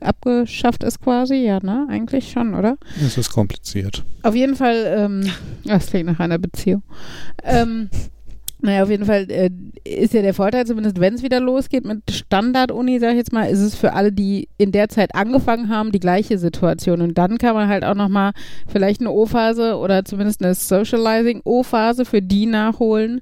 ab, 0.00 0.16
abgeschafft 0.24 0.84
ist 0.84 1.00
quasi, 1.00 1.36
ja, 1.36 1.58
ne? 1.62 1.86
Eigentlich 1.90 2.30
schon, 2.30 2.54
oder? 2.54 2.78
Es 3.04 3.18
ist 3.18 3.30
kompliziert. 3.30 4.04
Auf 4.22 4.34
jeden 4.34 4.56
Fall, 4.56 4.94
ähm, 4.96 5.30
das 5.64 5.86
klingt 5.86 6.06
nach 6.06 6.20
einer 6.20 6.38
Beziehung. 6.38 6.82
Ähm, 7.42 7.90
naja, 8.62 8.84
auf 8.84 8.90
jeden 8.90 9.04
Fall 9.04 9.26
äh, 9.28 9.50
ist 9.84 10.14
ja 10.14 10.22
der 10.22 10.34
Vorteil, 10.34 10.64
zumindest 10.66 11.00
wenn 11.00 11.14
es 11.14 11.24
wieder 11.24 11.40
losgeht 11.40 11.84
mit 11.84 12.08
Standard-Uni, 12.10 13.00
sag 13.00 13.10
ich 13.10 13.16
jetzt 13.16 13.32
mal, 13.32 13.46
ist 13.46 13.58
es 13.58 13.74
für 13.74 13.92
alle, 13.92 14.12
die 14.12 14.48
in 14.56 14.70
der 14.70 14.88
Zeit 14.88 15.16
angefangen 15.16 15.68
haben, 15.68 15.90
die 15.90 15.98
gleiche 15.98 16.38
Situation. 16.38 17.00
Und 17.00 17.18
dann 17.18 17.38
kann 17.38 17.56
man 17.56 17.68
halt 17.68 17.84
auch 17.84 17.96
nochmal 17.96 18.32
vielleicht 18.68 19.00
eine 19.00 19.10
O-Phase 19.10 19.76
oder 19.76 20.04
zumindest 20.04 20.44
eine 20.44 20.54
Socializing-O-Phase 20.54 22.04
für 22.04 22.22
die 22.22 22.46
nachholen, 22.46 23.20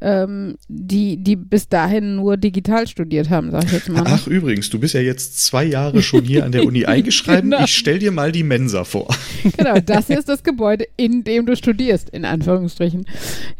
ähm, 0.00 0.56
die, 0.68 1.16
die 1.16 1.34
bis 1.34 1.68
dahin 1.68 2.14
nur 2.14 2.36
digital 2.36 2.86
studiert 2.86 3.28
haben, 3.28 3.50
sag 3.50 3.64
ich 3.64 3.72
jetzt 3.72 3.88
mal. 3.88 4.04
Ach, 4.06 4.28
übrigens, 4.28 4.70
du 4.70 4.78
bist 4.78 4.94
ja 4.94 5.00
jetzt 5.00 5.44
zwei 5.44 5.64
Jare 5.64 6.00
schon 6.00 6.22
hier 6.22 6.44
an 6.44 6.52
der 6.52 6.64
Uni 6.64 6.84
eingeschrieben. 6.86 7.50
Genau. 7.50 7.64
Ich 7.64 7.76
stell 7.76 7.98
dir 7.98 8.12
mal 8.12 8.30
die 8.30 8.44
Mensa 8.44 8.84
vor. 8.84 9.08
Genau, 9.56 9.80
das 9.80 10.06
hier 10.06 10.18
ist 10.18 10.28
das 10.28 10.44
Gebäude, 10.44 10.86
in 10.96 11.24
dem 11.24 11.46
du 11.46 11.56
studierst, 11.56 12.10
in 12.10 12.24
Anführungsstrichen. 12.24 13.06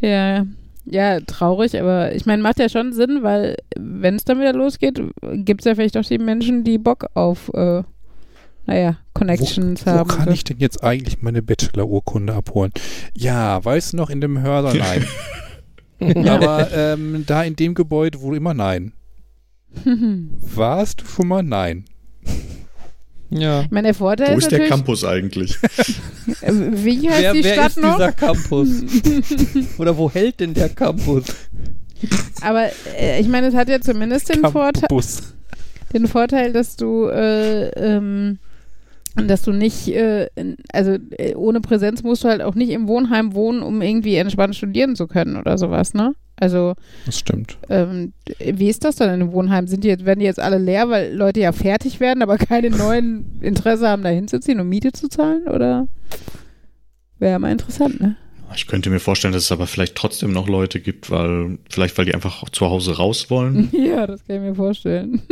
Ja, 0.01 0.37
ja, 0.37 0.47
traurig, 1.26 1.78
aber 1.80 2.14
ich 2.14 2.26
meine, 2.26 2.43
macht 2.43 2.59
ja 2.59 2.68
schon 2.68 2.93
Sinn, 2.93 3.22
weil 3.22 3.57
wenn 3.76 4.16
es 4.16 4.24
dann 4.24 4.39
wieder 4.39 4.53
losgeht, 4.53 5.01
gibt 5.32 5.62
es 5.62 5.64
ja 5.64 5.74
vielleicht 5.74 5.97
auch 5.97 6.05
die 6.05 6.18
Menschen, 6.18 6.64
die 6.64 6.78
Bock 6.78 7.07
auf, 7.14 7.51
äh, 7.55 7.82
naja, 8.66 8.97
Connections 9.14 9.87
wo, 9.87 9.91
wo 9.91 9.95
haben. 9.95 10.09
kann 10.09 10.24
so. 10.26 10.30
ich 10.32 10.45
denn 10.45 10.59
jetzt 10.59 10.82
eigentlich 10.82 11.22
meine 11.22 11.43
Bachelor-Urkunde 11.43 12.34
abholen? 12.34 12.72
Ja, 13.16 13.64
weißt 13.64 13.93
du 13.93 13.97
noch, 13.97 14.11
in 14.11 14.20
dem 14.20 14.41
Hörsaal? 14.41 14.76
Nein. 15.99 16.28
Aber 16.28 16.70
ähm, 16.72 17.24
da 17.26 17.43
in 17.43 17.57
dem 17.57 17.74
Gebäude 17.74 18.20
wohl 18.20 18.37
immer 18.37 18.53
nein. 18.53 18.93
Warst 19.84 21.01
du 21.01 21.07
schon 21.07 21.28
mal? 21.28 21.43
Nein. 21.43 21.84
Ja. 23.31 23.62
Ich 23.62 23.70
meine, 23.70 23.89
der 23.89 23.95
Vorteil 23.95 24.35
Wo 24.35 24.39
ist 24.39 24.45
ist 24.45 24.53
der 24.53 24.68
Campus 24.68 25.05
eigentlich? 25.05 25.57
wie 26.41 27.09
heißt 27.11 27.22
Wer, 27.22 27.33
die 27.33 27.45
wer 27.45 27.55
Stadt 27.55 27.68
ist 27.68 27.81
noch? 27.83 27.97
dieser 27.97 28.12
Campus? 28.12 28.68
Oder 29.79 29.97
wo 29.97 30.11
hält 30.11 30.41
denn 30.41 30.55
der 30.55 30.68
Campus? 30.68 31.24
Aber 32.43 32.68
äh, 32.99 33.20
ich 33.20 33.29
meine, 33.29 33.49
es 33.49 33.55
hat 33.55 33.68
ja 33.68 33.81
zumindest 33.81 34.33
den 34.33 34.43
Vorteil, 34.43 34.83
Campus. 34.83 35.35
den 35.93 36.07
Vorteil, 36.07 36.53
dass 36.53 36.77
du, 36.77 37.07
äh, 37.09 37.68
ähm, 37.70 38.39
dass 39.26 39.42
du 39.42 39.52
nicht, 39.52 39.88
äh, 39.88 40.28
also 40.72 40.96
äh, 41.18 41.34
ohne 41.34 41.60
Präsenz 41.60 42.02
musst 42.02 42.24
du 42.24 42.28
halt 42.28 42.42
auch 42.42 42.54
nicht 42.54 42.70
im 42.70 42.86
Wohnheim 42.88 43.34
wohnen, 43.34 43.62
um 43.62 43.82
irgendwie 43.82 44.16
entspannt 44.16 44.54
studieren 44.56 44.94
zu 44.96 45.06
können 45.06 45.36
oder 45.36 45.58
sowas, 45.58 45.94
ne? 45.94 46.14
Also, 46.38 46.74
Das 47.06 47.18
stimmt. 47.18 47.56
ähm, 47.70 48.12
wie 48.38 48.68
ist 48.68 48.84
das 48.84 48.96
dann 48.96 49.08
in 49.08 49.14
einem 49.22 49.32
Wohnheim? 49.32 49.66
Sind 49.68 49.84
die 49.84 49.88
jetzt, 49.88 50.04
werden 50.04 50.20
die 50.20 50.26
jetzt 50.26 50.40
alle 50.40 50.58
leer, 50.58 50.90
weil 50.90 51.14
Leute 51.14 51.40
ja 51.40 51.52
fertig 51.52 51.98
werden, 51.98 52.22
aber 52.22 52.36
keine 52.36 52.68
neuen 52.68 53.38
Interesse 53.40 53.88
haben, 53.88 54.02
da 54.02 54.10
hinzuziehen 54.10 54.60
und 54.60 54.68
Miete 54.68 54.92
zu 54.92 55.08
zahlen? 55.08 55.48
Oder? 55.48 55.88
Wäre 57.18 57.32
ja 57.32 57.38
mal 57.38 57.52
interessant, 57.52 58.00
ne? 58.02 58.16
Ich 58.55 58.66
könnte 58.66 58.90
mir 58.90 59.01
vorstellen, 59.01 59.34
dass 59.34 59.44
es 59.44 59.53
aber 59.53 59.66
vielleicht 59.66 59.97
trotzdem 59.97 60.32
noch 60.32 60.49
Leute 60.49 60.80
gibt, 60.80 61.11
weil 61.11 61.59
vielleicht 61.68 61.99
weil 61.99 62.05
die 62.05 62.14
einfach 62.14 62.49
zu 62.51 62.66
Hause 62.66 62.97
raus 62.97 63.30
wollen. 63.30 63.70
Ja, 63.72 64.07
das 64.07 64.24
kann 64.24 64.36
ich 64.36 64.42
mir 64.42 64.55
vorstellen. 64.55 65.22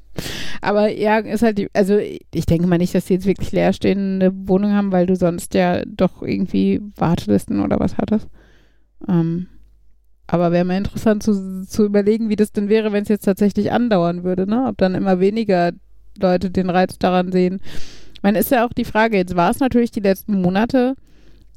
Aber 0.60 0.88
ja, 0.88 1.18
ist 1.18 1.42
halt 1.42 1.58
die, 1.58 1.68
also 1.72 1.98
ich 1.98 2.46
denke 2.46 2.66
mal 2.66 2.78
nicht, 2.78 2.94
dass 2.94 3.06
die 3.06 3.14
jetzt 3.14 3.26
wirklich 3.26 3.52
leerstehende 3.52 4.32
Wohnung 4.46 4.72
haben, 4.72 4.92
weil 4.92 5.06
du 5.06 5.16
sonst 5.16 5.54
ja 5.54 5.82
doch 5.86 6.22
irgendwie 6.22 6.80
Wartelisten 6.96 7.60
oder 7.60 7.78
was 7.80 7.96
hattest. 7.96 8.28
Ähm, 9.08 9.46
aber 10.26 10.52
wäre 10.52 10.64
mal 10.64 10.76
interessant 10.76 11.22
zu, 11.22 11.64
zu 11.66 11.84
überlegen, 11.84 12.28
wie 12.28 12.36
das 12.36 12.52
denn 12.52 12.68
wäre, 12.68 12.92
wenn 12.92 13.02
es 13.02 13.08
jetzt 13.08 13.24
tatsächlich 13.24 13.72
andauern 13.72 14.22
würde, 14.22 14.46
ne? 14.46 14.66
Ob 14.68 14.78
dann 14.78 14.94
immer 14.94 15.18
weniger 15.18 15.72
Leute 16.18 16.50
den 16.50 16.70
Reiz 16.70 16.98
daran 16.98 17.32
sehen. 17.32 17.60
Meine, 18.22 18.38
ist 18.38 18.50
ja 18.50 18.66
auch 18.66 18.72
die 18.72 18.84
Frage, 18.84 19.16
jetzt 19.16 19.34
war 19.34 19.50
es 19.50 19.60
natürlich 19.60 19.90
die 19.90 20.00
letzten 20.00 20.40
Monate, 20.40 20.94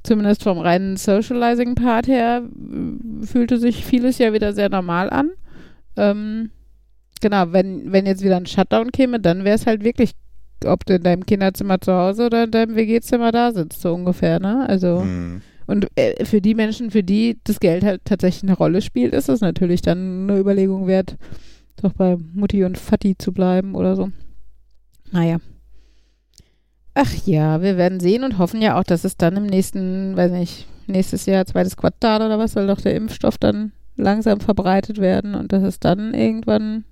zumindest 0.04 0.44
vom 0.44 0.60
reinen 0.60 0.98
Socializing-Part 0.98 2.08
her, 2.08 2.44
äh, 2.44 3.26
fühlte 3.26 3.58
sich 3.58 3.86
vieles 3.86 4.18
ja 4.18 4.34
wieder 4.34 4.54
sehr 4.54 4.70
normal 4.70 5.10
an. 5.10 5.32
Ähm, 5.96 6.52
genau, 7.22 7.52
wenn, 7.52 7.92
wenn 7.92 8.06
jetzt 8.06 8.24
wieder 8.24 8.38
ein 8.38 8.46
Shutdown 8.46 8.92
käme, 8.92 9.20
dann 9.20 9.44
wäre 9.44 9.56
es 9.56 9.66
halt 9.66 9.84
wirklich, 9.84 10.12
ob 10.66 10.86
du 10.86 10.96
in 10.96 11.04
deinem 11.04 11.26
Kinderzimmer 11.26 11.80
zu 11.82 11.94
Hause 11.94 12.26
oder 12.28 12.46
in 12.46 12.52
deinem 12.52 12.76
WG-Zimmer 12.76 13.32
da 13.32 13.52
sitzt, 13.52 13.82
so 13.82 13.94
ungefähr, 13.94 14.40
ne? 14.40 14.68
Also, 14.68 15.02
Hm. 15.02 15.42
Und 15.66 15.88
äh, 15.96 16.26
für 16.26 16.42
die 16.42 16.56
Menschen, 16.56 16.92
für 16.92 17.04
die 17.04 17.40
das 17.44 17.60
Geld 17.60 17.84
halt 17.84 18.04
tatsächlich 18.06 18.44
eine 18.44 18.58
Rolle 18.58 18.82
spielt, 18.82 19.14
ist 19.14 19.30
es 19.30 19.42
natürlich 19.42 19.82
dann 19.82 20.30
eine 20.30 20.40
Überlegung 20.40 20.88
wert, 20.88 21.18
doch 21.78 21.94
bei 21.94 22.18
Mutti 22.34 22.64
und 22.64 22.78
Vati 22.78 23.18
zu 23.18 23.32
bleiben 23.32 23.76
oder 23.76 23.96
so. 23.96 24.10
Naja. 25.12 25.38
Ach 26.96 27.12
ja, 27.26 27.62
wir 27.62 27.78
werden 27.78 28.00
sehen 28.00 28.24
und 28.24 28.38
hoffen 28.38 28.62
ja 28.62 28.80
auch, 28.80 28.84
dass 28.84 29.04
es 29.04 29.18
dann 29.18 29.36
im 29.36 29.46
nächsten, 29.46 30.16
weiß 30.16 30.32
nicht, 30.32 30.68
nächstes 30.88 31.26
Jahr, 31.26 31.46
zweites 31.46 31.76
Quartal 31.76 32.22
oder 32.22 32.38
was, 32.38 32.54
soll 32.54 32.68
doch 32.68 32.82
der 32.82 32.96
Impfstoff 32.96 33.38
dann 33.38 33.72
langsam 33.96 34.40
verbreitet 34.40 35.00
werden 35.00 35.36
und 35.36 35.52
dass 35.52 35.64
es 35.64 35.80
dann 35.80 36.14
irgendwann 36.14 36.84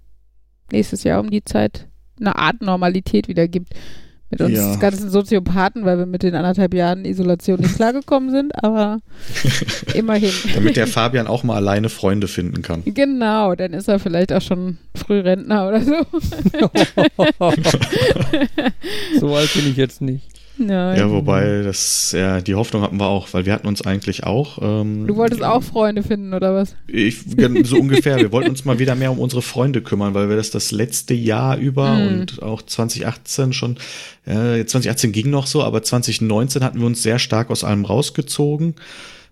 nächstes 0.72 1.04
Jahr 1.04 1.20
um 1.20 1.30
die 1.30 1.44
Zeit 1.44 1.88
eine 2.20 2.36
Art 2.36 2.62
Normalität 2.62 3.28
wieder 3.28 3.48
gibt. 3.48 3.74
Mit 4.32 4.42
uns 4.42 4.54
Ja. 4.54 4.76
ganzen 4.78 5.10
Soziopathen, 5.10 5.84
weil 5.84 5.98
wir 5.98 6.06
mit 6.06 6.24
den 6.24 6.36
anderthalb 6.36 6.74
Jahren 6.74 7.04
Isolation 7.04 7.60
nicht 7.60 7.76
klargekommen 7.76 8.32
sind, 8.32 8.64
aber 8.64 9.00
immerhin. 9.94 10.32
Damit 10.56 10.78
der 10.78 10.88
Fabian 10.88 11.28
auch 11.28 11.44
mal 11.44 11.58
alleine 11.58 11.90
Freunde 11.90 12.30
finden 12.30 12.62
kann. 12.62 12.84
Genau, 12.86 13.56
dann 13.56 13.74
ist 13.74 13.90
er 13.90 14.00
vielleicht 14.00 14.32
auch 14.32 14.42
schon 14.42 14.78
Frührentner 14.96 15.68
oder 15.68 15.82
so. 15.82 15.94
so 19.20 19.36
alt 19.36 19.54
bin 19.54 19.70
ich 19.70 19.78
jetzt 19.78 20.02
nicht. 20.02 20.31
Nein. 20.58 20.98
Ja, 20.98 21.10
wobei, 21.10 21.64
das, 21.64 22.12
ja, 22.12 22.40
die 22.42 22.54
Hoffnung 22.56 22.82
hatten 22.84 22.98
wir 22.98 23.08
auch, 23.08 23.30
weil 23.32 23.46
wir 23.46 23.54
hatten 23.54 23.68
uns 23.68 23.82
eigentlich 23.84 24.24
auch. 24.26 24.60
Ähm, 24.62 25.08
Du 25.08 25.16
wolltest 25.16 25.44
auch 25.44 25.64
Freunde 25.64 26.04
finden, 26.04 26.34
oder 26.34 26.54
was? 26.54 26.76
Ich, 26.88 27.20
so 27.64 27.78
ungefähr. 27.78 28.18
Wir 28.18 28.32
wollten 28.32 28.50
uns 28.52 28.64
mal 28.66 28.78
wieder 28.78 28.94
mehr 28.96 29.12
um 29.12 29.20
unsere 29.20 29.42
Freunde 29.42 29.82
kümmern, 29.82 30.14
weil 30.14 30.30
wir 30.30 30.36
das 30.36 30.52
das 30.52 30.72
letzte 30.72 31.14
Jahr 31.14 31.58
über 31.58 31.96
Mhm. 31.96 32.08
und 32.22 32.44
auch 32.44 32.62
2018 32.62 33.54
schon, 33.54 33.78
äh, 34.26 34.64
2018 34.66 35.12
ging 35.12 35.30
noch 35.30 35.48
so, 35.48 35.64
aber 35.64 35.82
2019 35.84 36.64
hatten 36.64 36.80
wir 36.80 36.86
uns 36.86 37.02
sehr 37.02 37.18
stark 37.18 37.50
aus 37.50 37.64
allem 37.64 37.86
rausgezogen, 37.86 38.76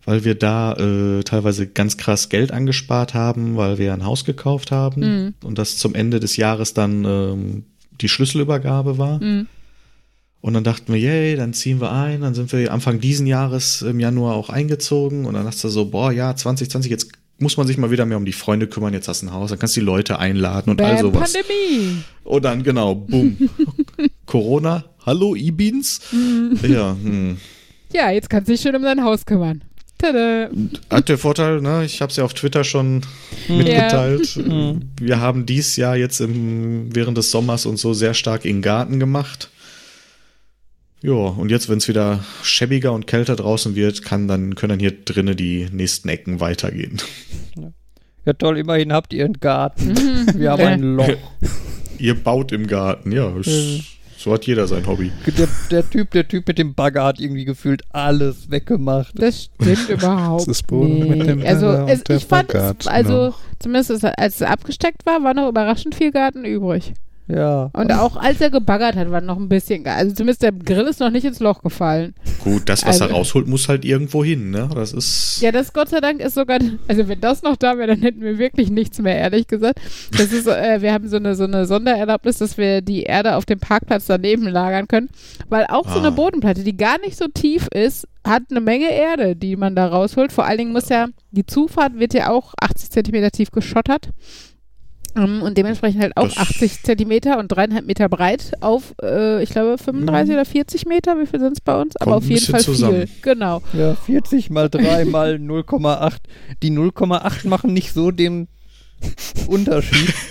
weil 0.06 0.24
wir 0.26 0.34
da 0.36 0.74
äh, 0.74 1.24
teilweise 1.24 1.68
ganz 1.68 1.98
krass 1.98 2.30
Geld 2.30 2.52
angespart 2.52 3.14
haben, 3.14 3.56
weil 3.58 3.78
wir 3.78 3.94
ein 3.94 4.06
Haus 4.06 4.26
gekauft 4.26 4.72
haben 4.72 5.02
Mhm. 5.02 5.34
und 5.44 5.58
das 5.60 5.78
zum 5.78 5.94
Ende 5.94 6.20
des 6.20 6.38
Jahres 6.38 6.74
dann 6.74 7.04
ähm, 7.06 7.64
die 8.02 8.10
Schlüsselübergabe 8.10 8.98
war. 8.98 9.22
Mhm. 9.22 9.48
Und 10.42 10.54
dann 10.54 10.64
dachten 10.64 10.94
wir, 10.94 11.00
yay, 11.00 11.36
dann 11.36 11.54
ziehen 11.54 11.82
wir 11.82 11.92
ein. 11.92 12.22
Dann 12.22 12.34
sind 12.34 12.52
wir 12.54 12.72
Anfang 12.72 13.00
diesen 13.00 13.28
Jahres 13.28 13.82
im 13.82 14.00
Januar 14.00 14.36
auch 14.36 14.50
eingezogen. 14.50 15.26
Und 15.26 15.34
dann 15.34 15.46
hast 15.46 15.64
du 15.64 15.70
so, 15.70 15.86
boah, 15.86 16.12
ja, 16.12 16.36
2020, 16.36 16.90
jetzt 16.90 17.10
muss 17.40 17.58
man 17.58 17.68
sich 17.68 17.78
mal 17.78 17.92
wieder 17.92 18.06
mehr 18.06 18.18
um 18.18 18.26
die 18.26 18.34
Freunde 18.34 18.68
kümmern. 18.68 18.94
Jetzt 18.94 19.08
hast 19.08 19.22
du 19.22 19.28
ein 19.28 19.34
Haus, 19.34 19.50
dann 19.50 19.60
kannst 19.60 19.76
du 19.76 19.82
die 19.82 19.86
Leute 19.86 20.20
einladen 20.20 20.72
und 20.72 20.82
all 20.82 20.96
Bam, 20.96 21.02
sowas. 21.02 21.34
Pandemie. 21.34 22.04
Und 22.24 22.46
dann, 22.46 22.64
genau, 22.64 22.96
boom. 22.96 23.50
Corona, 24.26 24.86
hallo 25.06 25.36
E-Beans. 25.36 26.02
Ja, 26.68 26.96
hm. 27.02 27.38
Ja, 27.92 28.12
jetzt 28.12 28.30
kannst 28.30 28.48
du 28.48 28.54
dich 28.54 28.62
schön 28.62 28.76
um 28.76 28.84
dein 28.84 29.04
Haus 29.04 29.26
kümmern. 29.26 29.64
Tada. 29.98 30.50
Hat 30.90 31.10
der 31.10 31.18
Vorteil, 31.18 31.60
ne? 31.60 31.84
Ich 31.84 32.02
habe 32.02 32.10
es 32.10 32.16
ja 32.16 32.24
auf 32.24 32.34
Twitter 32.34 32.64
schon 32.64 33.02
mitgeteilt. 33.50 34.38
Mhm. 34.38 34.82
Wir 35.00 35.20
haben 35.20 35.46
dies 35.46 35.76
Jahr 35.76 35.98
jetzt 35.98 36.22
im, 36.22 36.96
während 36.96 37.18
des 37.18 37.32
Sommers 37.32 37.66
und 37.66 37.78
so 37.78 37.94
sehr 37.94 38.14
stark 38.14 38.46
in 38.46 38.58
den 38.58 38.62
Garten 38.62 39.00
gemacht. 39.00 39.50
Ja, 41.02 41.14
und 41.14 41.50
jetzt, 41.50 41.70
wenn 41.70 41.78
es 41.78 41.88
wieder 41.88 42.24
schäbiger 42.44 42.92
und 42.92 43.08
kälter 43.08 43.36
draußen 43.38 43.76
wird, 43.76 44.04
kann 44.04 44.28
dann, 44.28 44.56
können 44.56 44.72
dann 44.72 44.80
hier 44.80 44.92
drinnen 44.92 45.36
die 45.38 45.68
nächsten 45.72 46.10
Ecken 46.10 46.40
weitergehen. 46.42 46.98
Ja 48.26 48.34
toll, 48.34 48.58
immerhin 48.58 48.92
habt 48.92 49.14
ihr 49.14 49.26
einen 49.26 49.40
Garten. 49.40 49.96
Wir 50.36 50.52
haben 50.52 50.64
ein 50.64 50.82
Loch. 50.82 51.08
Ihr 52.00 52.16
baut 52.16 52.52
im 52.52 52.68
Garten, 52.68 53.12
ja. 53.12 53.30
Ist. 53.38 53.84
So 54.18 54.34
hat 54.34 54.46
jeder 54.46 54.68
sein 54.68 54.86
Hobby. 54.86 55.12
Der, 55.38 55.48
der, 55.72 55.90
Typ, 55.90 56.12
der 56.12 56.28
Typ 56.28 56.46
mit 56.48 56.58
dem 56.58 56.74
Bagger 56.76 57.06
hat 57.06 57.20
irgendwie 57.22 57.46
gefühlt 57.46 57.84
alles 57.92 58.52
weggemacht. 58.52 59.14
Das 59.18 59.46
stimmt 59.62 59.90
überhaupt 59.90 60.42
Das 60.42 60.48
ist 60.50 60.68
Boden 60.68 61.00
nicht. 61.00 61.10
mit 61.18 61.28
dem 61.28 61.46
also 61.46 61.68
es, 61.88 62.04
der 62.04 62.18
ich 62.18 62.26
fand, 62.26 62.54
es, 62.54 62.88
also 62.88 63.28
noch. 63.28 63.40
zumindest 63.60 63.90
es- 63.92 64.04
als 64.04 64.36
es 64.36 64.42
abgesteckt 64.42 65.06
war, 65.06 65.24
war 65.24 65.34
noch 65.34 65.48
überraschend 65.48 65.96
viel 65.96 66.12
Garten 66.12 66.44
übrig. 66.44 66.94
Ja. 67.32 67.70
Und 67.74 67.92
auch 67.94 68.16
als 68.18 68.42
er 68.42 68.50
gebaggert 68.50 68.96
hat, 68.96 69.12
war 69.12 69.22
noch 69.22 69.38
ein 69.38 69.50
bisschen, 69.50 69.84
Ga- 69.84 69.96
also 69.96 70.16
zumindest 70.16 70.42
der 70.42 70.52
Grill 70.52 70.88
ist 70.88 71.00
noch 71.00 71.12
nicht 71.12 71.26
ins 71.26 71.40
Loch 71.40 71.62
gefallen. 71.62 72.16
Gut, 72.44 72.64
das, 72.68 72.82
was 72.86 73.00
Also- 73.02 73.06
er 73.06 73.12
rausholt, 73.18 73.48
muss 73.48 73.70
halt 73.70 73.86
irgendwo 73.86 74.24
hin, 74.24 74.50
ne? 74.50 74.68
Das 74.74 74.94
ist. 74.94 75.40
Ja, 75.42 75.52
das 75.52 75.72
Gott 75.72 75.90
sei 75.90 76.00
Dank 76.00 76.22
ist 76.22 76.34
sogar, 76.34 76.58
also 76.88 77.08
wenn 77.08 77.22
das 77.22 77.44
noch 77.44 77.56
da 77.56 77.78
wäre, 77.78 77.88
dann 77.90 78.02
hätten 78.02 78.22
wir 78.22 78.40
wirklich 78.40 78.72
nichts 78.72 79.00
mehr, 79.00 79.16
ehrlich 79.16 79.46
gesagt. 79.48 79.80
Das 80.12 80.32
ist, 80.34 80.48
äh, 80.48 80.82
wir 80.82 80.92
haben 80.92 81.08
so 81.08 81.18
eine, 81.18 81.36
so 81.36 81.44
eine 81.44 81.66
Sondererlaubnis, 81.66 82.40
dass 82.40 82.58
wir 82.58 82.82
die 82.82 83.04
Erde 83.04 83.36
auf 83.36 83.46
dem 83.46 83.60
Parkplatz 83.60 84.08
daneben 84.08 84.48
lagern 84.48 84.88
können, 84.88 85.10
weil 85.50 85.66
auch 85.70 85.88
so 85.88 85.96
Ah. 86.00 86.00
eine 86.00 86.12
Bodenplatte, 86.12 86.64
die 86.64 86.76
gar 86.78 87.00
nicht 87.00 87.16
so 87.18 87.28
tief 87.28 87.68
ist, 87.74 88.08
hat 88.26 88.44
eine 88.50 88.60
Menge 88.60 88.92
Erde, 88.92 89.36
die 89.36 89.56
man 89.56 89.76
da 89.76 89.88
rausholt. 89.88 90.32
Vor 90.32 90.46
allen 90.46 90.58
Dingen 90.58 90.74
muss 90.74 90.90
ja, 90.90 91.08
die 91.32 91.46
Zufahrt 91.46 92.00
wird 92.00 92.14
ja 92.14 92.30
auch 92.32 92.54
80 92.60 92.90
Zentimeter 92.90 93.30
tief 93.32 93.52
geschottert. 93.52 94.10
Ähm, 95.16 95.42
Und 95.42 95.58
dementsprechend 95.58 96.02
halt 96.02 96.16
auch 96.18 96.28
Das- 96.28 96.38
80 96.38 96.84
Zentimeter 96.84 97.40
und 97.40 97.48
dreieinhalb 97.50 97.86
Meter 97.86 98.10
breit 98.10 98.52
auf, 98.62 98.94
äh, 99.02 99.42
ich 99.44 99.50
glaube, 99.50 99.78
35 99.78 100.34
oder 100.34 100.46
40 100.46 100.86
Meter. 100.86 101.20
Wie 101.20 101.26
viel 101.26 101.40
sind 101.40 101.54
es 101.54 101.62
bei 101.62 101.80
uns? 101.80 101.96
Aber 101.98 102.18
auf 102.18 102.26
jeden 102.26 102.46
Fall 102.46 102.62
zusammen. 102.62 103.08
viel. 103.08 103.10
Genau. 103.22 103.62
Ja, 103.74 103.96
40 103.96 104.50
mal 104.50 104.70
3 104.70 105.06
mal 105.06 105.36
0,8. 105.36 106.18
Die 106.64 106.72
0,8 106.72 107.48
machen 107.48 107.74
nicht 107.74 107.94
so 107.94 108.12
den 108.12 108.48
Unterschied. 109.48 110.14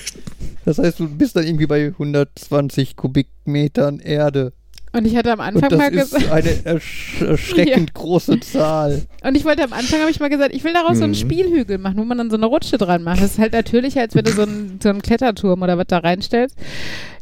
Das 0.65 0.77
heißt, 0.77 1.01
du 1.01 1.09
bist 1.09 1.35
dann 1.35 1.47
irgendwie 1.47 1.67
bei 1.67 1.87
120 1.87 2.95
Kubikmetern 2.95 4.01
Erde. 4.01 4.53
Und 4.93 5.07
ich 5.07 5.17
hatte 5.17 5.33
am 5.33 5.41
Anfang 5.41 5.77
mal 5.77 5.91
das 5.91 6.13
ist 6.13 6.15
gesagt, 6.15 6.33
eine 6.33 6.65
ersch 6.65 7.21
erschreckend 7.21 7.95
große 7.95 8.41
Zahl. 8.41 9.03
und 9.23 9.35
ich 9.37 9.45
wollte 9.45 9.63
am 9.65 9.73
Anfang 9.73 10.01
habe 10.01 10.11
ich 10.11 10.19
mal 10.21 10.29
gesagt, 10.31 10.55
ich 10.55 10.65
will 10.65 10.73
daraus 10.73 10.97
so 10.99 11.05
einen 11.05 11.13
Mhm. 11.13 11.17
Spielhügel 11.17 11.79
machen, 11.79 11.99
wo 11.99 12.05
man 12.05 12.19
dann 12.19 12.31
so 12.31 12.37
eine 12.37 12.47
Rutsche 12.47 12.79
dran 12.79 13.03
macht. 13.03 13.19
Das 13.23 13.33
ist 13.33 13.39
halt 13.39 13.53
natürlicher, 13.53 14.01
als 14.01 14.15
wenn 14.15 14.25
du 14.25 14.33
so 14.33 14.43
einen, 14.43 14.79
so 14.83 14.89
einen 14.89 15.03
Kletterturm 15.03 15.61
oder 15.63 15.77
was 15.79 15.87
da 15.89 15.99
reinstellst. 15.99 16.57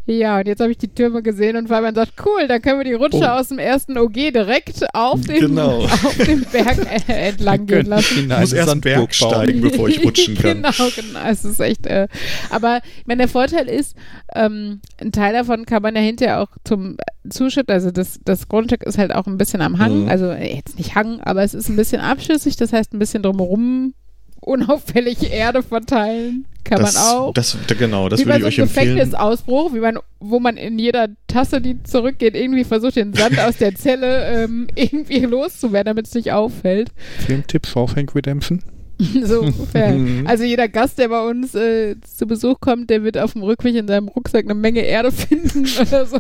Ja, 0.08 0.38
und 0.38 0.46
jetzt 0.46 0.60
habe 0.60 0.70
ich 0.70 0.78
die 0.78 0.86
Türme 0.88 1.20
gesehen 1.20 1.56
und 1.56 1.66
Fabian 1.66 1.94
sagt, 1.94 2.12
cool, 2.24 2.46
dann 2.46 2.62
können 2.62 2.78
wir 2.78 2.84
die 2.84 2.92
Rutsche 2.92 3.18
Oh. 3.22 3.24
aus 3.24 3.48
dem 3.48 3.58
ersten 3.58 3.98
OG 3.98 4.12
direkt 4.32 4.84
auf 4.94 5.20
dem, 5.22 5.40
Genau. 5.40 5.78
auf 5.84 6.16
dem 6.24 6.42
Berg 6.44 6.78
äh, 7.08 7.28
entlang 7.30 7.66
gehen 7.66 7.86
lassen. 7.86 8.30
Ich 8.30 8.38
muss 8.38 8.52
erst 8.52 8.80
Berg 8.82 9.12
steigen, 9.12 9.60
bevor 9.60 9.88
ich 9.88 10.04
rutschen 10.04 10.34
kann. 10.38 10.62
genau, 10.62 10.70
genau. 10.94 11.20
Es 11.28 11.44
ist 11.44 11.58
echt. 11.58 11.86
Äh, 11.86 12.06
aber 12.50 12.80
ich 13.00 13.06
meine, 13.06 13.22
der 13.22 13.28
Vorteil 13.28 13.68
ist, 13.68 13.96
ähm, 14.34 14.80
ein 15.00 15.10
Teil 15.10 15.32
davon 15.32 15.66
kann 15.66 15.82
man 15.82 15.96
ja 15.96 16.02
hinterher 16.02 16.40
auch 16.40 16.50
zum 16.62 16.96
Zuschippen. 17.28 17.72
Also 17.74 17.90
das, 17.90 18.20
das 18.24 18.46
Grundstück 18.46 18.84
ist 18.84 18.98
halt 18.98 19.12
auch 19.12 19.26
ein 19.26 19.38
bisschen 19.38 19.60
am 19.60 19.78
Hang. 19.80 20.04
Mhm. 20.04 20.08
Also 20.08 20.26
äh, 20.26 20.54
jetzt 20.54 20.78
nicht 20.78 20.94
Hang, 20.94 21.20
aber 21.22 21.42
es 21.42 21.52
ist 21.52 21.68
ein 21.68 21.74
bisschen 21.76 22.00
abschüssig. 22.00 22.54
Das 22.56 22.72
heißt, 22.72 22.92
ein 22.94 23.00
bisschen 23.00 23.24
drumherum 23.24 23.94
unauffällig 24.40 25.32
Erde 25.32 25.62
verteilen 25.64 26.46
kann 26.68 26.80
das, 26.80 26.94
man 26.94 27.02
auch. 27.04 27.34
Das, 27.34 27.56
da- 27.66 27.74
genau, 27.74 28.08
das 28.08 28.20
wie 28.20 28.26
würde 28.26 28.40
bei 28.40 28.48
ich 28.48 28.56
so 28.56 28.62
euch 28.62 28.68
empfehlen. 28.68 28.96
Gefängnisausbruch, 28.96 29.74
wie 29.74 29.80
man, 29.80 29.98
wo 30.20 30.40
man 30.40 30.56
in 30.56 30.78
jeder 30.78 31.08
Tasse, 31.26 31.60
die 31.60 31.82
zurückgeht, 31.82 32.34
irgendwie 32.34 32.64
versucht, 32.64 32.96
den 32.96 33.14
Sand 33.14 33.38
aus 33.40 33.56
der 33.58 33.74
Zelle 33.74 34.44
ähm, 34.44 34.66
irgendwie 34.74 35.20
loszuwerden, 35.20 35.86
damit 35.94 36.06
es 36.06 36.14
nicht 36.14 36.32
auffällt. 36.32 36.90
Filmtipp 37.26 37.66
Shawshank 37.66 38.14
Redemption. 38.14 38.62
so 39.22 39.40
ungefähr. 39.40 39.92
Mhm. 39.92 40.26
Also 40.26 40.44
jeder 40.44 40.68
Gast, 40.68 40.98
der 40.98 41.08
bei 41.08 41.22
uns 41.28 41.54
äh, 41.54 41.96
zu 42.00 42.26
Besuch 42.26 42.60
kommt, 42.60 42.88
der 42.88 43.04
wird 43.04 43.18
auf 43.18 43.34
dem 43.34 43.42
Rückweg 43.42 43.74
in 43.74 43.86
seinem 43.86 44.08
Rucksack 44.08 44.46
eine 44.46 44.54
Menge 44.54 44.80
Erde 44.80 45.12
finden 45.12 45.66
oder 45.80 46.06
so. 46.06 46.18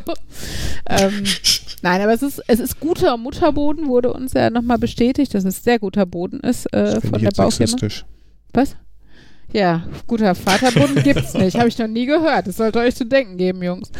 Ähm, 0.88 1.24
nein, 1.82 2.02
aber 2.02 2.12
es 2.12 2.22
ist, 2.22 2.42
es 2.46 2.60
ist 2.60 2.78
guter 2.78 3.16
Mutterboden, 3.16 3.88
wurde 3.88 4.12
uns 4.12 4.34
ja 4.34 4.50
nochmal 4.50 4.78
bestätigt, 4.78 5.32
dass 5.34 5.44
es 5.44 5.64
sehr 5.64 5.78
guter 5.78 6.04
Boden 6.04 6.40
ist 6.40 6.70
äh, 6.74 7.00
von 7.00 7.20
der 7.20 7.32
sexistisch. 7.34 8.04
Was? 8.52 8.76
Ja, 9.56 9.82
guter 10.06 10.34
Vaterboden 10.34 10.96
gibt's 11.02 11.32
nicht. 11.32 11.56
Habe 11.56 11.68
ich 11.68 11.78
noch 11.78 11.86
nie 11.86 12.04
gehört. 12.04 12.46
Das 12.46 12.58
sollte 12.58 12.78
euch 12.78 12.94
zu 12.94 13.06
denken 13.06 13.38
geben, 13.38 13.62
Jungs. 13.62 13.90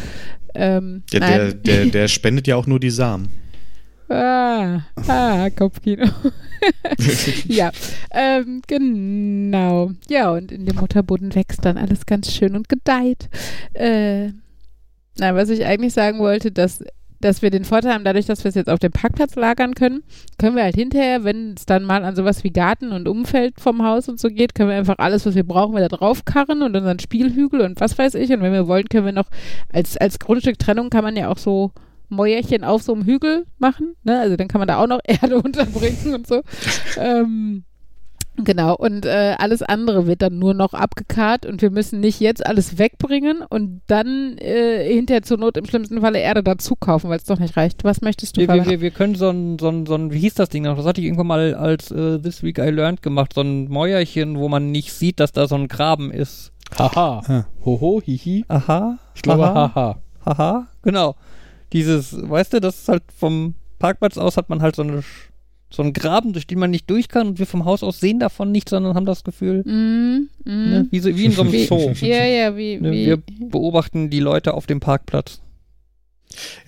Ähm, 0.53 1.01
Ja, 1.11 1.19
der, 1.19 1.29
nein. 1.29 1.61
der, 1.63 1.85
der 1.87 2.07
spendet 2.07 2.45
ja 2.45 2.55
auch 2.55 2.67
nur 2.67 2.79
die 2.79 2.91
Samen. 2.91 3.29
Ah, 4.07 4.81
ah 5.07 5.49
Kopfkino. 5.49 6.05
ja, 7.47 7.71
ähm, 8.11 8.61
genau. 8.67 9.93
Ja, 10.07 10.29
und 10.29 10.51
in 10.51 10.67
dem 10.67 10.75
Mutterboden 10.75 11.33
wächst 11.33 11.65
dann 11.65 11.77
alles 11.77 12.05
ganz 12.05 12.31
schön 12.31 12.55
und 12.55 12.69
gedeiht. 12.69 13.27
Äh, 13.73 14.27
na, 15.17 15.33
was 15.33 15.49
ich 15.49 15.65
eigentlich 15.65 15.93
sagen 15.93 16.19
wollte, 16.19 16.51
dass, 16.51 16.83
dass 17.21 17.41
wir 17.41 17.49
den 17.49 17.65
Vorteil 17.65 17.93
haben, 17.93 18.03
dadurch, 18.03 18.25
dass 18.25 18.43
wir 18.43 18.49
es 18.49 18.55
jetzt 18.55 18.69
auf 18.69 18.79
dem 18.79 18.91
Parkplatz 18.91 19.35
lagern 19.35 19.73
können, 19.73 20.03
können 20.37 20.55
wir 20.55 20.63
halt 20.63 20.75
hinterher, 20.75 21.23
wenn 21.23 21.53
es 21.55 21.65
dann 21.65 21.83
mal 21.83 22.03
an 22.05 22.15
sowas 22.15 22.43
wie 22.43 22.51
Garten 22.51 22.91
und 22.91 23.07
Umfeld 23.07 23.59
vom 23.59 23.83
Haus 23.83 24.09
und 24.09 24.19
so 24.19 24.29
geht, 24.29 24.55
können 24.55 24.69
wir 24.69 24.77
einfach 24.77 24.99
alles, 24.99 25.25
was 25.25 25.35
wir 25.35 25.45
brauchen, 25.45 25.75
wieder 25.75 25.89
draufkarren 25.89 26.61
und 26.61 26.75
unseren 26.75 26.99
Spielhügel 26.99 27.61
und 27.61 27.79
was 27.79 27.97
weiß 27.97 28.15
ich. 28.15 28.31
Und 28.31 28.41
wenn 28.41 28.53
wir 28.53 28.67
wollen, 28.67 28.87
können 28.89 29.05
wir 29.05 29.13
noch 29.13 29.29
als, 29.71 29.97
als 29.97 30.19
Grundstücktrennung 30.19 30.89
kann 30.89 31.03
man 31.03 31.15
ja 31.15 31.29
auch 31.29 31.37
so 31.37 31.71
Mäuerchen 32.09 32.63
auf 32.63 32.81
so 32.83 32.93
einem 32.93 33.05
Hügel 33.05 33.45
machen. 33.57 33.95
Ne? 34.03 34.19
Also 34.19 34.35
dann 34.35 34.47
kann 34.47 34.59
man 34.59 34.67
da 34.67 34.77
auch 34.77 34.87
noch 34.87 34.99
Erde 35.05 35.41
unterbringen 35.41 36.15
und 36.15 36.27
so. 36.27 36.41
ähm, 36.97 37.63
Genau, 38.43 38.75
und 38.75 39.05
äh, 39.05 39.35
alles 39.39 39.63
andere 39.63 40.05
wird 40.05 40.21
dann 40.21 40.37
nur 40.37 40.53
noch 40.53 40.73
abgekarrt 40.73 41.45
und 41.47 41.61
wir 41.63 41.71
müssen 41.71 41.99
nicht 41.99 42.19
jetzt 42.19 42.45
alles 42.45 42.77
wegbringen 42.77 43.41
und 43.49 43.81
dann 43.87 44.37
äh, 44.37 44.87
hinterher 44.93 45.23
zur 45.23 45.37
Not 45.37 45.57
im 45.57 45.65
schlimmsten 45.65 46.01
Falle 46.01 46.19
Erde 46.19 46.43
dazu 46.43 46.75
kaufen, 46.75 47.09
weil 47.09 47.17
es 47.17 47.23
doch 47.23 47.39
nicht 47.39 47.57
reicht. 47.57 47.83
Was 47.83 48.01
möchtest 48.01 48.37
du 48.37 48.41
Wir, 48.41 48.47
wir, 48.49 48.65
wir, 48.65 48.81
wir 48.81 48.91
können 48.91 49.15
so 49.15 49.29
ein, 49.29 49.57
so 49.59 49.69
ein, 49.69 49.85
so 49.87 49.95
ein, 49.95 50.11
wie 50.13 50.19
hieß 50.19 50.35
das 50.35 50.49
Ding 50.49 50.63
noch? 50.63 50.77
Das 50.77 50.85
hatte 50.85 51.01
ich 51.01 51.07
irgendwann 51.07 51.27
mal 51.27 51.55
als 51.55 51.89
äh, 51.89 52.19
This 52.19 52.43
Week 52.43 52.59
I 52.59 52.69
Learned 52.69 53.01
gemacht, 53.01 53.33
so 53.33 53.41
ein 53.41 53.67
Mäuerchen, 53.69 54.37
wo 54.37 54.49
man 54.49 54.71
nicht 54.71 54.93
sieht, 54.93 55.19
dass 55.19 55.31
da 55.31 55.47
so 55.47 55.55
ein 55.55 55.67
Graben 55.67 56.11
ist. 56.11 56.51
Haha. 56.77 57.21
Ah. 57.27 57.45
Hoho, 57.65 58.01
hihi. 58.03 58.45
Aha. 58.49 58.99
Ich 59.15 59.21
glaube, 59.23 59.45
aha, 59.45 59.71
haha. 59.73 59.97
Haha, 60.25 60.67
genau. 60.83 61.15
Dieses, 61.73 62.15
weißt 62.29 62.53
du, 62.53 62.59
das 62.61 62.75
ist 62.81 62.89
halt 62.89 63.03
vom 63.17 63.55
Parkplatz 63.79 64.17
aus 64.17 64.37
hat 64.37 64.49
man 64.49 64.61
halt 64.61 64.75
so 64.75 64.81
eine 64.83 64.99
Sch- 64.99 65.26
so 65.69 65.83
einen 65.83 65.93
Graben, 65.93 66.33
durch 66.33 66.47
den 66.47 66.59
man 66.59 66.71
nicht 66.71 66.89
durch 66.89 67.09
kann 67.09 67.27
und 67.27 67.39
wir 67.39 67.45
vom 67.45 67.65
Haus 67.65 67.83
aus 67.83 67.99
sehen 67.99 68.19
davon 68.19 68.51
nichts, 68.51 68.71
sondern 68.71 68.95
haben 68.95 69.05
das 69.05 69.23
Gefühl, 69.23 69.63
Mm, 69.65 70.29
mm. 70.45 70.69
ne, 70.69 70.87
wie, 70.91 70.99
so, 70.99 71.15
wie 71.15 71.25
in 71.25 71.31
so 71.31 71.41
einem 71.41 71.51
Zoo. 71.51 71.91
Ja, 72.05 72.25
ja, 72.25 72.55
wie, 72.55 72.77
Ne, 72.77 72.91
wie 72.91 73.05
wir 73.05 73.21
beobachten 73.39 74.09
die 74.09 74.19
Leute 74.19 74.53
auf 74.53 74.65
dem 74.65 74.79
Parkplatz. 74.79 75.41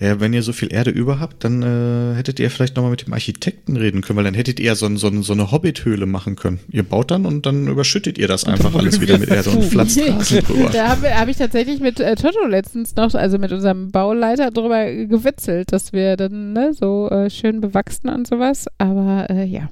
Ja, 0.00 0.18
wenn 0.20 0.32
ihr 0.32 0.42
so 0.42 0.52
viel 0.52 0.72
Erde 0.72 0.90
über 0.90 1.20
habt, 1.20 1.44
dann 1.44 1.62
äh, 1.62 2.14
hättet 2.16 2.40
ihr 2.40 2.50
vielleicht 2.50 2.76
nochmal 2.76 2.90
mit 2.90 3.06
dem 3.06 3.12
Architekten 3.12 3.76
reden 3.76 4.00
können, 4.00 4.16
weil 4.16 4.24
dann 4.24 4.34
hättet 4.34 4.58
ihr 4.60 4.66
ja 4.66 4.74
so, 4.74 4.86
ein- 4.86 4.96
so, 4.96 5.08
ein- 5.08 5.22
so 5.22 5.32
eine 5.32 5.50
Hobbit-Höhle 5.52 6.06
machen 6.06 6.36
können. 6.36 6.60
Ihr 6.70 6.82
baut 6.82 7.10
dann 7.10 7.26
und 7.26 7.46
dann 7.46 7.66
überschüttet 7.68 8.18
ihr 8.18 8.28
das 8.28 8.44
einfach 8.44 8.74
alles 8.74 9.00
wieder 9.00 9.18
mit 9.18 9.30
Erde 9.30 9.50
und 9.50 9.64
pflanzt 9.64 10.00
Rasen 10.08 10.40
drüber. 10.44 10.70
Da 10.70 10.88
habe 10.88 11.14
hab 11.14 11.28
ich 11.28 11.36
tatsächlich 11.36 11.80
mit 11.80 12.00
äh, 12.00 12.14
Toto 12.16 12.46
letztens 12.46 12.96
noch, 12.96 13.14
also 13.14 13.38
mit 13.38 13.52
unserem 13.52 13.90
Bauleiter 13.90 14.50
drüber 14.50 14.90
gewitzelt, 14.92 15.72
dass 15.72 15.92
wir 15.92 16.16
dann 16.16 16.52
ne, 16.52 16.72
so 16.72 17.08
äh, 17.10 17.30
schön 17.30 17.60
bewachsen 17.60 18.08
und 18.08 18.26
sowas. 18.26 18.66
Aber 18.78 19.28
äh, 19.30 19.44
ja, 19.44 19.70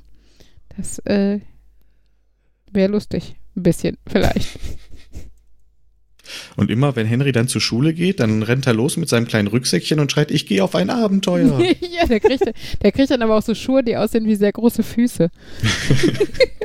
das 0.77 0.99
äh, 1.01 1.41
wäre 2.73 2.91
lustig. 2.93 3.35
Ein 3.57 3.63
bisschen, 3.65 3.97
vielleicht. 4.07 4.59
Und 6.57 6.71
immer, 6.71 6.97
wenn 6.97 7.07
Henry 7.07 7.33
dann 7.33 7.49
zur 7.49 7.61
Schule 7.61 7.95
geht, 7.95 8.21
dann 8.21 8.43
rennt 8.43 8.67
er 8.67 8.75
los 8.75 8.97
mit 8.97 9.09
seinem 9.09 9.27
kleinen 9.27 9.49
Rücksäckchen 9.49 10.01
und 10.01 10.13
schreit, 10.13 10.31
ich 10.31 10.47
gehe 10.47 10.63
auf 10.63 10.75
ein 10.75 10.91
Abenteuer. 10.91 11.61
ja, 11.81 12.07
der 12.07 12.21
kriegt, 12.21 12.53
der 12.83 12.93
kriegt 12.93 13.11
dann 13.11 13.23
aber 13.23 13.37
auch 13.37 13.43
so 13.43 13.55
Schuhe, 13.55 13.83
die 13.83 13.97
aussehen 13.97 14.27
wie 14.27 14.35
sehr 14.35 14.53
große 14.53 14.83
Füße. 14.83 15.31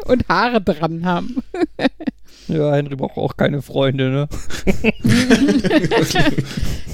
und 0.06 0.28
Haare 0.28 0.62
dran 0.62 1.06
haben. 1.06 1.38
Ja, 2.48 2.74
Henry 2.74 2.96
braucht 2.96 3.18
auch 3.18 3.38
keine 3.38 3.62
Freunde, 3.62 4.10
ne? 4.10 4.30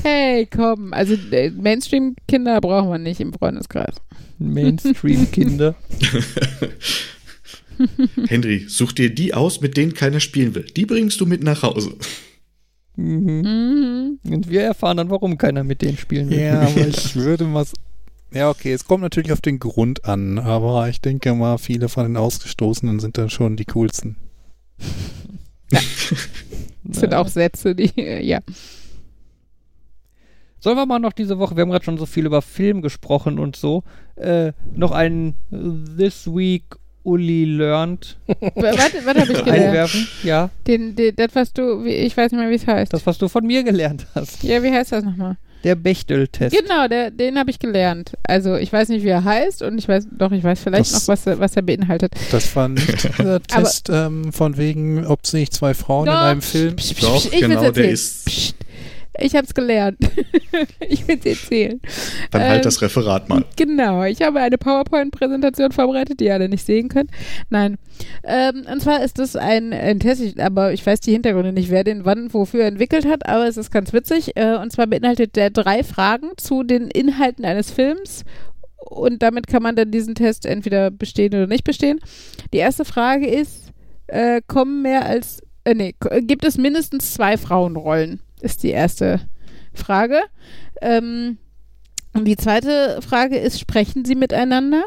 hey, 0.03 0.45
komm. 0.45 0.93
Also 0.93 1.15
äh, 1.31 1.49
Mainstream-Kinder 1.49 2.61
brauchen 2.61 2.89
wir 2.91 2.99
nicht 2.99 3.19
im 3.19 3.33
Freundeskreis. 3.33 3.95
Mainstream-Kinder. 4.37 5.75
Henry, 8.27 8.65
such 8.67 8.93
dir 8.93 9.13
die 9.13 9.33
aus, 9.33 9.61
mit 9.61 9.75
denen 9.75 9.93
keiner 9.93 10.19
spielen 10.19 10.53
will. 10.55 10.65
Die 10.75 10.85
bringst 10.85 11.19
du 11.19 11.25
mit 11.25 11.43
nach 11.43 11.63
Hause. 11.63 11.93
Mhm. 12.99 14.19
Mhm. 14.23 14.33
Und 14.33 14.49
wir 14.49 14.61
erfahren 14.61 14.97
dann, 14.97 15.09
warum 15.09 15.37
keiner 15.37 15.63
mit 15.63 15.81
denen 15.81 15.97
spielen 15.97 16.29
will. 16.29 16.39
Ja, 16.39 16.61
aber 16.61 16.77
ich 16.87 17.15
würde 17.15 17.45
mal. 17.45 17.65
Ja, 18.31 18.49
okay, 18.49 18.73
es 18.73 18.85
kommt 18.85 19.01
natürlich 19.01 19.31
auf 19.31 19.41
den 19.41 19.57
Grund 19.57 20.05
an, 20.05 20.37
aber 20.37 20.87
ich 20.87 21.01
denke 21.01 21.33
mal, 21.33 21.57
viele 21.57 21.89
von 21.89 22.05
den 22.05 22.17
Ausgestoßenen 22.17 22.99
sind 22.99 23.17
dann 23.17 23.31
schon 23.31 23.55
die 23.55 23.65
coolsten. 23.65 24.17
Das 25.69 25.83
sind 26.99 27.13
auch 27.15 27.27
Sätze, 27.27 27.73
die, 27.73 27.91
äh, 27.97 28.23
ja. 28.23 28.39
Sollen 30.59 30.77
wir 30.77 30.85
mal 30.85 30.99
noch 30.99 31.13
diese 31.13 31.39
Woche, 31.39 31.55
wir 31.55 31.61
haben 31.61 31.71
gerade 31.71 31.85
schon 31.85 31.97
so 31.97 32.05
viel 32.05 32.25
über 32.25 32.41
Film 32.41 32.81
gesprochen 32.81 33.39
und 33.39 33.55
so, 33.55 33.83
äh, 34.15 34.51
noch 34.75 34.91
einen 34.91 35.35
This 35.49 36.27
Week 36.27 36.65
Uli 37.09 37.45
Learned 37.45 38.17
Warte, 38.27 39.05
warte, 39.05 39.21
habe 39.21 39.31
ich 39.33 39.43
gelernt. 39.43 39.65
einwerfen? 39.67 40.07
Ja, 40.23 40.49
Den, 40.67 40.95
den, 40.95 41.15
das, 41.15 41.29
was 41.33 41.53
du, 41.53 41.83
ich 41.85 42.15
weiß 42.15 42.31
nicht 42.31 42.39
mehr, 42.41 42.49
wie 42.49 42.55
es 42.55 42.67
heißt. 42.67 42.93
das, 42.93 43.05
was 43.05 43.17
du 43.17 43.27
von 43.27 43.45
mir 43.45 43.63
gelernt 43.63 44.05
hast. 44.15 44.43
ja, 44.43 44.61
wie 44.63 44.71
heißt 44.71 44.91
das 44.91 45.03
nochmal? 45.03 45.37
Der 45.65 45.75
Bechtel-Test. 45.75 46.55
Genau, 46.57 46.87
der, 46.87 47.11
den 47.11 47.37
habe 47.37 47.49
ich 47.51 47.59
gelernt. 47.59 48.13
Also 48.23 48.55
ich 48.55 48.71
weiß 48.71 48.87
nicht, 48.87 49.03
wie 49.03 49.09
er 49.09 49.25
heißt 49.25 49.61
und 49.61 49.77
ich 49.77 49.89
weiß, 49.89 50.07
doch, 50.17 50.31
ich 50.31 50.41
weiß 50.41 50.61
vielleicht 50.61 50.93
Das- 50.93 51.01
noch, 51.07 51.07
was, 51.13 51.27
er- 51.27 51.39
was 51.39 51.53
er 51.57 51.63
beinhaltet. 51.63 52.13
Das 52.31 52.55
war 52.55 52.69
nicht 52.69 53.09
dieser 53.19 53.41
Test 53.43 53.89
ähm, 53.91 54.31
von 54.31 54.55
wegen, 54.55 55.05
ob 55.05 55.27
sich 55.27 55.51
zwei 55.51 55.73
Frauen 55.73 56.07
in 56.07 56.13
Doch, 56.13 56.21
einem 56.21 56.41
Film. 56.41 56.77
psch, 56.77 56.93
psch, 56.93 57.01
Doch, 57.01 57.17
psch, 57.17 57.25
ich 57.33 57.41
will's 57.41 57.59
genau, 57.59 57.71
der 57.71 57.89
ist-. 57.89 58.55
Ich 59.21 59.35
habe 59.35 59.45
es 59.45 59.53
gelernt. 59.53 59.97
ich 60.89 61.07
will 61.07 61.19
es 61.19 61.25
erzählen. 61.25 61.79
Dann 62.31 62.41
Ähm, 62.41 62.47
halt 62.49 62.65
das 62.65 62.81
Referat 62.81 63.29
mal. 63.29 63.43
Genau, 63.55 64.03
ich 64.03 64.21
habe 64.21 64.39
eine 64.39 64.57
PowerPoint-Präsentation 64.57 65.71
vorbereitet, 65.71 66.19
die 66.19 66.25
ihr 66.25 66.33
alle 66.33 66.49
nicht 66.49 66.65
sehen 66.65 66.89
könnt. 66.89 67.11
Nein. 67.49 67.77
Ähm, 68.23 68.65
und 68.71 68.81
zwar 68.81 69.03
ist 69.03 69.19
das 69.19 69.35
ein, 69.35 69.73
ein 69.73 69.99
Test, 69.99 70.21
ich, 70.21 70.41
aber 70.41 70.73
ich 70.73 70.85
weiß 70.85 70.99
die 71.01 71.11
Hintergründe 71.11 71.51
nicht, 71.53 71.69
wer 71.69 71.83
den 71.83 72.05
wann 72.05 72.33
wofür 72.33 72.65
entwickelt 72.65 73.05
hat, 73.05 73.27
aber 73.27 73.47
es 73.47 73.57
ist 73.57 73.71
ganz 73.71 73.93
witzig. 73.93 74.35
Äh, 74.35 74.55
und 74.55 74.71
zwar 74.71 74.87
beinhaltet 74.87 75.35
der 75.35 75.49
drei 75.49 75.83
Fragen 75.83 76.29
zu 76.37 76.63
den 76.63 76.87
Inhalten 76.87 77.45
eines 77.45 77.71
Films. 77.71 78.23
Und 78.89 79.21
damit 79.21 79.47
kann 79.47 79.61
man 79.61 79.75
dann 79.75 79.91
diesen 79.91 80.15
Test 80.15 80.45
entweder 80.45 80.89
bestehen 80.89 81.33
oder 81.33 81.47
nicht 81.47 81.63
bestehen. 81.63 81.99
Die 82.53 82.57
erste 82.57 82.85
Frage 82.85 83.27
ist, 83.27 83.71
äh, 84.07 84.41
kommen 84.47 84.81
mehr 84.81 85.05
als, 85.05 85.41
äh, 85.65 85.75
nee, 85.75 85.93
k- 85.99 86.21
gibt 86.21 86.45
es 86.45 86.57
mindestens 86.57 87.13
zwei 87.13 87.37
Frauenrollen? 87.37 88.21
Ist 88.41 88.63
die 88.63 88.71
erste 88.71 89.21
Frage. 89.73 90.21
Ähm, 90.81 91.37
und 92.13 92.25
die 92.25 92.37
zweite 92.37 93.01
Frage 93.01 93.37
ist, 93.37 93.59
sprechen 93.59 94.05
sie 94.05 94.15
miteinander? 94.15 94.83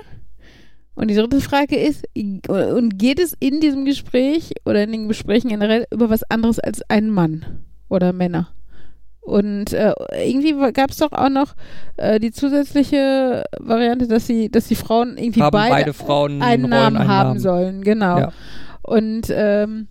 Und 0.95 1.09
die 1.09 1.15
dritte 1.15 1.41
Frage 1.41 1.77
ist, 1.77 2.05
und 2.49 2.99
geht 2.99 3.19
es 3.19 3.35
in 3.41 3.61
diesem 3.61 3.85
Gespräch 3.85 4.53
oder 4.67 4.83
in 4.83 4.93
den 4.93 5.09
Gesprächen 5.09 5.49
generell 5.49 5.87
über 5.91 6.11
was 6.11 6.23
anderes 6.25 6.59
als 6.59 6.83
einen 6.91 7.11
Mann 7.11 7.65
oder 7.89 8.13
Männer? 8.13 8.49
Und 9.23 9.73
äh, 9.73 9.95
irgendwie 10.27 10.73
gab 10.73 10.91
es 10.91 10.97
doch 10.97 11.13
auch 11.13 11.29
noch 11.29 11.55
äh, 11.97 12.19
die 12.19 12.33
zusätzliche 12.33 13.45
Variante, 13.59 14.09
dass 14.09 14.27
sie, 14.27 14.51
dass 14.51 14.67
die 14.67 14.75
Frauen 14.75 15.17
irgendwie 15.17 15.43
haben 15.43 15.53
beide, 15.53 15.71
beide, 15.71 15.93
Frauen 15.93 16.43
einen 16.43 16.69
Namen 16.69 17.07
haben 17.07 17.39
sollen, 17.39 17.83
genau. 17.83 18.19
Ja. 18.19 18.33
Und 18.83 19.29
ähm, 19.31 19.87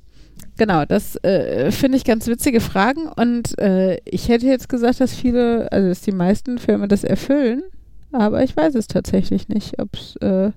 genau, 0.62 0.86
das 0.86 1.16
äh, 1.24 1.72
finde 1.72 1.98
ich 1.98 2.04
ganz 2.04 2.28
witzige 2.28 2.60
Fragen. 2.62 3.08
Und 3.08 3.58
äh, 3.58 3.98
ich 4.06 4.30
hätte 4.30 4.46
jetzt 4.46 4.70
gesagt, 4.70 5.00
dass 5.00 5.16
viele, 5.16 5.72
also 5.72 5.90
dass 5.90 6.02
die 6.02 6.12
meisten 6.12 6.60
Filme 6.60 6.88
das 6.88 7.04
erfüllen, 7.04 7.64
aber 8.12 8.44
ich 8.44 8.56
weiß 8.56 8.76
es 8.76 8.86
tatsächlich 8.88 9.48
nicht, 9.50 9.80
ob 9.80 9.90
es 9.96 10.16
äh, 10.18 10.52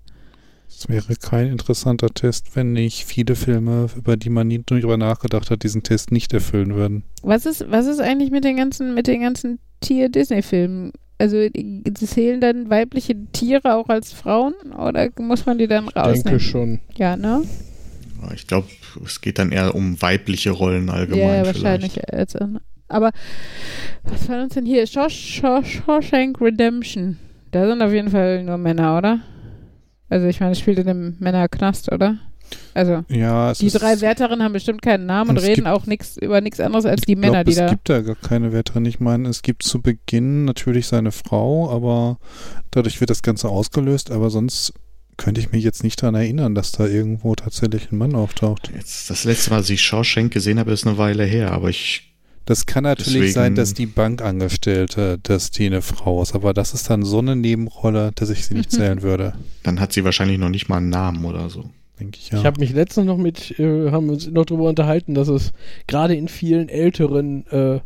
Es 0.69 0.89
wäre 0.89 1.15
kein 1.17 1.47
interessanter 1.47 2.09
Test, 2.09 2.55
wenn 2.55 2.73
nicht 2.75 3.05
viele 3.07 3.35
Filme, 3.35 3.87
über 3.97 4.17
die 4.19 4.29
man 4.31 4.49
nie 4.49 4.63
drüber 4.65 4.97
nachgedacht 4.99 5.51
hat, 5.51 5.63
diesen 5.63 5.83
Test 5.83 6.13
nicht 6.13 6.35
erfüllen 6.35 6.75
würden. 6.75 7.05
was 7.23 7.47
ist, 7.47 7.65
was 7.71 7.87
ist 7.87 8.01
eigentlich 8.01 8.31
mit 8.31 8.45
den 8.45 8.57
ganzen, 8.59 8.93
mit 8.95 9.07
den 9.07 9.23
ganzen 9.23 9.59
Tier-Disney-Filmen? 9.81 10.93
Also 11.17 11.49
die- 11.49 11.83
zählen 11.95 12.41
dann 12.43 12.69
weibliche 12.69 13.15
Tiere 13.33 13.77
auch 13.77 13.89
als 13.89 14.13
Frauen 14.13 14.53
oder 14.77 15.09
muss 15.19 15.47
man 15.47 15.57
die 15.59 15.69
dann 15.69 15.87
Ich 15.87 15.97
rausnehmen? 15.97 16.23
denke 16.25 16.41
schon. 16.41 16.81
Ja, 16.97 17.17
ne? 17.17 17.43
Ich 18.35 18.47
glaube, 18.47 18.67
es 19.05 19.21
geht 19.21 19.39
dann 19.39 19.53
eher 19.53 19.75
um 19.75 20.01
weibliche 20.01 20.51
Rollen 20.51 20.91
allgemein. 20.91 21.21
ja, 21.21 21.35
ja, 21.37 21.45
vielleicht. 21.45 21.63
wahrscheinlich. 21.65 22.01
Jetzt, 22.13 22.35
äh, 22.37 22.47
aber 22.89 23.11
was 24.03 24.29
war 24.29 24.43
uns 24.43 24.55
denn 24.55 24.67
hier? 24.67 24.87
Shaw- 24.87 25.09
Shaw- 25.11 25.65
Shawshank 25.65 26.41
Redemption. 26.41 27.19
Da 27.51 27.67
sind 27.69 27.83
auf 27.83 27.93
jeden 27.93 28.11
Fall 28.11 28.43
nur 28.45 28.59
Männer, 28.59 28.99
oder? 28.99 29.21
Also 30.09 30.27
ich 30.27 30.41
meine, 30.41 30.53
es 30.53 30.59
spielt 30.61 30.79
in 30.79 30.89
einem 30.89 31.17
Männerknast, 31.19 31.91
oder? 31.93 32.19
Also 32.75 33.05
Ja, 33.09 33.53
es 33.53 33.59
die 33.59 33.67
ist, 33.67 33.81
drei 33.81 34.01
Wärterinnen 34.03 34.43
haben 34.45 34.53
bestimmt 34.53 34.83
keinen 34.83 35.07
Namen 35.07 35.31
und 35.31 35.37
Es 35.39 35.45
reden 35.45 35.65
gibt- 35.65 35.69
auch 35.69 35.87
nichts 35.87 36.19
über 36.19 36.41
nichts 36.43 36.61
anderes 36.61 36.85
als 36.85 37.01
die 37.01 37.13
ich 37.13 37.19
Männer, 37.19 37.43
glaub, 37.43 37.47
die 37.47 37.55
da. 37.55 37.65
es 37.65 37.71
gibt 37.71 37.89
da 37.89 38.01
gar 38.03 38.17
keine 38.17 38.53
Wärterin. 38.53 38.85
Ich 38.85 39.01
meine, 39.01 39.29
es 39.31 39.41
gibt 39.43 39.63
zu 39.63 39.81
Beginn 39.81 40.45
natürlich 40.45 40.87
seine 40.87 41.11
Frau, 41.11 41.71
aber 41.71 42.19
dadurch 42.71 43.01
wird 43.01 43.09
das 43.11 43.23
Ganze 43.23 43.49
ausgelöst, 43.49 44.11
aber 44.11 44.29
sonst 44.29 44.75
könnte 45.17 45.41
ich 45.41 45.53
mich 45.53 45.65
jetzt 45.65 45.83
nicht 45.85 46.03
daran 46.03 46.15
erinnern, 46.15 46.55
dass 46.55 46.73
da 46.73 46.87
irgendwo 46.87 47.35
tatsächlich 47.35 47.91
ein 47.93 47.99
Mann 47.99 48.15
auftaucht. 48.15 48.71
Jetzt, 48.75 49.11
das 49.11 49.25
letzte 49.25 49.51
Mal, 49.51 49.57
als 49.57 49.71
ich 49.71 49.83
Shawshank 49.83 50.33
gesehen 50.33 50.59
habe, 50.59 50.73
ist 50.73 50.87
eine 50.87 50.99
Weile 50.99 51.25
her, 51.25 51.53
aber 51.53 51.69
ich 51.71 52.11
Das 52.47 52.67
kann 52.67 52.85
natürlich 52.85 53.15
Deswegen- 53.15 53.33
sein, 53.33 53.55
dass 53.55 53.73
die 53.73 53.87
Bankangestellte, 53.87 55.19
dass 55.23 55.51
die 55.51 55.65
eine 55.67 55.81
Frau 55.81 56.21
ist, 56.23 56.35
aber 56.35 56.53
das 56.53 56.75
ist 56.75 56.91
dann 56.91 57.03
so 57.03 57.19
eine 57.21 57.37
Nebenrolle, 57.37 58.11
dass 58.15 58.29
ich 58.31 58.45
sie 58.45 58.53
nicht 58.55 58.71
Mhm. 58.73 58.77
zählen 58.77 59.03
würde, 59.03 59.33
dann 59.63 59.81
hat 59.81 59.93
sie 59.95 60.05
wahrscheinlich 60.05 60.39
noch 60.39 60.51
nicht 60.51 60.69
mal 60.69 60.77
einen 60.79 60.91
Namen 60.91 61.25
oder 61.25 61.49
so. 61.49 61.65
denke 62.01 62.19
ich 62.21 62.31
ja. 62.31 62.39
Ich 62.41 62.45
habe 62.45 62.59
mich 62.61 62.73
letztens 62.73 63.07
noch 63.07 63.17
mit, 63.19 63.57
äh, 63.61 63.91
haben 63.93 64.07
wir 64.07 64.15
uns 64.15 64.27
noch 64.27 64.45
darüber 64.45 64.69
unterhalten, 64.69 65.15
dass 65.15 65.29
es 65.29 65.53
gerade 65.87 66.17
in 66.17 66.27
vielen 66.27 66.69
älteren 66.69 67.47
äh, 67.47 67.79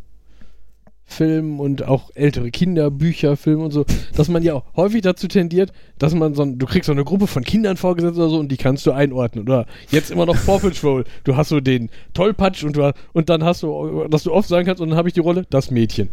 Filmen 1.10 1.59
und 1.59 1.85
auch 1.89 2.10
ältere 2.14 2.51
Kinderbücher, 2.51 3.36
Filme 3.39 3.64
und 3.64 3.70
so, 3.70 3.86
dass 4.14 4.28
man 4.28 4.43
ja 4.43 4.55
auch 4.55 4.64
häufig 4.76 5.01
dazu 5.02 5.26
tendiert, 5.26 5.72
dass 5.98 6.14
man 6.14 6.35
so 6.35 6.43
ein, 6.43 6.59
du 6.59 6.66
kriegst 6.66 6.86
so 6.86 6.93
eine 6.93 7.02
Gruppe 7.02 7.26
von 7.26 7.43
Kindern 7.44 7.78
vorgesetzt 7.78 8.18
oder 8.18 8.28
so 8.28 8.39
und 8.39 8.52
die 8.52 8.59
kannst 8.59 8.85
du 8.86 8.93
einordnen. 8.93 9.44
Oder 9.44 9.66
jetzt 9.90 10.10
immer 10.10 10.26
noch 10.26 10.36
Paw 10.44 10.59
Patrol. 10.59 11.05
Du 11.24 11.35
hast 11.35 11.48
so 11.48 11.60
den 11.60 11.89
Tollpatsch 12.12 12.62
und 12.62 12.76
du 12.76 12.93
und 13.14 13.30
dann 13.30 13.43
hast 13.43 13.62
du, 13.62 14.06
dass 14.09 14.22
du 14.22 14.32
oft 14.32 14.48
sagen 14.48 14.66
kannst, 14.66 14.82
und 14.82 14.90
dann 14.90 14.98
habe 14.98 15.09
ich 15.09 15.14
die 15.14 15.20
Rolle, 15.20 15.47
das 15.48 15.70
Mädchen. 15.70 16.10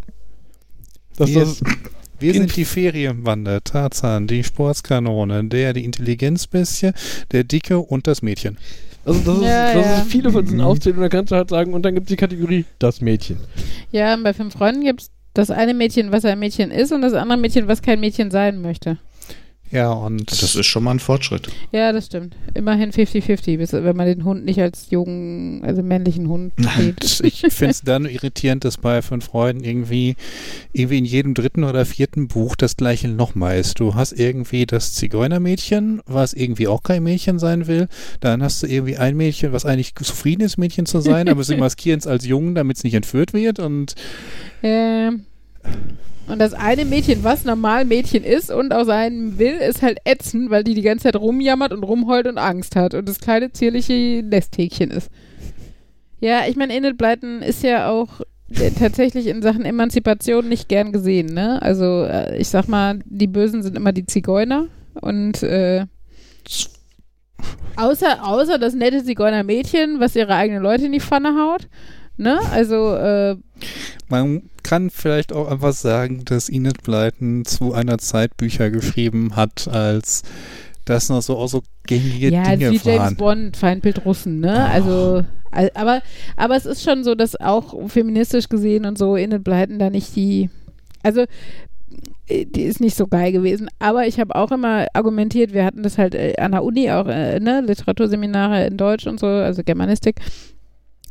Das, 1.18 1.30
Wir- 1.30 1.42
das, 1.42 1.62
Wir 2.20 2.34
in- 2.34 2.42
sind 2.44 2.56
die 2.56 2.64
Ferienwander, 2.66 3.62
Tarzan, 3.64 4.28
die 4.28 4.44
Sportskanone, 4.46 5.44
der, 5.46 5.74
die 5.74 5.84
Intelligenzbestie, 5.84 6.92
der 7.32 7.44
Dicke 7.44 7.80
und 7.80 8.08
das 8.08 8.22
Mädchen. 8.22 8.58
Also 9.06 9.20
das, 9.20 9.44
Ja, 9.44 9.68
ist, 9.68 9.76
das 9.76 9.86
ja. 9.86 9.98
ist 10.02 10.12
viele 10.12 10.32
von 10.32 10.44
diesen 10.44 10.58
Mhm. 10.60 10.66
Aufzählungen, 10.66 11.04
da 11.04 11.10
kannst 11.10 11.32
du 11.32 11.36
halt 11.36 11.50
sagen, 11.50 11.74
und 11.74 11.84
dann 11.84 11.94
gibt 11.94 12.08
es 12.08 12.10
die 12.10 12.16
Kategorie 12.18 12.66
das 12.80 13.02
Mädchen. 13.02 13.38
Ja, 13.92 14.14
und 14.16 14.24
bei 14.24 14.34
fünf 14.34 14.54
Freunden 14.56 14.84
gibt 14.84 15.02
es 15.04 15.12
das 15.34 15.52
eine 15.52 15.74
Mädchen, 15.74 16.12
was 16.12 16.26
ein 16.26 16.40
Mädchen 16.40 16.72
ist, 16.72 16.92
und 16.92 17.02
das 17.02 17.14
andere 17.14 17.38
Mädchen, 17.38 17.68
was 17.68 17.82
kein 17.82 18.00
Mädchen 18.00 18.32
sein 18.32 18.62
möchte. 18.62 18.98
Ja, 19.76 19.92
und 19.92 20.32
Das 20.32 20.56
ist 20.56 20.66
schon 20.66 20.86
mal 20.86 20.92
ein 20.92 21.00
Fortschritt. 21.00 21.50
Ja, 21.74 21.92
das 21.92 22.06
stimmt. 22.06 22.34
Immerhin 22.54 22.92
50-50, 22.94 23.58
bis- 23.58 23.74
wenn 23.74 23.96
man 23.98 24.06
den 24.08 24.24
Hund 24.24 24.46
nicht 24.46 24.62
als 24.62 24.90
jungen, 24.90 25.64
also 25.66 25.84
männlichen 25.84 26.30
Hund 26.30 26.54
sieht. 26.78 27.20
ich 27.26 27.42
finde 27.54 27.72
es 27.72 27.82
dann 27.82 28.06
irritierend, 28.06 28.64
dass 28.64 28.78
bei 28.78 29.02
fünf 29.02 29.26
Freunden 29.26 29.66
irgendwie, 29.66 30.16
irgendwie 30.72 30.98
in 31.00 31.04
jedem 31.06 31.34
dritten 31.34 31.66
oder 31.66 31.86
vierten 31.86 32.30
Buch 32.30 32.56
das 32.56 32.78
gleiche 32.78 33.10
nochmal 33.10 33.58
ist. 33.60 33.82
Du 33.82 33.96
hast 33.96 34.14
irgendwie 34.14 34.66
das 34.66 34.94
Zigeunermädchen, 34.94 36.02
was 36.06 36.32
irgendwie 36.34 36.68
auch 36.70 36.82
kein 36.82 37.04
Mädchen 37.04 37.38
sein 37.38 37.68
will. 37.68 37.90
Dann 38.22 38.42
hast 38.42 38.64
du 38.64 38.68
irgendwie 38.68 38.96
ein 38.96 39.18
Mädchen, 39.18 39.52
was 39.52 39.66
eigentlich 39.66 39.94
zufrieden 39.96 40.44
ist, 40.44 40.58
Mädchen 40.58 40.86
zu 40.86 41.02
sein, 41.02 41.28
aber 41.28 41.44
sie 41.44 41.58
maskieren 41.58 42.00
es 42.00 42.08
als 42.08 42.26
Jungen, 42.26 42.56
damit 42.56 42.78
es 42.78 42.84
nicht 42.86 42.94
entführt 42.94 43.34
wird. 43.34 43.60
Und 43.60 43.96
Ähm, 44.64 45.26
und 46.28 46.40
das 46.40 46.54
eine 46.54 46.86
Mädchen, 46.86 47.24
was 47.24 47.46
normal 47.46 47.86
Mädchen 47.86 48.24
ist 48.24 48.52
und 48.52 48.74
auch 48.74 48.86
sein 48.86 49.38
will, 49.38 49.56
ist 49.56 49.82
halt 49.82 50.00
ätzend, 50.06 50.50
weil 50.50 50.64
die 50.64 50.74
die 50.74 50.82
ganze 50.82 51.04
Zeit 51.04 51.16
rumjammert 51.16 51.72
und 51.72 51.84
rumheult 51.84 52.28
und 52.28 52.38
Angst 52.38 52.76
hat 52.76 52.94
und 52.96 53.08
das 53.08 53.20
kleine 53.20 53.52
zierliche 53.52 54.24
Nesthäkchen 54.24 54.90
ist. 54.92 55.10
Ja, 56.20 56.48
ich 56.48 56.56
meine, 56.56 56.76
Enid 56.76 56.98
Blyton 56.98 57.42
ist 57.42 57.62
ja 57.62 57.90
auch 57.90 58.22
äh, 58.50 58.72
tatsächlich 58.72 59.28
in 59.28 59.44
Sachen 59.44 59.66
Emanzipation 59.66 60.50
nicht 60.50 60.68
gern 60.68 60.92
gesehen, 60.92 61.28
ne? 61.28 61.62
Also 61.62 62.04
äh, 62.04 62.38
ich 62.38 62.50
sag 62.50 62.68
mal, 62.68 63.00
die 63.06 63.28
Bösen 63.28 63.62
sind 63.62 63.78
immer 63.78 63.92
die 63.92 64.08
Zigeuner 64.08 64.68
und 65.02 65.44
äh, 65.44 65.86
außer, 67.76 68.28
außer 68.28 68.58
das 68.58 68.74
nette 68.74 69.04
Zigeunermädchen, 69.04 70.00
was 70.00 70.16
ihre 70.16 70.34
eigenen 70.34 70.64
Leute 70.64 70.86
in 70.86 70.92
die 70.92 71.00
Pfanne 71.00 71.36
haut, 71.36 71.68
ne? 72.18 72.40
Also 72.52 72.94
äh, 72.96 73.36
man 74.10 74.44
kann 74.64 74.90
vielleicht 74.90 75.34
auch 75.34 75.50
einfach 75.50 75.74
sagen, 75.74 76.24
dass 76.26 76.50
Enid 76.50 76.84
Blyton 76.84 77.46
zu 77.46 77.74
einer 77.74 77.98
Zeit 77.98 78.36
Bücher 78.38 78.70
geschrieben 78.72 79.36
hat, 79.36 79.68
als 79.68 80.24
das 80.86 81.10
noch 81.10 81.22
so 81.22 81.38
auch 81.38 81.48
so 81.48 81.64
gängige 81.88 82.30
ja, 82.30 82.44
Dinge 82.44 82.72
wie 82.72 82.78
James 82.78 82.86
waren. 82.86 83.16
Bond, 83.16 83.58
Feindbild 83.58 84.06
Russen, 84.06 84.40
ne? 84.40 84.66
Also, 84.70 85.24
al- 85.52 85.72
aber, 85.74 86.02
aber 86.38 86.56
es 86.56 86.66
ist 86.66 86.84
schon 86.84 87.04
so, 87.04 87.16
dass 87.16 87.40
auch 87.40 87.90
feministisch 87.90 88.50
gesehen 88.50 88.86
und 88.86 88.98
so 88.98 89.18
Enid 89.18 89.44
Blyton 89.44 89.80
da 89.80 89.90
nicht 89.90 90.16
die, 90.16 90.50
also 91.02 91.26
äh, 92.28 92.46
die 92.46 92.64
ist 92.64 92.82
nicht 92.82 92.96
so 92.98 93.08
geil 93.08 93.32
gewesen. 93.32 93.68
Aber 93.80 94.06
ich 94.06 94.20
habe 94.20 94.36
auch 94.36 94.52
immer 94.52 94.86
argumentiert, 94.94 95.54
wir 95.54 95.66
hatten 95.66 95.82
das 95.82 95.98
halt 95.98 96.14
äh, 96.14 96.36
an 96.38 96.52
der 96.52 96.64
Uni 96.64 96.92
auch, 96.92 97.08
äh, 97.08 97.40
ne, 97.40 97.62
Literaturseminare 97.62 98.68
in 98.68 98.78
Deutsch 98.78 99.08
und 99.08 99.20
so, 99.20 99.26
also 99.26 99.64
Germanistik. 99.64 100.18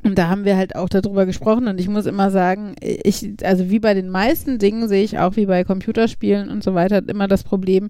Und 0.05 0.18
da 0.18 0.28
haben 0.28 0.44
wir 0.44 0.59
halt 0.59 0.76
auch 0.76 0.90
darüber 0.90 1.24
gesprochen 1.24 1.66
und 1.66 1.81
ich 1.81 1.89
muss 1.89 2.05
immer 2.05 2.31
sagen, 2.31 2.76
ich, 2.82 3.26
also 3.43 3.70
wie 3.70 3.78
bei 3.78 3.94
den 3.94 4.10
meisten 4.10 4.59
Dingen 4.59 4.86
sehe 4.86 5.02
ich 5.02 5.18
auch 5.18 5.36
wie 5.36 5.47
bei 5.47 5.64
Computerspielen 5.64 6.51
und 6.51 6.62
so 6.62 6.74
weiter 6.74 7.02
immer 7.09 7.26
das 7.26 7.43
Problem, 7.43 7.89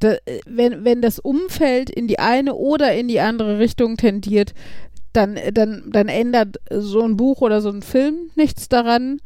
da, 0.00 0.16
wenn, 0.46 0.84
wenn 0.84 1.00
das 1.00 1.20
Umfeld 1.20 1.90
in 1.90 2.08
die 2.08 2.18
eine 2.18 2.54
oder 2.54 2.92
in 2.94 3.06
die 3.06 3.20
andere 3.20 3.60
Richtung 3.60 3.96
tendiert, 3.96 4.52
dann, 5.12 5.38
dann, 5.52 5.84
dann 5.92 6.08
ändert 6.08 6.56
so 6.70 7.02
ein 7.02 7.16
Buch 7.16 7.40
oder 7.40 7.60
so 7.60 7.70
ein 7.70 7.82
Film 7.82 8.30
nichts 8.34 8.68
daran. 8.68 9.20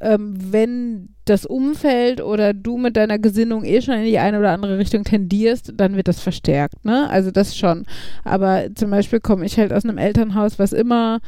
Ähm, 0.00 0.34
wenn 0.38 1.10
das 1.26 1.44
Umfeld 1.44 2.22
oder 2.22 2.54
du 2.54 2.78
mit 2.78 2.96
deiner 2.96 3.18
Gesinnung 3.18 3.64
eh 3.64 3.82
schon 3.82 3.94
in 3.94 4.04
die 4.04 4.18
eine 4.18 4.38
oder 4.38 4.52
andere 4.52 4.78
Richtung 4.78 5.04
tendierst, 5.04 5.74
dann 5.76 5.96
wird 5.96 6.08
das 6.08 6.20
verstärkt, 6.20 6.84
ne? 6.84 7.08
Also 7.10 7.30
das 7.30 7.56
schon. 7.56 7.84
Aber 8.24 8.64
zum 8.74 8.90
Beispiel 8.90 9.20
komme 9.20 9.44
ich 9.46 9.58
halt 9.58 9.72
aus 9.72 9.84
einem 9.84 9.98
Elternhaus, 9.98 10.58
was 10.58 10.72
immer 10.72 11.20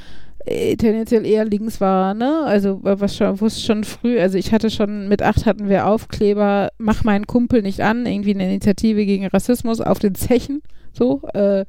äh, 0.47 0.77
tendenziell 0.77 1.27
eher 1.27 1.45
links 1.45 1.81
war, 1.81 2.15
ne? 2.15 2.45
Also 2.45 2.79
was 2.83 3.17
schon, 3.17 3.35
es 3.45 3.63
schon 3.63 3.85
früh, 3.85 4.19
also 4.19 4.39
ich 4.39 4.53
hatte 4.53 4.71
schon 4.71 5.09
mit 5.09 5.23
acht 5.23 5.45
hatten 5.45 5.69
wir 5.69 5.87
Aufkleber, 5.87 6.71
mach 6.79 7.05
meinen 7.05 7.27
Kumpel 7.27 7.63
nicht 7.63 7.81
an, 7.81 8.07
irgendwie 8.07 8.35
eine 8.35 8.47
Initiative 8.47 9.05
gegen 9.05 9.27
Rassismus 9.27 9.81
auf 9.81 9.99
den 9.99 10.15
Zechen, 10.15 10.63
so, 10.93 11.23
äh, 11.35 11.65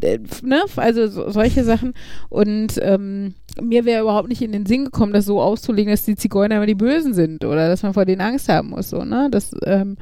äh, 0.00 0.18
ne? 0.42 0.62
Also 0.76 1.06
so, 1.08 1.30
solche 1.30 1.64
Sachen. 1.64 1.94
Und 2.28 2.78
ähm, 2.82 3.34
mir 3.60 3.84
wäre 3.84 4.02
überhaupt 4.02 4.28
nicht 4.28 4.42
in 4.42 4.52
den 4.52 4.66
Sinn 4.66 4.84
gekommen, 4.86 5.12
das 5.12 5.24
so 5.24 5.40
auszulegen, 5.40 5.90
dass 5.90 6.04
die 6.04 6.16
Zigeuner 6.16 6.56
immer 6.56 6.66
die 6.66 6.74
Bösen 6.74 7.14
sind 7.14 7.44
oder 7.44 7.68
dass 7.68 7.82
man 7.82 7.94
vor 7.94 8.04
denen 8.04 8.20
Angst 8.20 8.48
haben 8.48 8.70
muss, 8.70 8.90
so, 8.90 9.04
ne? 9.04 9.28
Das, 9.30 9.52
ähm, 9.64 9.96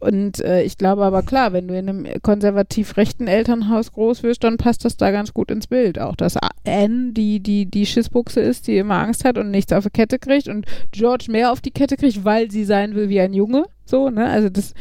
und 0.00 0.40
äh, 0.40 0.62
ich 0.62 0.78
glaube 0.78 1.04
aber 1.04 1.22
klar, 1.22 1.52
wenn 1.52 1.68
du 1.68 1.78
in 1.78 1.88
einem 1.88 2.22
konservativ 2.22 2.96
rechten 2.96 3.26
Elternhaus 3.26 3.92
groß 3.92 4.22
wirst, 4.22 4.42
dann 4.42 4.56
passt 4.56 4.84
das 4.86 4.96
da 4.96 5.10
ganz 5.10 5.34
gut 5.34 5.50
ins 5.50 5.66
Bild. 5.66 5.98
Auch 5.98 6.16
dass 6.16 6.38
Anne 6.64 7.12
die, 7.12 7.40
die, 7.40 7.66
die 7.66 7.84
Schissbuchse 7.84 8.40
ist, 8.40 8.66
die 8.66 8.78
immer 8.78 8.96
Angst 8.96 9.24
hat 9.26 9.36
und 9.36 9.50
nichts 9.50 9.72
auf 9.74 9.84
die 9.84 9.90
Kette 9.90 10.18
kriegt 10.18 10.48
und 10.48 10.64
George 10.90 11.26
mehr 11.28 11.52
auf 11.52 11.60
die 11.60 11.70
Kette 11.70 11.96
kriegt, 11.96 12.24
weil 12.24 12.50
sie 12.50 12.64
sein 12.64 12.94
will 12.94 13.10
wie 13.10 13.20
ein 13.20 13.34
Junge. 13.34 13.64
So, 13.84 14.08
ne? 14.08 14.26
Also 14.26 14.48
das, 14.48 14.72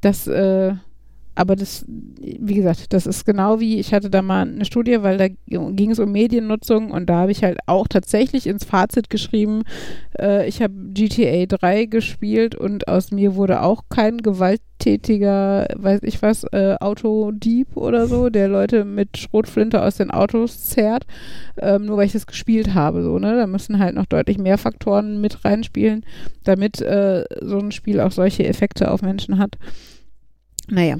das, 0.00 0.26
äh, 0.26 0.74
aber 1.34 1.56
das, 1.56 1.84
wie 1.86 2.54
gesagt, 2.54 2.92
das 2.92 3.06
ist 3.06 3.24
genau 3.24 3.60
wie, 3.60 3.78
ich 3.78 3.94
hatte 3.94 4.10
da 4.10 4.20
mal 4.20 4.42
eine 4.42 4.64
Studie, 4.64 5.02
weil 5.02 5.16
da 5.16 5.28
ging 5.46 5.90
es 5.90 5.98
um 5.98 6.12
Mediennutzung 6.12 6.90
und 6.90 7.08
da 7.08 7.20
habe 7.20 7.30
ich 7.30 7.44
halt 7.44 7.58
auch 7.66 7.86
tatsächlich 7.88 8.46
ins 8.46 8.64
Fazit 8.64 9.10
geschrieben, 9.10 9.62
äh, 10.18 10.48
ich 10.48 10.60
habe 10.60 10.74
GTA 10.92 11.46
3 11.46 11.86
gespielt 11.86 12.54
und 12.54 12.88
aus 12.88 13.10
mir 13.12 13.36
wurde 13.36 13.62
auch 13.62 13.84
kein 13.88 14.18
gewalttätiger, 14.18 15.68
weiß 15.76 16.00
ich 16.02 16.20
was, 16.20 16.44
äh, 16.52 16.76
Autodieb 16.80 17.76
oder 17.76 18.06
so, 18.06 18.28
der 18.28 18.48
Leute 18.48 18.84
mit 18.84 19.16
Schrotflinte 19.16 19.82
aus 19.82 19.96
den 19.96 20.10
Autos 20.10 20.64
zerrt, 20.64 21.06
ähm, 21.58 21.86
nur 21.86 21.96
weil 21.96 22.06
ich 22.06 22.12
das 22.12 22.26
gespielt 22.26 22.74
habe, 22.74 23.02
so, 23.02 23.18
ne? 23.18 23.36
Da 23.36 23.46
müssen 23.46 23.78
halt 23.78 23.94
noch 23.94 24.06
deutlich 24.06 24.38
mehr 24.38 24.58
Faktoren 24.58 25.20
mit 25.20 25.44
reinspielen, 25.44 26.04
damit 26.44 26.80
äh, 26.80 27.24
so 27.40 27.58
ein 27.58 27.72
Spiel 27.72 28.00
auch 28.00 28.12
solche 28.12 28.46
Effekte 28.46 28.90
auf 28.90 29.00
Menschen 29.02 29.38
hat. 29.38 29.56
Naja, 30.68 30.96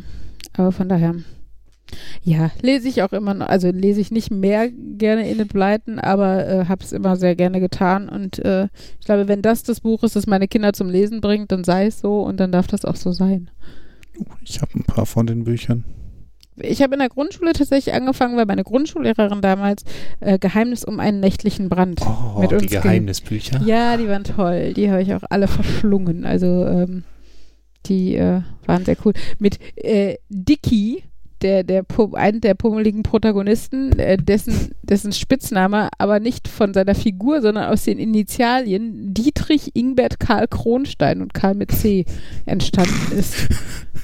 aber 0.60 0.72
von 0.72 0.88
daher. 0.88 1.14
Ja, 2.22 2.52
lese 2.62 2.86
ich 2.88 3.02
auch 3.02 3.12
immer 3.12 3.34
noch, 3.34 3.48
also 3.48 3.68
lese 3.70 4.00
ich 4.00 4.12
nicht 4.12 4.30
mehr 4.30 4.68
gerne 4.70 5.28
Enid 5.28 5.52
Blyton, 5.52 5.98
aber 5.98 6.46
äh, 6.46 6.64
habe 6.66 6.84
es 6.84 6.92
immer 6.92 7.16
sehr 7.16 7.34
gerne 7.34 7.58
getan 7.58 8.08
und 8.08 8.38
äh, 8.44 8.68
ich 9.00 9.06
glaube, 9.06 9.26
wenn 9.26 9.42
das 9.42 9.64
das 9.64 9.80
Buch 9.80 10.04
ist, 10.04 10.14
das 10.14 10.28
meine 10.28 10.46
Kinder 10.46 10.72
zum 10.72 10.88
Lesen 10.88 11.20
bringt, 11.20 11.50
dann 11.50 11.64
sei 11.64 11.86
es 11.86 11.98
so 12.00 12.22
und 12.22 12.38
dann 12.38 12.52
darf 12.52 12.68
das 12.68 12.84
auch 12.84 12.94
so 12.94 13.10
sein. 13.10 13.50
Ich 14.44 14.60
habe 14.60 14.70
ein 14.78 14.84
paar 14.84 15.04
von 15.06 15.26
den 15.26 15.42
Büchern. 15.42 15.84
Ich 16.62 16.80
habe 16.82 16.92
in 16.94 17.00
der 17.00 17.08
Grundschule 17.08 17.54
tatsächlich 17.54 17.92
angefangen, 17.94 18.36
weil 18.36 18.46
meine 18.46 18.64
Grundschullehrerin 18.64 19.40
damals 19.40 19.82
äh, 20.20 20.38
Geheimnis 20.38 20.84
um 20.84 21.00
einen 21.00 21.18
nächtlichen 21.18 21.68
Brand 21.70 22.02
Oh, 22.02 22.40
mit 22.40 22.50
die 22.50 22.54
uns 22.56 22.66
ge- 22.70 22.80
Geheimnisbücher. 22.82 23.62
Ja, 23.64 23.96
die 23.96 24.06
waren 24.08 24.24
toll. 24.24 24.74
Die 24.74 24.90
habe 24.90 25.02
ich 25.02 25.12
auch 25.14 25.22
alle 25.30 25.48
verschlungen. 25.48 26.24
Also 26.26 26.66
ähm, 26.66 27.02
die 27.86 28.16
äh, 28.16 28.42
waren 28.66 28.84
sehr 28.84 28.96
cool. 29.04 29.12
Mit 29.38 29.58
äh, 29.76 30.16
Dicky, 30.28 31.02
der, 31.42 31.64
der 31.64 31.84
einen 32.12 32.40
der 32.40 32.54
pummeligen 32.54 33.02
Protagonisten, 33.02 33.98
äh, 33.98 34.16
dessen, 34.16 34.72
dessen 34.82 35.12
Spitzname 35.12 35.88
aber 35.98 36.20
nicht 36.20 36.48
von 36.48 36.74
seiner 36.74 36.94
Figur, 36.94 37.40
sondern 37.40 37.70
aus 37.70 37.84
den 37.84 37.98
Initialien 37.98 39.14
Dietrich 39.14 39.74
Ingbert 39.74 40.20
Karl 40.20 40.48
Kronstein 40.48 41.22
und 41.22 41.34
Karl 41.34 41.54
mit 41.54 41.72
C 41.72 42.04
entstanden 42.46 43.16
ist. 43.16 43.48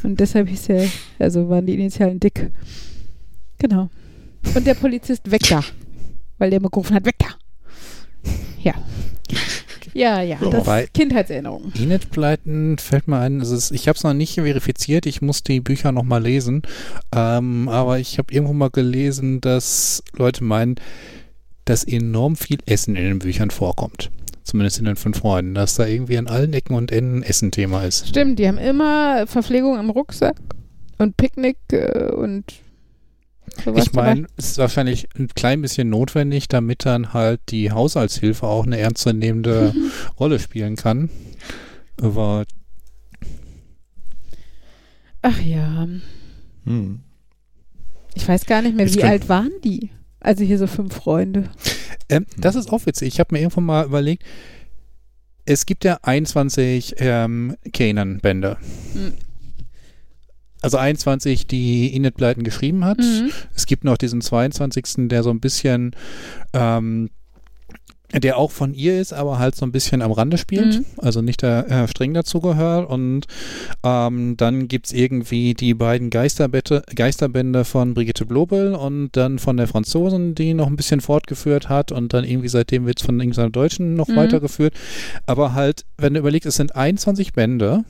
Und 0.03 0.21
deshalb 0.21 0.49
hieß 0.49 0.69
er, 0.71 0.89
also 1.19 1.49
waren 1.49 1.67
die 1.67 1.75
Initialen 1.75 2.21
dick. 2.21 2.51
Genau. 3.59 3.89
Und 4.55 4.67
der 4.67 4.75
Polizist 4.75 5.31
weg 5.31 5.43
da. 5.49 5.63
Weil 6.39 6.51
der 6.51 6.59
immer 6.59 6.69
gerufen 6.69 6.95
hat, 6.95 7.07
weg 7.07 7.17
da. 7.19 7.29
Ja. 8.63 8.75
Ja, 9.97 10.21
ja. 10.21 10.37
Das 10.39 10.67
ist 10.69 10.95
Kindheitserinnerung. 10.95 11.73
Enid 11.75 12.11
Blyton 12.11 12.77
fällt 12.77 13.09
mir 13.09 13.19
ein, 13.19 13.41
ist, 13.41 13.71
ich 13.71 13.89
habe 13.89 13.97
es 13.97 14.05
noch 14.05 14.13
nicht 14.13 14.35
verifiziert, 14.35 15.07
ich 15.07 15.23
muss 15.23 15.43
die 15.43 15.61
Bücher 15.61 15.91
noch 15.91 16.03
mal 16.03 16.23
lesen, 16.23 16.63
ähm, 17.15 17.69
aber 17.71 17.99
ich 17.99 18.19
habe 18.19 18.33
irgendwo 18.33 18.53
mal 18.53 18.69
gelesen, 18.69 19.41
dass 19.41 20.03
Leute 20.15 20.45
meinen, 20.45 20.77
dass 21.65 21.83
enorm 21.83 22.37
viel 22.37 22.59
Essen 22.67 22.95
in 22.95 23.05
den 23.05 23.19
Büchern 23.21 23.51
vorkommt. 23.51 24.11
Zumindest 24.45 24.79
in 24.79 24.85
den 24.85 24.97
fünf 24.97 25.19
Freunden, 25.19 25.55
dass 25.55 25.77
da 25.77 25.87
irgendwie 25.87 26.19
an 26.19 26.29
allen 26.29 26.53
Ecken 26.53 26.77
und 26.77 26.93
Enden 26.93 27.23
Essen-Thema 27.23 27.85
ist. 27.85 28.07
Stimmt, 28.07 28.39
die 28.39 28.47
haben 28.47 28.59
immer 28.59 29.27
Verpflegung 29.27 29.79
im 29.79 29.91
Rucksack 29.91 30.37
und 30.99 31.17
Picknick 31.17 31.57
äh, 31.73 32.13
und. 32.13 32.45
Ich 33.77 33.93
meine, 33.93 34.27
es 34.37 34.51
ist 34.51 34.59
wahrscheinlich 34.59 35.09
ein 35.19 35.29
klein 35.29 35.63
bisschen 35.63 35.89
notwendig, 35.91 36.49
damit 36.49 36.85
dann 36.85 37.13
halt 37.13 37.41
die 37.49 37.73
Haushaltshilfe 37.73 38.47
auch 38.47 38.67
eine 38.67 38.79
ernstzunehmende 38.79 39.75
Rolle 40.21 40.39
spielen 40.39 40.77
kann. 40.77 41.11
Aber 42.01 42.45
Ach 45.23 45.41
ja. 45.41 45.89
Hm. 46.65 47.01
Ich 48.15 48.29
weiß 48.29 48.47
gar 48.47 48.63
nicht 48.63 48.77
mehr, 48.77 48.87
Jetzt 48.87 48.97
wie 48.97 49.05
alt 49.05 49.29
waren 49.29 49.53
die? 49.65 49.91
Also 50.21 50.45
hier 50.45 50.59
so 50.59 50.67
fünf 50.67 50.95
Freunde. 50.95 51.51
Ähm, 52.09 52.27
das 52.37 52.55
ist 52.55 52.73
auch 52.73 52.87
witzig. 52.87 53.09
Ich 53.09 53.21
habe 53.21 53.35
mir 53.35 53.41
irgendwann 53.41 53.65
mal 53.65 53.85
überlegt, 53.85 54.25
es 55.45 55.67
gibt 55.67 55.85
ja 55.85 55.99
21 56.03 56.97
ähm, 56.99 57.57
Kanan-Bände. 57.73 58.57
Hm. 58.93 59.15
Also 60.67 60.79
21, 60.79 61.47
die 61.47 61.95
Enid 61.95 62.15
Blyton 62.17 62.45
geschrieben 62.45 62.85
hat. 62.85 62.99
Mhm. 62.99 63.31
Es 63.55 63.67
gibt 63.67 63.85
noch 63.85 63.97
diesen 63.97 64.21
22., 64.21 65.09
der 65.09 65.23
so 65.23 65.31
ein 65.31 65.41
bisschen, 65.41 65.95
ähm, 66.53 67.09
der 68.13 68.39
auch 68.39 68.53
von 68.53 68.73
ihr 68.73 69.01
ist, 69.01 69.13
aber 69.13 69.39
halt 69.41 69.57
so 69.57 69.67
ein 69.67 69.73
bisschen 69.73 70.01
am 70.01 70.13
Rande 70.13 70.39
spielt, 70.39 70.79
Mhm. 70.79 70.85
also 70.99 71.23
nicht 71.23 71.43
da 71.43 71.63
äh, 71.63 71.89
streng 71.89 72.15
dazugehört. 72.15 72.89
Und 72.89 73.27
ähm, 73.83 74.37
dann 74.37 74.69
gibt 74.69 74.87
es 74.87 74.93
irgendwie 74.93 75.55
die 75.55 75.75
beiden 75.75 76.11
Geisterbette, 76.11 76.83
Geisterbände 76.95 77.65
von 77.65 77.95
Brigitte 77.95 78.25
Blobel 78.25 78.75
und 78.77 79.11
dann 79.17 79.41
von 79.41 79.57
der 79.57 79.67
Franzosin, 79.67 80.37
die 80.37 80.55
noch 80.55 80.69
ein 80.69 80.77
bisschen 80.77 81.01
fortgeführt 81.01 81.69
hat 81.69 81.91
und 81.91 82.13
dann 82.15 82.25
irgendwie 82.25 82.49
seitdem 82.49 82.87
wird 82.87 83.01
es 83.01 83.07
von 83.07 83.19
irgendeiner 83.19 83.51
Deutschen 83.51 83.95
noch 83.95 84.09
Mhm. 84.09 84.17
weitergeführt. 84.17 84.75
Aber 85.27 85.55
halt, 85.55 85.85
wenn 85.99 86.15
du 86.15 86.21
überlegst, 86.21 86.47
es 86.47 86.55
sind 86.57 86.77
21 86.77 87.33
Bände 87.33 87.85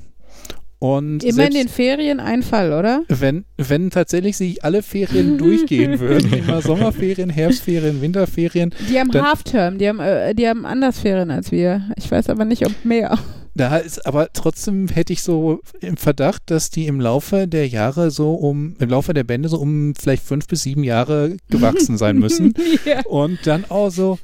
und 0.94 1.24
Immer 1.24 1.46
in 1.46 1.54
den 1.54 1.68
Ferien 1.68 2.20
ein 2.20 2.42
Fall, 2.42 2.72
oder? 2.72 3.02
wenn, 3.08 3.44
wenn 3.56 3.90
tatsächlich 3.90 4.36
sich 4.36 4.64
alle 4.64 4.82
Ferien 4.82 5.38
durchgehen 5.38 5.98
würden, 5.98 6.32
immer 6.32 6.62
Sommerferien, 6.62 7.30
Herbstferien, 7.30 8.00
Winterferien, 8.00 8.74
Die 8.90 8.98
haben 8.98 9.12
Halfterm, 9.12 9.78
die 9.78 9.88
haben, 9.88 10.00
äh, 10.00 10.34
die 10.34 10.48
haben 10.48 10.64
anders 10.66 11.00
Ferien 11.00 11.30
als 11.30 11.50
wir. 11.52 11.82
Ich 11.96 12.10
weiß 12.10 12.28
aber 12.30 12.44
nicht, 12.44 12.64
ob 12.66 12.72
mehr. 12.84 13.18
da 13.54 13.76
ist 13.78 14.06
aber 14.06 14.28
trotzdem 14.32 14.88
hätte 14.88 15.12
ich 15.12 15.22
so 15.22 15.60
im 15.80 15.96
Verdacht, 15.96 16.42
dass 16.46 16.70
die 16.70 16.86
im 16.86 17.00
Laufe 17.00 17.48
der 17.48 17.66
Jahre 17.68 18.10
so 18.10 18.34
um, 18.34 18.76
im 18.78 18.90
Laufe 18.90 19.14
der 19.14 19.24
Bände 19.24 19.48
so 19.48 19.58
um 19.58 19.94
vielleicht 19.94 20.22
fünf 20.24 20.46
bis 20.46 20.62
sieben 20.62 20.84
Jahre 20.84 21.36
gewachsen 21.50 21.96
sein 21.96 22.18
müssen. 22.18 22.54
ja. 22.84 23.00
Und 23.06 23.38
dann 23.46 23.64
auch 23.68 23.90
so, 23.90 24.18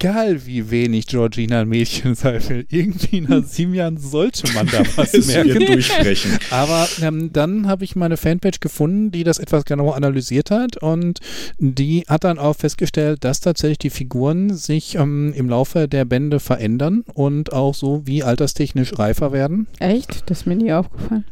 egal 0.00 0.46
wie 0.46 0.70
wenig 0.70 1.06
Georgina 1.06 1.62
ein 1.62 1.68
Mädchen 1.68 2.14
sein 2.14 2.40
will, 2.48 2.66
irgendwie 2.70 3.20
nach 3.20 3.42
sieben 3.46 3.74
Jahren 3.74 3.96
sollte 3.98 4.52
man 4.52 4.66
da 4.66 4.82
was 4.96 5.12
merken. 5.26 5.66
durchbrechen. 5.66 6.38
Aber 6.50 6.88
ähm, 7.02 7.32
dann 7.32 7.66
habe 7.66 7.84
ich 7.84 7.96
meine 7.96 8.16
Fanpage 8.16 8.60
gefunden, 8.60 9.10
die 9.10 9.24
das 9.24 9.38
etwas 9.38 9.64
genauer 9.64 9.96
analysiert 9.96 10.50
hat 10.50 10.76
und 10.76 11.18
die 11.58 12.04
hat 12.08 12.24
dann 12.24 12.38
auch 12.38 12.54
festgestellt, 12.54 13.24
dass 13.24 13.40
tatsächlich 13.40 13.78
die 13.78 13.90
Figuren 13.90 14.54
sich 14.54 14.94
ähm, 14.94 15.32
im 15.34 15.48
Laufe 15.48 15.88
der 15.88 16.04
Bände 16.04 16.38
verändern 16.40 17.04
und 17.14 17.52
auch 17.52 17.74
so 17.74 18.06
wie 18.06 18.22
alterstechnisch 18.22 18.98
reifer 18.98 19.32
werden. 19.32 19.66
Echt? 19.80 20.24
Das 20.26 20.40
ist 20.40 20.46
mir 20.46 20.56
nie 20.56 20.72
aufgefallen. 20.72 21.24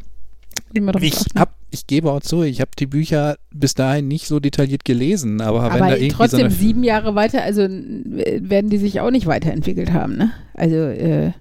Ich 1.00 1.24
hab, 1.34 1.54
ich 1.70 1.86
gebe 1.86 2.10
auch 2.10 2.20
zu, 2.20 2.42
ich 2.42 2.60
habe 2.60 2.70
die 2.78 2.86
Bücher 2.86 3.36
bis 3.52 3.74
dahin 3.74 4.08
nicht 4.08 4.26
so 4.26 4.40
detailliert 4.40 4.84
gelesen, 4.84 5.40
aber, 5.40 5.62
wenn 5.62 5.78
da 5.78 5.84
aber 5.86 5.88
irgendwie 5.96 6.10
so 6.10 6.16
trotzdem 6.16 6.40
eine 6.46 6.50
sieben 6.50 6.82
Jahre 6.84 7.14
weiter, 7.14 7.42
also 7.42 7.62
werden 7.62 8.70
die 8.70 8.78
sich 8.78 9.00
auch 9.00 9.10
nicht 9.10 9.26
weiterentwickelt 9.26 9.92
haben, 9.92 10.16
ne? 10.16 10.30
Also, 10.54 10.76
äh, 10.76 11.32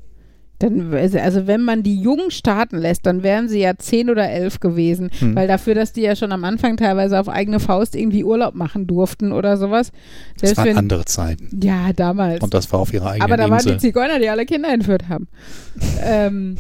dann, 0.60 0.94
also 0.94 1.20
also 1.20 1.48
wenn 1.48 1.62
man 1.64 1.84
die 1.84 2.00
Jungen 2.00 2.32
starten 2.32 2.78
lässt, 2.78 3.06
dann 3.06 3.24
wären 3.24 3.50
sie 3.50 3.60
ja 3.60 3.76
zehn 3.78 4.10
oder 4.10 4.30
elf 4.30 4.62
gewesen. 4.62 5.10
Hm. 5.20 5.36
Weil 5.36 5.48
dafür, 5.48 5.76
dass 5.76 5.92
die 5.92 6.02
ja 6.02 6.16
schon 6.16 6.32
am 6.32 6.46
Anfang 6.46 6.78
teilweise 6.78 7.20
auf 7.20 7.28
eigene 7.28 7.60
Faust 7.60 7.96
irgendwie 7.96 8.24
Urlaub 8.24 8.56
machen 8.56 8.88
durften 8.88 9.34
oder 9.34 9.58
sowas. 9.58 9.92
das 10.40 10.50
Selbst 10.52 10.58
waren 10.58 10.68
wenn, 10.68 10.78
andere 10.78 11.06
Zeiten. 11.06 11.60
ja, 11.62 11.92
damals. 11.94 12.42
Und 12.42 12.54
das 12.54 12.72
war 12.72 12.80
auf 12.80 12.94
ihrer 12.94 13.12
eigenen 13.12 13.24
Aber 13.24 13.38
da 13.38 13.50
waren 13.50 13.60
Insel. 13.60 13.74
die 13.74 13.80
Zigeuner, 13.80 14.20
die 14.20 14.30
alle 14.30 14.46
Kinder 14.46 14.72
entführt 14.72 15.10
haben. 15.10 15.28
ähm, 16.04 16.56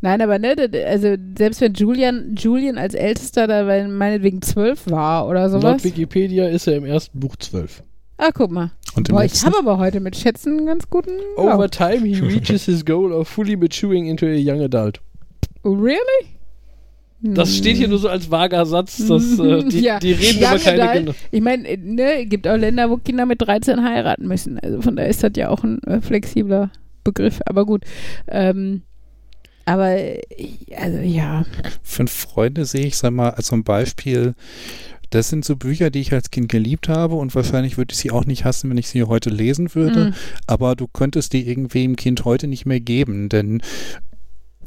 nein, 0.00 0.20
aber 0.22 0.38
ne, 0.38 0.54
also 0.86 1.16
selbst 1.36 1.60
wenn 1.60 1.74
Julian, 1.74 2.34
Julian 2.36 2.78
als 2.78 2.94
Ältester 2.94 3.46
da 3.46 3.64
meinetwegen 3.88 4.42
zwölf 4.42 4.90
war 4.90 5.28
oder 5.28 5.48
Laut 5.48 5.62
sowas. 5.62 5.84
Wikipedia 5.84 6.48
ist 6.48 6.66
er 6.66 6.76
im 6.76 6.84
ersten 6.84 7.18
Buch 7.20 7.36
zwölf. 7.36 7.82
Ah, 8.16 8.30
guck 8.34 8.50
mal. 8.50 8.72
Boah, 9.08 9.22
ich 9.24 9.44
habe 9.44 9.58
aber 9.58 9.78
heute 9.78 10.00
mit 10.00 10.16
Schätzen 10.16 10.58
einen 10.58 10.66
ganz 10.66 10.90
guten 10.90 11.12
Lauf. 11.36 11.54
Over 11.54 11.70
time 11.70 12.04
he 12.04 12.18
reaches 12.20 12.64
his 12.64 12.84
goal 12.84 13.12
of 13.12 13.28
fully 13.28 13.56
maturing 13.56 14.06
into 14.06 14.26
a 14.26 14.34
young 14.34 14.60
adult. 14.60 15.00
Oh, 15.62 15.70
Really? 15.72 16.26
Das 17.20 17.56
steht 17.56 17.76
hier 17.76 17.88
nur 17.88 17.98
so 17.98 18.08
als 18.08 18.30
vager 18.30 18.64
Satz, 18.64 19.04
dass 19.08 19.38
äh, 19.40 19.64
die, 19.68 19.80
Ja, 19.80 19.98
die 19.98 20.12
reden 20.12 20.38
young 20.42 20.54
über 20.54 20.58
keine 20.58 20.82
adult. 20.82 20.96
Kinder. 20.96 21.14
Ich 21.32 21.40
meine, 21.40 21.76
ne, 21.78 22.26
gibt 22.26 22.46
auch 22.46 22.56
Länder, 22.56 22.90
wo 22.90 22.96
Kinder 22.96 23.26
mit 23.26 23.42
13 23.42 23.82
heiraten 23.82 24.28
müssen. 24.28 24.58
Also 24.60 24.80
von 24.82 24.94
daher 24.96 25.10
ist 25.10 25.22
das 25.24 25.32
ja 25.36 25.48
auch 25.48 25.64
ein 25.64 25.82
äh, 25.84 26.00
flexibler 26.00 26.70
Begriff. 27.02 27.40
Aber 27.46 27.66
gut. 27.66 27.84
Ähm, 28.28 28.82
aber, 29.68 29.98
also 30.76 30.98
ja. 30.98 31.44
Fünf 31.82 32.10
Freunde 32.10 32.64
sehe 32.64 32.86
ich, 32.86 32.96
sag 32.96 33.12
mal, 33.12 33.30
als 33.30 33.48
so 33.48 33.56
ein 33.56 33.64
Beispiel. 33.64 34.34
Das 35.10 35.28
sind 35.28 35.44
so 35.44 35.56
Bücher, 35.56 35.90
die 35.90 36.00
ich 36.00 36.12
als 36.12 36.30
Kind 36.30 36.48
geliebt 36.48 36.88
habe 36.88 37.16
und 37.16 37.34
wahrscheinlich 37.34 37.76
würde 37.76 37.92
ich 37.92 37.98
sie 37.98 38.10
auch 38.10 38.24
nicht 38.24 38.46
hassen, 38.46 38.70
wenn 38.70 38.78
ich 38.78 38.88
sie 38.88 39.02
heute 39.04 39.28
lesen 39.28 39.74
würde. 39.74 40.10
Mm. 40.10 40.14
Aber 40.46 40.74
du 40.74 40.86
könntest 40.86 41.34
die 41.34 41.46
irgendwie 41.46 41.84
im 41.84 41.96
Kind 41.96 42.24
heute 42.24 42.46
nicht 42.46 42.64
mehr 42.64 42.80
geben, 42.80 43.28
denn 43.28 43.62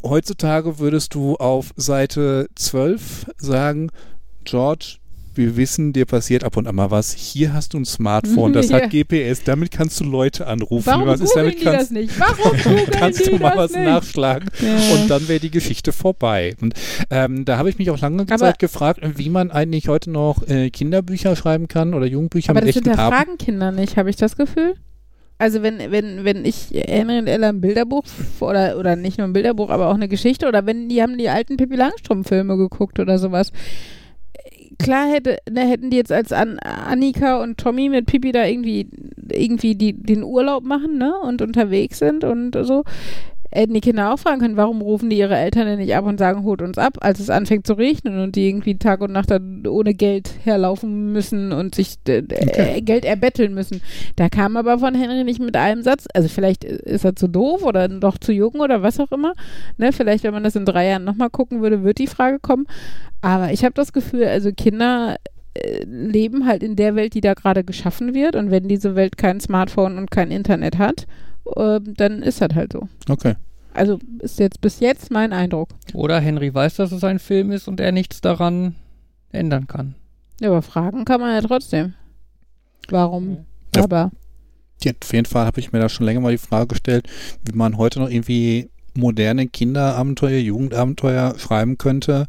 heutzutage 0.03 0.78
würdest 0.78 1.15
du 1.15 1.36
auf 1.36 1.73
Seite 1.76 2.48
12 2.56 3.32
sagen, 3.38 3.90
George, 4.44 4.98
wir 5.36 5.56
wissen, 5.58 5.94
dir 5.94 6.06
passiert 6.06 6.44
ab 6.44 6.58
und 6.58 6.68
an 6.68 6.76
mal 6.76 6.91
was. 6.91 7.14
Hier 7.14 7.53
hast 7.53 7.74
du 7.74 7.80
ein 7.80 7.86
Smartphone, 7.86 8.53
das 8.53 8.72
hat 8.72 8.90
GPS, 8.91 9.44
damit 9.44 9.72
kannst 9.72 9.99
du 9.99 10.03
Leute 10.03 10.48
anrufen. 10.48 10.86
Warum 10.86 11.08
was 11.08 11.22
ist, 11.22 11.36
damit 11.36 11.60
die 11.60 11.64
das 11.66 11.76
kannst, 11.76 11.91
nicht? 11.91 12.20
Warum 12.20 12.58
kannst 12.91 13.26
du 13.28 13.32
mal 13.38 13.49
das 13.52 13.58
was 13.58 13.72
nicht? 13.74 13.84
nachschlagen 13.86 14.49
Ja. 14.60 14.95
und 14.95 15.10
dann 15.10 15.28
wäre 15.28 15.40
die 15.40 15.52
Geschichte 15.52 15.91
vorbei. 15.91 16.56
Und 16.62 16.74
ähm, 17.10 17.45
da 17.45 17.58
habe 17.58 17.70
ich 17.70 17.78
mich 17.78 17.90
auch 17.91 17.99
lange 17.99 18.22
Aber- 18.24 18.38
Zeit 18.38 18.60
gefragt, 18.60 19.02
wie 19.18 19.30
man 19.30 19.52
eigentlich 19.52 19.88
heute 19.88 20.10
noch 20.12 20.48
äh, 20.48 20.70
Kinderbücher 20.70 21.36
schreiben 21.36 21.68
kann 21.68 21.94
oder 21.94 22.06
Jugendbücher 22.06 22.52
Aber 22.52 22.62
mit 22.62 22.70
das 22.70 22.76
echten 22.78 22.90
Abend. 22.90 23.02
hinterfragen 23.02 23.38
Kinder 23.38 23.72
nicht, 23.72 23.98
habe 23.98 24.10
ich 24.10 24.16
das 24.16 24.36
Gefühl. 24.38 24.76
Also 25.38 25.64
wenn, 25.64 25.80
wenn, 25.91 26.24
wenn 26.24 26.45
ich 26.45 26.68
Henry 26.72 27.18
und 27.18 27.26
Ella 27.26 27.49
ein 27.49 27.62
Bilderbuch 27.62 28.03
oder, 28.41 28.78
oder 28.78 28.95
nicht 28.95 29.18
nur 29.18 29.26
ein 29.26 29.34
Bilderbuch, 29.34 29.72
aber 29.72 29.88
auch 29.88 29.95
eine 29.95 30.08
Geschichte 30.08 30.48
oder 30.48 30.68
wenn 30.68 30.88
die 30.88 31.02
haben 31.02 31.18
die 31.18 31.30
alten 31.30 31.58
Pippi 31.58 31.76
Langstrumpf-Filme 31.78 32.58
geguckt 32.58 32.99
oder 32.99 33.18
sowas. 33.18 33.52
Klar 34.82 35.08
hätte, 35.10 35.38
ne, 35.49 35.62
hätten 35.62 35.90
die 35.90 35.98
jetzt 35.98 36.12
als 36.12 36.32
An 36.32 36.60
Annika 36.60 37.41
und 37.41 37.58
Tommy 37.58 37.90
mit 37.90 38.06
Pippi 38.06 38.32
da 38.32 38.45
irgendwie, 38.45 38.90
irgendwie 39.32 39.76
die, 39.76 39.94
den 39.94 40.24
Urlaub 40.24 40.64
machen, 40.64 40.98
ne? 40.98 41.14
Und 41.22 41.41
unterwegs 41.41 41.99
sind 41.99 42.24
und 42.24 42.56
so. 42.62 42.84
Hätten 43.53 43.73
die 43.73 43.82
Kinder 43.82 44.14
auch 44.14 44.19
fragen 44.19 44.40
können, 44.40 44.56
warum 44.57 44.82
rufen 44.82 45.10
die 45.10 45.18
ihre 45.18 45.36
Eltern 45.36 45.65
denn 45.65 45.80
nicht 45.80 45.94
ab 45.95 46.06
und 46.06 46.18
sagen, 46.18 46.44
holt 46.44 46.61
uns 46.61 46.78
ab, 46.78 46.98
als 47.02 47.19
es 47.19 47.30
anfängt 47.30 47.68
zu 47.68 47.73
regnen 47.73 48.19
und 48.19 48.36
die 48.36 48.48
irgendwie 48.48 48.78
Tag 48.78 49.02
und 49.02 49.11
Nacht 49.11 49.30
dann 49.30 49.68
ohne 49.68 49.94
Geld 49.94 50.32
herlaufen 50.44 51.11
müssen 51.11 51.52
und 51.52 51.76
sich 51.76 51.98
äh, 52.07 52.23
äh, 52.30 52.82
Geld 52.82 53.03
erbetteln 53.03 53.53
müssen. 53.53 53.82
Da 54.15 54.30
kam 54.30 54.56
aber 54.56 54.80
von 54.80 54.95
Henry 54.95 55.26
nicht 55.26 55.41
mit 55.41 55.57
einem 55.57 55.84
Satz, 55.84 56.07
also 56.14 56.30
vielleicht 56.30 56.64
ist 56.64 57.03
er 57.03 57.15
zu 57.15 57.28
doof 57.28 57.64
oder 57.64 57.90
doch 57.90 58.18
zu 58.18 58.32
jung 58.32 58.56
oder 58.56 58.84
was 58.84 58.99
auch 58.99 59.11
immer. 59.11 59.34
Ne, 59.78 59.91
vielleicht, 59.91 60.23
wenn 60.23 60.34
man 60.34 60.44
das 60.44 60.56
in 60.56 60.65
drei 60.65 60.88
Jahren 60.88 61.03
nochmal 61.03 61.30
gucken 61.30 61.61
würde, 61.61 61.84
wird 61.84 61.98
die 61.98 62.07
Frage 62.07 62.40
kommen. 62.40 62.68
Aber 63.22 63.52
ich 63.52 63.64
habe 63.64 63.73
das 63.73 63.91
Gefühl, 63.91 64.26
also 64.26 64.52
Kinder 64.52 65.18
äh, 65.53 65.84
leben 65.84 66.45
halt 66.45 66.64
in 66.64 66.78
der 66.78 66.95
Welt, 66.95 67.14
die 67.14 67.22
da 67.22 67.34
gerade 67.34 67.65
geschaffen 67.65 68.14
wird 68.14 68.38
und 68.38 68.52
wenn 68.52 68.69
diese 68.69 68.95
Welt 68.95 69.18
kein 69.18 69.41
Smartphone 69.41 69.98
und 69.98 70.10
kein 70.10 70.32
Internet 70.32 70.78
hat, 70.78 71.06
äh, 71.56 71.80
dann 71.84 72.22
ist 72.22 72.42
das 72.42 72.54
halt 72.56 72.74
so. 72.74 72.88
Okay. 73.10 73.36
Also 73.74 74.00
ist 74.20 74.40
jetzt 74.40 74.62
bis 74.62 74.80
jetzt 74.80 75.12
mein 75.12 75.32
Eindruck. 75.32 75.70
Oder 75.94 76.20
Henry 76.20 76.54
weiß, 76.54 76.76
dass 76.76 76.92
es 76.92 77.04
ein 77.04 77.20
Film 77.20 77.52
ist 77.52 77.68
und 77.68 77.80
er 77.80 77.92
nichts 77.92 78.20
daran 78.22 78.76
ändern 79.32 79.68
kann. 79.68 79.96
Ja, 80.42 80.50
aber 80.50 80.62
fragen 80.62 81.06
kann 81.06 81.22
man 81.22 81.34
ja 81.34 81.42
trotzdem. 81.42 81.94
Warum? 82.90 83.46
Ja. 83.76 83.84
Aber 83.84 84.12
Ja, 84.84 84.92
auf 85.02 85.14
jeden 85.14 85.26
Fall 85.26 85.46
habe 85.46 85.60
ich 85.60 85.72
mir 85.72 85.80
da 85.80 85.88
schon 85.88 86.06
länger 86.06 86.20
mal 86.20 86.32
die 86.32 86.38
Frage 86.38 86.68
gestellt, 86.68 87.08
wie 87.46 87.56
man 87.56 87.78
heute 87.78 88.00
noch 88.00 88.10
irgendwie 88.10 88.70
moderne 88.94 89.48
Kinderabenteuer, 89.48 90.40
Jugendabenteuer 90.40 91.36
schreiben 91.38 91.78
könnte, 91.78 92.28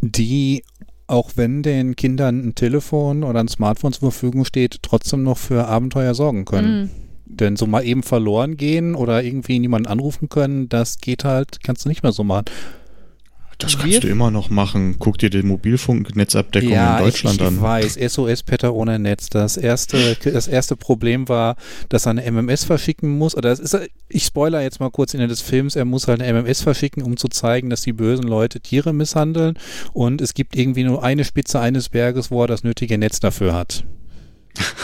die 0.00 0.62
auch 1.08 1.32
wenn 1.36 1.62
den 1.62 1.96
Kindern 1.96 2.48
ein 2.48 2.54
Telefon 2.54 3.22
oder 3.22 3.40
ein 3.40 3.48
Smartphone 3.48 3.92
zur 3.92 4.10
Verfügung 4.10 4.44
steht, 4.44 4.78
trotzdem 4.82 5.22
noch 5.22 5.38
für 5.38 5.66
Abenteuer 5.66 6.14
sorgen 6.14 6.44
können. 6.44 6.84
mm, 6.84 6.90
Denn 7.26 7.56
so 7.56 7.66
mal 7.66 7.84
eben 7.84 8.02
verloren 8.02 8.56
gehen 8.56 8.94
oder 8.94 9.22
irgendwie 9.22 9.58
niemanden 9.58 9.88
anrufen 9.88 10.28
können, 10.28 10.68
das 10.68 10.98
geht 10.98 11.24
halt, 11.24 11.58
kannst 11.62 11.84
du 11.84 11.88
nicht 11.88 12.02
mehr 12.02 12.12
so 12.12 12.24
machen. 12.24 12.46
Das 13.58 13.72
Wir- 13.72 13.80
kannst 13.80 14.04
du 14.04 14.08
immer 14.08 14.30
noch 14.30 14.50
machen. 14.50 14.96
Guck 14.98 15.16
dir 15.16 15.30
die 15.30 15.42
Mobilfunknetzabdeckung 15.42 16.72
in 16.72 16.98
Deutschland 16.98 17.36
ich, 17.36 17.40
ich 17.40 17.46
an. 17.46 17.60
weiß, 17.62 17.94
SOS 17.94 18.42
Petter 18.42 18.74
ohne 18.74 18.98
Netz. 18.98 19.30
Das 19.30 19.56
erste, 19.56 20.14
das 20.30 20.46
erste 20.46 20.76
Problem 20.76 21.26
war, 21.30 21.56
dass 21.88 22.04
er 22.06 22.10
eine 22.10 22.30
MMS 22.30 22.64
verschicken 22.64 23.16
muss. 23.16 23.34
Oder 23.34 23.48
das 23.48 23.58
ist, 23.58 23.74
ich 24.10 24.24
spoiler 24.24 24.60
jetzt 24.60 24.78
mal 24.78 24.90
kurz 24.90 25.14
Ende 25.14 25.26
des 25.26 25.40
Films. 25.40 25.74
Er 25.74 25.86
muss 25.86 26.06
halt 26.06 26.20
eine 26.20 26.30
MMS 26.42 26.60
verschicken, 26.60 27.02
um 27.02 27.16
zu 27.16 27.28
zeigen, 27.28 27.70
dass 27.70 27.80
die 27.80 27.94
bösen 27.94 28.26
Leute 28.26 28.60
Tiere 28.60 28.92
misshandeln. 28.92 29.54
Und 29.94 30.20
es 30.20 30.34
gibt 30.34 30.54
irgendwie 30.54 30.84
nur 30.84 31.02
eine 31.02 31.24
Spitze 31.24 31.58
eines 31.58 31.88
Berges, 31.88 32.30
wo 32.30 32.42
er 32.42 32.48
das 32.48 32.62
nötige 32.62 32.98
Netz 32.98 33.20
dafür 33.20 33.54
hat. 33.54 33.84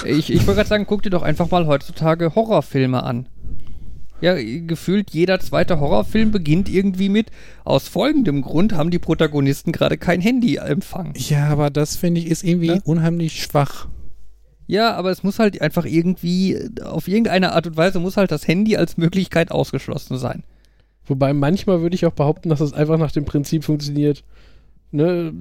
Ich, 0.05 0.31
ich 0.31 0.40
wollte 0.47 0.57
gerade 0.57 0.69
sagen, 0.69 0.86
guck 0.86 1.03
dir 1.03 1.11
doch 1.11 1.23
einfach 1.23 1.51
mal 1.51 1.66
heutzutage 1.66 2.35
Horrorfilme 2.35 3.03
an. 3.03 3.28
Ja, 4.20 4.36
gefühlt 4.36 5.11
jeder 5.11 5.40
zweite 5.40 5.81
Horrorfilm 5.81 6.31
beginnt 6.31 6.69
irgendwie 6.69 7.09
mit, 7.09 7.31
aus 7.65 7.89
folgendem 7.89 8.43
Grund 8.43 8.73
haben 8.73 8.90
die 8.90 9.01
Protagonisten 9.01 9.73
gerade 9.73 9.99
kein 9.99 10.20
Handyempfang. 10.20 11.15
Ja, 11.16 11.49
aber 11.49 11.70
das 11.70 11.97
finde 11.97 12.20
ich 12.20 12.28
ist 12.28 12.44
irgendwie 12.44 12.69
Ja? 12.69 12.78
unheimlich 12.85 13.43
schwach. 13.43 13.89
Ja, 14.69 14.94
aber 14.94 15.11
es 15.11 15.24
muss 15.24 15.40
halt 15.40 15.61
einfach 15.61 15.85
irgendwie, 15.85 16.57
auf 16.85 17.09
irgendeine 17.09 17.53
Art 17.53 17.66
und 17.66 17.77
Weise 17.77 17.99
muss 17.99 18.16
halt 18.16 18.31
das 18.31 18.47
Handy 18.47 18.77
als 18.77 18.97
Möglichkeit 18.97 19.51
ausgeschlossen 19.51 20.16
sein. 20.19 20.44
Wobei 21.05 21.32
manchmal 21.32 21.82
würde 21.82 21.97
ich 21.97 22.07
auch 22.07 22.12
behaupten, 22.12 22.49
dass 22.49 22.61
es 22.61 22.73
einfach 22.73 22.99
nach 22.99 23.11
dem 23.11 23.24
Prinzip 23.24 23.65
funktioniert, 23.65 24.23
Ne, 24.94 25.32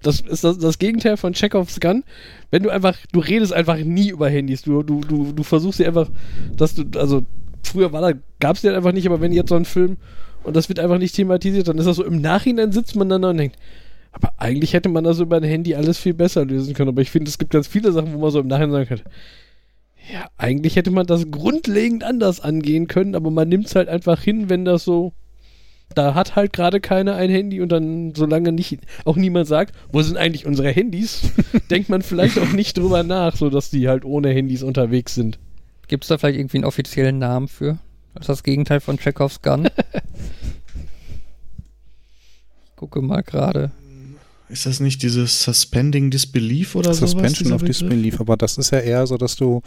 das 0.00 0.20
ist 0.20 0.44
das, 0.44 0.56
das 0.56 0.78
Gegenteil 0.78 1.18
von 1.18 1.34
Chekhovs 1.34 1.78
Gun. 1.78 2.04
Wenn 2.50 2.62
du 2.62 2.70
einfach, 2.70 2.96
du 3.12 3.20
redest 3.20 3.52
einfach 3.52 3.76
nie 3.76 4.08
über 4.08 4.30
Handys. 4.30 4.62
Du, 4.62 4.82
du, 4.82 5.02
du, 5.02 5.32
du 5.32 5.42
versuchst 5.42 5.78
dir 5.78 5.86
einfach, 5.86 6.10
dass 6.56 6.74
du, 6.74 6.84
also 6.98 7.22
früher 7.62 7.92
war 7.92 8.00
da, 8.00 8.18
gab 8.40 8.56
es 8.56 8.62
den 8.62 8.74
einfach 8.74 8.92
nicht, 8.92 9.06
aber 9.06 9.20
wenn 9.20 9.32
jetzt 9.32 9.50
so 9.50 9.56
ein 9.56 9.66
Film 9.66 9.98
und 10.42 10.56
das 10.56 10.70
wird 10.70 10.78
einfach 10.78 10.98
nicht 10.98 11.14
thematisiert, 11.14 11.68
dann 11.68 11.76
ist 11.76 11.84
das 11.84 11.96
so 11.96 12.04
im 12.04 12.22
Nachhinein 12.22 12.72
sitzt 12.72 12.96
man 12.96 13.10
dann 13.10 13.22
da 13.22 13.30
und 13.30 13.36
denkt, 13.36 13.56
aber 14.12 14.32
eigentlich 14.38 14.72
hätte 14.72 14.88
man 14.88 15.04
das 15.04 15.18
über 15.18 15.36
ein 15.36 15.42
Handy 15.42 15.74
alles 15.74 15.98
viel 15.98 16.14
besser 16.14 16.44
lösen 16.46 16.72
können. 16.72 16.88
Aber 16.88 17.02
ich 17.02 17.10
finde, 17.10 17.28
es 17.28 17.38
gibt 17.38 17.52
ganz 17.52 17.66
viele 17.66 17.92
Sachen, 17.92 18.14
wo 18.14 18.18
man 18.18 18.30
so 18.30 18.40
im 18.40 18.46
Nachhinein 18.46 18.72
sagen 18.72 18.88
kann, 18.88 19.12
ja, 20.12 20.28
eigentlich 20.38 20.76
hätte 20.76 20.90
man 20.90 21.06
das 21.06 21.30
grundlegend 21.30 22.04
anders 22.04 22.40
angehen 22.40 22.88
können, 22.88 23.14
aber 23.14 23.30
man 23.30 23.48
nimmt 23.48 23.66
es 23.66 23.74
halt 23.74 23.88
einfach 23.88 24.22
hin, 24.22 24.48
wenn 24.48 24.64
das 24.64 24.84
so 24.84 25.12
da 25.94 26.14
hat 26.14 26.36
halt 26.36 26.52
gerade 26.52 26.80
keiner 26.80 27.16
ein 27.16 27.30
Handy 27.30 27.60
und 27.60 27.70
dann, 27.70 28.14
solange 28.14 28.52
nicht 28.52 28.80
auch 29.04 29.16
niemand 29.16 29.46
sagt, 29.46 29.74
wo 29.92 30.02
sind 30.02 30.16
eigentlich 30.16 30.46
unsere 30.46 30.70
Handys, 30.70 31.32
denkt 31.70 31.88
man 31.88 32.02
vielleicht 32.02 32.38
auch 32.38 32.52
nicht 32.52 32.76
drüber 32.76 33.02
nach, 33.02 33.36
sodass 33.36 33.70
die 33.70 33.88
halt 33.88 34.04
ohne 34.04 34.30
Handys 34.30 34.62
unterwegs 34.62 35.14
sind. 35.14 35.38
Gibt 35.88 36.04
es 36.04 36.08
da 36.08 36.18
vielleicht 36.18 36.38
irgendwie 36.38 36.58
einen 36.58 36.64
offiziellen 36.64 37.18
Namen 37.18 37.48
für? 37.48 37.78
Das 38.14 38.22
ist 38.22 38.28
das 38.28 38.42
Gegenteil 38.42 38.80
von 38.80 38.98
Chekhovs 38.98 39.42
Gun. 39.42 39.68
Gucke 42.76 43.02
mal 43.02 43.22
gerade. 43.22 43.70
Ist 44.48 44.66
das 44.66 44.78
nicht 44.78 45.02
dieses 45.02 45.42
Suspending 45.42 46.10
Disbelief 46.10 46.74
oder 46.74 46.92
so? 46.92 47.06
Suspension 47.06 47.52
of 47.52 47.62
Disbelief, 47.62 48.20
aber 48.20 48.36
das 48.36 48.58
ist 48.58 48.72
ja 48.72 48.78
eher 48.78 49.06
so, 49.06 49.16
dass 49.16 49.36
du 49.36 49.62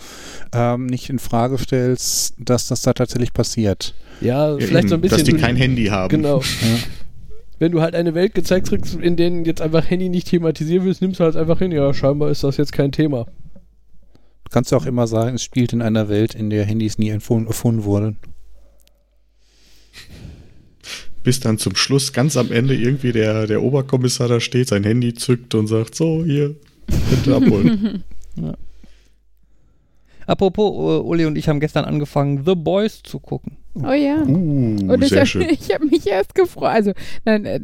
ähm, 0.53 0.85
nicht 0.85 1.09
in 1.09 1.17
Frage 1.17 1.57
stellst, 1.57 2.35
dass 2.37 2.67
das 2.67 2.83
da 2.83 2.93
tatsächlich 2.93 3.33
passiert. 3.33 3.95
Ja, 4.21 4.57
Ja, 4.57 4.65
vielleicht 4.65 4.89
so 4.89 4.95
ein 4.95 4.99
eben, 4.99 5.09
bisschen. 5.09 5.25
Dass 5.25 5.35
die 5.35 5.41
kein 5.41 5.55
Handy 5.55 5.85
haben. 5.85 6.09
Genau. 6.09 6.41
Ja. 6.41 6.77
Wenn 7.59 7.71
du 7.71 7.81
halt 7.81 7.95
eine 7.95 8.13
Welt 8.13 8.35
gezeigt 8.35 8.67
kriegst, 8.69 8.93
in 8.95 9.15
denen 9.15 9.43
jetzt 9.45 9.61
einfach 9.61 9.89
Handy 9.89 10.09
nicht 10.09 10.27
thematisiert 10.27 10.83
wird, 10.83 11.01
nimmst 11.01 11.19
du 11.19 11.23
halt 11.23 11.35
einfach 11.35 11.57
hin. 11.57 11.71
Ja, 11.71 11.91
scheinbar 11.91 12.29
ist 12.29 12.43
das 12.43 12.57
jetzt 12.57 12.71
kein 12.71 12.91
Thema. 12.91 13.25
Du 14.43 14.51
kannst 14.51 14.71
ja 14.71 14.77
auch 14.77 14.85
immer 14.85 15.07
sagen, 15.07 15.35
es 15.35 15.43
spielt 15.43 15.73
in 15.73 15.81
einer 15.81 16.07
Welt, 16.07 16.35
in 16.35 16.51
der 16.51 16.65
Handys 16.65 16.99
nie 16.99 17.09
erfunden 17.09 17.83
wurden. 17.83 18.17
Bis 21.27 21.41
dann 21.41 21.57
zum 21.57 21.75
Schluss, 21.75 22.13
ganz 22.13 22.37
am 22.37 22.53
Ende, 22.53 22.73
irgendwie 22.73 23.11
der, 23.11 23.47
der 23.47 23.61
Oberkommissar 23.61 24.29
da 24.29 24.39
steht, 24.39 24.69
sein 24.69 24.85
Handy 24.85 25.13
zückt 25.13 25.55
und 25.55 25.67
sagt, 25.67 25.93
so, 25.93 26.23
hier, 26.23 26.55
bitte 27.09 27.35
abholen. 27.35 28.01
Apropos, 30.25 30.71
äh, 30.71 31.05
Uli 31.05 31.25
und 31.25 31.37
ich 31.37 31.49
haben 31.49 31.59
gestern 31.59 31.83
angefangen, 31.83 32.45
The 32.45 32.55
Boys 32.55 33.03
zu 33.03 33.19
gucken. 33.19 33.57
Oh 33.75 33.91
ja. 33.91 34.21
uh, 34.21 34.93
Und 34.93 35.03
ich 35.03 35.09
sehr 35.09 35.25
habe 35.25 35.57
hab 35.73 35.83
mich 35.83 36.07
erst 36.07 36.33
gefreut. 36.33 36.69
Also, 36.69 36.91
nein, 37.25 37.43
äh, 37.43 37.59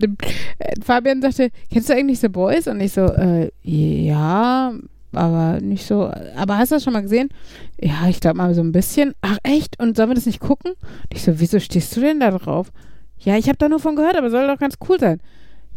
äh, 0.60 0.73
Fabian 0.84 1.22
sagte, 1.22 1.49
kennst 1.72 1.88
du 1.88 1.94
eigentlich 1.94 2.19
The 2.19 2.27
Boys? 2.27 2.68
Und 2.68 2.81
ich 2.81 2.91
so, 2.91 3.06
äh, 3.06 3.49
ja, 3.64 4.73
aber 5.14 5.61
nicht 5.61 5.85
so. 5.85 6.11
Aber 6.35 6.57
hast 6.57 6.73
du 6.73 6.76
das 6.76 6.84
schon 6.84 6.91
mal 6.91 7.02
gesehen? 7.02 7.30
Ja, 7.80 8.10
ich 8.10 8.19
glaube 8.19 8.40
mal 8.40 8.53
so 8.56 8.61
ein 8.61 8.73
bisschen. 8.73 9.14
Ach, 9.22 9.38
echt? 9.44 9.80
Und 9.80 9.95
sollen 9.95 10.10
wir 10.10 10.15
das 10.15 10.26
nicht 10.26 10.41
gucken? 10.41 10.72
Und 10.72 11.14
ich 11.14 11.23
so, 11.23 11.40
wieso 11.40 11.61
stehst 11.61 11.95
du 11.95 12.02
denn 12.02 12.19
da 12.19 12.30
drauf? 12.31 12.73
Ja, 13.24 13.38
ich 13.38 13.48
habe 13.48 13.58
da 13.58 13.70
nur 13.70 13.80
von 13.80 13.95
gehört, 13.95 14.18
aber 14.18 14.30
soll 14.30 14.48
doch 14.48 14.60
ganz 14.60 14.76
cool 14.88 15.00
sein. 15.00 15.22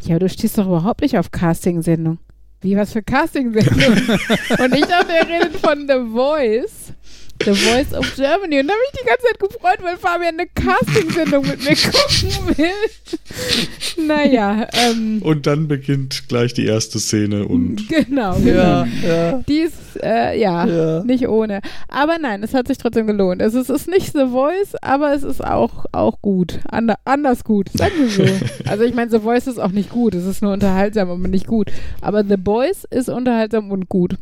Ja, 0.01 0.15
aber 0.15 0.19
du 0.19 0.29
stehst 0.29 0.57
doch 0.57 0.67
überhaupt 0.67 1.01
nicht 1.01 1.17
auf 1.17 1.31
Casting-Sendung. 1.31 2.19
Wie, 2.61 2.75
was 2.75 2.91
für 2.93 3.03
Casting-Sendung? 3.03 3.93
Und 4.59 4.75
ich 4.75 4.85
dachte, 4.85 5.13
er 5.13 5.27
redet 5.27 5.57
von 5.57 5.87
The 5.87 6.11
Voice. 6.11 6.93
The 7.43 7.53
Voice 7.53 7.93
of 7.93 8.15
Germany. 8.15 8.59
Und 8.59 8.67
da 8.67 8.73
habe 8.73 8.83
ich 8.93 8.99
die 8.99 9.05
ganze 9.05 9.25
Zeit 9.25 9.39
gefreut, 9.39 9.79
weil 9.81 9.97
Fabian 9.97 10.35
eine 10.39 10.47
Casting-Sendung 10.47 11.45
mit 11.45 11.63
mir 11.63 11.75
gucken 11.75 12.57
will. 12.57 14.07
naja, 14.07 14.67
ähm, 14.73 15.21
Und 15.23 15.47
dann 15.47 15.67
beginnt 15.67 16.27
gleich 16.29 16.53
die 16.53 16.65
erste 16.65 16.99
Szene 16.99 17.45
und 17.45 17.87
genau, 17.89 18.35
genau. 18.39 18.85
ja. 19.05 19.43
Die 19.47 19.59
ist, 19.59 19.75
äh, 20.01 20.37
ja, 20.39 20.65
Ja. 20.65 21.03
nicht 21.03 21.27
ohne. 21.27 21.61
Aber 21.87 22.17
nein, 22.19 22.43
es 22.43 22.53
hat 22.53 22.67
sich 22.67 22.77
trotzdem 22.77 23.07
gelohnt. 23.07 23.41
Es 23.41 23.53
ist, 23.53 23.69
es 23.69 23.81
ist 23.81 23.87
nicht 23.87 24.13
The 24.13 24.27
Voice, 24.31 24.75
aber 24.81 25.13
es 25.13 25.23
ist 25.23 25.43
auch, 25.43 25.85
auch 25.91 26.21
gut. 26.21 26.59
Ander, 26.69 26.95
anders 27.05 27.43
gut, 27.43 27.69
sagen 27.73 27.93
wir 27.99 28.09
so. 28.09 28.25
also 28.69 28.83
ich 28.83 28.93
meine, 28.93 29.11
The 29.11 29.19
Voice 29.19 29.47
ist 29.47 29.59
auch 29.59 29.71
nicht 29.71 29.89
gut. 29.89 30.15
Es 30.15 30.25
ist 30.25 30.41
nur 30.41 30.53
unterhaltsam, 30.53 31.09
aber 31.09 31.27
nicht 31.27 31.47
gut. 31.47 31.71
Aber 32.01 32.23
The 32.23 32.37
Boys 32.37 32.85
ist 32.89 33.09
unterhaltsam 33.09 33.71
und 33.71 33.89
gut. 33.89 34.15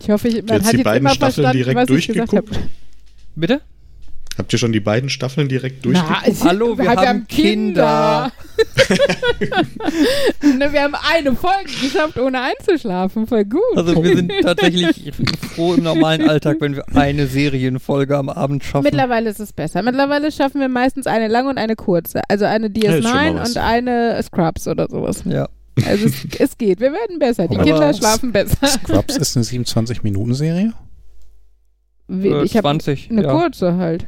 Ich 0.00 0.10
hoffe, 0.10 0.28
ich, 0.28 0.44
man 0.44 0.56
Jetzt 0.56 0.66
hat 0.66 0.72
die 0.72 0.76
jetzt 0.78 0.84
beiden 0.84 1.00
immer 1.06 1.14
Staffeln 1.14 1.52
direkt 1.52 1.88
durchgeguckt? 1.90 2.58
Bitte? 3.34 3.60
habt 4.36 4.52
ihr 4.52 4.58
schon 4.60 4.70
die 4.72 4.78
beiden 4.78 5.10
Staffeln 5.10 5.48
direkt 5.48 5.84
Na, 5.84 5.90
durchgeguckt? 6.00 6.28
es- 6.28 6.44
Hallo, 6.44 6.78
wir 6.78 6.88
haben 6.94 7.26
Kinder. 7.26 8.30
ne, 10.42 10.72
wir 10.72 10.82
haben 10.82 10.94
eine 10.94 11.34
Folge 11.34 11.70
geschafft, 11.82 12.18
ohne 12.18 12.40
einzuschlafen. 12.42 13.26
Voll 13.26 13.44
gut. 13.46 13.60
Also 13.76 14.00
wir 14.02 14.16
sind 14.16 14.32
tatsächlich 14.42 15.12
froh 15.54 15.74
im 15.74 15.82
normalen 15.82 16.28
Alltag, 16.28 16.58
wenn 16.60 16.76
wir 16.76 16.84
eine 16.94 17.26
Serienfolge 17.26 18.16
am 18.16 18.28
Abend 18.28 18.62
schaffen. 18.62 18.84
Mittlerweile 18.84 19.28
ist 19.30 19.40
es 19.40 19.52
besser. 19.52 19.82
Mittlerweile 19.82 20.30
schaffen 20.30 20.60
wir 20.60 20.68
meistens 20.68 21.08
eine 21.08 21.26
lange 21.28 21.48
und 21.50 21.58
eine 21.58 21.74
kurze. 21.76 22.22
Also 22.28 22.44
eine 22.44 22.70
Ja, 22.76 22.94
ist 22.94 23.02
schon 23.04 23.12
mal 23.12 23.30
DS9 23.32 23.34
was. 23.40 23.48
und 23.50 23.56
eine 23.58 24.22
Scrubs 24.22 24.68
oder 24.68 24.86
sowas. 24.88 25.22
ja. 25.24 25.48
Also 25.86 26.06
es, 26.06 26.24
es 26.38 26.58
geht. 26.58 26.80
Wir 26.80 26.92
werden 26.92 27.18
besser. 27.18 27.48
Die 27.48 27.56
Aber 27.56 27.64
Kinder 27.64 27.92
schlafen 27.94 28.32
besser. 28.32 28.66
Scrubs 28.66 29.16
ist 29.18 29.36
eine 29.36 29.44
27-Minuten-Serie? 29.44 30.72
Wie- 32.08 32.28
Äh, 32.28 32.44
Ich 32.44 32.56
habe 32.56 32.62
20. 32.64 33.10
eine 33.10 33.22
ja. 33.24 33.30
kurze 33.32 33.76
halt. 33.76 34.06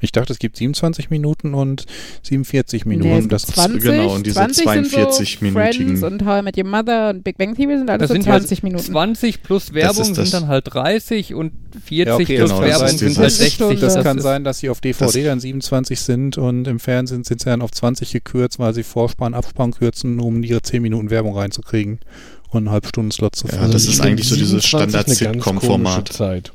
Ich 0.00 0.12
dachte, 0.12 0.32
es 0.32 0.38
gibt 0.38 0.56
27 0.56 1.10
Minuten 1.10 1.54
und 1.54 1.84
47 2.22 2.84
Nee, 2.84 2.96
Minuten. 2.96 3.20
gibt 3.20 3.32
das 3.32 3.44
ist 3.44 3.54
20, 3.54 3.82
genau, 3.82 4.14
und 4.14 4.26
diese 4.26 4.36
20 4.36 4.68
sind 4.68 4.86
so 4.90 4.96
42-minütigen. 4.98 5.52
Friends 5.52 6.02
und 6.02 6.24
How 6.24 6.40
I 6.40 6.42
Met 6.42 6.56
Your 6.58 6.64
Mother 6.64 7.10
und 7.10 7.24
Big 7.24 7.36
Bang 7.38 7.54
Theory 7.56 7.78
sind 7.78 7.90
alles 7.90 8.00
Das 8.02 8.08
so 8.08 8.14
sind 8.14 8.22
20 8.24 8.50
halt 8.50 8.62
Minuten. 8.64 8.84
20 8.84 9.42
plus 9.42 9.72
Werbung 9.74 10.14
sind 10.14 10.32
dann 10.32 10.46
halt 10.48 10.72
30 10.72 11.34
und 11.34 11.52
40 11.84 12.06
Ja, 12.06 12.14
okay, 12.14 12.36
plus 12.38 12.50
genau, 12.50 12.62
Werbung 12.62 12.88
sind 12.88 13.16
halt 13.16 13.26
Das 13.26 13.40
ist 13.40 13.54
schon 13.54 13.68
60. 13.70 13.80
so. 13.80 13.86
Das 13.96 14.02
kann 14.04 14.20
sein, 14.20 14.44
dass 14.44 14.58
sie 14.58 14.70
auf 14.70 14.80
DVD 14.80 15.24
dann 15.24 15.40
27 15.40 16.00
sind 16.00 16.38
und 16.38 16.66
im 16.68 16.78
Fernsehen 16.80 17.24
sind 17.24 17.40
sie 17.40 17.46
dann 17.46 17.62
auf 17.62 17.70
20 17.72 18.12
gekürzt, 18.12 18.58
weil 18.58 18.74
sie 18.74 18.82
Vorspann, 18.82 19.34
Abspann 19.34 19.72
kürzen, 19.72 20.20
um 20.20 20.42
ihre 20.42 20.62
10 20.62 20.80
Minuten 20.82 21.10
Werbung 21.10 21.36
reinzukriegen 21.36 21.98
und 22.50 22.58
einen 22.58 22.70
Halbstunden-Slot 22.70 23.36
zu 23.36 23.46
Ja, 23.48 23.54
füllen. 23.58 23.72
das 23.72 23.82
ist 23.84 23.94
Ich 23.94 24.02
eigentlich 24.02 24.28
so 24.28 24.36
dieses 24.36 24.62
27 24.62 25.26
eine 25.28 25.36
ganz 25.36 25.44
Standard-Sitcom-Format. 25.44 26.54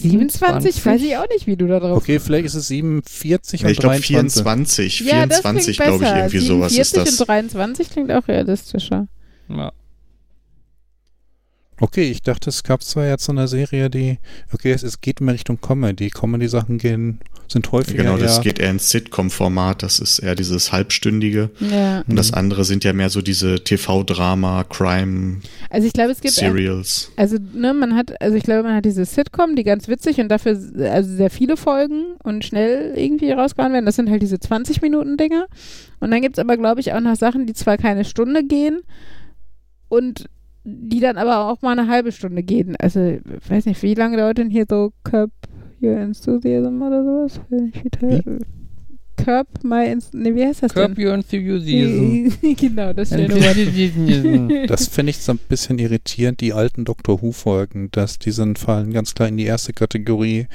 Komische 0.00 0.26
Zeit. 0.28 0.62
27? 0.62 0.86
Weiß 0.86 1.02
ich 1.02 1.16
auch 1.16 1.28
nicht, 1.28 1.46
wie 1.46 1.56
du 1.56 1.66
da 1.66 1.80
drauf 1.80 1.98
Okay, 1.98 2.18
vielleicht 2.18 2.46
ist 2.46 2.54
es 2.54 2.68
47 2.68 3.60
Ja, 3.60 3.66
und 3.66 3.72
ich 3.72 3.78
glaube 3.78 3.96
23. 3.96 4.98
24, 4.98 5.00
Ja, 5.00 5.26
das 5.26 5.40
24 5.40 5.76
klingt 5.76 5.88
glaube 5.88 6.04
ich, 6.04 6.10
irgendwie 6.10 6.38
sowas 6.38 6.72
ist 6.72 6.90
47 6.90 7.04
das. 7.04 7.20
und 7.20 7.28
23 7.28 7.90
klingt 7.90 8.12
auch 8.12 8.28
realistischer. 8.28 9.08
Ja. 9.48 9.72
Okay, 11.82 12.08
ich 12.12 12.22
dachte, 12.22 12.48
es 12.48 12.62
gab 12.62 12.84
zwar 12.84 13.08
jetzt 13.08 13.24
so 13.24 13.32
eine 13.32 13.48
Serie, 13.48 13.90
die, 13.90 14.20
okay, 14.54 14.70
es, 14.70 14.84
es 14.84 15.00
geht 15.00 15.20
mehr 15.20 15.34
Richtung 15.34 15.60
Comedy. 15.60 16.10
Comedy-Sachen 16.10 16.78
gehen, 16.78 17.18
sind 17.48 17.72
häufiger 17.72 18.04
Genau, 18.04 18.16
das 18.16 18.36
eher, 18.36 18.42
geht 18.44 18.60
eher 18.60 18.70
ins 18.70 18.88
Sitcom-Format, 18.90 19.82
das 19.82 19.98
ist 19.98 20.20
eher 20.20 20.36
dieses 20.36 20.70
halbstündige. 20.70 21.50
Ja. 21.58 22.04
Und 22.06 22.14
das 22.14 22.32
andere 22.32 22.64
sind 22.64 22.84
ja 22.84 22.92
mehr 22.92 23.10
so 23.10 23.20
diese 23.20 23.64
TV-Drama, 23.64 24.62
Crime-Serials. 24.62 25.42
Also 25.70 25.86
ich 25.88 25.92
glaube, 25.92 26.12
es 26.12 26.20
gibt 26.20 26.40
Also, 27.16 27.38
ne, 27.52 27.74
man 27.74 27.96
hat, 27.96 28.22
also 28.22 28.36
ich 28.36 28.44
glaube, 28.44 28.62
man 28.62 28.76
hat 28.76 28.84
diese 28.84 29.04
Sitcom, 29.04 29.56
die 29.56 29.64
ganz 29.64 29.88
witzig 29.88 30.20
und 30.20 30.28
dafür 30.28 30.56
also 30.88 31.16
sehr 31.16 31.30
viele 31.30 31.56
Folgen 31.56 32.14
und 32.22 32.44
schnell 32.44 32.92
irgendwie 32.94 33.32
rausgehauen 33.32 33.72
werden. 33.72 33.86
Das 33.86 33.96
sind 33.96 34.08
halt 34.08 34.22
diese 34.22 34.36
20-Minuten-Dinger. 34.36 35.46
Und 35.98 36.12
dann 36.12 36.22
gibt 36.22 36.38
es 36.38 36.40
aber, 36.40 36.56
glaube 36.56 36.80
ich, 36.80 36.92
auch 36.92 37.00
noch 37.00 37.16
Sachen, 37.16 37.46
die 37.46 37.54
zwar 37.54 37.76
keine 37.76 38.04
Stunde 38.04 38.44
gehen 38.44 38.82
und 39.88 40.28
die 40.64 41.00
dann 41.00 41.16
aber 41.16 41.50
auch 41.50 41.62
mal 41.62 41.78
eine 41.78 41.88
halbe 41.88 42.12
Stunde 42.12 42.42
gehen. 42.42 42.76
Also, 42.78 43.00
ich 43.00 43.50
weiß 43.50 43.66
nicht, 43.66 43.82
wie 43.82 43.94
lange 43.94 44.16
dauert 44.16 44.38
denn 44.38 44.50
hier 44.50 44.66
so 44.68 44.92
Curb 45.04 45.30
Your 45.80 45.96
Enthusiasm 45.96 46.80
oder 46.82 47.02
sowas? 47.02 47.40
Weiß 47.50 47.60
nicht, 47.60 47.84
wie 47.84 47.90
teuer- 47.90 48.38
Curb 49.16 49.46
My 49.62 49.86
Ins 49.90 50.12
ne, 50.12 50.34
wie 50.34 50.44
heißt 50.44 50.62
das 50.62 50.74
Curb 50.74 50.94
denn? 50.94 51.06
Your 51.06 51.14
Enthusiasm. 51.14 52.32
genau, 52.56 52.92
das 52.92 53.10
Wort. 53.12 53.20
Enthusiasm. 53.30 54.66
Das 54.66 54.88
finde 54.88 55.10
ich 55.10 55.18
so 55.18 55.32
ein 55.32 55.38
bisschen 55.48 55.78
irritierend, 55.78 56.40
die 56.40 56.52
alten 56.52 56.84
Doctor 56.84 57.20
Who-Folgen, 57.22 57.90
dass 57.92 58.18
die 58.18 58.30
sind, 58.30 58.58
fallen 58.58 58.92
ganz 58.92 59.14
klar 59.14 59.28
in 59.28 59.36
die 59.36 59.44
erste 59.44 59.72
Kategorie, 59.72 60.46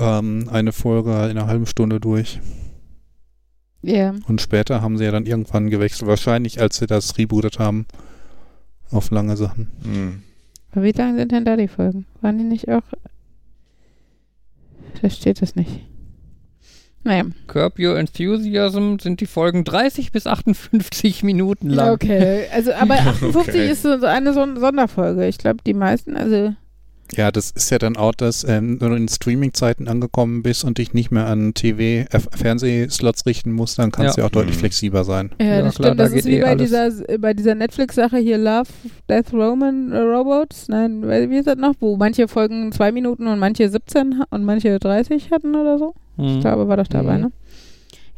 ähm, 0.00 0.48
eine 0.50 0.72
Folge 0.72 1.10
in 1.10 1.36
einer 1.36 1.46
halben 1.46 1.66
Stunde 1.66 2.00
durch. 2.00 2.40
Ja. 3.82 4.14
Und 4.26 4.40
später 4.40 4.80
haben 4.80 4.98
sie 4.98 5.04
ja 5.04 5.12
dann 5.12 5.26
irgendwann 5.26 5.70
gewechselt, 5.70 6.08
wahrscheinlich 6.08 6.60
als 6.60 6.78
sie 6.78 6.86
das 6.86 7.16
rebootet 7.18 7.58
haben, 7.58 7.86
auf 8.90 9.10
lange 9.10 9.36
Sachen. 9.36 9.68
Hm. 9.84 10.22
Aber 10.72 10.82
wie 10.84 10.92
lang 10.92 11.16
sind 11.16 11.32
denn 11.32 11.44
da 11.44 11.56
die 11.56 11.68
Folgen? 11.68 12.06
Waren 12.20 12.38
die 12.38 12.44
nicht 12.44 12.68
auch. 12.68 12.82
Da 15.00 15.10
steht 15.10 15.40
das 15.42 15.54
nicht. 15.56 15.86
Naja. 17.04 17.24
Curb 17.46 17.78
Your 17.78 17.96
Enthusiasm 17.98 18.96
sind 19.00 19.20
die 19.20 19.26
Folgen 19.26 19.64
30 19.64 20.12
bis 20.12 20.26
58 20.26 21.22
Minuten 21.22 21.70
lang. 21.70 21.92
Okay. 21.94 22.46
Also, 22.52 22.72
aber 22.74 22.94
58 22.98 23.36
Okay. 23.36 23.70
ist 23.70 23.82
so 23.82 23.98
so 23.98 24.06
eine 24.06 24.32
Son 24.34 24.58
Sonderfolge. 24.58 25.26
Ich 25.26 25.38
glaube, 25.38 25.58
die 25.64 25.74
meisten, 25.74 26.16
also. 26.16 26.54
Ja, 27.16 27.30
das 27.32 27.50
ist 27.50 27.70
ja 27.70 27.78
dann 27.78 27.96
auch, 27.96 28.12
dass 28.14 28.44
ähm, 28.44 28.80
wenn 28.80 28.90
du 28.90 28.96
in 28.96 29.08
Streaming-Zeiten 29.08 29.88
angekommen 29.88 30.42
bist 30.42 30.64
und 30.64 30.78
dich 30.78 30.92
nicht 30.92 31.10
mehr 31.10 31.26
an 31.26 31.54
TV, 31.54 31.80
äh, 31.80 32.06
Fernsehslots 32.36 33.24
richten 33.26 33.52
musst, 33.52 33.78
dann 33.78 33.90
kannst 33.92 34.10
Ja. 34.10 34.14
du 34.16 34.20
ja 34.20 34.26
auch 34.26 34.30
deutlich 34.30 34.56
Mhm. 34.56 34.60
flexibler 34.60 35.04
sein. 35.04 35.30
Ja, 35.40 35.46
Ja, 35.46 35.62
das 35.62 35.74
klar, 35.76 35.86
stimmt. 35.88 36.00
da 36.00 36.04
Das 36.04 36.12
geht 36.12 36.18
ist 36.20 36.26
wie 36.26 36.34
eh 36.36 36.42
bei 36.42 36.54
dieser, 36.54 36.90
bei 37.18 37.34
dieser 37.34 37.54
Netflix-Sache 37.54 38.18
hier 38.18 38.38
Love, 38.38 38.68
Death 39.08 39.32
Roman 39.32 39.92
äh, 39.92 39.98
Robots. 39.98 40.68
Nein, 40.68 41.02
wie 41.30 41.36
ist 41.38 41.46
das 41.46 41.56
noch? 41.56 41.74
Wo 41.80 41.96
manche 41.96 42.28
Folgen 42.28 42.72
zwei 42.72 42.92
Minuten 42.92 43.26
und 43.26 43.38
manche 43.38 43.68
17 43.68 44.18
ha- 44.20 44.26
und 44.30 44.44
manche 44.44 44.78
30 44.78 45.30
hatten 45.30 45.54
oder 45.54 45.78
so. 45.78 45.94
Ich 46.18 46.24
Mhm. 46.36 46.40
glaube, 46.40 46.68
war 46.68 46.76
doch 46.76 46.88
dabei, 46.88 47.14
Mhm. 47.16 47.20
ne? 47.22 47.32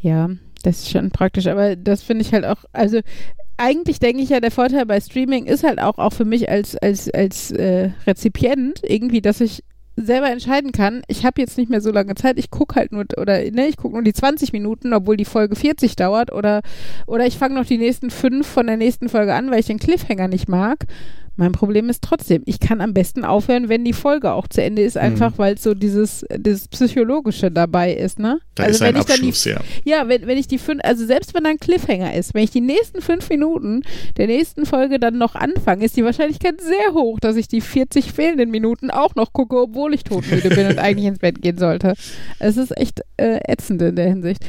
Ja, 0.00 0.30
das 0.62 0.80
ist 0.80 0.90
schon 0.90 1.10
praktisch. 1.10 1.46
Aber 1.46 1.76
das 1.76 2.02
finde 2.02 2.22
ich 2.22 2.32
halt 2.32 2.44
auch, 2.44 2.64
also 2.72 3.00
eigentlich 3.60 4.00
denke 4.00 4.22
ich 4.22 4.30
ja, 4.30 4.40
der 4.40 4.50
Vorteil 4.50 4.86
bei 4.86 5.00
Streaming 5.00 5.44
ist 5.44 5.64
halt 5.64 5.80
auch, 5.80 5.98
auch 5.98 6.12
für 6.12 6.24
mich 6.24 6.48
als, 6.48 6.76
als, 6.76 7.10
als 7.10 7.50
äh, 7.52 7.90
Rezipient 8.06 8.80
irgendwie, 8.82 9.20
dass 9.20 9.40
ich 9.40 9.62
selber 9.96 10.30
entscheiden 10.30 10.72
kann, 10.72 11.02
ich 11.08 11.26
habe 11.26 11.40
jetzt 11.40 11.58
nicht 11.58 11.70
mehr 11.70 11.80
so 11.80 11.90
lange 11.90 12.14
Zeit, 12.14 12.38
ich 12.38 12.50
gucke 12.50 12.76
halt 12.76 12.92
nur, 12.92 13.04
oder 13.18 13.38
ne, 13.50 13.66
ich 13.68 13.76
gucke 13.76 13.94
nur 13.94 14.02
die 14.02 14.12
20 14.12 14.52
Minuten, 14.52 14.94
obwohl 14.94 15.16
die 15.16 15.24
Folge 15.24 15.56
40 15.56 15.94
dauert, 15.96 16.32
oder, 16.32 16.62
oder 17.06 17.26
ich 17.26 17.36
fange 17.36 17.54
noch 17.54 17.66
die 17.66 17.76
nächsten 17.76 18.10
fünf 18.10 18.46
von 18.46 18.66
der 18.66 18.76
nächsten 18.76 19.08
Folge 19.08 19.34
an, 19.34 19.50
weil 19.50 19.60
ich 19.60 19.66
den 19.66 19.78
Cliffhanger 19.78 20.28
nicht 20.28 20.48
mag. 20.48 20.86
Mein 21.40 21.52
Problem 21.52 21.88
ist 21.88 22.04
trotzdem, 22.04 22.42
ich 22.44 22.60
kann 22.60 22.82
am 22.82 22.92
besten 22.92 23.24
aufhören, 23.24 23.70
wenn 23.70 23.82
die 23.82 23.94
Folge 23.94 24.30
auch 24.34 24.46
zu 24.46 24.62
Ende 24.62 24.82
ist, 24.82 24.98
einfach 24.98 25.38
weil 25.38 25.56
so 25.56 25.72
dieses, 25.72 26.22
dieses 26.36 26.68
Psychologische 26.68 27.50
dabei 27.50 27.94
ist, 27.94 28.18
ne? 28.18 28.40
Da 28.56 28.64
also 28.64 28.74
ist 28.74 28.82
ein 28.82 28.94
wenn 28.94 29.00
ich 29.00 29.06
dann 29.06 29.22
die 29.22 29.48
ja. 29.48 29.60
ja, 30.02 30.08
wenn, 30.08 30.26
wenn 30.26 30.36
ich 30.36 30.48
die 30.48 30.58
fünf, 30.58 30.82
also 30.84 31.06
selbst 31.06 31.32
wenn 31.32 31.44
da 31.44 31.48
ein 31.48 31.58
Cliffhanger 31.58 32.12
ist, 32.12 32.34
wenn 32.34 32.44
ich 32.44 32.50
die 32.50 32.60
nächsten 32.60 33.00
fünf 33.00 33.30
Minuten 33.30 33.84
der 34.18 34.26
nächsten 34.26 34.66
Folge 34.66 35.00
dann 35.00 35.16
noch 35.16 35.34
anfange, 35.34 35.86
ist 35.86 35.96
die 35.96 36.04
Wahrscheinlichkeit 36.04 36.60
sehr 36.60 36.92
hoch, 36.92 37.18
dass 37.20 37.36
ich 37.36 37.48
die 37.48 37.62
40 37.62 38.12
fehlenden 38.12 38.50
Minuten 38.50 38.90
auch 38.90 39.14
noch 39.14 39.32
gucke, 39.32 39.56
obwohl 39.62 39.94
ich 39.94 40.04
todmüde 40.04 40.50
bin 40.50 40.66
und 40.66 40.78
eigentlich 40.78 41.06
ins 41.06 41.20
Bett 41.20 41.40
gehen 41.40 41.56
sollte. 41.56 41.94
Es 42.38 42.58
ist 42.58 42.76
echt 42.76 43.00
äh, 43.16 43.40
ätzend 43.48 43.80
in 43.80 43.96
der 43.96 44.08
Hinsicht. 44.08 44.44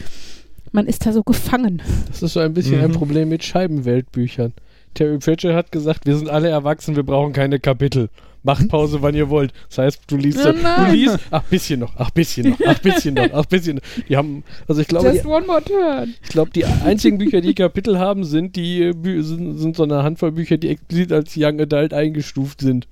Man 0.74 0.88
ist 0.88 1.06
da 1.06 1.14
so 1.14 1.24
gefangen. 1.24 1.82
Das 2.08 2.22
ist 2.22 2.34
so 2.34 2.42
ein 2.42 2.54
bisschen 2.54 2.82
ein 2.82 2.92
Mhm. 2.92 2.96
Problem 2.96 3.30
mit 3.30 3.46
Scheibenweltbüchern. 3.46 4.52
Terry 4.94 5.18
Pratchett 5.18 5.54
hat 5.56 5.72
gesagt, 5.72 6.06
wir 6.06 6.16
sind 6.18 6.30
alle 6.30 6.50
erwachsen, 6.50 6.96
wir 6.96 7.04
brauchen 7.04 7.34
keine 7.34 7.60
Kapitel. 7.60 8.10
Macht 8.44 8.70
Pause, 8.70 9.04
wann 9.04 9.14
ihr 9.14 9.30
wollt. 9.30 9.54
Das 9.70 9.78
heißt, 9.78 10.02
du 10.08 10.18
liest, 10.18 10.40
Oh 10.44 10.52
du 10.52 10.92
liest, 10.92 11.20
ach, 11.30 11.44
bisschen 11.44 11.80
noch, 11.82 11.94
ach, 11.96 12.10
bisschen 12.10 12.50
noch, 12.50 12.60
ach, 12.66 12.80
bisschen 12.80 13.14
noch, 13.14 13.30
ach, 13.34 13.46
bisschen 13.46 13.76
noch. 13.76 13.84
Die 14.10 14.18
haben, 14.18 14.44
also 14.68 14.82
ich 14.82 14.88
glaube, 14.88 15.10
Just 15.10 15.24
die, 15.24 15.28
one 15.28 15.46
more 15.46 15.64
turn. 15.64 16.16
ich 16.24 16.30
glaube, 16.30 16.50
die 16.50 16.66
einzigen 16.66 17.20
Bücher, 17.20 17.42
die 17.42 17.54
Kapitel 17.54 18.00
haben, 18.00 18.24
sind 18.24 18.56
die, 18.56 18.82
äh, 18.82 19.22
sind, 19.22 19.58
sind 19.60 19.76
so 19.76 19.84
eine 19.84 20.02
Handvoll 20.02 20.32
Bücher, 20.32 20.58
die 20.58 20.70
explizit 20.70 21.12
als 21.12 21.34
Young 21.38 21.62
Adult 21.62 21.94
eingestuft 21.94 22.62
sind. 22.62 22.88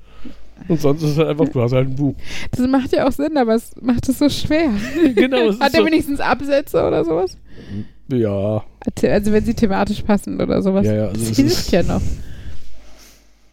Und 0.67 0.81
sonst 0.81 1.01
ist 1.01 1.11
es 1.11 1.17
halt 1.17 1.29
einfach, 1.29 1.47
du 1.49 1.61
hast 1.61 1.71
halt 1.71 1.87
ein 1.87 1.95
Buch. 1.95 2.15
Das 2.51 2.67
macht 2.67 2.91
ja 2.91 3.07
auch 3.07 3.11
Sinn, 3.11 3.35
aber 3.37 3.55
es 3.55 3.71
macht 3.81 4.07
es 4.07 4.19
so 4.19 4.29
schwer. 4.29 4.69
genau, 5.15 5.51
Hat 5.59 5.73
er 5.73 5.79
so, 5.79 5.85
wenigstens 5.85 6.19
Absätze 6.19 6.85
oder 6.85 7.03
sowas? 7.05 7.37
Ja, 8.11 8.63
Also 9.03 9.31
wenn 9.31 9.45
sie 9.45 9.53
thematisch 9.53 10.01
passen 10.01 10.39
oder 10.41 10.61
sowas. 10.61 10.85
Ja, 10.85 10.93
ja, 10.93 11.07
also 11.07 11.25
das 11.27 11.35
hilft 11.37 11.51
ist- 11.57 11.71
ja 11.71 11.83
noch. 11.83 12.01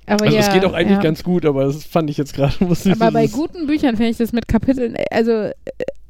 Aber 0.09 0.24
also 0.24 0.37
ja, 0.37 0.43
es 0.43 0.53
geht 0.53 0.65
auch 0.65 0.73
eigentlich 0.73 0.99
ja. 0.99 1.03
ganz 1.03 1.24
gut, 1.24 1.45
aber 1.45 1.65
das 1.65 1.85
fand 1.85 2.09
ich 2.11 2.16
jetzt 2.16 2.33
gerade, 2.33 2.55
Aber 2.93 3.11
bei 3.11 3.27
guten 3.27 3.66
Büchern 3.66 3.97
finde 3.97 4.11
ich 4.11 4.16
das 4.16 4.33
mit 4.33 4.47
Kapiteln, 4.47 4.95
äh, 4.95 5.05
also 5.11 5.33
äh, 5.33 5.53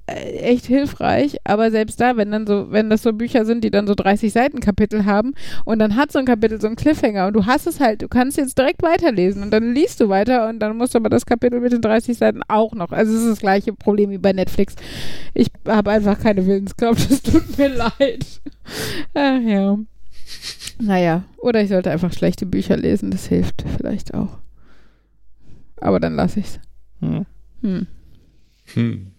echt 0.06 0.66
hilfreich, 0.66 1.38
aber 1.44 1.70
selbst 1.70 2.00
da, 2.00 2.16
wenn 2.16 2.30
dann 2.30 2.46
so, 2.46 2.70
wenn 2.70 2.90
das 2.90 3.02
so 3.02 3.12
Bücher 3.12 3.44
sind, 3.44 3.64
die 3.64 3.72
dann 3.72 3.88
so 3.88 3.94
30 3.94 4.32
Seiten 4.32 4.60
Kapitel 4.60 5.04
haben 5.04 5.34
und 5.64 5.80
dann 5.80 5.96
hat 5.96 6.12
so 6.12 6.20
ein 6.20 6.26
Kapitel 6.26 6.60
so 6.60 6.68
einen 6.68 6.76
Cliffhanger 6.76 7.26
und 7.26 7.32
du 7.32 7.46
hast 7.46 7.66
es 7.66 7.80
halt, 7.80 8.02
du 8.02 8.08
kannst 8.08 8.38
jetzt 8.38 8.56
direkt 8.56 8.82
weiterlesen 8.82 9.42
und 9.42 9.50
dann 9.50 9.74
liest 9.74 10.00
du 10.00 10.08
weiter 10.08 10.48
und 10.48 10.60
dann 10.60 10.76
musst 10.76 10.94
du 10.94 10.98
aber 10.98 11.08
das 11.08 11.26
Kapitel 11.26 11.60
mit 11.60 11.72
den 11.72 11.80
30 11.82 12.16
Seiten 12.16 12.42
auch 12.46 12.72
noch. 12.72 12.92
Also 12.92 13.14
es 13.14 13.22
ist 13.22 13.30
das 13.30 13.38
gleiche 13.40 13.72
Problem 13.72 14.10
wie 14.10 14.18
bei 14.18 14.32
Netflix. 14.32 14.76
Ich 15.34 15.48
habe 15.66 15.90
einfach 15.90 16.20
keine 16.20 16.46
Willenskraft, 16.46 17.10
es 17.10 17.22
tut 17.22 17.58
mir 17.58 17.68
leid. 17.68 18.40
Ach 19.14 19.40
ja. 19.40 19.76
Naja, 20.78 21.24
oder 21.38 21.62
ich 21.62 21.68
sollte 21.68 21.90
einfach 21.90 22.12
schlechte 22.12 22.46
Bücher 22.46 22.76
lesen, 22.76 23.10
das 23.10 23.26
hilft 23.26 23.64
vielleicht 23.76 24.14
auch. 24.14 24.38
Aber 25.80 25.98
dann 25.98 26.14
lasse 26.14 26.40
ich's. 26.40 26.60
Hm. 27.00 27.26
Hm. 27.62 27.86
Hm. 28.74 29.12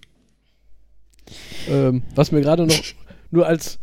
Ähm, 1.70 2.04
was 2.16 2.32
mir 2.32 2.42
gerade 2.42 2.66
noch 2.66 2.76
nur 3.32 3.46
als 3.48 3.80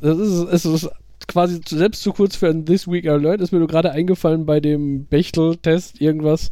das 0.00 0.18
ist, 0.18 0.32
es 0.52 0.64
ist 0.64 0.90
quasi 1.28 1.60
zu- 1.60 1.76
selbst 1.76 2.02
zu 2.02 2.12
kurz 2.12 2.34
für 2.36 2.48
ein 2.48 2.64
This 2.66 2.88
Week 2.88 3.06
Alert, 3.06 3.40
ist 3.40 3.52
mir 3.52 3.58
nur 3.58 3.68
gerade 3.68 3.92
eingefallen 3.92 4.46
bei 4.46 4.58
dem 4.60 5.04
Bechtel-Test 5.06 6.00
irgendwas. 6.00 6.50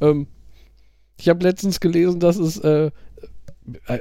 Ähm, 0.00 0.28
ich 1.18 1.28
habe 1.28 1.42
letztens 1.42 1.80
gelesen, 1.80 2.20
dass 2.20 2.36
es 2.36 2.58
äh, 2.60 2.90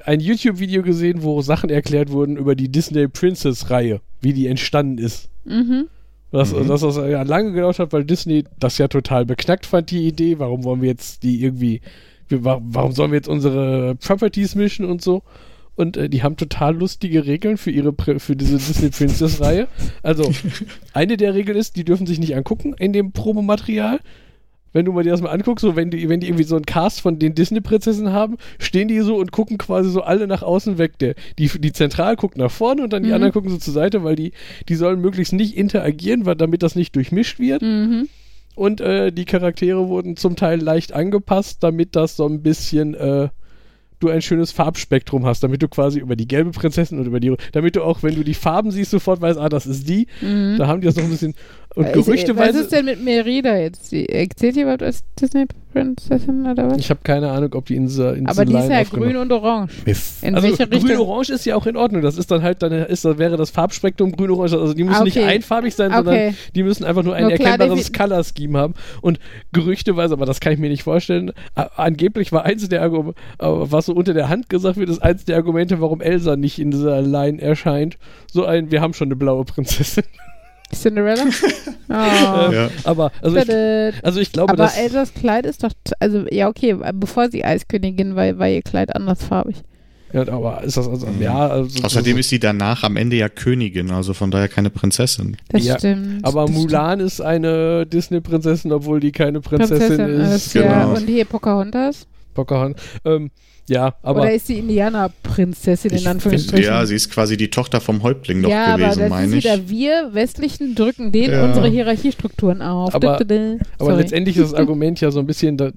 ein 0.06 0.20
YouTube-Video 0.20 0.82
gesehen, 0.84 1.24
wo 1.24 1.42
Sachen 1.42 1.70
erklärt 1.70 2.12
wurden 2.12 2.38
über 2.38 2.56
die 2.56 2.70
Disney 2.72 3.08
Princess-Reihe, 3.08 4.02
wie 4.22 4.34
die 4.34 4.48
entstanden 4.48 4.98
ist. 4.98 5.30
Mhm. 5.46 5.88
Dass, 6.32 6.54
Mhm. 6.54 6.68
dass 6.68 6.82
das 6.82 6.96
ja 6.98 7.24
lange 7.24 7.52
gedauert 7.52 7.80
hat, 7.80 7.92
weil 7.94 8.06
Disney 8.06 8.44
das 8.60 8.78
ja 8.78 8.88
total 8.88 9.26
beknackt 9.26 9.66
fand, 9.66 9.92
die 9.92 10.08
Idee. 10.08 10.40
Warum 10.40 10.64
wollen 10.64 10.82
wir 10.82 10.90
jetzt 10.90 11.24
die 11.24 11.44
irgendwie, 11.44 11.82
wir, 12.28 12.44
wa- 12.44 12.62
warum 12.64 12.92
sollen 12.94 13.12
wir 13.12 13.18
jetzt 13.18 13.28
unsere 13.28 13.96
Properties 13.96 14.56
mischen 14.56 14.86
und 14.86 15.02
so? 15.02 15.24
Und 15.82 15.98
äh, 15.98 16.10
die 16.10 16.22
haben 16.24 16.38
total 16.38 16.76
lustige 16.76 17.26
Regeln 17.26 17.58
für 17.58 17.72
ihre 17.72 17.90
Pri- 17.90 18.20
für 18.20 18.36
diese 18.36 18.58
Disney 18.58 18.90
Princess 18.90 19.42
Reihe. 19.42 19.68
Also 20.04 20.32
eine 20.94 21.18
der 21.18 21.34
Regeln 21.34 21.58
ist, 21.58 21.76
die 21.76 21.84
dürfen 21.84 22.06
sich 22.08 22.20
nicht 22.20 22.36
angucken 22.36 22.74
in 22.78 22.94
dem 22.94 23.12
Promomaterial. 23.12 24.00
Wenn 24.74 24.86
du 24.86 24.94
mal 24.94 25.04
dir 25.04 25.10
das 25.12 25.22
mal 25.22 25.32
anguckst, 25.32 25.64
so 25.64 25.76
wenn 25.76 25.92
die, 25.92 26.08
wenn 26.08 26.22
die 26.22 26.28
irgendwie 26.28 26.46
so 26.46 26.56
einen 26.56 26.66
Cast 26.66 27.02
von 27.02 27.20
den 27.20 27.36
Disney-Prinzessinnen 27.36 28.14
haben, 28.14 28.38
stehen 28.58 28.88
die 28.88 29.00
so 29.02 29.18
und 29.18 29.32
gucken 29.34 29.58
quasi 29.58 29.90
so 29.90 30.02
alle 30.02 30.28
nach 30.28 30.44
außen 30.44 30.78
weg. 30.78 30.98
Der, 31.00 31.16
die, 31.38 31.50
die 31.50 31.74
zentral 31.74 32.16
guckt 32.16 32.38
nach 32.38 32.52
vorne 32.52 32.84
und 32.84 32.94
dann 32.94 33.04
die 33.04 33.10
Mhm. 33.10 33.16
anderen 33.16 33.34
gucken 33.34 33.50
so 33.50 33.58
zur 33.58 33.74
Seite, 33.74 34.04
weil 34.06 34.16
die, 34.16 34.32
die 34.70 34.76
sollen 34.76 35.02
möglichst 35.02 35.34
nicht 35.34 35.58
interagieren, 35.58 36.26
weil, 36.26 36.36
damit 36.36 36.64
das 36.64 36.76
nicht 36.76 36.96
durchmischt 36.96 37.38
wird. 37.40 37.64
Mhm. 37.64 38.08
Und 38.56 38.80
äh, 38.80 39.12
die 39.12 39.26
Charaktere 39.26 39.90
wurden 39.90 40.16
zum 40.16 40.38
Teil 40.38 40.62
leicht 40.62 40.94
angepasst, 40.94 41.58
damit 41.64 41.96
das 41.98 42.16
so 42.16 42.26
ein 42.26 42.42
bisschen 42.42 42.94
äh, 42.94 43.28
du 44.04 44.10
ein 44.10 44.22
schönes 44.22 44.52
Farbspektrum 44.52 45.26
hast, 45.26 45.44
damit 45.44 45.62
du 45.62 45.68
quasi 45.68 46.00
über 46.00 46.16
die 46.16 46.28
gelbe 46.28 46.52
Prinzessin 46.52 47.00
und 47.00 47.06
über 47.06 47.20
die, 47.20 47.36
damit 47.52 47.76
du 47.76 47.84
auch, 47.84 48.04
wenn 48.04 48.16
du 48.16 48.24
die 48.24 48.34
Farben 48.34 48.72
siehst, 48.72 48.92
sofort 48.92 49.22
weißt, 49.22 49.40
ah, 49.40 49.50
das 49.50 49.66
ist 49.66 49.88
die. 49.88 50.08
Mhm. 50.22 50.58
Da 50.58 50.68
haben 50.68 50.82
die 50.82 50.86
das 50.86 50.96
noch 50.96 51.04
ein 51.04 51.10
bisschen. 51.10 51.34
Und 51.74 51.86
Äh, 51.86 51.98
ist- 51.98 52.08
Was 52.36 52.56
ist 52.56 52.72
denn 52.74 52.84
mit 52.86 53.02
Merida 53.02 53.56
jetzt? 53.58 53.94
Die, 53.94 54.08
äh, 54.10 54.28
zählt 54.36 54.58
die 54.58 54.62
überhaupt 54.62 54.84
als 54.84 55.04
Disney-Prinzessin 55.22 56.46
oder 56.46 56.70
was? 56.70 56.78
Ich 56.80 56.90
habe 56.90 57.00
keine 57.02 57.32
Ahnung, 57.32 57.54
ob 57.54 57.66
die 57.66 57.76
in 57.78 57.88
dieser 57.88 58.14
in 58.14 58.28
Aber 58.28 58.44
die 58.44 58.54
ist 58.54 58.70
ja 58.70 58.84
grün 58.84 59.16
und 59.16 59.32
orange. 59.32 59.72
In 60.22 60.36
also 60.36 60.48
welche 60.50 60.70
Richtung? 60.70 60.90
grün-orange 60.90 61.30
ist 61.30 61.46
ja 61.46 61.56
auch 61.56 61.66
in 61.66 61.78
Ordnung. 61.78 62.02
Das 62.02 62.18
ist 62.18 62.30
dann 62.30 62.42
halt, 62.44 62.62
dann 62.62 62.74
ist, 62.74 63.06
das 63.06 63.18
wäre 63.18 63.38
das 63.38 63.52
Farbspektrum 63.52 64.12
grün-orange. 64.12 64.54
Also 64.60 64.74
die 64.74 64.84
müssen 64.84 65.00
Ah, 65.02 65.04
nicht 65.06 65.16
okay. 65.18 65.26
einfarbig 65.28 65.74
sein, 65.74 65.92
Okay. 65.94 66.04
sondern 66.04 66.36
die 66.56 66.64
müssen 66.64 66.84
einfach 66.84 67.04
nur 67.04 67.16
ein 67.16 67.24
Nur 67.24 67.32
erkennbares 67.32 67.90
defi- 67.90 67.98
Color 67.98 68.24
Scheme 68.26 68.60
haben. 68.60 68.74
Und 69.02 69.20
gerüchteweise, 69.54 70.14
aber 70.14 70.26
das 70.26 70.42
kann 70.42 70.52
ich 70.52 70.60
mir 70.60 70.70
nicht 70.70 70.84
vorstellen, 70.84 71.32
angeblich 71.56 72.34
war 72.34 72.44
eins 72.44 72.68
der 72.68 72.82
Argumente, 72.82 73.16
was 73.40 73.86
so 73.86 73.94
unter 73.94 74.14
der 74.14 74.28
Hand 74.28 74.50
gesagt 74.50 74.76
wird, 74.76 74.90
ist 74.90 75.02
eins 75.02 75.24
der 75.24 75.38
Argumente, 75.38 75.80
warum 75.80 76.02
Elsa 76.02 76.36
nicht 76.36 76.60
in 76.60 76.72
dieser 76.72 77.02
Line 77.02 77.42
erscheint. 77.42 77.98
So 78.30 78.44
ein, 78.46 78.72
wir 78.72 78.82
haben 78.82 78.94
schon 78.94 79.08
eine 79.08 79.16
blaue 79.16 79.46
Prinzessin. 79.46 80.04
Cinderella? 80.76 81.24
Oh. 81.90 82.52
Ja. 82.54 82.70
aber, 82.86 83.12
also 83.22 83.36
ich, 83.38 83.50
also 84.06 84.20
ich 84.22 84.32
glaube, 84.32 84.54
Aber 84.54 84.64
dass. 84.64 84.78
Elsas 84.78 85.14
Kleid 85.14 85.46
ist 85.46 85.64
doch, 85.64 85.72
also 86.00 86.26
ja 86.32 86.48
okay, 86.48 86.78
bevor 86.94 87.30
sie 87.30 87.44
Eiskönigin 87.44 88.16
war, 88.16 88.38
war 88.40 88.48
ihr 88.48 88.62
Kleid 88.62 88.96
andersfarbig. 88.96 89.58
Ja, 90.14 90.28
aber 90.28 90.64
ist 90.64 90.76
das 90.78 90.88
also, 90.88 91.08
ja, 91.20 91.48
also, 91.48 91.84
Außerdem 91.84 92.18
ist 92.18 92.30
sie 92.30 92.40
danach 92.40 92.84
am 92.84 92.98
Ende 92.98 93.16
ja 93.16 93.30
Königin, 93.30 93.92
also 93.92 94.14
von 94.14 94.30
daher 94.32 94.50
keine 94.50 94.70
Prinzessin. 94.70 95.38
Das 95.50 95.64
Ja, 95.64 95.78
stimmt. 95.78 96.24
Aber 96.26 96.46
das 96.46 96.52
Mulan 96.56 97.00
ist 97.00 97.22
eine 97.22 97.86
Disney-Prinzessin, 97.86 98.72
obwohl 98.74 99.00
die 99.00 99.12
keine 99.12 99.40
stimmt. 99.40 99.46
Prinzessin, 99.46 99.98
Prinzessin 99.98 100.22
ist. 100.22 100.48
ist. 100.48 100.54
Ja. 100.56 100.84
Genau. 100.86 100.96
Und 100.98 101.08
hier 101.08 101.26
Pocahontas? 101.26 102.08
Pocahontas. 102.34 102.82
Ähm, 103.06 103.32
ja, 103.72 103.96
aber 104.02 104.22
Oder 104.22 104.34
ist 104.34 104.48
sie 104.48 104.60
Indianerprinzessin 104.60 105.92
in 105.92 105.98
Ich 105.98 106.08
Anführungsstrichen? 106.08 106.66
Ja, 106.66 106.86
sie 106.86 106.96
ist 106.96 107.10
quasi 107.10 107.38
die 107.38 107.50
Tochter 107.50 107.80
vom 107.80 108.04
Häuptling 108.04 108.42
noch 108.42 108.50
ja, 108.50 108.66
aber 108.66 108.90
gewesen, 108.90 109.10
meine 109.10 109.38
ich. 109.38 109.46
wieder 109.46 109.70
wir 109.70 110.14
Westlichen 110.14 110.76
drücken 110.76 111.14
denen 111.14 111.34
Ja. 111.34 111.46
unsere 111.46 111.70
Hierarchiestrukturen 111.70 112.62
auf. 112.62 112.94
Aber-. 112.94 113.20
Aber 113.80 113.96
letztendlich 113.96 114.36
ist 114.36 114.52
das 114.52 114.54
Argument 114.60 115.00
ja 115.00 115.10
so 115.12 115.22
ein 115.22 115.26
bisschen, 115.26 115.56
da, 115.56 115.72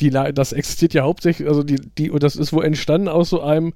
die, 0.00 0.08
das 0.10 0.52
existiert 0.54 0.94
ja 0.94 1.02
hauptsächlich, 1.02 1.46
also 1.46 1.62
die, 1.62 1.76
die, 1.98 2.10
und 2.10 2.22
das 2.22 2.36
ist 2.36 2.54
wo 2.54 2.62
entstanden 2.62 3.08
aus 3.08 3.28
so 3.28 3.42
einem, 3.42 3.74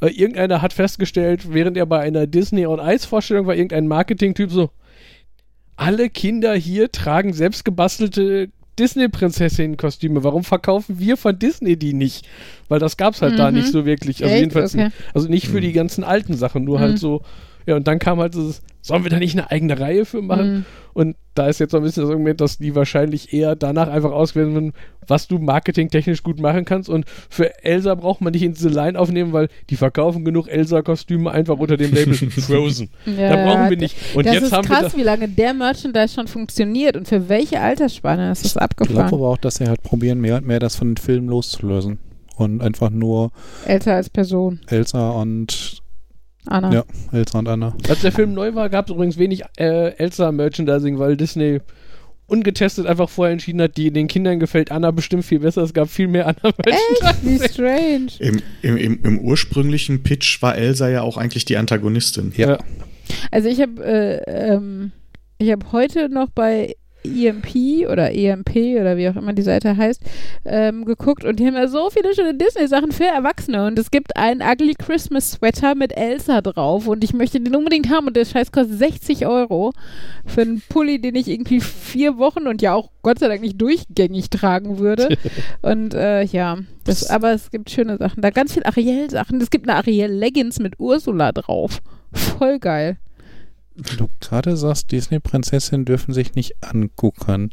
äh, 0.00 0.06
irgendeiner 0.06 0.62
hat 0.62 0.72
festgestellt, 0.72 1.52
während 1.52 1.76
er 1.76 1.84
bei 1.84 2.00
einer 2.00 2.26
Disney 2.26 2.66
on 2.66 2.80
Ice 2.80 3.06
Vorstellung 3.06 3.46
war, 3.46 3.54
irgendein 3.54 3.88
Marketing-Typ 3.88 4.50
so, 4.50 4.70
alle 5.76 6.08
Kinder 6.08 6.54
hier 6.54 6.90
tragen 6.90 7.34
selbstgebastelte 7.34 8.48
Disney-Prinzessinnen-Kostüme. 8.78 10.24
Warum 10.24 10.44
verkaufen 10.44 10.98
wir 10.98 11.16
von 11.16 11.38
Disney 11.38 11.76
die 11.76 11.92
nicht? 11.94 12.26
Weil 12.68 12.78
das 12.78 12.96
gab's 12.96 13.22
halt 13.22 13.38
da 13.38 13.50
Mhm. 13.50 13.58
nicht 13.58 13.68
so 13.68 13.84
wirklich. 13.84 14.22
Also 14.22 14.32
Echt? 14.34 14.40
jedenfalls, 14.40 14.74
Okay. 14.74 14.88
also 15.14 15.28
nicht 15.28 15.46
für 15.48 15.60
die 15.60 15.72
ganzen 15.72 16.04
alten 16.04 16.34
Sachen, 16.34 16.64
nur 16.64 16.78
Mhm. 16.78 16.82
halt 16.82 16.98
so 16.98 17.22
Ja, 17.66 17.76
und 17.76 17.86
dann 17.86 17.98
kam 17.98 18.18
halt 18.20 18.34
so, 18.34 18.52
sollen 18.80 19.04
wir 19.04 19.10
da 19.10 19.18
nicht 19.18 19.36
eine 19.38 19.50
eigene 19.50 19.78
Reihe 19.78 20.04
für 20.04 20.22
machen? 20.22 20.52
Mhm. 20.52 20.64
Und 20.94 21.16
da 21.34 21.46
ist 21.46 21.60
jetzt 21.60 21.70
so 21.70 21.78
ein 21.78 21.82
bisschen 21.82 22.02
das 22.02 22.10
Argument, 22.10 22.40
dass 22.40 22.58
die 22.58 22.74
wahrscheinlich 22.74 23.32
eher 23.32 23.56
danach 23.56 23.88
einfach 23.88 24.10
auswählen 24.12 24.52
würden, 24.52 24.72
was 25.06 25.26
du 25.28 25.38
marketingtechnisch 25.38 26.22
gut 26.22 26.38
machen 26.40 26.64
kannst. 26.66 26.90
Und 26.90 27.06
für 27.30 27.64
Elsa 27.64 27.94
braucht 27.94 28.20
man 28.20 28.32
nicht 28.32 28.42
in 28.42 28.52
diese 28.52 28.68
Line 28.68 28.98
aufnehmen, 28.98 29.32
weil 29.32 29.48
die 29.70 29.76
verkaufen 29.76 30.24
genug 30.24 30.48
Elsa-Kostüme 30.48 31.30
einfach 31.30 31.58
unter 31.58 31.76
dem 31.76 31.92
Label 31.92 32.14
Frozen. 32.30 32.90
Ja, 33.06 33.36
da 33.36 33.44
brauchen 33.46 33.70
wir 33.70 33.76
nicht. 33.78 33.96
Und 34.14 34.26
das 34.26 34.34
jetzt 34.34 34.42
ist 34.44 34.52
haben 34.52 34.68
wir 34.68 34.76
krass, 34.76 34.96
wie 34.96 35.02
lange 35.02 35.28
der 35.28 35.54
Merchandise 35.54 36.14
schon 36.14 36.26
funktioniert 36.28 36.96
und 36.96 37.08
für 37.08 37.28
welche 37.28 37.60
Altersspanne. 37.60 38.28
Das 38.28 38.40
ist 38.40 38.46
Ich 38.46 38.52
glaube 38.52 38.64
abgefahren. 38.64 39.14
aber 39.14 39.28
auch, 39.28 39.38
dass 39.38 39.54
sie 39.56 39.68
halt 39.68 39.82
probieren, 39.82 40.20
mehr 40.20 40.36
und 40.36 40.46
mehr 40.46 40.58
das 40.60 40.76
von 40.76 40.88
den 40.90 40.96
Filmen 40.98 41.28
loszulösen. 41.28 41.98
Und 42.36 42.60
einfach 42.62 42.90
nur 42.90 43.30
Älter 43.66 43.94
als 43.94 44.10
Person. 44.10 44.60
Elsa 44.66 45.10
und 45.10 45.81
Anna. 46.46 46.72
Ja. 46.72 46.84
Elsa 47.12 47.38
und 47.38 47.48
Anna. 47.48 47.74
Als 47.88 48.00
der 48.00 48.12
Film 48.12 48.34
neu 48.34 48.54
war, 48.54 48.68
gab 48.68 48.88
es 48.88 48.94
übrigens 48.94 49.18
wenig 49.18 49.42
äh, 49.58 49.90
Elsa-Merchandising, 49.96 50.98
weil 50.98 51.16
Disney 51.16 51.60
ungetestet 52.26 52.86
einfach 52.86 53.08
vorher 53.08 53.32
entschieden 53.32 53.60
hat, 53.60 53.76
die 53.76 53.90
den 53.90 54.08
Kindern 54.08 54.40
gefällt 54.40 54.70
Anna 54.70 54.90
bestimmt 54.90 55.24
viel 55.24 55.40
besser. 55.40 55.62
Es 55.62 55.74
gab 55.74 55.88
viel 55.88 56.08
mehr 56.08 56.26
Anna-Merchandising. 56.28 57.40
Wie 57.40 57.48
strange. 57.48 58.12
Im, 58.18 58.42
im, 58.62 58.76
im, 58.76 59.04
Im 59.04 59.18
ursprünglichen 59.20 60.02
Pitch 60.02 60.40
war 60.42 60.56
Elsa 60.56 60.88
ja 60.88 61.02
auch 61.02 61.16
eigentlich 61.16 61.44
die 61.44 61.56
Antagonistin. 61.56 62.32
Ja. 62.36 62.58
Also 63.30 63.48
ich 63.48 63.60
habe 63.60 63.84
äh, 63.84 64.54
ähm, 64.54 64.92
ich 65.38 65.50
habe 65.50 65.72
heute 65.72 66.08
noch 66.08 66.30
bei 66.30 66.76
EMP 67.04 67.88
oder 67.90 68.12
EMP 68.12 68.80
oder 68.80 68.96
wie 68.96 69.08
auch 69.08 69.16
immer 69.16 69.32
die 69.32 69.42
Seite 69.42 69.76
heißt, 69.76 70.02
ähm, 70.44 70.84
geguckt 70.84 71.24
und 71.24 71.38
die 71.38 71.46
haben 71.46 71.54
ja 71.54 71.68
so 71.68 71.90
viele 71.90 72.14
schöne 72.14 72.34
Disney-Sachen 72.34 72.92
für 72.92 73.04
Erwachsene 73.04 73.66
und 73.66 73.78
es 73.78 73.90
gibt 73.90 74.16
einen 74.16 74.42
Ugly 74.42 74.74
Christmas 74.74 75.32
Sweater 75.32 75.74
mit 75.74 75.96
Elsa 75.96 76.40
drauf 76.40 76.86
und 76.86 77.04
ich 77.04 77.12
möchte 77.12 77.40
den 77.40 77.56
unbedingt 77.56 77.90
haben 77.90 78.06
und 78.06 78.16
der 78.16 78.24
Scheiß 78.24 78.52
kostet 78.52 78.78
60 78.78 79.26
Euro 79.26 79.72
für 80.26 80.42
einen 80.42 80.62
Pulli, 80.68 81.00
den 81.00 81.14
ich 81.14 81.28
irgendwie 81.28 81.60
vier 81.60 82.18
Wochen 82.18 82.46
und 82.46 82.62
ja 82.62 82.74
auch 82.74 82.90
Gott 83.02 83.18
sei 83.18 83.28
Dank 83.28 83.40
nicht 83.40 83.60
durchgängig 83.60 84.30
tragen 84.30 84.78
würde. 84.78 85.16
Und 85.62 85.94
äh, 85.94 86.22
ja, 86.22 86.58
das, 86.84 87.10
aber 87.10 87.32
es 87.32 87.50
gibt 87.50 87.70
schöne 87.70 87.96
Sachen, 87.98 88.22
da 88.22 88.30
ganz 88.30 88.54
viel 88.54 88.64
Ariel-Sachen, 88.64 89.40
es 89.40 89.50
gibt 89.50 89.68
eine 89.68 89.78
Ariel-Leggings 89.78 90.60
mit 90.60 90.78
Ursula 90.78 91.32
drauf, 91.32 91.82
voll 92.12 92.58
geil. 92.58 92.98
Du 93.74 94.08
gerade 94.20 94.56
sagst, 94.56 94.92
Disney-Prinzessinnen 94.92 95.84
dürfen 95.84 96.12
sich 96.12 96.34
nicht 96.34 96.62
angucken. 96.62 97.50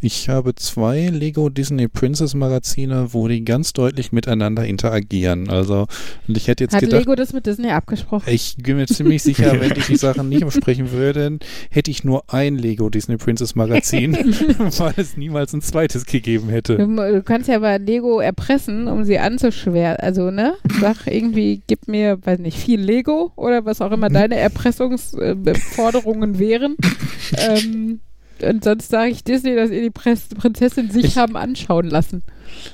Ich 0.00 0.28
habe 0.28 0.54
zwei 0.54 1.08
Lego 1.08 1.48
Disney 1.48 1.88
Princess 1.88 2.34
Magazine, 2.34 3.12
wo 3.12 3.26
die 3.26 3.44
ganz 3.44 3.72
deutlich 3.72 4.12
miteinander 4.12 4.64
interagieren. 4.64 5.50
Also, 5.50 5.88
und 6.28 6.36
ich 6.36 6.46
hätte 6.46 6.62
jetzt 6.62 6.74
Hat 6.74 6.82
gedacht, 6.82 7.00
Lego 7.00 7.16
das 7.16 7.32
mit 7.32 7.46
Disney 7.46 7.70
abgesprochen? 7.70 8.32
ich 8.32 8.56
bin 8.58 8.76
mir 8.76 8.86
ziemlich 8.86 9.24
sicher, 9.24 9.52
wenn 9.60 9.74
die 9.74 9.80
die 9.80 9.96
Sachen 9.96 10.28
nicht 10.28 10.44
besprechen 10.44 10.92
würden, 10.92 11.40
hätte 11.70 11.90
ich 11.90 12.04
nur 12.04 12.32
ein 12.32 12.54
Lego 12.56 12.90
Disney 12.90 13.16
Princess 13.16 13.56
Magazin, 13.56 14.14
weil 14.78 14.94
es 14.98 15.16
niemals 15.16 15.52
ein 15.52 15.62
zweites 15.62 16.06
gegeben 16.06 16.48
hätte. 16.48 16.76
Du, 16.76 16.86
du 16.86 17.22
kannst 17.24 17.48
ja 17.48 17.56
aber 17.56 17.80
Lego 17.80 18.20
erpressen, 18.20 18.86
um 18.86 19.02
sie 19.02 19.18
anzuschweren. 19.18 19.96
Also, 19.96 20.30
ne? 20.30 20.54
Sag 20.80 21.06
irgendwie, 21.06 21.60
gib 21.66 21.88
mir, 21.88 22.24
weiß 22.24 22.38
nicht, 22.38 22.56
viel 22.56 22.80
Lego 22.80 23.32
oder 23.34 23.64
was 23.64 23.80
auch 23.80 23.90
immer 23.90 24.08
deine 24.10 24.36
Erpressungsforderungen 24.36 26.38
wären. 26.38 26.76
ähm, 27.36 27.98
und 28.42 28.64
sonst 28.64 28.88
sage 28.90 29.10
ich 29.10 29.24
Disney, 29.24 29.54
dass 29.56 29.70
ihr 29.70 29.82
die 29.82 29.90
Prinzessin 29.90 30.90
sich 30.90 31.04
Ich- 31.04 31.16
haben 31.18 31.36
anschauen 31.36 31.88
lassen. 31.88 32.22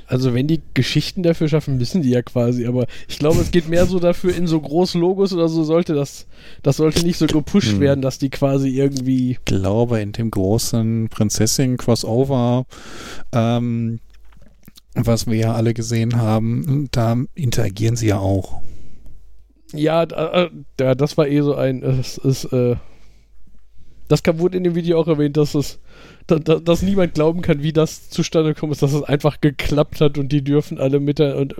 Also 0.06 0.32
wenn 0.34 0.46
die 0.46 0.62
Geschichten 0.74 1.22
dafür 1.24 1.48
schaffen, 1.48 1.78
müssen 1.78 2.00
die 2.02 2.10
ja 2.10 2.22
quasi, 2.22 2.64
aber 2.66 2.86
ich 3.08 3.18
glaube, 3.18 3.40
es 3.40 3.50
geht 3.50 3.68
mehr 3.68 3.86
so 3.86 3.98
dafür, 3.98 4.34
in 4.34 4.46
so 4.46 4.60
groß 4.60 4.94
Logos 4.94 5.32
oder 5.32 5.48
so 5.48 5.64
sollte 5.64 5.94
das, 5.94 6.26
das 6.62 6.76
sollte 6.76 7.04
nicht 7.04 7.18
so 7.18 7.26
gepusht 7.26 7.72
Hm. 7.72 7.80
werden, 7.80 8.00
dass 8.00 8.18
die 8.18 8.30
quasi 8.30 8.68
irgendwie 8.68 9.32
Ich 9.32 9.44
glaube, 9.44 10.00
in 10.00 10.12
dem 10.12 10.30
großen 10.30 11.08
Prinzessin-Crossover, 11.08 12.66
ähm, 13.32 13.98
was 14.94 15.26
wir 15.26 15.36
ja 15.36 15.54
alle 15.54 15.74
gesehen 15.74 16.16
haben, 16.16 16.88
da 16.92 17.16
interagieren 17.34 17.96
sie 17.96 18.06
ja 18.08 18.18
auch. 18.18 18.60
Ja, 19.72 20.06
da, 20.06 20.44
äh, 20.44 20.50
da, 20.76 20.94
das 20.94 21.16
war 21.16 21.26
eh 21.26 21.40
so 21.40 21.56
ein, 21.56 21.82
es 21.82 22.16
ist, 22.18 22.44
äh, 22.52 22.76
das 24.08 24.22
kam, 24.22 24.38
wurde 24.38 24.56
in 24.56 24.64
dem 24.64 24.74
Video 24.74 25.00
auch 25.00 25.08
erwähnt, 25.08 25.36
dass 25.36 25.54
es, 25.54 25.78
da, 26.26 26.38
da, 26.38 26.56
dass 26.56 26.82
niemand 26.82 27.14
glauben 27.14 27.42
kann, 27.42 27.62
wie 27.62 27.72
das 27.72 28.10
zustande 28.10 28.54
gekommen 28.54 28.72
ist, 28.72 28.82
dass 28.82 28.92
es 28.92 29.02
einfach 29.02 29.40
geklappt 29.40 30.00
hat 30.00 30.18
und 30.18 30.30
die 30.30 30.42
dürfen 30.42 30.78
alle 30.78 31.00
mit 31.00 31.20
und, 31.20 31.54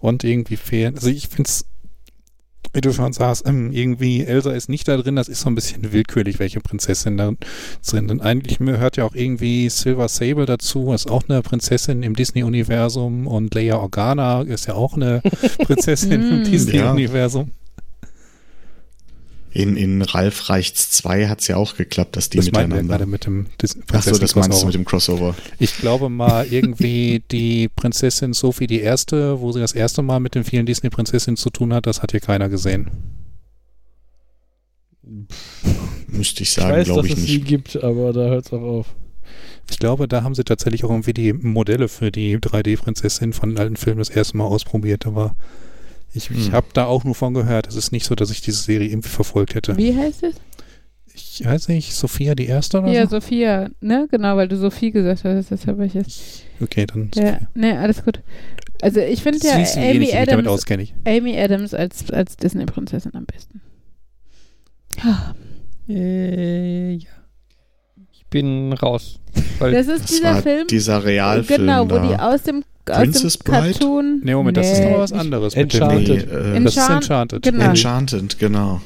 Und 0.00 0.24
irgendwie 0.24 0.56
fehlen. 0.56 0.96
Also 0.96 1.08
ich 1.08 1.28
finde 1.28 1.48
es, 1.48 1.64
wie 2.72 2.80
du 2.80 2.92
schon 2.92 3.12
sagst, 3.12 3.46
ähm, 3.46 3.70
irgendwie 3.70 4.24
Elsa 4.24 4.50
ist 4.52 4.68
nicht 4.68 4.88
da 4.88 4.96
drin, 4.96 5.14
das 5.14 5.28
ist 5.28 5.40
so 5.42 5.50
ein 5.50 5.54
bisschen 5.54 5.92
willkürlich, 5.92 6.38
welche 6.38 6.60
Prinzessin 6.60 7.16
da 7.18 7.32
drin. 7.86 8.08
Denn 8.08 8.20
eigentlich 8.20 8.58
gehört 8.58 8.96
ja 8.96 9.04
auch 9.04 9.14
irgendwie 9.14 9.68
Silver 9.68 10.08
Sable 10.08 10.46
dazu, 10.46 10.92
ist 10.92 11.10
auch 11.10 11.22
eine 11.28 11.42
Prinzessin 11.42 12.02
im 12.02 12.16
Disney-Universum 12.16 13.26
und 13.26 13.54
Leia 13.54 13.76
Organa 13.76 14.42
ist 14.42 14.66
ja 14.66 14.74
auch 14.74 14.94
eine 14.94 15.22
Prinzessin 15.64 16.12
im 16.12 16.40
Mm. 16.40 16.44
Disney-Universum. 16.44 17.50
In, 19.54 19.76
in 19.76 20.00
Ralf 20.00 20.48
Reichts 20.48 20.90
2 20.92 21.28
hat 21.28 21.40
es 21.42 21.48
ja 21.48 21.56
auch 21.56 21.76
geklappt, 21.76 22.16
dass 22.16 22.30
die 22.30 22.38
Das 22.38 22.46
miteinander. 22.46 22.82
gerade 22.84 23.06
mit 23.06 23.26
dem 23.26 23.46
Dis- 23.60 23.76
Achso, 23.92 24.16
das 24.16 24.34
meinst 24.34 24.62
du 24.62 24.66
mit 24.66 24.74
dem 24.74 24.86
Crossover. 24.86 25.34
Ich 25.58 25.76
glaube 25.76 26.08
mal 26.08 26.46
irgendwie 26.50 27.22
die 27.30 27.68
Prinzessin 27.68 28.32
Sophie 28.32 28.66
die 28.66 28.80
erste, 28.80 29.40
wo 29.40 29.52
sie 29.52 29.60
das 29.60 29.72
erste 29.72 30.00
Mal 30.00 30.20
mit 30.20 30.34
den 30.34 30.44
vielen 30.44 30.64
Disney-Prinzessinnen 30.64 31.36
zu 31.36 31.50
tun 31.50 31.74
hat, 31.74 31.86
das 31.86 32.02
hat 32.02 32.12
hier 32.12 32.20
keiner 32.20 32.48
gesehen. 32.48 32.90
Müsste 36.06 36.42
ich 36.42 36.48
ich 36.48 36.54
sagen, 36.54 36.70
weiß, 36.72 36.86
dass 36.86 36.94
glaube 36.94 37.08
ich 37.08 37.14
es 37.14 37.24
sie 37.26 37.36
nicht. 37.38 37.46
gibt, 37.46 37.82
aber 37.82 38.12
da 38.12 38.20
hört 38.28 38.46
es 38.46 38.52
auch 38.52 38.62
auf. 38.62 38.86
Ich 39.70 39.78
glaube, 39.78 40.08
da 40.08 40.22
haben 40.22 40.34
sie 40.34 40.44
tatsächlich 40.44 40.84
auch 40.84 40.90
irgendwie 40.90 41.12
die 41.14 41.32
Modelle 41.32 41.88
für 41.88 42.10
die 42.10 42.36
3D-Prinzessin 42.38 43.32
von 43.32 43.50
den 43.50 43.58
alten 43.58 43.76
Filmen 43.76 43.98
das 43.98 44.10
erste 44.10 44.36
Mal 44.36 44.44
ausprobiert, 44.44 45.06
aber 45.06 45.34
ich, 46.14 46.30
ich 46.30 46.46
Hm. 46.46 46.52
habe 46.52 46.66
da 46.74 46.84
auch 46.86 47.04
nur 47.04 47.14
von 47.14 47.34
gehört. 47.34 47.66
Es 47.66 47.74
ist 47.76 47.92
nicht 47.92 48.04
so, 48.06 48.14
dass 48.14 48.30
ich 48.30 48.40
diese 48.40 48.62
Serie 48.62 48.88
irgendwie 48.88 49.08
verfolgt 49.08 49.54
hätte. 49.54 49.76
Wie 49.76 49.96
heißt 49.96 50.22
es? 50.24 50.34
Ich 51.14 51.44
weiß 51.44 51.68
nicht, 51.68 51.94
Sophia 51.94 52.34
die 52.34 52.46
erste 52.46 52.78
oder 52.80 52.90
Ja, 52.90 53.02
so? 53.06 53.20
Sophia, 53.20 53.70
ne? 53.80 54.08
Genau, 54.10 54.36
weil 54.36 54.48
du 54.48 54.56
Sophie 54.56 54.90
gesagt 54.92 55.24
hast, 55.24 55.50
deshalb 55.50 55.76
habe 55.76 55.86
ich 55.86 55.94
jetzt. 55.94 56.44
Okay, 56.60 56.86
dann 56.86 57.10
Ja, 57.14 57.38
ne, 57.54 57.78
alles 57.78 58.02
gut. 58.04 58.20
Also 58.80 59.00
ich 59.00 59.22
finde 59.22 59.38
ja 59.46 59.54
Amy 59.76 60.12
Adams, 60.12 60.48
auskenne 60.48 60.82
ich. 60.84 60.94
Amy 61.06 61.38
Adams 61.38 61.74
als, 61.74 62.10
als 62.10 62.36
Disney-Prinzessin 62.36 63.14
am 63.14 63.26
besten. 63.26 63.60
Ah, 65.02 65.34
Äh, 65.88 66.92
ja. 66.94 67.08
Ich 68.34 68.40
bin 68.40 68.72
raus. 68.72 69.18
Weil 69.58 69.72
Das 69.72 69.88
ist 69.88 70.04
Das 70.04 70.10
dieser 70.10 70.34
war 70.36 70.42
Film, 70.42 70.66
dieser 70.68 71.04
Realfilm 71.04 71.60
genau, 71.60 71.84
wo 71.84 71.96
da. 71.96 72.06
die 72.06 72.14
aus 72.18 72.42
dem, 72.44 72.64
aus 72.88 72.96
Princess 72.96 73.38
dem 73.38 73.44
Bride? 73.52 73.72
Cartoon. 73.74 74.20
Nee, 74.24 74.34
Moment, 74.34 74.56
das 74.56 74.72
ist 74.72 74.78
Nee, 74.80 74.90
noch 74.90 74.98
was 75.00 75.12
anderes. 75.12 75.52
Enchanted. 75.54 75.98
Mit 75.98 76.08
dem, 76.08 76.52
Nee, 76.52 76.58
äh, 76.58 76.64
das 76.64 76.76
ist 76.76 76.78
Enchant- 76.88 77.02
Enchanted. 77.02 77.42
genau. 77.42 77.64
Enchanted, 77.64 78.38
genau. 78.38 78.80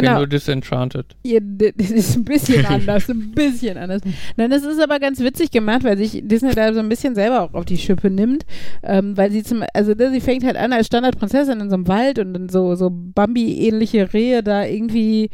Genau. 0.00 0.18
nur 0.18 0.26
Disenchanted. 0.26 1.06
Ja, 1.24 1.40
das 1.76 1.90
ist 1.90 2.16
ein 2.16 2.24
bisschen 2.24 2.66
anders, 2.66 3.08
ein 3.08 3.32
bisschen 3.32 3.76
anders. 3.76 4.02
Nein, 4.36 4.50
das 4.50 4.62
ist 4.62 4.80
aber 4.80 4.98
ganz 4.98 5.20
witzig 5.20 5.50
gemacht, 5.50 5.84
weil 5.84 5.98
sich 5.98 6.20
Disney 6.24 6.54
da 6.54 6.72
so 6.72 6.80
ein 6.80 6.88
bisschen 6.88 7.14
selber 7.14 7.42
auch 7.42 7.54
auf 7.54 7.64
die 7.64 7.78
Schippe 7.78 8.10
nimmt, 8.10 8.44
ähm, 8.82 9.16
weil 9.16 9.30
sie 9.30 9.42
zum, 9.42 9.64
also 9.74 9.92
ne, 9.92 10.10
sie 10.10 10.20
fängt 10.20 10.44
halt 10.44 10.56
an 10.56 10.72
als 10.72 10.86
Standardprinzessin 10.86 11.60
in 11.60 11.70
so 11.70 11.74
einem 11.74 11.88
Wald 11.88 12.18
und 12.18 12.34
dann 12.34 12.48
so, 12.48 12.74
so 12.74 12.90
Bambi-ähnliche 12.90 14.12
Rehe 14.12 14.42
da 14.42 14.64
irgendwie 14.64 15.30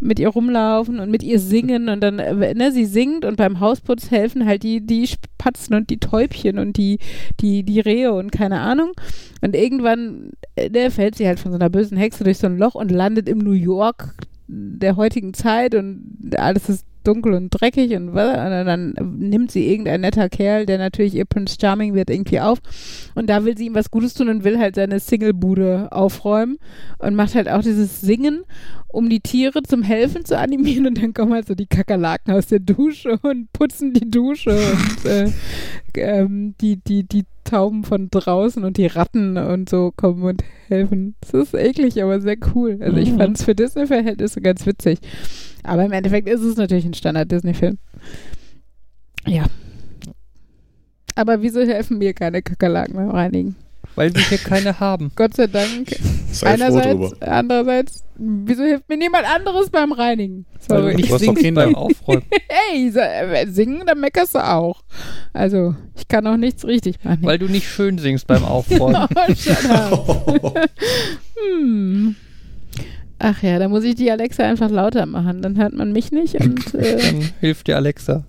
mit 0.00 0.20
ihr 0.20 0.28
rumlaufen 0.28 1.00
und 1.00 1.10
mit 1.10 1.22
ihr 1.22 1.40
singen 1.40 1.88
und 1.88 2.00
dann, 2.00 2.18
äh, 2.18 2.54
ne, 2.54 2.70
sie 2.72 2.84
singt 2.84 3.24
und 3.24 3.36
beim 3.36 3.60
Hausputz 3.60 4.10
helfen 4.10 4.46
halt 4.46 4.62
die, 4.62 4.84
die 4.84 5.06
Spatzen 5.06 5.74
und 5.74 5.90
die 5.90 5.98
Täubchen 5.98 6.58
und 6.58 6.76
die, 6.76 6.98
die, 7.40 7.64
die 7.64 7.80
Rehe 7.80 8.12
und 8.12 8.30
keine 8.30 8.60
Ahnung. 8.60 8.92
Und 9.40 9.56
irgendwann 9.56 10.30
äh, 10.56 10.68
ne, 10.68 10.90
fällt 10.90 11.16
sie 11.16 11.26
halt 11.26 11.40
von 11.40 11.50
so 11.50 11.58
einer 11.58 11.70
bösen 11.70 11.96
Hexe 11.96 12.24
durch 12.24 12.38
so 12.38 12.46
ein 12.46 12.58
Loch 12.58 12.74
und 12.74 12.90
landet 12.90 13.28
im 13.28 13.38
New 13.38 13.52
York 13.52 14.07
der 14.46 14.96
heutigen 14.96 15.34
Zeit 15.34 15.74
und 15.74 16.34
alles 16.36 16.68
ist 16.68 16.84
dunkel 17.04 17.34
und 17.34 17.50
dreckig 17.50 17.94
und, 17.96 18.14
was, 18.14 18.28
und 18.36 18.66
dann 18.66 18.94
nimmt 19.18 19.50
sie 19.50 19.66
irgendein 19.70 20.00
netter 20.02 20.28
Kerl, 20.28 20.66
der 20.66 20.78
natürlich 20.78 21.14
ihr 21.14 21.24
Prince 21.24 21.56
Charming 21.60 21.94
wird, 21.94 22.10
irgendwie 22.10 22.40
auf 22.40 22.58
und 23.14 23.28
da 23.30 23.44
will 23.44 23.56
sie 23.56 23.66
ihm 23.66 23.74
was 23.74 23.90
Gutes 23.90 24.14
tun 24.14 24.28
und 24.28 24.44
will 24.44 24.58
halt 24.58 24.74
seine 24.74 25.00
Singlebude 25.00 25.88
aufräumen 25.90 26.58
und 26.98 27.14
macht 27.14 27.34
halt 27.34 27.48
auch 27.48 27.62
dieses 27.62 28.00
Singen, 28.00 28.44
um 28.88 29.08
die 29.08 29.20
Tiere 29.20 29.62
zum 29.62 29.82
Helfen 29.82 30.24
zu 30.24 30.38
animieren 30.38 30.86
und 30.86 31.00
dann 31.02 31.14
kommen 31.14 31.32
halt 31.34 31.46
so 31.46 31.54
die 31.54 31.66
Kakerlaken 31.66 32.32
aus 32.34 32.46
der 32.46 32.58
Dusche 32.60 33.18
und 33.22 33.52
putzen 33.52 33.92
die 33.92 34.10
Dusche 34.10 34.50
und 34.50 35.04
äh, 35.10 35.30
ähm, 35.94 36.54
die, 36.60 36.76
die, 36.76 37.04
die 37.04 37.24
Tauben 37.44 37.84
von 37.84 38.08
draußen 38.10 38.62
und 38.62 38.76
die 38.76 38.86
Ratten 38.86 39.38
und 39.38 39.70
so 39.70 39.90
kommen 39.96 40.22
und 40.22 40.44
helfen. 40.68 41.14
Das 41.22 41.32
ist 41.32 41.54
eklig, 41.54 42.02
aber 42.02 42.20
sehr 42.20 42.36
cool. 42.54 42.78
Also 42.80 42.98
ich 42.98 43.12
Mhm. 43.12 43.18
fand 43.18 43.38
es 43.38 43.44
für 43.44 43.54
Disney-Verhältnisse 43.54 44.42
ganz 44.42 44.66
witzig. 44.66 44.98
Aber 45.68 45.84
im 45.84 45.92
Endeffekt 45.92 46.28
ist 46.28 46.40
es 46.40 46.56
natürlich 46.56 46.86
ein 46.86 46.94
Standard-Disney-Film. 46.94 47.78
Ja. 49.26 49.44
Aber 51.14 51.42
wieso 51.42 51.60
helfen 51.60 51.98
mir 51.98 52.14
keine 52.14 52.42
Kakerlaken 52.42 52.94
beim 52.94 53.10
Reinigen? 53.10 53.56
Weil 53.94 54.14
wir 54.14 54.22
hier 54.22 54.38
keine 54.38 54.80
haben. 54.80 55.10
Gott 55.16 55.34
sei 55.34 55.46
Dank. 55.46 55.90
Sei 56.30 56.46
froh 56.46 56.52
Einerseits, 56.64 57.10
drüber. 57.10 57.16
andererseits, 57.32 58.04
wieso 58.16 58.62
hilft 58.62 58.88
mir 58.88 58.96
niemand 58.96 59.24
anderes 59.28 59.70
beim 59.70 59.92
Reinigen? 59.92 60.46
Sorry. 60.60 61.02
singst 61.18 61.42
Kinder. 61.42 61.64
beim 61.64 61.74
Aufräumen. 61.74 62.22
Hey, 62.48 62.90
so, 62.90 63.00
äh, 63.00 63.46
singen, 63.48 63.82
dann 63.86 64.00
meckerst 64.00 64.34
du 64.34 64.38
auch. 64.38 64.82
Also, 65.32 65.74
ich 65.96 66.06
kann 66.08 66.26
auch 66.26 66.36
nichts 66.36 66.64
richtig 66.64 67.02
machen. 67.04 67.20
Weil 67.22 67.38
du 67.38 67.46
nicht 67.46 67.68
schön 67.68 67.98
singst 67.98 68.26
beim 68.26 68.44
Aufräumen. 68.44 69.06
oh, 69.90 70.54
hm. 71.60 72.16
Ach 73.18 73.42
ja, 73.42 73.58
da 73.58 73.68
muss 73.68 73.84
ich 73.84 73.94
die 73.96 74.10
Alexa 74.10 74.44
einfach 74.44 74.70
lauter 74.70 75.06
machen. 75.06 75.42
Dann 75.42 75.56
hört 75.58 75.74
man 75.74 75.92
mich 75.92 76.12
nicht 76.12 76.34
und 76.36 76.74
äh, 76.74 76.96
Dann 76.98 77.30
hilft 77.40 77.66
dir 77.66 77.76
Alexa. 77.76 78.24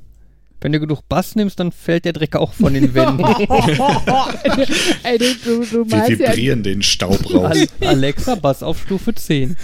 Wenn 0.62 0.74
du 0.74 0.80
genug 0.80 1.08
Bass 1.08 1.36
nimmst, 1.36 1.60
dann 1.60 1.72
fällt 1.72 2.04
der 2.06 2.12
Dreck 2.14 2.36
auch 2.36 2.52
von 2.54 2.74
den 2.74 2.94
Wänden. 2.94 3.24
Ey, 5.04 5.18
du, 5.18 5.26
du, 5.46 5.64
du 5.64 5.90
Wir 5.90 5.98
malst 5.98 6.20
ja. 6.20 6.32
vibrieren 6.32 6.64
den 6.64 6.82
Staub 6.82 7.34
raus. 7.34 7.68
Al 7.82 7.88
Alexa, 7.88 8.36
Bass 8.36 8.62
auf 8.62 8.82
Stufe 8.82 9.14
10. 9.16 9.56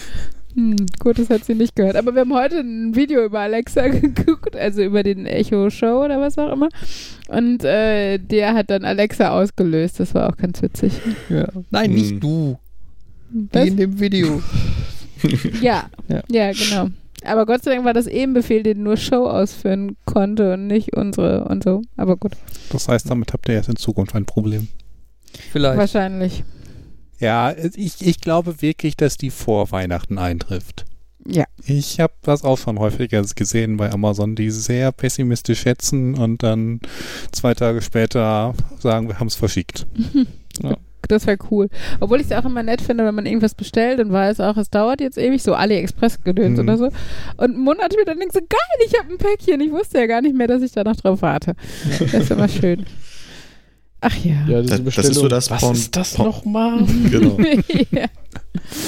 Hm, 0.54 0.78
gut, 1.00 1.20
das 1.20 1.30
hat 1.30 1.44
sie 1.44 1.54
nicht 1.54 1.76
gehört. 1.76 1.98
Aber 1.98 2.14
wir 2.14 2.22
haben 2.22 2.34
heute 2.34 2.60
ein 2.60 2.96
Video 2.96 3.26
über 3.26 3.42
Alexa 3.42 3.88
geguckt, 3.90 4.56
also 4.56 4.84
über 4.84 5.04
den 5.04 5.26
Echo 5.26 5.70
Show 5.70 6.06
oder 6.06 6.22
was 6.22 6.38
auch 6.38 6.54
immer. 6.54 6.70
Und 7.28 7.66
äh, 7.66 8.18
der 8.18 8.54
hat 8.54 8.70
dann 8.70 8.86
Alexa 8.86 9.32
ausgelöst. 9.38 10.00
Das 10.00 10.14
war 10.14 10.30
auch 10.30 10.38
ganz 10.38 10.62
witzig. 10.62 10.94
Ja. 11.30 11.50
Nein, 11.72 11.92
nicht 11.92 12.12
Hm. 12.12 12.20
du. 12.22 12.58
Die 13.32 13.50
Was? 13.52 13.68
in 13.68 13.76
dem 13.76 14.00
Video. 14.00 14.42
Ja, 15.62 15.90
Ja. 16.08 16.22
ja, 16.30 16.52
genau. 16.52 16.90
Aber 17.24 17.46
Gott 17.46 17.64
sei 17.64 17.74
Dank 17.74 17.86
war 17.86 17.94
das 17.94 18.06
eben 18.08 18.34
Befehl, 18.34 18.62
den 18.62 18.84
nur 18.84 18.98
Show 18.98 19.26
ausführen 19.28 19.96
konnte 20.06 20.54
und 20.54 20.68
nicht 20.68 20.96
unsere 20.96 21.46
und 21.46 21.64
so. 21.64 21.82
Aber 21.98 22.18
gut, 22.18 22.34
Das 22.72 22.88
heißt, 22.88 23.10
damit 23.10 23.34
habt 23.34 23.48
ihr 23.50 23.56
jetzt 23.56 23.70
in 23.70 23.76
Zukunft 23.78 24.14
ein 24.16 24.26
Problem. 24.26 24.68
Vielleicht. 25.52 25.78
wahrscheinlich. 25.78 26.44
Ja, 27.20 27.54
ich, 27.76 28.06
ich 28.06 28.22
glaube 28.22 28.62
wirklich, 28.62 28.96
dass 28.98 29.18
die 29.18 29.30
vor 29.32 29.72
Weihnachten 29.72 30.18
eintrifft. 30.18 30.86
Ja. 31.28 31.46
Ich 31.66 32.00
habe 32.00 32.14
das 32.22 32.44
auch 32.44 32.58
schon 32.58 32.78
häufiger 32.78 33.24
gesehen 33.24 33.78
bei 33.78 33.92
Amazon, 33.92 34.36
die 34.36 34.52
sehr 34.52 34.92
pessimistisch 34.92 35.62
schätzen 35.62 36.14
und 36.16 36.44
dann 36.44 36.82
zwei 37.32 37.56
Tage 37.56 37.82
später 37.82 38.54
sagen, 38.80 39.08
wir 39.08 39.20
haben 39.20 39.28
es 39.28 39.36
verschickt. 39.36 39.88
Das 41.08 41.28
wäre 41.28 41.38
cool. 41.52 41.70
Obwohl 42.00 42.20
ich 42.20 42.28
es 42.28 42.32
auch 42.32 42.46
immer 42.46 42.64
nett 42.64 42.82
finde, 42.82 43.06
wenn 43.06 43.16
man 43.16 43.26
irgendwas 43.26 43.56
bestellt 43.56 44.00
und 44.00 44.12
weiß 44.12 44.40
auch, 44.40 44.58
es 44.58 44.70
dauert 44.70 45.02
jetzt 45.02 45.18
ewig, 45.18 45.42
so 45.44 45.54
AliExpress-Gedöns 45.54 46.58
Mhm. 46.60 46.64
oder 46.64 46.78
so. 46.78 46.90
Und 47.38 47.58
Monate 47.58 47.94
später 47.96 48.16
denkst 48.16 48.34
du, 48.34 48.40
geil, 48.42 48.88
ich 48.88 48.98
habe 49.00 49.12
ein 49.14 49.18
Päckchen. 49.18 49.62
Ich 49.62 49.72
wusste 49.72 50.00
ja 50.00 50.06
gar 50.08 50.22
nicht 50.22 50.36
mehr, 50.36 50.48
dass 50.48 50.62
ich 50.62 50.72
da 50.72 50.84
noch 50.84 50.96
drauf 50.96 51.22
warte. 51.22 51.54
Das 52.00 52.14
ist 52.14 52.32
immer 52.32 52.48
schön. 52.48 52.86
Ach 54.02 54.16
ja. 54.24 54.34
Ja, 54.48 54.62
diese 54.62 54.62
Das- 54.62 54.70
das 54.70 54.82
Bestellung. 54.82 55.12
ist 55.12 55.18
so 55.18 55.28
das 55.28 55.50
Was 55.50 55.62
Porn- 55.62 55.74
ist 55.76 55.96
das 55.96 56.18
nochmal? 56.18 56.86
Genau. 57.12 57.38
ja. 57.92 58.06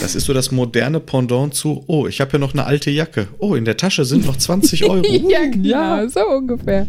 Das 0.01 0.15
ist 0.15 0.25
so 0.25 0.33
das 0.33 0.51
moderne 0.51 0.99
Pendant 0.99 1.53
zu, 1.53 1.83
oh, 1.87 2.07
ich 2.07 2.19
habe 2.21 2.33
ja 2.33 2.39
noch 2.39 2.53
eine 2.53 2.65
alte 2.65 2.89
Jacke. 2.91 3.27
Oh, 3.39 3.55
in 3.55 3.65
der 3.65 3.77
Tasche 3.77 4.05
sind 4.05 4.25
noch 4.25 4.35
20 4.37 4.83
Euro. 4.89 5.05
ja, 5.05 5.45
genau, 5.49 5.67
Ja. 5.67 6.09
so 6.09 6.19
ungefähr. 6.27 6.87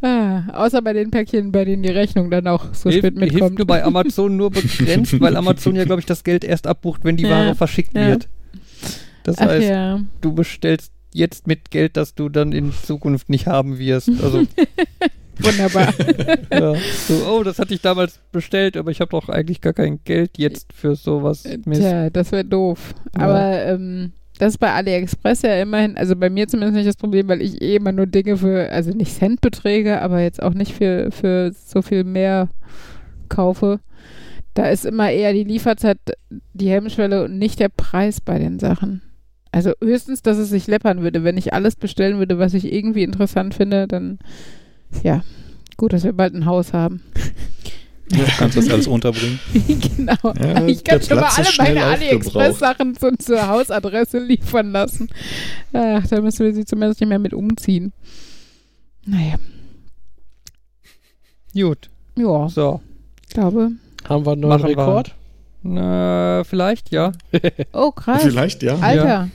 Ah, 0.00 0.42
außer 0.64 0.82
bei 0.82 0.92
den 0.92 1.10
Päckchen, 1.10 1.52
bei 1.52 1.64
denen 1.64 1.82
die 1.82 1.90
Rechnung 1.90 2.30
dann 2.30 2.46
auch 2.48 2.66
so 2.74 2.90
Hilft, 2.90 3.06
spät 3.06 3.18
hilft 3.18 3.34
mitkommt. 3.34 3.58
nur 3.58 3.66
bei 3.66 3.84
Amazon 3.84 4.36
nur 4.36 4.50
begrenzt, 4.52 5.20
weil 5.20 5.36
Amazon 5.36 5.74
ja, 5.76 5.84
glaube 5.84 6.00
ich, 6.00 6.06
das 6.06 6.24
Geld 6.24 6.44
erst 6.44 6.66
abbucht, 6.66 7.04
wenn 7.04 7.16
die 7.16 7.24
Ja. 7.24 7.30
Ware 7.30 7.54
verschickt 7.54 7.94
Ja. 7.94 8.08
wird. 8.08 8.28
Das 9.24 9.38
Ach 9.38 9.46
heißt, 9.46 9.68
ja. 9.68 10.00
du 10.20 10.32
bestellst 10.34 10.90
jetzt 11.14 11.46
mit 11.46 11.70
Geld, 11.70 11.96
das 11.96 12.14
du 12.14 12.28
dann 12.28 12.52
in 12.52 12.72
Zukunft 12.72 13.28
nicht 13.28 13.46
haben 13.46 13.78
wirst. 13.78 14.10
Also, 14.22 14.42
Wunderbar. 15.38 15.94
ja. 16.52 16.74
so, 16.74 17.14
oh, 17.28 17.42
das 17.42 17.58
hatte 17.58 17.74
ich 17.74 17.80
damals 17.80 18.20
bestellt, 18.32 18.76
aber 18.76 18.90
ich 18.90 19.00
habe 19.00 19.10
doch 19.10 19.28
eigentlich 19.28 19.60
gar 19.60 19.72
kein 19.72 20.00
Geld 20.04 20.38
jetzt 20.38 20.72
für 20.72 20.94
sowas. 20.94 21.44
Mist. 21.64 21.80
Tja, 21.80 22.10
das 22.10 22.32
wäre 22.32 22.44
doof. 22.44 22.94
Ja. 23.16 23.22
Aber 23.22 23.64
ähm, 23.64 24.12
das 24.38 24.54
ist 24.54 24.58
bei 24.58 24.72
AliExpress 24.72 25.42
ja 25.42 25.60
immerhin, 25.60 25.96
also 25.96 26.16
bei 26.16 26.28
mir 26.28 26.48
zumindest 26.48 26.74
nicht 26.74 26.88
das 26.88 26.96
Problem, 26.96 27.28
weil 27.28 27.40
ich 27.40 27.62
eh 27.62 27.76
immer 27.76 27.92
nur 27.92 28.06
Dinge 28.06 28.36
für, 28.36 28.70
also 28.70 28.90
nicht 28.90 29.14
Centbeträge, 29.14 30.02
aber 30.02 30.20
jetzt 30.20 30.42
auch 30.42 30.54
nicht 30.54 30.72
für, 30.74 31.10
für 31.10 31.52
so 31.52 31.82
viel 31.82 32.04
mehr 32.04 32.48
kaufe. 33.28 33.80
Da 34.54 34.66
ist 34.66 34.84
immer 34.84 35.10
eher 35.10 35.32
die 35.32 35.44
Lieferzeit 35.44 35.98
die 36.52 36.68
Hemmschwelle 36.68 37.24
und 37.24 37.38
nicht 37.38 37.58
der 37.58 37.70
Preis 37.70 38.20
bei 38.20 38.38
den 38.38 38.58
Sachen. 38.58 39.02
Also 39.50 39.72
höchstens, 39.82 40.22
dass 40.22 40.38
es 40.38 40.50
sich 40.50 40.66
läppern 40.66 41.02
würde. 41.02 41.24
Wenn 41.24 41.36
ich 41.36 41.54
alles 41.54 41.76
bestellen 41.76 42.18
würde, 42.18 42.38
was 42.38 42.54
ich 42.54 42.72
irgendwie 42.72 43.02
interessant 43.02 43.54
finde, 43.54 43.86
dann 43.86 44.18
ja, 45.02 45.22
gut, 45.76 45.92
dass 45.92 46.04
wir 46.04 46.12
bald 46.12 46.34
ein 46.34 46.46
Haus 46.46 46.72
haben. 46.72 47.02
Du 48.08 48.18
kannst 48.36 48.58
das 48.58 48.68
alles 48.68 48.86
unterbringen. 48.88 49.38
genau. 49.96 50.34
Ja, 50.38 50.66
ich 50.66 50.84
kann 50.84 51.00
schon 51.00 51.18
mal 51.18 51.30
alle 51.34 51.48
meine. 51.56 51.84
AliExpress-Sachen 51.84 52.94
zu, 52.96 53.16
zur 53.16 53.48
Hausadresse 53.48 54.18
liefern 54.18 54.70
lassen. 54.70 55.08
Ach, 55.72 56.06
da 56.06 56.20
müssen 56.20 56.44
wir 56.44 56.52
sie 56.52 56.66
zumindest 56.66 57.00
nicht 57.00 57.08
mehr 57.08 57.18
mit 57.18 57.32
umziehen. 57.32 57.92
Naja, 59.06 59.36
Gut, 61.54 61.90
ja, 62.16 62.48
so. 62.48 62.80
ich 63.28 63.34
glaube. 63.34 63.72
Haben 64.08 64.26
wir 64.26 64.32
einen 64.32 64.40
neuen 64.40 64.52
Machen 64.52 64.68
wir. 64.70 64.78
Rekord? 64.78 65.14
Na, 65.62 66.44
vielleicht, 66.44 66.90
ja. 66.90 67.12
Oh, 67.72 67.92
krass. 67.92 68.22
Vielleicht, 68.22 68.62
ja. 68.62 68.78
Alter. 68.78 69.28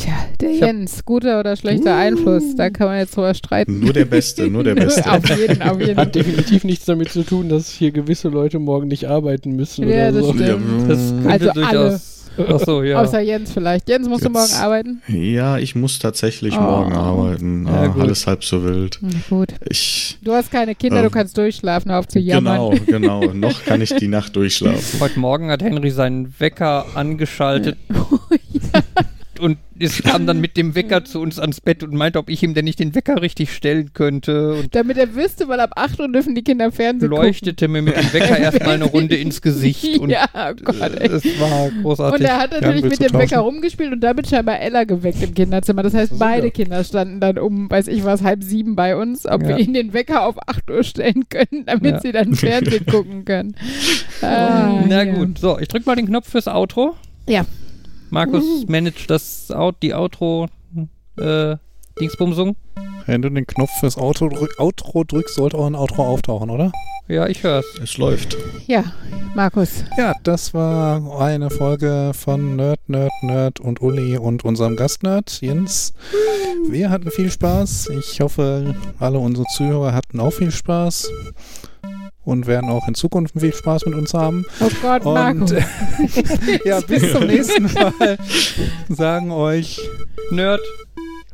Tja, 0.00 0.12
der 0.40 0.50
Ich 0.50 0.60
hab- 0.62 0.68
Jens, 0.68 1.04
guter 1.04 1.40
oder 1.40 1.56
schlechter 1.56 1.92
Uh. 1.94 1.98
Einfluss, 1.98 2.56
da 2.56 2.70
kann 2.70 2.86
man 2.88 2.98
jetzt 2.98 3.16
drüber 3.16 3.34
streiten. 3.34 3.80
Nur 3.80 3.92
der 3.92 4.04
Beste, 4.06 4.48
nur 4.48 4.64
der 4.64 4.74
Beste. 4.76 5.10
auf 5.10 5.28
jeden, 5.28 5.62
auf 5.62 5.78
jeden. 5.80 5.96
Hat 5.96 6.14
definitiv 6.14 6.64
nichts 6.64 6.84
damit 6.86 7.10
zu 7.10 7.22
tun, 7.22 7.48
dass 7.48 7.70
hier 7.70 7.90
gewisse 7.90 8.28
Leute 8.28 8.58
morgen 8.58 8.88
nicht 8.88 9.06
arbeiten 9.08 9.56
müssen 9.56 9.88
Ja, 9.88 10.08
oder 10.08 10.12
das 10.12 10.24
so. 10.26 10.32
stimmt. 10.34 10.90
Das 10.90 10.98
könnte 11.22 11.30
Also 11.30 11.52
durchaus. 11.52 12.16
Achso, 12.48 12.82
ja. 12.84 13.02
Außer 13.02 13.20
Jens 13.20 13.52
vielleicht. 13.52 13.88
Jens, 13.88 14.08
musst 14.08 14.24
du 14.24 14.28
Jetzt- 14.28 14.32
morgen 14.32 14.54
arbeiten? 14.64 15.02
Ja, 15.08 15.58
ich 15.58 15.74
muss 15.74 15.98
tatsächlich 15.98 16.56
Oh. 16.56 16.60
morgen 16.60 16.92
arbeiten. 16.94 17.66
Ja, 17.66 17.92
Ah, 17.94 17.94
alles 18.00 18.26
halb 18.26 18.44
so 18.44 18.64
wild. 18.64 18.98
Na 19.02 19.08
gut. 19.28 19.48
Ich. 19.68 20.16
Du 20.22 20.32
hast 20.32 20.50
keine 20.50 20.74
Kinder, 20.76 20.98
Ähm, 20.98 21.04
du 21.04 21.10
kannst 21.10 21.36
durchschlafen, 21.36 21.90
auf 21.90 22.06
zu 22.08 22.18
jammern. 22.20 22.78
Genau, 22.86 23.20
genau. 23.20 23.32
Noch 23.34 23.64
kann 23.64 23.82
ich 23.82 23.92
die 23.96 24.08
Nacht 24.08 24.36
durchschlafen. 24.36 25.00
Heute 25.00 25.18
Morgen 25.18 25.50
hat 25.50 25.62
Henry 25.62 25.90
seinen 25.90 26.32
Wecker 26.38 26.86
angeschaltet 26.94 27.76
und 29.40 29.58
es 29.78 30.02
kam 30.02 30.26
dann 30.26 30.40
mit 30.40 30.56
dem 30.56 30.74
Wecker 30.74 31.04
zu 31.06 31.20
uns 31.20 31.38
ans 31.38 31.60
Bett 31.60 31.82
und 31.82 31.94
meinte, 31.94 32.18
ob 32.18 32.28
ich 32.28 32.42
ihm 32.42 32.54
denn 32.54 32.64
nicht 32.66 32.78
den 32.78 32.94
Wecker 32.94 33.22
richtig 33.22 33.52
stellen 33.52 33.92
könnte 33.94 34.54
und 34.54 34.74
Damit 34.74 34.98
er 34.98 35.14
wüsste, 35.14 35.48
weil 35.48 35.60
ab 35.60 35.72
8 35.76 35.98
Uhr 36.00 36.12
dürfen 36.12 36.34
die 36.34 36.42
Kinder 36.42 36.70
Fernsehen 36.70 37.10
leuchtete 37.10 37.68
mir 37.68 37.82
mit 37.82 37.96
dem 37.96 38.12
Wecker 38.12 38.38
erstmal 38.38 38.74
eine 38.74 38.84
Runde 38.84 39.16
ins 39.16 39.40
Gesicht 39.42 39.98
und 39.98 40.10
ja, 40.10 40.26
oh 40.34 40.54
Gott, 40.64 40.80
äh, 40.80 41.08
ey. 41.08 41.08
es 41.12 41.24
war 41.40 41.70
großartig. 41.82 42.20
Und 42.20 42.26
er 42.26 42.38
hat 42.38 42.52
natürlich 42.52 42.82
willst 42.84 43.00
mit 43.00 43.10
dem 43.12 43.18
Wecker 43.18 43.38
rumgespielt 43.40 43.92
und 43.92 44.00
damit 44.00 44.28
scheinbar 44.28 44.60
Ella 44.60 44.84
geweckt 44.84 45.22
im 45.22 45.34
Kinderzimmer. 45.34 45.82
Das 45.82 45.94
heißt, 45.94 46.18
beide 46.18 46.46
ja. 46.48 46.50
Kinder 46.52 46.84
standen 46.84 47.20
dann 47.20 47.38
um, 47.38 47.70
weiß 47.70 47.88
ich 47.88 48.04
was, 48.04 48.22
halb 48.22 48.42
sieben 48.42 48.76
bei 48.76 48.96
uns, 48.96 49.26
ob 49.26 49.42
Ja. 49.42 49.48
wir 49.48 49.58
ihnen 49.58 49.74
den 49.74 49.92
Wecker 49.92 50.26
auf 50.26 50.36
8 50.46 50.70
Uhr 50.70 50.82
stellen 50.84 51.24
können, 51.28 51.64
damit 51.66 51.92
Ja. 51.92 52.00
sie 52.00 52.12
dann 52.12 52.34
Fernsehen 52.34 52.84
gucken 52.90 53.24
können. 53.24 53.54
Ah, 54.22 54.84
Na 54.88 55.04
ja. 55.04 55.14
gut, 55.14 55.38
so, 55.38 55.58
ich 55.58 55.68
drück 55.68 55.86
mal 55.86 55.96
den 55.96 56.06
Knopf 56.06 56.28
fürs 56.28 56.46
Outro. 56.48 56.94
Ja. 57.26 57.44
Markus 58.10 58.66
managt 58.66 59.08
das 59.08 59.50
Out, 59.50 59.76
die 59.82 59.94
Outro 59.94 60.48
äh, 61.18 61.56
Dingsbumsung. 62.00 62.56
Wenn 63.06 63.22
du 63.22 63.30
den 63.30 63.46
Knopf 63.46 63.70
fürs 63.80 63.96
Auto 63.96 64.28
drück, 64.28 64.58
Outro 64.58 65.04
drückst, 65.04 65.34
sollte 65.34 65.56
auch 65.56 65.66
ein 65.66 65.74
Outro 65.74 66.04
auftauchen, 66.04 66.50
oder? 66.50 66.70
Ja, 67.08 67.26
ich 67.26 67.42
hör's. 67.42 67.64
Es 67.82 67.98
läuft. 67.98 68.36
Ja, 68.66 68.84
Markus. 69.34 69.84
Ja, 69.98 70.14
das 70.22 70.54
war 70.54 71.20
eine 71.20 71.50
Folge 71.50 72.12
von 72.14 72.56
Nerd, 72.56 72.80
Nerd, 72.88 73.12
Nerd 73.22 73.60
und 73.60 73.80
Uli 73.80 74.16
und 74.16 74.44
unserem 74.44 74.76
Gastnerd 74.76 75.40
Jens. 75.40 75.92
Wir 76.68 76.90
hatten 76.90 77.10
viel 77.10 77.30
Spaß. 77.30 77.90
Ich 77.98 78.20
hoffe, 78.20 78.74
alle 78.98 79.18
unsere 79.18 79.46
Zuhörer 79.56 79.92
hatten 79.92 80.20
auch 80.20 80.32
viel 80.32 80.52
Spaß 80.52 81.08
und 82.24 82.46
werden 82.46 82.70
auch 82.70 82.86
in 82.88 82.94
Zukunft 82.94 83.38
viel 83.38 83.52
Spaß 83.54 83.86
mit 83.86 83.94
uns 83.94 84.14
haben. 84.14 84.44
Oh 84.60 84.68
Gott. 84.82 85.04
Und 85.04 85.50
ja, 86.64 86.80
bis 86.80 87.12
zum 87.12 87.26
nächsten 87.26 87.64
Mal. 87.72 88.18
Sagen 88.88 89.30
euch 89.30 89.80
Nerd. 90.30 90.60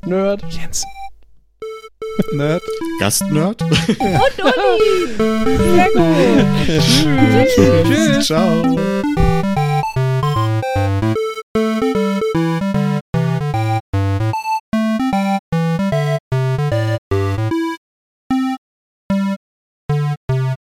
Nerd. 0.05 0.43
Jens. 0.51 0.85
Nerd. 2.33 2.63
Gastnerd? 3.01 3.63
Sehr 3.99 4.21
gut. 5.95 6.47
Tschüss. 7.87 8.27
Ciao. 8.27 8.79